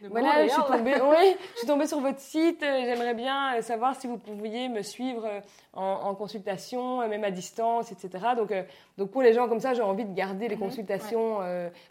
voilà, 0.08 0.46
je 0.48 0.52
suis, 0.52 0.62
tombée, 0.62 0.94
oui, 1.02 1.36
je 1.54 1.58
suis 1.58 1.68
tombée 1.68 1.88
sur 1.88 2.00
votre 2.00 2.20
site. 2.20 2.64
Euh, 2.64 2.82
j'aimerais 2.86 3.14
bien 3.14 3.56
euh, 3.56 3.62
savoir 3.62 3.96
si 4.00 4.08
vous 4.08 4.18
pouviez 4.18 4.70
me 4.70 4.82
suivre 4.82 5.26
euh, 5.26 5.42
en, 5.74 6.16
consultation, 6.16 7.08
même 7.08 7.24
à 7.24 7.32
distance, 7.32 7.92
etc. 7.92 8.30
Donc, 8.36 8.54
donc 8.98 9.12
pour 9.12 9.22
les 9.22 9.34
gens 9.34 9.48
comme 9.48 9.60
ça, 9.60 9.74
j'ai 9.74 9.82
envie 9.82 10.06
de 10.06 10.14
garder 10.14 10.48
les 10.48 10.56
mhm, 10.56 10.62
consultations 10.62 11.38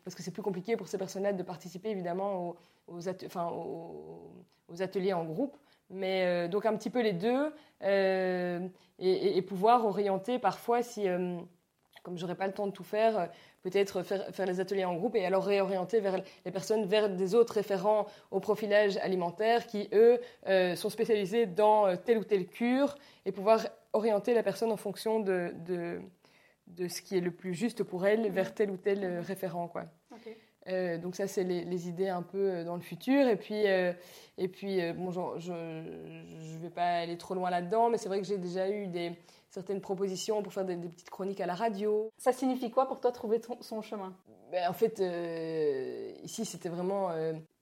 parce 0.05 0.15
que 0.15 0.23
c'est 0.23 0.31
plus 0.31 0.43
compliqué 0.43 0.77
pour 0.77 0.89
ces 0.89 0.99
personnes-là 0.99 1.33
de 1.33 1.43
participer 1.43 1.91
évidemment 1.91 2.57
aux, 2.89 2.97
aux, 2.97 3.09
enfin, 3.27 3.51
aux, 3.51 4.83
ateliers 4.83 5.13
en 5.13 5.25
groupe. 5.25 5.57
Mais 5.91 6.49
donc 6.49 6.67
un 6.67 6.77
petit 6.77 6.91
peu 6.91 7.01
les 7.01 7.15
deux 7.15 7.51
et, 7.83 8.59
et, 8.99 9.43
pouvoir 9.43 9.87
orienter 9.87 10.39
parfois 10.39 10.83
si, 10.83 11.07
comme 12.03 12.19
j'aurais 12.19 12.35
pas 12.35 12.47
le 12.47 12.53
temps 12.53 12.67
de 12.67 12.73
tout 12.73 12.85
faire, 12.85 13.31
peut-être 13.63 14.03
faire, 14.03 14.35
faire 14.35 14.47
les 14.47 14.61
ateliers 14.61 14.85
en 14.85 14.95
groupe 14.95 15.17
et 15.17 15.25
alors 15.25 15.45
réorienter 15.45 16.01
vers 16.01 16.23
les 16.45 16.51
personnes 16.51 16.85
vers 16.87 17.11
des 17.11 17.35
autres 17.35 17.55
référents 17.55 18.07
au 18.31 18.41
profilage 18.41 18.97
alimentaire 18.99 19.67
qui, 19.67 19.89
eux, 19.93 20.21
euh, 20.49 20.77
sont 20.77 20.91
spécialisés 20.91 21.47
dans 21.47 21.87
euh, 21.87 21.97
telle 21.97 22.19
ou 22.19 22.25
telle 22.25 22.47
cure 22.47 22.97
et 23.27 23.33
pouvoir 23.33 23.67
orienter 23.93 24.35
la 24.35 24.43
personne 24.43 24.71
en 24.71 24.77
fonction 24.77 25.21
de, 25.21 25.53
de, 25.67 26.01
de 26.77 26.89
ce 26.89 27.03
qui 27.03 27.17
est 27.17 27.21
le 27.21 27.31
plus 27.31 27.55
juste 27.55 27.83
pour 27.83 28.07
elle 28.07 28.31
vers 28.31 28.55
tel 28.55 28.71
ou 28.71 28.77
tel 28.77 29.05
euh, 29.05 29.21
référent. 29.21 29.69
Quoi. 29.69 29.85
Euh, 30.69 30.99
donc 30.99 31.15
ça, 31.15 31.27
c'est 31.27 31.45
les, 31.45 31.89
idées 31.89 32.09
un 32.09 32.23
peu 32.23 32.63
dans 32.65 32.75
le 32.75 32.83
futur. 32.83 33.27
Et 33.27 33.37
puis, 33.37 33.67
euh, 33.67 33.93
et 34.37 34.49
puis 34.49 34.81
bon, 34.93 35.11
je 35.39 35.53
ne 35.53 36.59
vais 36.59 36.69
pas 36.69 36.99
aller 36.99 37.17
trop 37.17 37.35
loin 37.35 37.49
là-dedans, 37.49 37.89
mais 37.89 37.97
c'est 37.97 38.09
vrai 38.09 38.21
que 38.21 38.27
j'ai 38.27 38.37
déjà 38.37 38.69
eu 38.69 38.87
des, 38.87 39.13
certaines 39.51 39.81
propositions 39.81 40.43
pour 40.43 40.53
faire 40.53 40.65
des, 40.65 40.77
petites 40.77 41.11
chroniques 41.11 41.41
à 41.41 41.47
la 41.47 41.55
radio. 41.55 42.11
Ça 42.19 42.33
signifie 42.33 42.71
quoi 42.71 42.87
pour 42.87 43.01
toi 43.01 43.13
trouver 43.13 43.41
son 43.61 43.83
chemin? 43.83 44.15
Ben, 44.51 44.69
En 44.69 44.73
fait, 44.73 45.03
ici, 46.23 46.45
c'était 46.45 46.69
vraiment 46.69 47.11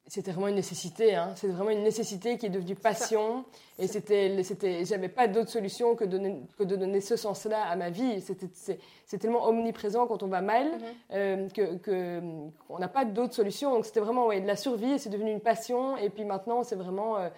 c'était 0.08 0.30
vraiment 0.30 0.48
une 0.48 0.54
nécessité. 0.54 1.16
Hein. 1.16 1.32
C'est 1.34 1.48
vraiment 1.48 1.70
une 1.70 1.82
nécessité 1.82 2.38
qui 2.38 2.46
est 2.46 2.50
devenue 2.50 2.76
passion. 2.76 3.44
Et 3.78 3.88
c'était, 3.88 4.42
c'était, 4.44 4.84
j'avais 4.84 5.08
pas 5.08 5.26
d'autre 5.26 5.50
solution 5.50 5.96
que, 5.96 6.04
que 6.04 6.62
de 6.62 6.76
donner 6.76 7.00
ce 7.00 7.16
sens-là 7.16 7.64
à 7.64 7.74
ma 7.74 7.90
vie. 7.90 8.20
C'est, 8.20 9.18
tellement 9.18 9.46
omniprésent 9.46 10.06
quand 10.06 10.22
on 10.22 10.28
va 10.28 10.40
mal 10.42 10.66
mm-hmm. 10.66 10.80
euh, 11.12 11.48
que, 11.48 11.76
que, 11.78 12.20
on 12.68 12.78
n'a 12.78 12.88
pas 12.88 13.04
d'autre 13.04 13.34
solution. 13.34 13.72
Donc 13.72 13.84
c'était 13.84 14.00
vraiment 14.00 14.26
ouais, 14.26 14.40
de 14.40 14.46
la 14.46 14.56
survie. 14.56 14.92
Et 14.92 14.98
c'est 14.98 15.10
devenu 15.10 15.32
une 15.32 15.40
passion. 15.40 15.96
Et 15.96 16.08
puis 16.08 16.24
maintenant, 16.24 16.62
c'est 16.62 16.76
vraiment 16.76 17.18
euh, 17.18 17.28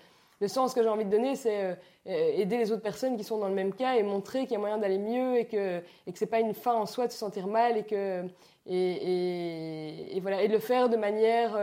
le 0.41 0.49
sens 0.49 0.75
que 0.75 0.83
j'ai 0.83 0.89
envie 0.89 1.07
de 1.07 1.11
donner, 1.11 1.37
c'est 1.37 1.65
euh, 1.65 1.75
aider 2.09 2.57
les 2.57 2.73
autres 2.73 2.83
personnes 2.83 3.17
qui 3.17 3.25
sont 3.25 3.39
dans 3.39 3.49
le 3.49 3.55
même 3.55 3.75
cas 3.75 3.95
et 3.95 4.03
montrer 4.03 4.43
qu'il 4.43 4.53
y 4.53 4.57
a 4.57 4.59
moyen 4.59 4.79
d'aller 4.79 4.99
mieux 4.99 5.37
et 5.37 5.45
que, 5.45 5.79
et 6.07 6.13
que 6.13 6.19
c'est 6.19 6.27
pas 6.27 6.41
une 6.41 6.55
fin 6.55 6.75
en 6.75 6.87
soi 6.87 7.07
de 7.07 7.13
se 7.13 7.19
sentir 7.19 7.47
mal 7.47 7.77
et 7.77 7.85
que 7.85 8.25
et, 8.67 8.77
et, 8.77 10.17
et 10.17 10.21
voilà 10.21 10.43
et 10.43 10.49
de 10.49 10.53
le 10.55 10.59
faire 10.59 10.89
de 10.89 10.97
manière 10.97 11.59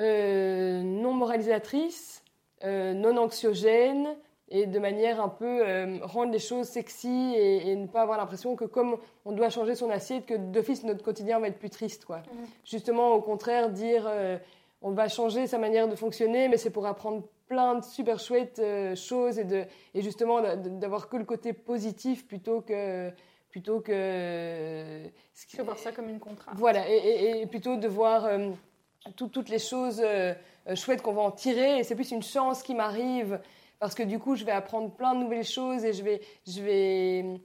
euh, 0.00 0.82
non 0.82 1.12
moralisatrice, 1.12 2.24
euh, 2.64 2.94
non 2.94 3.16
anxiogène 3.16 4.16
et 4.48 4.66
de 4.66 4.78
manière 4.80 5.20
un 5.20 5.28
peu 5.28 5.62
euh, 5.62 5.98
rendre 6.02 6.32
les 6.32 6.40
choses 6.40 6.66
sexy 6.66 7.34
et, 7.36 7.74
ne 7.76 7.86
pas 7.86 8.02
avoir 8.02 8.18
l'impression 8.18 8.56
que 8.56 8.64
comme 8.64 8.96
on 9.24 9.32
doit 9.32 9.50
changer 9.50 9.76
son 9.76 9.90
assiette, 9.90 10.26
que 10.26 10.34
d'office 10.34 10.82
notre 10.82 11.04
quotidien 11.04 11.38
va 11.38 11.46
être 11.46 11.58
plus 11.58 11.70
triste. 11.70 12.04
Quoi. 12.04 12.18
Mmh. 12.18 12.44
Justement, 12.64 13.12
au 13.12 13.20
contraire, 13.20 13.70
dire 13.70 14.10
on 14.84 14.92
va 14.92 15.08
changer 15.08 15.48
sa 15.48 15.58
manière 15.58 15.88
de 15.88 15.96
fonctionner, 15.96 16.46
mais 16.46 16.56
c'est 16.56 16.70
pour 16.70 16.86
apprendre 16.86 17.24
plein 17.48 17.74
de 17.74 17.84
super 17.84 18.20
chouettes 18.20 18.62
choses 18.94 19.38
et, 19.38 19.44
de, 19.44 19.64
et 19.94 20.02
justement 20.02 20.40
d'avoir 20.56 21.08
que 21.08 21.16
le 21.16 21.24
côté 21.24 21.52
positif 21.52 22.26
plutôt 22.26 22.60
que 22.60 23.10
plutôt 23.50 23.80
que. 23.80 25.04
Ce 25.32 25.62
voir 25.62 25.78
ça 25.78 25.90
comme 25.90 26.08
une 26.08 26.20
contrainte. 26.20 26.54
Voilà, 26.56 26.88
et, 26.88 27.40
et 27.40 27.46
plutôt 27.46 27.76
de 27.76 27.88
voir 27.88 28.28
toutes 29.12 29.48
les 29.48 29.58
choses 29.58 30.00
euh, 30.02 30.34
euh, 30.68 30.74
chouettes 30.74 31.02
qu'on 31.02 31.12
va 31.12 31.22
en 31.22 31.30
tirer. 31.30 31.78
Et 31.78 31.84
c'est 31.84 31.94
plus 31.94 32.10
une 32.10 32.22
chance 32.22 32.62
qui 32.62 32.74
m'arrive 32.74 33.40
parce 33.78 33.94
que 33.94 34.02
du 34.02 34.18
coup, 34.18 34.36
je 34.36 34.44
vais 34.44 34.52
apprendre 34.52 34.90
plein 34.90 35.14
de 35.14 35.20
nouvelles 35.20 35.44
choses 35.44 35.84
et 35.84 35.92
je 35.92 36.02
vais, 36.02 36.20
je 36.46 36.62
vais 36.62 37.40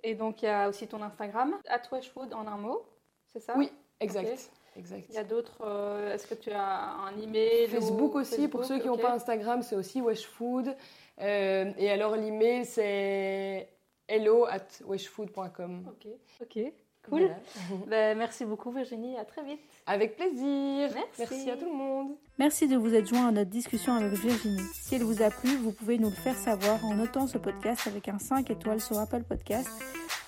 Et 0.04 0.16
donc, 0.16 0.43
il 0.43 0.45
y 0.45 0.47
a 0.47 0.70
aussi 0.70 0.88
ton 0.88 1.01
Instagram, 1.01 1.60
Weshwood 1.91 2.34
en 2.34 2.47
un 2.47 2.56
mot, 2.56 2.86
c'est 3.34 3.41
ça? 3.41 3.56
Oui, 3.58 3.70
exact. 3.99 4.49
Exact. 4.78 5.05
Il 5.09 5.15
y 5.15 5.17
a 5.17 5.24
d'autres. 5.24 5.61
Euh, 5.61 6.13
est-ce 6.13 6.28
que 6.28 6.36
tu 6.36 6.51
as 6.51 6.93
un 6.93 7.17
email 7.21 7.67
Facebook 7.67 8.15
aussi, 8.15 8.47
pour 8.47 8.65
ceux 8.65 8.80
qui 8.80 8.88
n'ont 8.88 8.97
pas 8.97 9.13
Instagram, 9.13 9.61
c'est 9.61 9.76
aussi 9.76 10.01
Weshfood. 10.01 10.76
Euh, 11.21 11.71
et 11.78 11.89
alors, 11.91 12.15
l'email, 12.15 12.65
c'est 12.65 13.69
hello 14.07 14.45
at 14.45 14.67
weshfood.com. 14.86 15.86
Ok, 15.88 16.07
ok. 16.41 16.74
Cool. 17.09 17.36
Ben, 17.88 18.17
merci 18.17 18.45
beaucoup 18.45 18.71
Virginie, 18.71 19.17
à 19.17 19.26
très 19.26 19.43
vite. 19.43 19.59
Avec 19.86 20.15
plaisir. 20.15 20.89
Merci. 20.93 21.19
merci. 21.19 21.49
à 21.49 21.57
tout 21.57 21.65
le 21.65 21.76
monde. 21.76 22.15
Merci 22.39 22.67
de 22.67 22.78
vous 22.78 22.93
être 22.93 23.07
joint 23.07 23.28
à 23.28 23.32
notre 23.32 23.49
discussion 23.49 23.93
avec 23.93 24.13
Virginie. 24.13 24.63
Si 24.74 24.95
elle 24.95 25.03
vous 25.03 25.21
a 25.21 25.30
plu, 25.30 25.55
vous 25.57 25.74
pouvez 25.74 25.97
nous 25.97 26.09
le 26.09 26.15
faire 26.15 26.36
savoir 26.36 26.84
en 26.86 26.95
notant 26.95 27.28
ce 27.28 27.38
podcast 27.38 27.88
avec 27.88 28.07
un 28.07 28.19
5 28.19 28.49
étoiles 28.49 28.80
sur 28.80 28.97
Apple 28.97 29.24
Podcast 29.24 29.69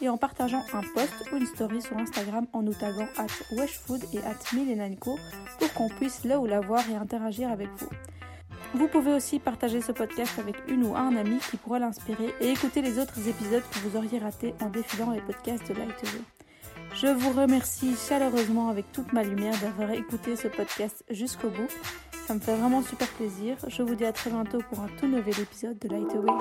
et 0.01 0.09
en 0.09 0.17
partageant 0.17 0.63
un 0.73 0.81
post 0.93 1.13
ou 1.31 1.37
une 1.37 1.45
story 1.45 1.81
sur 1.81 1.97
Instagram 1.97 2.47
en 2.53 2.61
nous 2.61 2.73
taguant 2.73 3.07
at 3.17 3.27
weshfood 3.55 4.03
et 4.13 4.19
at 4.19 4.55
millenanco 4.55 5.17
pour 5.59 5.73
qu'on 5.73 5.89
puisse 5.89 6.23
là 6.23 6.39
ou 6.39 6.45
la 6.45 6.59
voir 6.59 6.83
et 6.89 6.95
interagir 6.95 7.51
avec 7.51 7.69
vous. 7.77 7.89
Vous 8.73 8.87
pouvez 8.87 9.13
aussi 9.13 9.39
partager 9.39 9.81
ce 9.81 9.91
podcast 9.93 10.37
avec 10.37 10.55
une 10.67 10.83
ou 10.83 10.95
un 10.95 11.15
ami 11.15 11.39
qui 11.49 11.57
pourra 11.57 11.79
l'inspirer 11.79 12.33
et 12.41 12.49
écouter 12.49 12.81
les 12.81 12.99
autres 12.99 13.27
épisodes 13.27 13.63
que 13.71 13.79
vous 13.79 13.95
auriez 13.95 14.19
ratés 14.19 14.53
en 14.61 14.69
défilant 14.69 15.11
les 15.11 15.21
podcasts 15.21 15.67
de 15.69 15.73
Lightway. 15.73 16.21
Je 16.93 17.07
vous 17.07 17.31
remercie 17.31 17.95
chaleureusement 17.95 18.69
avec 18.69 18.91
toute 18.91 19.11
ma 19.13 19.23
lumière 19.23 19.57
d'avoir 19.61 19.91
écouté 19.91 20.35
ce 20.35 20.47
podcast 20.47 21.03
jusqu'au 21.09 21.49
bout. 21.49 21.67
Ça 22.25 22.33
me 22.33 22.39
fait 22.39 22.55
vraiment 22.55 22.81
super 22.81 23.07
plaisir. 23.09 23.57
Je 23.67 23.83
vous 23.83 23.95
dis 23.95 24.05
à 24.05 24.11
très 24.11 24.29
bientôt 24.29 24.59
pour 24.69 24.79
un 24.79 24.87
tout 24.99 25.07
nouvel 25.07 25.39
épisode 25.39 25.77
de 25.77 25.89
Lightway. 25.89 26.31